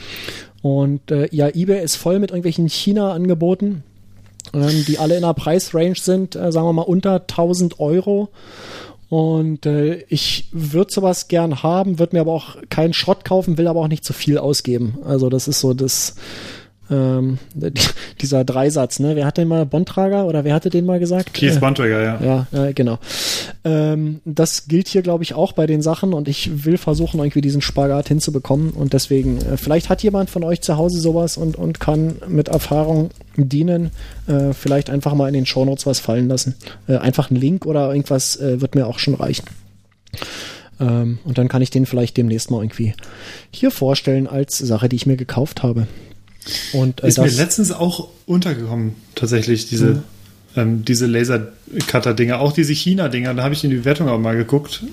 Und 0.61 1.11
äh, 1.11 1.27
ja, 1.31 1.49
eBay 1.49 1.83
ist 1.83 1.95
voll 1.95 2.19
mit 2.19 2.31
irgendwelchen 2.31 2.69
China-Angeboten, 2.69 3.83
ähm, 4.53 4.85
die 4.87 4.99
alle 4.99 5.17
in 5.17 5.23
einer 5.23 5.33
Preisrange 5.33 5.95
sind, 5.95 6.35
äh, 6.35 6.51
sagen 6.51 6.67
wir 6.67 6.73
mal 6.73 6.83
unter 6.83 7.15
1000 7.21 7.79
Euro. 7.79 8.29
Und 9.11 9.65
äh, 9.65 10.05
ich 10.07 10.47
würde 10.53 10.89
sowas 10.89 11.27
gern 11.27 11.63
haben, 11.63 11.99
würde 11.99 12.15
mir 12.15 12.21
aber 12.21 12.31
auch 12.31 12.55
keinen 12.69 12.93
Schrott 12.93 13.25
kaufen, 13.25 13.57
will 13.57 13.67
aber 13.67 13.81
auch 13.81 13.89
nicht 13.89 14.05
zu 14.05 14.13
viel 14.13 14.37
ausgeben. 14.37 14.99
Also 15.03 15.27
das 15.27 15.49
ist 15.49 15.59
so 15.59 15.73
das, 15.73 16.15
ähm, 16.91 17.39
dieser 18.21 18.43
Dreisatz, 18.43 18.99
ne? 18.99 19.15
Wer 19.15 19.25
hat 19.25 19.37
den 19.37 19.47
mal 19.47 19.65
Bontrager 19.65 20.25
oder 20.25 20.43
wer 20.43 20.53
hatte 20.53 20.69
den 20.69 20.85
mal 20.85 20.99
gesagt? 20.99 21.33
Keith 21.33 21.59
Bontrager, 21.59 22.03
ja. 22.03 22.47
Ja, 22.53 22.65
äh, 22.65 22.73
genau. 22.73 22.99
Ähm, 23.63 24.19
das 24.25 24.67
gilt 24.67 24.87
hier, 24.87 25.01
glaube 25.01 25.23
ich, 25.23 25.33
auch 25.33 25.53
bei 25.53 25.65
den 25.65 25.81
Sachen 25.81 26.13
und 26.13 26.27
ich 26.27 26.65
will 26.65 26.77
versuchen, 26.77 27.19
irgendwie 27.19 27.41
diesen 27.41 27.61
Spagat 27.61 28.07
hinzubekommen 28.09 28.71
und 28.71 28.93
deswegen, 28.93 29.37
äh, 29.37 29.57
vielleicht 29.57 29.89
hat 29.89 30.03
jemand 30.03 30.29
von 30.29 30.43
euch 30.43 30.61
zu 30.61 30.77
Hause 30.77 30.99
sowas 30.99 31.37
und, 31.37 31.55
und 31.55 31.79
kann 31.79 32.17
mit 32.27 32.49
Erfahrung 32.49 33.09
dienen. 33.37 33.91
Äh, 34.27 34.53
vielleicht 34.53 34.89
einfach 34.89 35.13
mal 35.13 35.27
in 35.27 35.33
den 35.33 35.45
Shownotes 35.45 35.85
was 35.85 35.99
fallen 35.99 36.27
lassen. 36.27 36.55
Äh, 36.87 36.97
einfach 36.97 37.31
ein 37.31 37.35
Link 37.35 37.65
oder 37.65 37.89
irgendwas 37.89 38.35
äh, 38.37 38.61
wird 38.61 38.75
mir 38.75 38.87
auch 38.87 38.99
schon 38.99 39.13
reichen. 39.13 39.45
Ähm, 40.79 41.19
und 41.23 41.37
dann 41.37 41.47
kann 41.47 41.61
ich 41.61 41.69
den 41.69 41.85
vielleicht 41.85 42.17
demnächst 42.17 42.51
mal 42.51 42.61
irgendwie 42.61 42.93
hier 43.51 43.71
vorstellen 43.71 44.27
als 44.27 44.57
Sache, 44.57 44.89
die 44.89 44.95
ich 44.95 45.05
mir 45.05 45.17
gekauft 45.17 45.63
habe. 45.63 45.87
Und, 46.73 47.03
äh, 47.03 47.07
ist 47.07 47.19
mir 47.19 47.29
letztens 47.29 47.71
auch 47.71 48.09
untergekommen, 48.25 48.95
tatsächlich, 49.15 49.69
diese, 49.69 49.85
mhm. 49.85 50.03
ähm, 50.55 50.85
diese 50.85 51.05
Lasercutter-Dinger, 51.05 52.39
auch 52.39 52.53
diese 52.53 52.73
China-Dinger, 52.73 53.33
da 53.33 53.43
habe 53.43 53.53
ich 53.53 53.63
in 53.63 53.69
die 53.69 53.85
Wertung 53.85 54.09
auch 54.09 54.19
mal 54.19 54.35
geguckt 54.35 54.83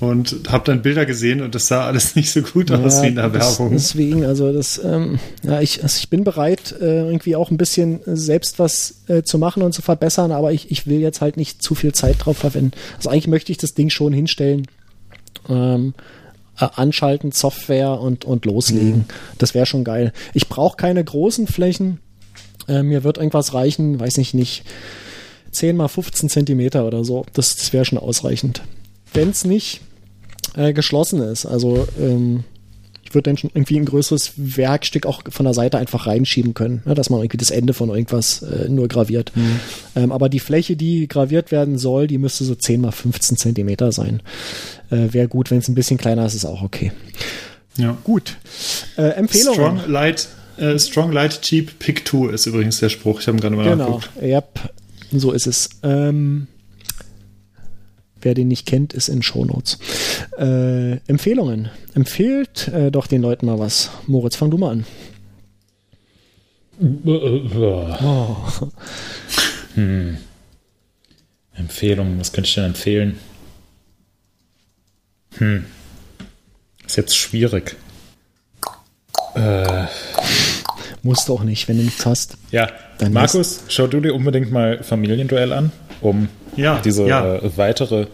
und 0.00 0.48
habe 0.48 0.64
dann 0.64 0.82
Bilder 0.82 1.04
gesehen 1.04 1.42
und 1.42 1.54
das 1.54 1.68
sah 1.68 1.86
alles 1.86 2.16
nicht 2.16 2.30
so 2.30 2.42
gut 2.42 2.70
ja, 2.70 2.78
aus 2.78 3.02
wie 3.02 3.08
in 3.08 3.14
der 3.14 3.28
das, 3.28 3.58
Werbung. 3.58 3.72
Deswegen, 3.72 4.24
also 4.24 4.52
das, 4.52 4.80
ähm, 4.82 5.18
ja, 5.42 5.60
ich, 5.60 5.82
also 5.82 5.96
ich 5.98 6.08
bin 6.08 6.24
bereit, 6.24 6.74
äh, 6.80 7.06
irgendwie 7.06 7.36
auch 7.36 7.50
ein 7.50 7.58
bisschen 7.58 8.00
selbst 8.06 8.58
was 8.58 9.02
äh, 9.08 9.22
zu 9.22 9.38
machen 9.38 9.62
und 9.62 9.72
zu 9.72 9.82
verbessern, 9.82 10.32
aber 10.32 10.52
ich, 10.52 10.70
ich 10.70 10.86
will 10.86 11.00
jetzt 11.00 11.20
halt 11.20 11.36
nicht 11.36 11.62
zu 11.62 11.74
viel 11.74 11.92
Zeit 11.92 12.16
drauf 12.24 12.38
verwenden. 12.38 12.72
Also 12.96 13.10
eigentlich 13.10 13.28
möchte 13.28 13.52
ich 13.52 13.58
das 13.58 13.74
Ding 13.74 13.90
schon 13.90 14.12
hinstellen. 14.12 14.66
Ähm, 15.48 15.94
äh, 16.60 16.68
anschalten, 16.74 17.32
Software 17.32 18.00
und, 18.00 18.24
und 18.24 18.44
loslegen. 18.44 18.98
Mhm. 18.98 19.04
Das 19.38 19.54
wäre 19.54 19.66
schon 19.66 19.84
geil. 19.84 20.12
Ich 20.34 20.48
brauche 20.48 20.76
keine 20.76 21.02
großen 21.02 21.46
Flächen. 21.46 22.00
Äh, 22.68 22.82
mir 22.82 23.04
wird 23.04 23.18
irgendwas 23.18 23.54
reichen, 23.54 23.98
weiß 23.98 24.18
ich 24.18 24.34
nicht, 24.34 24.64
10 25.52 25.76
mal 25.76 25.88
15 25.88 26.28
Zentimeter 26.28 26.86
oder 26.86 27.04
so. 27.04 27.24
Das, 27.32 27.56
das 27.56 27.72
wäre 27.72 27.84
schon 27.84 27.98
ausreichend. 27.98 28.62
Wenn 29.12 29.30
es 29.30 29.44
nicht 29.44 29.80
äh, 30.54 30.72
geschlossen 30.72 31.20
ist, 31.22 31.46
also 31.46 31.86
ähm, 31.98 32.44
würde 33.14 33.30
dann 33.30 33.36
schon 33.36 33.50
irgendwie 33.54 33.78
ein 33.78 33.84
größeres 33.84 34.32
Werkstück 34.36 35.06
auch 35.06 35.22
von 35.28 35.44
der 35.44 35.54
Seite 35.54 35.78
einfach 35.78 36.06
reinschieben 36.06 36.54
können, 36.54 36.82
ne, 36.84 36.94
dass 36.94 37.10
man 37.10 37.20
irgendwie 37.20 37.36
das 37.36 37.50
Ende 37.50 37.74
von 37.74 37.88
irgendwas 37.88 38.42
äh, 38.42 38.68
nur 38.68 38.88
graviert. 38.88 39.32
Mhm. 39.34 39.60
Ähm, 39.96 40.12
aber 40.12 40.28
die 40.28 40.40
Fläche, 40.40 40.76
die 40.76 41.08
graviert 41.08 41.50
werden 41.50 41.78
soll, 41.78 42.06
die 42.06 42.18
müsste 42.18 42.44
so 42.44 42.54
10 42.54 42.80
mal 42.80 42.92
15 42.92 43.36
Zentimeter 43.36 43.92
sein. 43.92 44.22
Äh, 44.90 45.12
Wäre 45.12 45.28
gut, 45.28 45.50
wenn 45.50 45.58
es 45.58 45.68
ein 45.68 45.74
bisschen 45.74 45.98
kleiner 45.98 46.26
ist, 46.26 46.34
ist 46.34 46.44
auch 46.44 46.62
okay. 46.62 46.92
Ja. 47.76 47.96
Gut. 48.04 48.36
Äh, 48.96 49.10
Empfehlungen. 49.10 49.54
Strong 49.54 49.90
Light, 49.90 50.28
äh, 50.56 50.78
Strong 50.78 51.12
Light 51.12 51.42
Cheap 51.42 51.78
Pick 51.78 52.06
2 52.06 52.32
ist 52.32 52.46
übrigens 52.46 52.80
der 52.80 52.88
Spruch. 52.88 53.20
Ich 53.20 53.28
habe 53.28 53.38
gerade 53.38 53.56
mal 53.56 53.64
genau. 53.64 53.76
nachgeguckt. 53.76 54.10
Genau, 54.20 54.26
yep. 54.26 54.70
so 55.12 55.32
ist 55.32 55.46
es. 55.46 55.70
Ähm, 55.82 56.46
Wer 58.22 58.34
den 58.34 58.48
nicht 58.48 58.66
kennt, 58.66 58.92
ist 58.92 59.08
in 59.08 59.22
Shownotes. 59.22 59.78
Äh, 60.38 60.96
Empfehlungen. 61.06 61.70
Empfehlt 61.94 62.68
äh, 62.68 62.90
doch 62.90 63.06
den 63.06 63.22
Leuten 63.22 63.46
mal 63.46 63.58
was. 63.58 63.90
Moritz, 64.06 64.36
fang 64.36 64.50
du 64.50 64.58
mal 64.58 64.70
an. 64.72 64.86
Oh. 68.02 68.36
Hm. 69.76 70.16
Empfehlungen, 71.54 72.18
was 72.18 72.32
könnte 72.32 72.48
ich 72.48 72.54
denn 72.56 72.64
empfehlen? 72.64 73.20
Hm. 75.38 75.64
Ist 76.84 76.96
jetzt 76.96 77.16
schwierig. 77.16 77.76
Äh. 79.36 79.86
Musst 81.02 81.28
du 81.28 81.34
auch 81.34 81.44
nicht, 81.44 81.68
wenn 81.68 81.78
du 81.78 81.84
nichts 81.84 82.04
hast. 82.04 82.36
Ja, 82.50 82.68
Dann 82.98 83.12
Markus, 83.12 83.62
schau 83.68 83.86
du 83.86 84.00
dir 84.00 84.12
unbedingt 84.14 84.50
mal 84.50 84.82
Familienduell 84.82 85.52
an, 85.52 85.70
um 86.00 86.28
ja, 86.56 86.80
diese 86.84 87.06
ja. 87.06 87.36
Äh, 87.36 87.56
weitere 87.56 88.06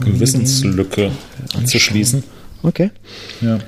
Gewissenslücke 0.00 1.10
zu 1.64 1.78
schließen. 1.78 2.24
Okay. 2.62 2.90
Ja. 3.40 3.58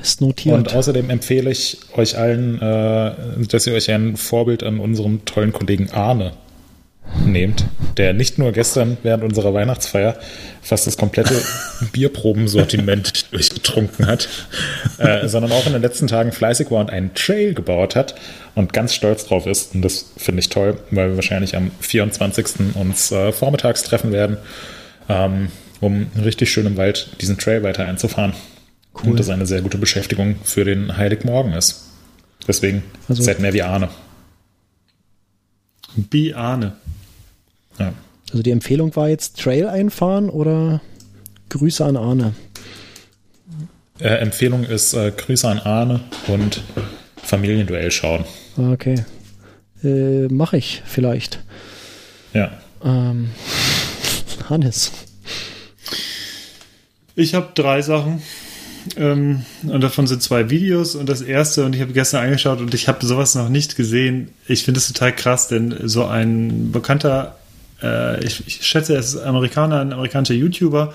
Ist 0.00 0.20
notiert. 0.20 0.54
Und 0.54 0.74
außerdem 0.74 1.10
empfehle 1.10 1.50
ich 1.50 1.78
euch 1.96 2.16
allen, 2.16 2.60
äh, 2.60 3.46
dass 3.48 3.66
ihr 3.66 3.74
euch 3.74 3.90
ein 3.90 4.16
Vorbild 4.16 4.62
an 4.62 4.78
unserem 4.78 5.24
tollen 5.24 5.52
Kollegen 5.52 5.90
Arne 5.90 6.32
nehmt, 7.24 7.64
der 7.96 8.12
nicht 8.12 8.38
nur 8.38 8.52
gestern 8.52 8.96
während 9.02 9.24
unserer 9.24 9.54
Weihnachtsfeier 9.54 10.16
fast 10.62 10.86
das 10.86 10.96
komplette 10.96 11.34
Bierprobensortiment 11.92 13.32
durchgetrunken 13.32 14.06
hat, 14.06 14.28
äh, 14.98 15.28
sondern 15.28 15.52
auch 15.52 15.66
in 15.66 15.72
den 15.72 15.82
letzten 15.82 16.06
Tagen 16.06 16.32
fleißig 16.32 16.70
war 16.70 16.80
und 16.80 16.90
einen 16.90 17.14
Trail 17.14 17.54
gebaut 17.54 17.96
hat 17.96 18.14
und 18.54 18.72
ganz 18.72 18.94
stolz 18.94 19.26
drauf 19.26 19.46
ist. 19.46 19.74
Und 19.74 19.82
das 19.82 20.10
finde 20.16 20.40
ich 20.40 20.48
toll, 20.48 20.78
weil 20.90 21.10
wir 21.10 21.16
wahrscheinlich 21.16 21.56
am 21.56 21.70
24. 21.80 22.74
uns 22.74 23.12
äh, 23.12 23.32
vormittags 23.32 23.82
treffen 23.82 24.12
werden, 24.12 24.36
ähm, 25.08 25.48
um 25.80 26.06
richtig 26.22 26.50
schön 26.50 26.66
im 26.66 26.76
Wald 26.76 27.10
diesen 27.20 27.38
Trail 27.38 27.62
weiter 27.62 27.86
einzufahren. 27.86 28.34
Cool. 28.94 29.10
Und 29.10 29.20
das 29.20 29.28
eine 29.28 29.46
sehr 29.46 29.62
gute 29.62 29.78
Beschäftigung 29.78 30.36
für 30.42 30.64
den 30.64 30.96
Heiligmorgen 30.96 31.52
ist. 31.52 31.84
Deswegen 32.46 32.82
also, 33.08 33.22
seid 33.22 33.40
mehr 33.40 33.52
wie 33.52 33.62
Arne. 33.62 33.88
Wie 36.10 36.34
Arne. 36.34 36.76
Ja. 37.78 37.92
Also 38.30 38.42
die 38.42 38.50
Empfehlung 38.50 38.94
war 38.96 39.08
jetzt 39.08 39.40
Trail 39.40 39.66
einfahren 39.66 40.28
oder 40.28 40.80
Grüße 41.48 41.84
an 41.84 41.96
Arne? 41.96 42.34
Äh, 43.98 44.08
Empfehlung 44.08 44.64
ist 44.64 44.94
äh, 44.94 45.12
Grüße 45.16 45.48
an 45.48 45.58
Arne 45.58 46.00
und 46.26 46.62
Familienduell 47.16 47.90
schauen. 47.90 48.24
Okay. 48.56 49.04
Äh, 49.82 50.28
Mache 50.28 50.56
ich 50.58 50.82
vielleicht. 50.84 51.40
Ja. 52.32 52.50
Ähm, 52.84 53.30
Hannes. 54.48 54.92
Ich 57.14 57.34
habe 57.34 57.48
drei 57.54 57.82
Sachen. 57.82 58.22
Ähm, 58.96 59.44
und 59.64 59.80
davon 59.82 60.06
sind 60.06 60.22
zwei 60.22 60.50
Videos 60.50 60.94
und 60.94 61.08
das 61.08 61.20
erste, 61.20 61.64
und 61.64 61.74
ich 61.74 61.80
habe 61.80 61.92
gestern 61.92 62.24
angeschaut 62.24 62.60
und 62.60 62.72
ich 62.74 62.88
habe 62.88 63.04
sowas 63.04 63.34
noch 63.34 63.48
nicht 63.48 63.76
gesehen. 63.76 64.30
Ich 64.46 64.64
finde 64.64 64.78
es 64.78 64.88
total 64.88 65.14
krass, 65.14 65.48
denn 65.48 65.76
so 65.84 66.06
ein 66.06 66.72
bekannter, 66.72 67.37
äh, 67.82 68.24
ich, 68.24 68.46
ich, 68.46 68.66
schätze, 68.66 68.94
er 68.94 69.00
ist 69.00 69.16
Amerikaner, 69.16 69.80
ein 69.80 69.92
amerikanischer 69.92 70.34
YouTuber, 70.34 70.92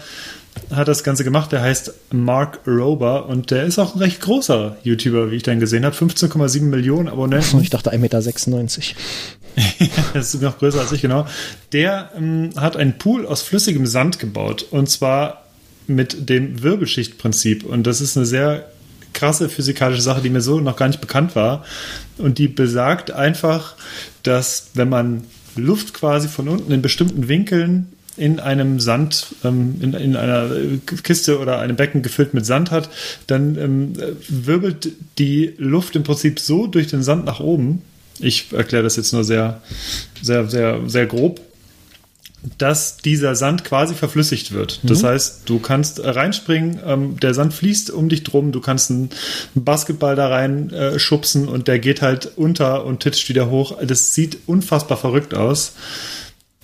hat 0.71 0.87
das 0.87 1.03
Ganze 1.03 1.23
gemacht. 1.23 1.51
Der 1.51 1.61
heißt 1.61 1.93
Mark 2.11 2.59
Rober 2.67 3.27
und 3.27 3.51
der 3.51 3.63
ist 3.63 3.79
auch 3.79 3.95
ein 3.95 3.99
recht 3.99 4.21
großer 4.21 4.77
YouTuber, 4.83 5.31
wie 5.31 5.37
ich 5.37 5.43
dann 5.43 5.59
gesehen 5.59 5.85
habe. 5.85 5.95
15,7 5.95 6.63
Millionen 6.63 7.09
Abonnenten. 7.09 7.61
Ich 7.61 7.69
dachte 7.69 7.91
1,96 7.91 7.97
Meter. 7.97 8.91
das 10.13 10.33
ist 10.33 10.41
noch 10.41 10.57
größer 10.57 10.79
als 10.79 10.91
ich, 10.91 11.01
genau. 11.01 11.27
Der 11.73 12.11
ähm, 12.17 12.51
hat 12.55 12.75
einen 12.75 12.97
Pool 12.97 13.25
aus 13.25 13.41
flüssigem 13.43 13.85
Sand 13.85 14.19
gebaut 14.19 14.65
und 14.71 14.89
zwar 14.89 15.43
mit 15.87 16.29
dem 16.29 16.63
Wirbelschichtprinzip. 16.63 17.63
Und 17.63 17.85
das 17.85 18.01
ist 18.01 18.17
eine 18.17 18.25
sehr 18.25 18.67
krasse 19.13 19.49
physikalische 19.49 20.01
Sache, 20.01 20.21
die 20.21 20.29
mir 20.29 20.41
so 20.41 20.59
noch 20.59 20.75
gar 20.75 20.87
nicht 20.87 21.01
bekannt 21.01 21.35
war. 21.35 21.63
Und 22.17 22.37
die 22.37 22.47
besagt 22.47 23.11
einfach, 23.11 23.75
dass 24.23 24.69
wenn 24.73 24.89
man 24.89 25.23
Luft 25.55 25.93
quasi 25.93 26.27
von 26.27 26.47
unten 26.47 26.71
in 26.71 26.81
bestimmten 26.81 27.27
Winkeln 27.27 27.87
in 28.15 28.39
einem 28.39 28.79
Sand, 28.79 29.35
ähm, 29.43 29.75
in, 29.81 29.93
in, 29.93 30.15
einer 30.15 30.49
Kiste 31.03 31.39
oder 31.39 31.59
einem 31.59 31.75
Becken 31.75 32.03
gefüllt 32.03 32.33
mit 32.33 32.45
Sand 32.45 32.69
hat, 32.69 32.89
dann 33.27 33.57
ähm, 33.57 33.93
wirbelt 34.29 34.91
die 35.17 35.53
Luft 35.57 35.95
im 35.95 36.03
Prinzip 36.03 36.39
so 36.39 36.67
durch 36.67 36.87
den 36.87 37.01
Sand 37.01 37.25
nach 37.25 37.39
oben. 37.39 37.81
Ich 38.19 38.53
erkläre 38.53 38.83
das 38.83 38.95
jetzt 38.95 39.13
nur 39.13 39.23
sehr, 39.23 39.61
sehr, 40.21 40.47
sehr, 40.47 40.81
sehr 40.87 41.07
grob 41.07 41.41
dass 42.57 42.97
dieser 42.97 43.35
Sand 43.35 43.63
quasi 43.63 43.95
verflüssigt 43.95 44.51
wird. 44.51 44.79
Das 44.83 45.01
mhm. 45.01 45.07
heißt, 45.07 45.41
du 45.45 45.59
kannst 45.59 46.03
reinspringen, 46.03 46.79
ähm, 46.85 47.19
der 47.19 47.33
Sand 47.33 47.53
fließt 47.53 47.91
um 47.91 48.09
dich 48.09 48.23
drum, 48.23 48.51
du 48.51 48.59
kannst 48.59 48.91
einen 48.91 49.09
Basketball 49.55 50.15
da 50.15 50.27
rein 50.27 50.69
äh, 50.71 50.99
schubsen 50.99 51.47
und 51.47 51.67
der 51.67 51.79
geht 51.79 52.01
halt 52.01 52.31
unter 52.35 52.85
und 52.85 52.99
titscht 52.99 53.29
wieder 53.29 53.49
hoch. 53.49 53.77
Das 53.81 54.13
sieht 54.13 54.39
unfassbar 54.45 54.97
verrückt 54.97 55.33
aus. 55.33 55.73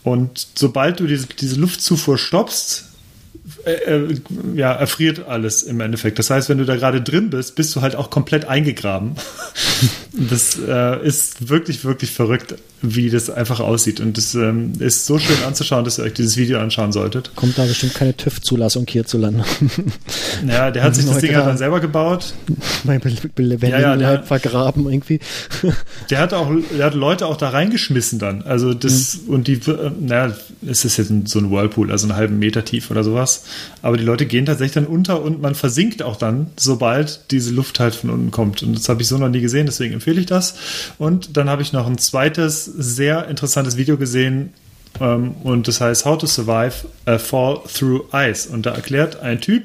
Und 0.03 0.47
sobald 0.56 0.99
du 0.99 1.07
diese, 1.07 1.27
diese 1.27 1.56
Luftzufuhr 1.56 2.18
stoppst, 2.18 2.85
äh, 3.65 3.72
äh, 3.72 4.22
ja, 4.56 4.73
erfriert 4.73 5.27
alles 5.27 5.64
im 5.64 5.80
Endeffekt. 5.80 6.19
Das 6.19 6.30
heißt, 6.30 6.49
wenn 6.49 6.57
du 6.57 6.65
da 6.65 6.76
gerade 6.76 7.01
drin 7.01 7.30
bist, 7.30 7.56
bist 7.56 7.76
du 7.76 7.81
halt 7.81 7.95
auch 7.95 8.10
komplett 8.10 8.45
eingegraben. 8.45 9.15
Das 10.11 10.57
äh, 10.60 11.07
ist 11.07 11.47
wirklich, 11.47 11.85
wirklich 11.85 12.11
verrückt, 12.11 12.56
wie 12.81 13.10
das 13.10 13.30
einfach 13.30 13.60
aussieht. 13.60 13.99
Und 13.99 14.18
das 14.18 14.35
ähm, 14.35 14.73
ist 14.80 15.06
so 15.06 15.19
schön 15.19 15.38
anzuschauen, 15.45 15.84
dass 15.84 15.97
ihr 15.97 16.06
euch 16.06 16.14
dieses 16.14 16.38
Video 16.38 16.60
anschauen 16.60 16.91
solltet. 16.91 17.31
Kommt 17.35 17.57
da 17.57 17.65
bestimmt 17.65 17.93
keine 17.93 18.15
TÜV-Zulassung 18.15 18.85
hierzulande. 18.88 19.43
Ja, 20.47 20.72
der 20.72 20.84
hat 20.84 20.95
sich 20.95 21.06
das 21.06 21.18
Ding 21.18 21.35
halt 21.35 21.45
dann 21.45 21.57
selber 21.57 21.80
gebaut. 21.80 22.34
Mein 22.84 22.99
Be 22.99 23.11
Be 23.35 23.43
lebendigen 23.43 23.81
Ja, 23.81 23.95
ja, 23.95 24.11
Leib 24.11 24.27
vergraben 24.27 24.89
irgendwie. 24.89 25.19
Der 26.10 26.19
hat 26.19 26.34
auch, 26.34 26.49
der 26.77 26.85
hat 26.85 26.93
Leute 26.93 27.27
auch 27.27 27.38
da 27.38 27.49
reingeschmissen 27.49 28.19
dann. 28.19 28.41
Also 28.43 28.73
das, 28.73 29.19
und 29.27 29.47
die, 29.47 29.53
äh, 29.53 29.91
naja, 29.99 30.34
es 30.68 30.85
ist 30.85 30.97
jetzt 30.97 31.11
so 31.27 31.39
ein 31.39 31.51
Whirlpool, 31.51 31.91
also 31.91 32.07
einen 32.07 32.15
halben 32.15 32.39
Meter 32.39 32.64
tief 32.64 32.89
oder 32.91 33.03
sowas. 33.03 33.43
Aber 33.81 33.97
die 33.97 34.03
Leute 34.03 34.26
gehen 34.26 34.45
tatsächlich 34.45 34.73
dann 34.73 34.88
unter 34.88 35.22
und 35.22 35.41
man 35.41 35.56
versinkt 35.56 36.03
auch 36.03 36.15
dann, 36.15 36.47
sobald 36.57 37.31
diese 37.31 37.51
Luft 37.51 37.80
halt 37.80 37.95
von 37.95 38.10
unten 38.10 38.31
kommt. 38.31 38.64
Und 38.64 38.77
das 38.77 38.89
habe 38.89 39.01
ich 39.01 39.07
so 39.07 39.18
noch 39.18 39.30
nie 39.30 39.41
gesehen, 39.41 39.65
deswegen 39.65 39.93
empfehle 39.93 40.19
ich 40.19 40.26
das. 40.26 40.56
Und 40.97 41.38
dann 41.38 41.49
habe 41.49 41.61
ich 41.61 41.73
noch 41.73 41.88
ein 41.88 41.97
zweites, 41.97 42.68
sehr 42.77 43.27
interessantes 43.27 43.77
Video 43.77 43.97
gesehen, 43.97 44.53
ähm, 44.99 45.35
und 45.43 45.67
das 45.67 45.81
heißt 45.81 46.05
How 46.05 46.17
to 46.17 46.27
Survive 46.27 46.73
a 47.05 47.17
Fall 47.17 47.59
Through 47.73 48.05
Ice. 48.13 48.49
Und 48.49 48.65
da 48.65 48.71
erklärt 48.71 49.19
ein 49.19 49.39
Typ 49.39 49.63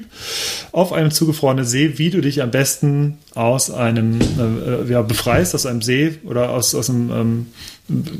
auf 0.71 0.93
einem 0.93 1.11
zugefrorenen 1.11 1.65
See, 1.65 1.97
wie 1.97 2.09
du 2.09 2.21
dich 2.21 2.41
am 2.41 2.51
besten 2.51 3.17
aus 3.33 3.71
einem 3.71 4.19
äh, 4.21 4.83
äh, 4.83 4.91
ja, 4.91 5.01
befreist, 5.01 5.55
aus 5.55 5.65
einem 5.65 5.81
See 5.81 6.19
oder 6.23 6.51
aus, 6.51 6.73
aus, 6.73 6.89
einem, 6.89 7.11
ähm, 7.11 7.47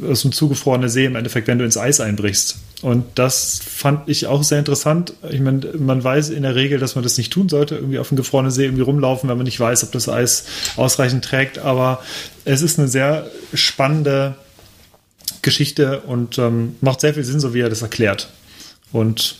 aus 0.10 0.26
einem 0.26 0.34
zugefrorenen 0.34 0.90
See 0.90 1.06
im 1.06 1.16
Endeffekt, 1.16 1.48
wenn 1.48 1.60
du 1.60 1.66
ins 1.66 1.78
Eis 1.78 2.02
einbrichst. 2.02 2.58
Und 2.82 3.06
das 3.16 3.62
fand 3.66 4.10
ich 4.10 4.28
auch 4.28 4.44
sehr 4.44 4.60
interessant. 4.60 5.14
Ich 5.30 5.40
meine, 5.40 5.62
man 5.78 6.04
weiß 6.04 6.30
in 6.30 6.44
der 6.44 6.56
Regel, 6.56 6.80
dass 6.80 6.96
man 6.96 7.04
das 7.04 7.18
nicht 7.18 7.32
tun 7.32 7.50
sollte, 7.50 7.76
irgendwie 7.76 8.00
auf 8.00 8.12
einem 8.12 8.18
gefrorenen 8.18 8.52
See 8.52 8.66
irgendwie 8.66 8.84
rumlaufen, 8.84 9.30
wenn 9.30 9.38
man 9.38 9.46
nicht 9.46 9.60
weiß, 9.60 9.84
ob 9.86 9.92
das 9.94 10.10
Eis 10.10 10.46
ausreichend 10.76 11.24
trägt. 11.24 11.60
Aber 11.60 12.02
es 12.44 12.62
ist 12.62 12.78
eine 12.78 12.90
sehr 12.90 13.28
spannende 13.54 14.36
Geschichte 15.42 16.02
und 16.02 16.38
ähm, 16.38 16.76
macht 16.82 17.02
sehr 17.02 17.14
viel 17.14 17.24
Sinn, 17.24 17.40
so 17.40 17.54
wie 17.54 17.62
er 17.62 17.70
das 17.70 17.82
erklärt. 17.82 18.30
Und 18.92 19.38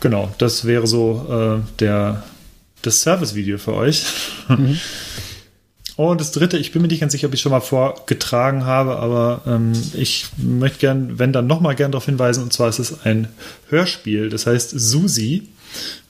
genau, 0.00 0.34
das 0.38 0.64
wäre 0.64 0.86
so 0.86 1.60
äh, 1.62 1.78
der, 1.80 2.24
das 2.82 3.00
Service-Video 3.00 3.58
für 3.58 3.74
euch. 3.74 4.04
Und 5.96 6.20
das 6.20 6.32
dritte, 6.32 6.58
ich 6.58 6.72
bin 6.72 6.82
mir 6.82 6.88
nicht 6.88 7.00
ganz 7.00 7.12
sicher, 7.12 7.28
ob 7.28 7.34
ich 7.34 7.40
schon 7.40 7.52
mal 7.52 7.60
vorgetragen 7.60 8.64
habe, 8.64 8.96
aber 8.96 9.42
ähm, 9.46 9.72
ich 9.92 10.26
möchte 10.36 10.78
gern, 10.78 11.20
wenn 11.20 11.32
dann 11.32 11.46
nochmal 11.46 11.76
gern 11.76 11.92
darauf 11.92 12.06
hinweisen, 12.06 12.42
und 12.42 12.52
zwar 12.52 12.68
ist 12.68 12.80
es 12.80 13.04
ein 13.04 13.28
Hörspiel, 13.68 14.28
das 14.28 14.46
heißt 14.46 14.70
Susi. 14.70 15.48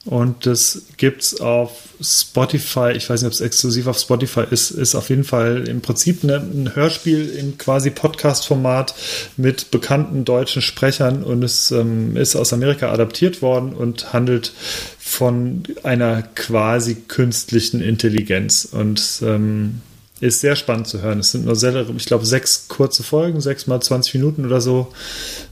Und 0.05 0.45
das 0.45 0.83
gibt's 0.99 1.41
auf 1.41 1.71
Spotify. 2.01 2.93
Ich 2.95 3.09
weiß 3.09 3.23
nicht, 3.23 3.27
ob 3.27 3.33
es 3.33 3.41
exklusiv 3.41 3.87
auf 3.87 3.99
Spotify 3.99 4.45
ist. 4.51 4.71
Ist 4.71 4.95
auf 4.95 5.09
jeden 5.09 5.25
Fall 5.25 5.67
im 5.67 5.81
Prinzip 5.81 6.23
eine, 6.23 6.37
ein 6.37 6.75
Hörspiel 6.75 7.31
im 7.31 7.57
quasi 7.57 7.91
Podcast-Format 7.91 8.95
mit 9.39 9.71
bekannten 9.71 10.27
deutschen 10.27 10.61
Sprechern 10.61 11.23
und 11.23 11.43
es 11.43 11.71
ähm, 11.71 12.19
ist 12.19 12.37
aus 12.37 12.53
Amerika 12.53 12.93
adaptiert 12.93 13.41
worden 13.41 13.73
und 13.73 14.13
handelt 14.13 14.53
von 14.99 15.63
einer 15.85 16.23
quasi 16.23 16.97
künstlichen 16.97 17.81
Intelligenz 17.81 18.69
und 18.71 19.21
ähm, 19.23 19.81
ist 20.21 20.41
sehr 20.41 20.57
spannend 20.57 20.87
zu 20.87 21.01
hören. 21.01 21.21
Es 21.21 21.33
sind 21.33 21.47
nur 21.47 21.57
sehr, 21.57 21.89
ich 21.97 22.07
glaube, 22.07 22.27
sechs 22.27 22.69
kurze 22.69 23.03
Folgen, 23.03 23.41
sechs 23.41 23.67
mal 23.67 23.81
20 23.81 24.15
Minuten 24.15 24.45
oder 24.45 24.61
so. 24.61 24.93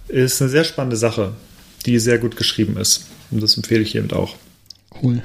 Ist 0.08 0.42
eine 0.42 0.50
sehr 0.50 0.64
spannende 0.64 0.96
Sache, 0.96 1.32
die 1.86 1.98
sehr 1.98 2.18
gut 2.18 2.36
geschrieben 2.36 2.76
ist. 2.76 3.06
Und 3.32 3.42
das 3.42 3.56
empfehle 3.56 3.82
ich 3.82 3.92
hiermit 3.92 4.12
auch. 4.12 4.36
Cool. 5.02 5.22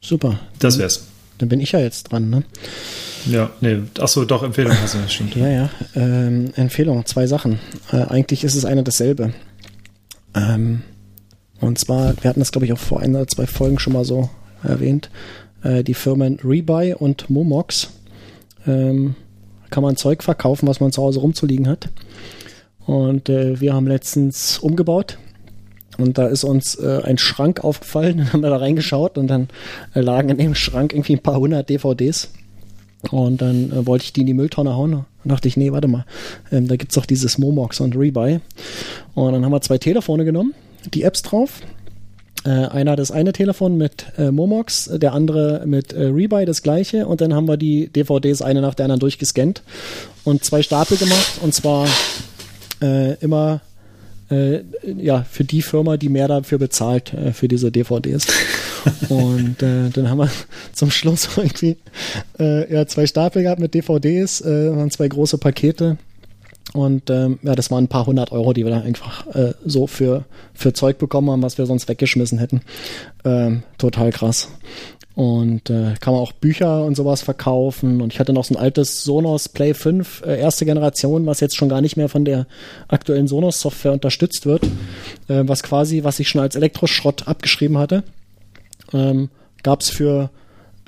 Super. 0.00 0.38
Das 0.58 0.78
wär's. 0.78 1.06
Dann 1.38 1.48
bin 1.48 1.60
ich 1.60 1.72
ja 1.72 1.80
jetzt 1.80 2.04
dran, 2.04 2.30
ne? 2.30 2.44
Ja, 3.26 3.50
nee, 3.60 3.80
achso, 3.98 4.24
doch, 4.24 4.42
Empfehlung 4.42 4.72
hast 4.80 4.94
du, 4.94 4.98
das 4.98 5.12
stimmt. 5.12 5.36
Ja, 5.36 5.48
ja. 5.48 5.70
Ähm, 5.94 6.52
Empfehlung, 6.54 7.04
zwei 7.06 7.26
Sachen. 7.26 7.58
Äh, 7.92 8.04
eigentlich 8.04 8.44
ist 8.44 8.54
es 8.54 8.64
eine 8.64 8.82
dasselbe. 8.82 9.32
Ähm, 10.34 10.82
und 11.60 11.78
zwar, 11.78 12.14
wir 12.22 12.28
hatten 12.28 12.40
das, 12.40 12.52
glaube 12.52 12.66
ich, 12.66 12.72
auch 12.72 12.78
vor 12.78 13.00
ein 13.00 13.14
oder 13.14 13.26
zwei 13.26 13.46
Folgen 13.46 13.78
schon 13.78 13.92
mal 13.92 14.04
so 14.04 14.30
erwähnt. 14.62 15.10
Äh, 15.62 15.84
die 15.84 15.94
Firmen 15.94 16.38
Rebuy 16.42 16.94
und 16.94 17.28
Momox. 17.28 17.90
Ähm, 18.66 19.14
kann 19.70 19.82
man 19.82 19.96
Zeug 19.96 20.22
verkaufen, 20.22 20.66
was 20.66 20.80
man 20.80 20.92
zu 20.92 21.02
Hause 21.02 21.20
rumzuliegen 21.20 21.68
hat. 21.68 21.88
Und 22.86 23.28
äh, 23.28 23.60
wir 23.60 23.74
haben 23.74 23.86
letztens 23.86 24.58
umgebaut. 24.58 25.18
Und 25.98 26.18
da 26.18 26.26
ist 26.26 26.44
uns 26.44 26.76
äh, 26.76 27.02
ein 27.04 27.18
Schrank 27.18 27.62
aufgefallen, 27.62 28.18
dann 28.18 28.32
haben 28.32 28.42
wir 28.42 28.50
da 28.50 28.56
reingeschaut 28.56 29.18
und 29.18 29.28
dann 29.28 29.48
äh, 29.94 30.00
lagen 30.00 30.30
in 30.30 30.38
dem 30.38 30.54
Schrank 30.54 30.92
irgendwie 30.92 31.14
ein 31.14 31.22
paar 31.22 31.38
hundert 31.38 31.68
DVDs. 31.68 32.30
Und 33.10 33.40
dann 33.40 33.72
äh, 33.72 33.86
wollte 33.86 34.04
ich 34.04 34.12
die 34.12 34.20
in 34.20 34.26
die 34.26 34.34
Mülltonne 34.34 34.74
hauen. 34.74 34.92
Dann 34.92 35.06
dachte 35.24 35.48
ich, 35.48 35.56
nee, 35.56 35.72
warte 35.72 35.88
mal, 35.88 36.04
ähm, 36.52 36.68
da 36.68 36.76
gibt's 36.76 36.94
doch 36.94 37.06
dieses 37.06 37.38
Momox 37.38 37.80
und 37.80 37.96
Rebuy. 37.96 38.40
Und 39.14 39.32
dann 39.32 39.44
haben 39.44 39.52
wir 39.52 39.60
zwei 39.60 39.78
Telefone 39.78 40.24
genommen, 40.24 40.54
die 40.92 41.02
Apps 41.02 41.22
drauf. 41.22 41.60
Äh, 42.44 42.48
einer 42.48 42.96
das 42.96 43.10
eine 43.10 43.34
Telefon 43.34 43.76
mit 43.76 44.06
äh, 44.16 44.30
Momox, 44.30 44.90
der 44.94 45.12
andere 45.12 45.62
mit 45.66 45.92
äh, 45.92 46.06
Rebuy, 46.06 46.46
das 46.46 46.62
gleiche. 46.62 47.06
Und 47.06 47.20
dann 47.20 47.34
haben 47.34 47.46
wir 47.46 47.58
die 47.58 47.88
DVDs 47.88 48.40
eine 48.40 48.62
nach 48.62 48.74
der 48.74 48.84
anderen 48.84 49.00
durchgescannt 49.00 49.62
und 50.24 50.44
zwei 50.44 50.62
Stapel 50.62 50.96
gemacht. 50.96 51.40
Und 51.42 51.52
zwar 51.52 51.86
äh, 52.80 53.14
immer 53.14 53.60
äh, 54.30 54.60
ja, 54.84 55.24
für 55.28 55.44
die 55.44 55.62
Firma, 55.62 55.96
die 55.96 56.08
mehr 56.08 56.28
dafür 56.28 56.58
bezahlt, 56.58 57.12
äh, 57.12 57.32
für 57.32 57.48
diese 57.48 57.70
DVDs. 57.70 58.26
Und 59.08 59.62
äh, 59.62 59.90
dann 59.90 60.08
haben 60.08 60.18
wir 60.18 60.30
zum 60.72 60.90
Schluss 60.90 61.28
irgendwie 61.36 61.76
äh, 62.38 62.72
ja, 62.72 62.86
zwei 62.86 63.06
Stapel 63.06 63.42
gehabt 63.42 63.60
mit 63.60 63.74
DVDs, 63.74 64.40
äh, 64.40 64.74
waren 64.74 64.90
zwei 64.90 65.08
große 65.08 65.38
Pakete. 65.38 65.98
Und 66.72 67.10
ähm, 67.10 67.40
ja, 67.42 67.56
das 67.56 67.70
waren 67.72 67.84
ein 67.84 67.88
paar 67.88 68.06
hundert 68.06 68.30
Euro, 68.30 68.52
die 68.52 68.64
wir 68.64 68.70
da 68.70 68.80
einfach 68.80 69.26
äh, 69.34 69.54
so 69.64 69.88
für, 69.88 70.24
für 70.54 70.72
Zeug 70.72 70.98
bekommen 70.98 71.30
haben, 71.30 71.42
was 71.42 71.58
wir 71.58 71.66
sonst 71.66 71.88
weggeschmissen 71.88 72.38
hätten. 72.38 72.60
Ähm, 73.24 73.64
total 73.76 74.12
krass. 74.12 74.48
Und 75.20 75.68
äh, 75.68 75.96
kann 76.00 76.14
man 76.14 76.22
auch 76.22 76.32
Bücher 76.32 76.82
und 76.82 76.94
sowas 76.94 77.20
verkaufen. 77.20 78.00
Und 78.00 78.10
ich 78.10 78.20
hatte 78.20 78.32
noch 78.32 78.46
so 78.46 78.54
ein 78.54 78.56
altes 78.56 79.04
Sonos 79.04 79.50
Play 79.50 79.74
5, 79.74 80.22
äh, 80.24 80.40
erste 80.40 80.64
Generation, 80.64 81.26
was 81.26 81.40
jetzt 81.40 81.56
schon 81.56 81.68
gar 81.68 81.82
nicht 81.82 81.98
mehr 81.98 82.08
von 82.08 82.24
der 82.24 82.46
aktuellen 82.88 83.28
Sonos-Software 83.28 83.92
unterstützt 83.92 84.46
wird. 84.46 84.64
Äh, 85.28 85.42
was 85.44 85.62
quasi, 85.62 86.04
was 86.04 86.20
ich 86.20 86.30
schon 86.30 86.40
als 86.40 86.56
Elektroschrott 86.56 87.28
abgeschrieben 87.28 87.76
hatte, 87.76 88.02
ähm, 88.94 89.28
gab 89.62 89.82
es 89.82 89.90
für 89.90 90.30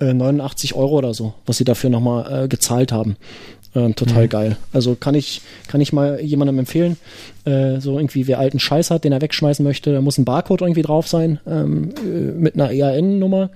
äh, 0.01 0.15
89 0.15 0.77
Euro 0.77 0.97
oder 0.97 1.13
so, 1.13 1.35
was 1.45 1.59
sie 1.59 1.65
dafür 1.65 1.91
nochmal 1.91 2.45
äh, 2.45 2.49
gezahlt 2.49 2.91
haben. 2.91 3.19
Ähm, 3.75 3.97
total 3.97 4.29
geil. 4.29 4.57
Also 4.73 4.95
kann 4.95 5.15
ich, 5.15 5.41
kann 5.67 5.81
ich 5.81 5.95
mal 5.95 6.21
jemandem 6.21 6.59
empfehlen, 6.59 6.99
äh, 7.45 7.81
so 7.81 7.99
irgendwie 7.99 8.27
wer 8.27 8.39
alten 8.39 8.59
Scheiß 8.59 8.91
hat, 8.91 9.05
den 9.05 9.13
er 9.13 9.23
wegschmeißen 9.23 9.65
möchte, 9.65 9.93
da 9.93 10.03
muss 10.03 10.19
ein 10.19 10.27
Barcode 10.27 10.61
irgendwie 10.61 10.83
drauf 10.83 11.09
sein, 11.09 11.41
ähm, 11.47 11.95
äh, 12.05 12.33
mit 12.33 12.55
einer 12.55 12.71
EAN-Nummer. 12.71 13.49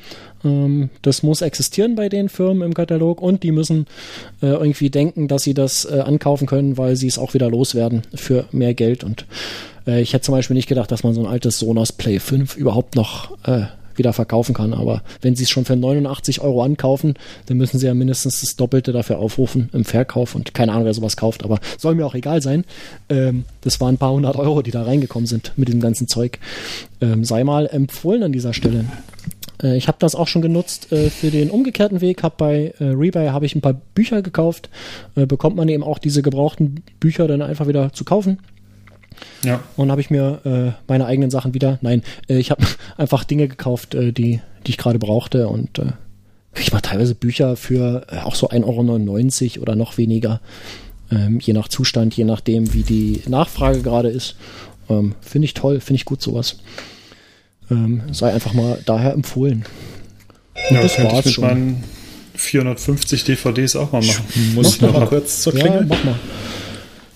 Ähm, 0.42 0.88
das 1.02 1.22
muss 1.22 1.42
existieren 1.42 1.96
bei 1.96 2.08
den 2.08 2.30
Firmen 2.30 2.62
im 2.62 2.72
Katalog 2.72 3.20
und 3.20 3.42
die 3.42 3.52
müssen 3.52 3.86
äh, 4.40 4.46
irgendwie 4.46 4.88
denken, 4.88 5.28
dass 5.28 5.42
sie 5.42 5.54
das 5.54 5.84
äh, 5.84 6.00
ankaufen 6.00 6.46
können, 6.46 6.78
weil 6.78 6.96
sie 6.96 7.08
es 7.08 7.18
auch 7.18 7.34
wieder 7.34 7.50
loswerden 7.50 8.02
für 8.14 8.46
mehr 8.52 8.72
Geld. 8.72 9.04
Und 9.04 9.26
äh, 9.86 10.00
ich 10.00 10.14
hätte 10.14 10.24
zum 10.24 10.34
Beispiel 10.34 10.56
nicht 10.56 10.68
gedacht, 10.68 10.90
dass 10.90 11.04
man 11.04 11.12
so 11.12 11.20
ein 11.20 11.26
altes 11.26 11.58
Sonos 11.58 11.92
Play 11.92 12.20
5 12.20 12.56
überhaupt 12.56 12.96
noch 12.96 13.36
äh, 13.46 13.66
wieder 13.98 14.12
verkaufen 14.12 14.54
kann. 14.54 14.72
Aber 14.72 15.02
wenn 15.20 15.36
sie 15.36 15.44
es 15.44 15.50
schon 15.50 15.64
für 15.64 15.76
89 15.76 16.40
Euro 16.40 16.62
ankaufen, 16.62 17.14
dann 17.46 17.56
müssen 17.56 17.78
sie 17.78 17.86
ja 17.86 17.94
mindestens 17.94 18.40
das 18.40 18.56
Doppelte 18.56 18.92
dafür 18.92 19.18
aufrufen 19.18 19.68
im 19.72 19.84
Verkauf. 19.84 20.34
Und 20.34 20.54
keine 20.54 20.72
Ahnung, 20.72 20.84
wer 20.84 20.94
sowas 20.94 21.16
kauft, 21.16 21.44
aber 21.44 21.60
soll 21.78 21.94
mir 21.94 22.06
auch 22.06 22.14
egal 22.14 22.42
sein. 22.42 22.64
Ähm, 23.08 23.44
das 23.62 23.80
waren 23.80 23.94
ein 23.94 23.98
paar 23.98 24.12
hundert 24.12 24.36
Euro, 24.36 24.62
die 24.62 24.70
da 24.70 24.82
reingekommen 24.82 25.26
sind 25.26 25.52
mit 25.56 25.68
dem 25.68 25.80
ganzen 25.80 26.08
Zeug. 26.08 26.38
Ähm, 27.00 27.24
sei 27.24 27.44
mal 27.44 27.66
empfohlen 27.66 28.22
an 28.22 28.32
dieser 28.32 28.54
Stelle. 28.54 28.86
Äh, 29.62 29.76
ich 29.76 29.88
habe 29.88 29.98
das 30.00 30.14
auch 30.14 30.28
schon 30.28 30.42
genutzt 30.42 30.92
äh, 30.92 31.10
für 31.10 31.30
den 31.30 31.50
umgekehrten 31.50 32.00
Weg. 32.00 32.22
Hab 32.22 32.36
bei 32.36 32.74
äh, 32.78 32.84
Rebuy 32.84 33.28
habe 33.28 33.46
ich 33.46 33.54
ein 33.54 33.60
paar 33.60 33.74
Bücher 33.94 34.22
gekauft. 34.22 34.70
Äh, 35.14 35.26
bekommt 35.26 35.56
man 35.56 35.68
eben 35.68 35.82
auch 35.82 35.98
diese 35.98 36.22
gebrauchten 36.22 36.82
Bücher 37.00 37.28
dann 37.28 37.42
einfach 37.42 37.68
wieder 37.68 37.92
zu 37.92 38.04
kaufen. 38.04 38.38
Ja. 39.44 39.62
Und 39.76 39.90
habe 39.90 40.00
ich 40.00 40.10
mir 40.10 40.40
äh, 40.44 40.80
meine 40.88 41.06
eigenen 41.06 41.30
Sachen 41.30 41.54
wieder. 41.54 41.78
Nein, 41.82 42.02
äh, 42.28 42.38
ich 42.38 42.50
habe 42.50 42.64
einfach 42.96 43.24
Dinge 43.24 43.48
gekauft, 43.48 43.94
äh, 43.94 44.12
die, 44.12 44.40
die 44.66 44.70
ich 44.70 44.78
gerade 44.78 44.98
brauchte 44.98 45.48
und 45.48 45.78
äh, 45.78 45.92
ich 46.58 46.72
mal 46.72 46.80
teilweise 46.80 47.14
Bücher 47.14 47.56
für 47.56 48.06
äh, 48.10 48.18
auch 48.20 48.34
so 48.34 48.48
1,99 48.48 49.54
Euro 49.56 49.62
oder 49.62 49.76
noch 49.76 49.98
weniger. 49.98 50.40
Ähm, 51.10 51.38
je 51.40 51.52
nach 51.52 51.68
Zustand, 51.68 52.16
je 52.16 52.24
nachdem, 52.24 52.72
wie 52.74 52.82
die 52.82 53.22
Nachfrage 53.28 53.82
gerade 53.82 54.08
ist. 54.08 54.36
Ähm, 54.88 55.14
finde 55.20 55.44
ich 55.46 55.54
toll, 55.54 55.80
finde 55.80 55.96
ich 55.96 56.04
gut 56.04 56.22
sowas. 56.22 56.56
Ähm, 57.70 58.02
sei 58.12 58.32
einfach 58.32 58.54
mal 58.54 58.78
daher 58.86 59.12
empfohlen. 59.12 59.64
Ja, 60.70 60.82
das 60.82 60.96
könnte 60.96 61.12
war's 61.12 61.20
ich 61.20 61.26
mit 61.26 61.34
schon. 61.34 61.44
meinen 61.44 61.84
450 62.34 63.24
DVDs 63.24 63.76
auch 63.76 63.92
mal 63.92 64.02
machen. 64.02 64.24
Muss 64.54 64.76
ich 64.76 64.80
Mach 64.80 64.88
noch 64.88 64.94
doch 64.94 65.00
mal 65.00 65.04
mal. 65.04 65.08
kurz 65.08 65.42
zur 65.42 65.54
Ja, 65.54 65.60
Klingel? 65.60 65.86
mach 65.86 66.04
mal. 66.04 66.14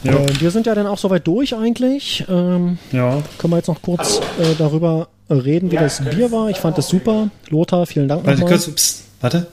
Ja. 0.02 0.12
Äh, 0.14 0.40
wir 0.40 0.50
sind 0.50 0.66
ja 0.66 0.74
dann 0.74 0.86
auch 0.86 0.98
soweit 0.98 1.26
durch 1.26 1.54
eigentlich. 1.54 2.24
Ähm, 2.28 2.78
Ja, 2.92 3.22
können 3.38 3.52
wir 3.52 3.56
jetzt 3.58 3.68
noch 3.68 3.82
kurz 3.82 4.18
äh, 4.40 4.54
darüber 4.58 5.08
reden, 5.28 5.70
wie 5.70 5.76
das 5.76 6.02
Bier 6.02 6.32
war. 6.32 6.48
Ich 6.50 6.56
fand 6.56 6.78
das 6.78 6.88
super. 6.88 7.28
Lothar, 7.48 7.86
vielen 7.86 8.08
Dank 8.08 8.24
warte 8.24 8.40
nochmal. 8.40 8.58
kurz, 8.58 8.70
pst, 8.70 9.02
warte. 9.20 9.46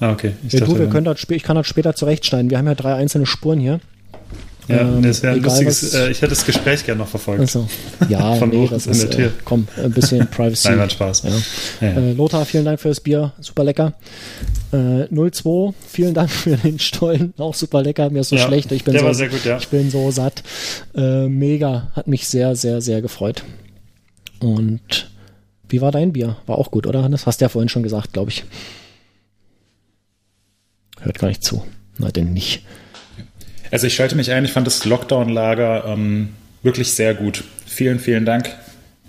Ah, 0.00 0.12
okay. 0.12 0.32
Ich, 0.46 0.52
ja, 0.52 0.60
du, 0.60 0.78
wir 0.78 0.86
können 0.88 1.04
das, 1.04 1.26
ich 1.28 1.42
kann 1.42 1.56
das 1.56 1.66
später 1.66 1.94
zurechtschneiden. 1.94 2.50
Wir 2.50 2.58
haben 2.58 2.66
ja 2.66 2.74
drei 2.76 2.94
einzelne 2.94 3.26
Spuren 3.26 3.58
hier. 3.58 3.80
Ja, 4.68 4.80
ähm, 4.80 5.02
das 5.02 5.22
wäre 5.22 5.34
ein 5.34 5.42
lustiges, 5.42 5.94
äh, 5.94 6.10
ich 6.10 6.18
hätte 6.18 6.30
das 6.30 6.44
Gespräch 6.44 6.84
gerne 6.84 7.00
noch 7.00 7.08
verfolgt. 7.08 7.40
Also, 7.40 7.66
ja, 8.08 8.34
Von 8.36 8.50
nee, 8.50 8.68
das 8.70 8.86
ist, 8.86 9.14
äh, 9.18 9.30
komm, 9.44 9.66
ein 9.76 9.90
bisschen 9.90 10.26
Privacy. 10.30 10.70
Nein, 10.70 10.90
Spaß. 10.90 11.22
Ja. 11.24 11.30
Ja, 11.80 11.94
ja. 11.94 11.96
Äh, 12.00 12.12
Lothar, 12.12 12.44
vielen 12.44 12.64
Dank 12.66 12.78
für 12.78 12.88
das 12.88 13.00
Bier, 13.00 13.32
super 13.40 13.64
lecker. 13.64 13.94
Äh, 14.72 15.06
02, 15.10 15.74
vielen 15.86 16.14
Dank 16.14 16.30
für 16.30 16.56
den 16.56 16.78
Stollen, 16.78 17.32
auch 17.38 17.54
super 17.54 17.82
lecker, 17.82 18.10
mir 18.10 18.20
ist 18.20 18.28
so 18.28 18.36
schlecht, 18.36 18.70
ich 18.72 18.84
bin, 18.84 18.92
Der 18.92 19.00
so, 19.00 19.06
war 19.06 19.14
sehr 19.14 19.28
gut, 19.28 19.44
ja. 19.44 19.56
ich 19.56 19.68
bin 19.68 19.90
so 19.90 20.10
satt. 20.10 20.42
Äh, 20.94 21.28
mega, 21.28 21.90
hat 21.94 22.06
mich 22.06 22.28
sehr, 22.28 22.54
sehr, 22.54 22.80
sehr 22.80 23.00
gefreut. 23.00 23.44
Und 24.40 25.10
wie 25.68 25.80
war 25.80 25.90
dein 25.90 26.12
Bier? 26.12 26.36
War 26.46 26.58
auch 26.58 26.70
gut, 26.70 26.86
oder 26.86 27.02
Hannes? 27.02 27.26
Hast 27.26 27.40
du 27.40 27.46
ja 27.46 27.48
vorhin 27.48 27.68
schon 27.68 27.82
gesagt, 27.82 28.12
glaube 28.12 28.30
ich. 28.30 28.44
Hört 31.00 31.18
gar 31.18 31.28
nicht 31.28 31.44
zu. 31.44 31.62
Na 31.98 32.10
denn 32.10 32.32
nicht. 32.32 32.64
Also 33.70 33.86
ich 33.86 33.94
schalte 33.94 34.16
mich 34.16 34.30
ein, 34.32 34.44
ich 34.44 34.52
fand 34.52 34.66
das 34.66 34.84
Lockdown-Lager 34.84 35.84
ähm, 35.86 36.30
wirklich 36.62 36.92
sehr 36.92 37.14
gut. 37.14 37.44
Vielen, 37.66 38.00
vielen 38.00 38.24
Dank. 38.24 38.54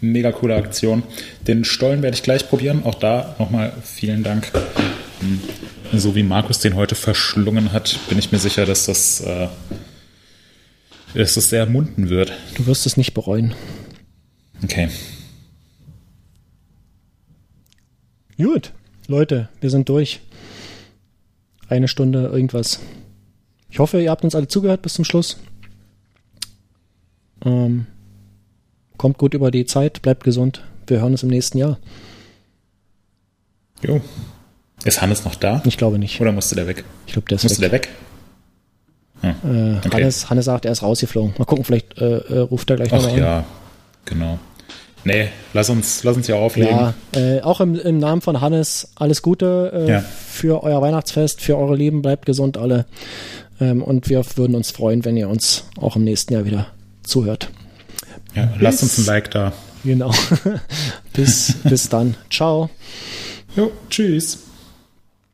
Mega 0.02 0.32
coole 0.32 0.56
Aktion. 0.56 1.04
Den 1.48 1.66
Stollen 1.66 2.02
werde 2.02 2.16
ich 2.16 2.24
gleich 2.24 2.48
probieren. 2.48 2.84
Auch 2.84 2.96
da 2.96 3.36
nochmal 3.40 3.74
vielen 3.84 4.24
Dank. 4.24 4.52
Hm. 5.20 5.40
So 6.00 6.16
wie 6.16 6.24
Markus 6.24 6.60
den 6.60 6.76
heute 6.76 6.96
verschlungen 6.96 7.72
hat, 7.72 8.00
bin 8.10 8.20
ich 8.20 8.32
mir 8.32 8.40
sicher, 8.40 8.66
dass 8.66 8.86
das, 8.86 9.22
äh, 9.22 9.48
dass 11.14 11.34
das 11.34 11.50
sehr 11.50 11.66
munden 11.66 12.10
wird. 12.10 12.32
Du 12.56 12.68
wirst 12.68 12.86
es 12.86 12.96
nicht 12.96 13.14
bereuen. 13.14 13.54
Okay. 14.64 14.90
Gut, 18.38 18.72
Leute, 19.08 19.50
wir 19.60 19.70
sind 19.70 19.90
durch. 19.90 20.22
Eine 21.68 21.88
Stunde 21.88 22.28
irgendwas. 22.28 22.80
Ich 23.70 23.80
hoffe, 23.80 24.02
ihr 24.02 24.10
habt 24.10 24.24
uns 24.24 24.36
alle 24.36 24.48
zugehört 24.48 24.82
bis 24.82 24.94
zum 24.94 25.06
Schluss. 25.06 25.38
Ähm, 27.46 27.86
kommt 28.98 29.18
gut 29.18 29.34
über 29.34 29.52
die 29.52 29.66
Zeit, 29.66 30.02
bleibt 30.02 30.24
gesund. 30.24 30.64
Wir 30.88 31.02
hören 31.02 31.12
uns 31.12 31.24
im 31.24 31.30
nächsten 31.30 31.58
Jahr. 31.58 31.80
Jo. 33.82 34.02
Ist 34.86 35.02
Hannes 35.02 35.26
noch 35.26 35.36
da? 35.36 35.62
Ich 35.66 35.78
glaube 35.78 36.00
nicht. 36.00 36.20
Oder 36.22 36.32
musste 36.32 36.56
der 36.56 36.68
weg? 36.68 36.84
Ich 37.06 37.14
glaube, 37.14 37.28
der 37.28 37.36
ist 37.36 37.44
musste 37.44 37.62
weg. 37.62 37.90
der 39.22 39.32
weg? 39.32 39.36
Hm. 39.44 39.76
Äh, 39.76 39.78
okay. 39.86 39.98
Hannes, 39.98 40.30
Hannes 40.30 40.46
sagt, 40.46 40.66
er 40.66 40.72
ist 40.72 40.82
rausgeflogen. 40.82 41.34
Mal 41.38 41.46
gucken, 41.46 41.66
vielleicht 41.66 41.98
äh, 41.98 42.20
äh, 42.20 42.40
ruft 42.40 42.70
er 42.70 42.78
gleich 42.78 42.92
nochmal 42.92 43.12
an. 43.12 43.18
ja, 43.18 43.46
genau. 44.06 44.40
Nee, 45.04 45.30
lass 45.54 45.70
uns, 45.70 46.04
lass 46.04 46.18
uns 46.18 46.28
ja 46.28 46.36
auflegen. 46.36 46.72
Ja, 46.72 46.94
äh, 47.14 47.42
auch 47.42 47.62
im, 47.62 47.76
im, 47.76 48.00
Namen 48.00 48.22
von 48.22 48.42
Hannes 48.42 48.90
alles 48.96 49.22
Gute 49.22 49.72
äh, 49.74 49.92
ja. 49.92 50.00
für 50.02 50.64
euer 50.64 50.82
Weihnachtsfest, 50.82 51.42
für 51.42 51.58
eure 51.58 51.76
Lieben. 51.76 52.02
Bleibt 52.02 52.26
gesund 52.26 52.58
alle. 52.58 52.86
Ähm, 53.62 53.82
und 53.82 54.10
wir 54.10 54.24
würden 54.36 54.56
uns 54.56 54.72
freuen, 54.72 55.06
wenn 55.06 55.18
ihr 55.18 55.30
uns 55.30 55.66
auch 55.80 55.96
im 55.96 56.04
nächsten 56.04 56.34
Jahr 56.34 56.46
wieder 56.46 56.68
zuhört. 57.04 57.50
Ja, 58.36 58.46
bis, 58.46 58.62
lasst 58.62 58.84
uns 58.84 58.98
ein 58.98 59.06
Like 59.06 59.32
da. 59.32 59.54
Genau. 59.84 60.14
bis, 61.14 61.56
bis 61.64 61.90
dann. 61.90 62.16
Ciao. 62.30 62.70
Jo, 63.56 63.72
tschüss. 63.90 64.49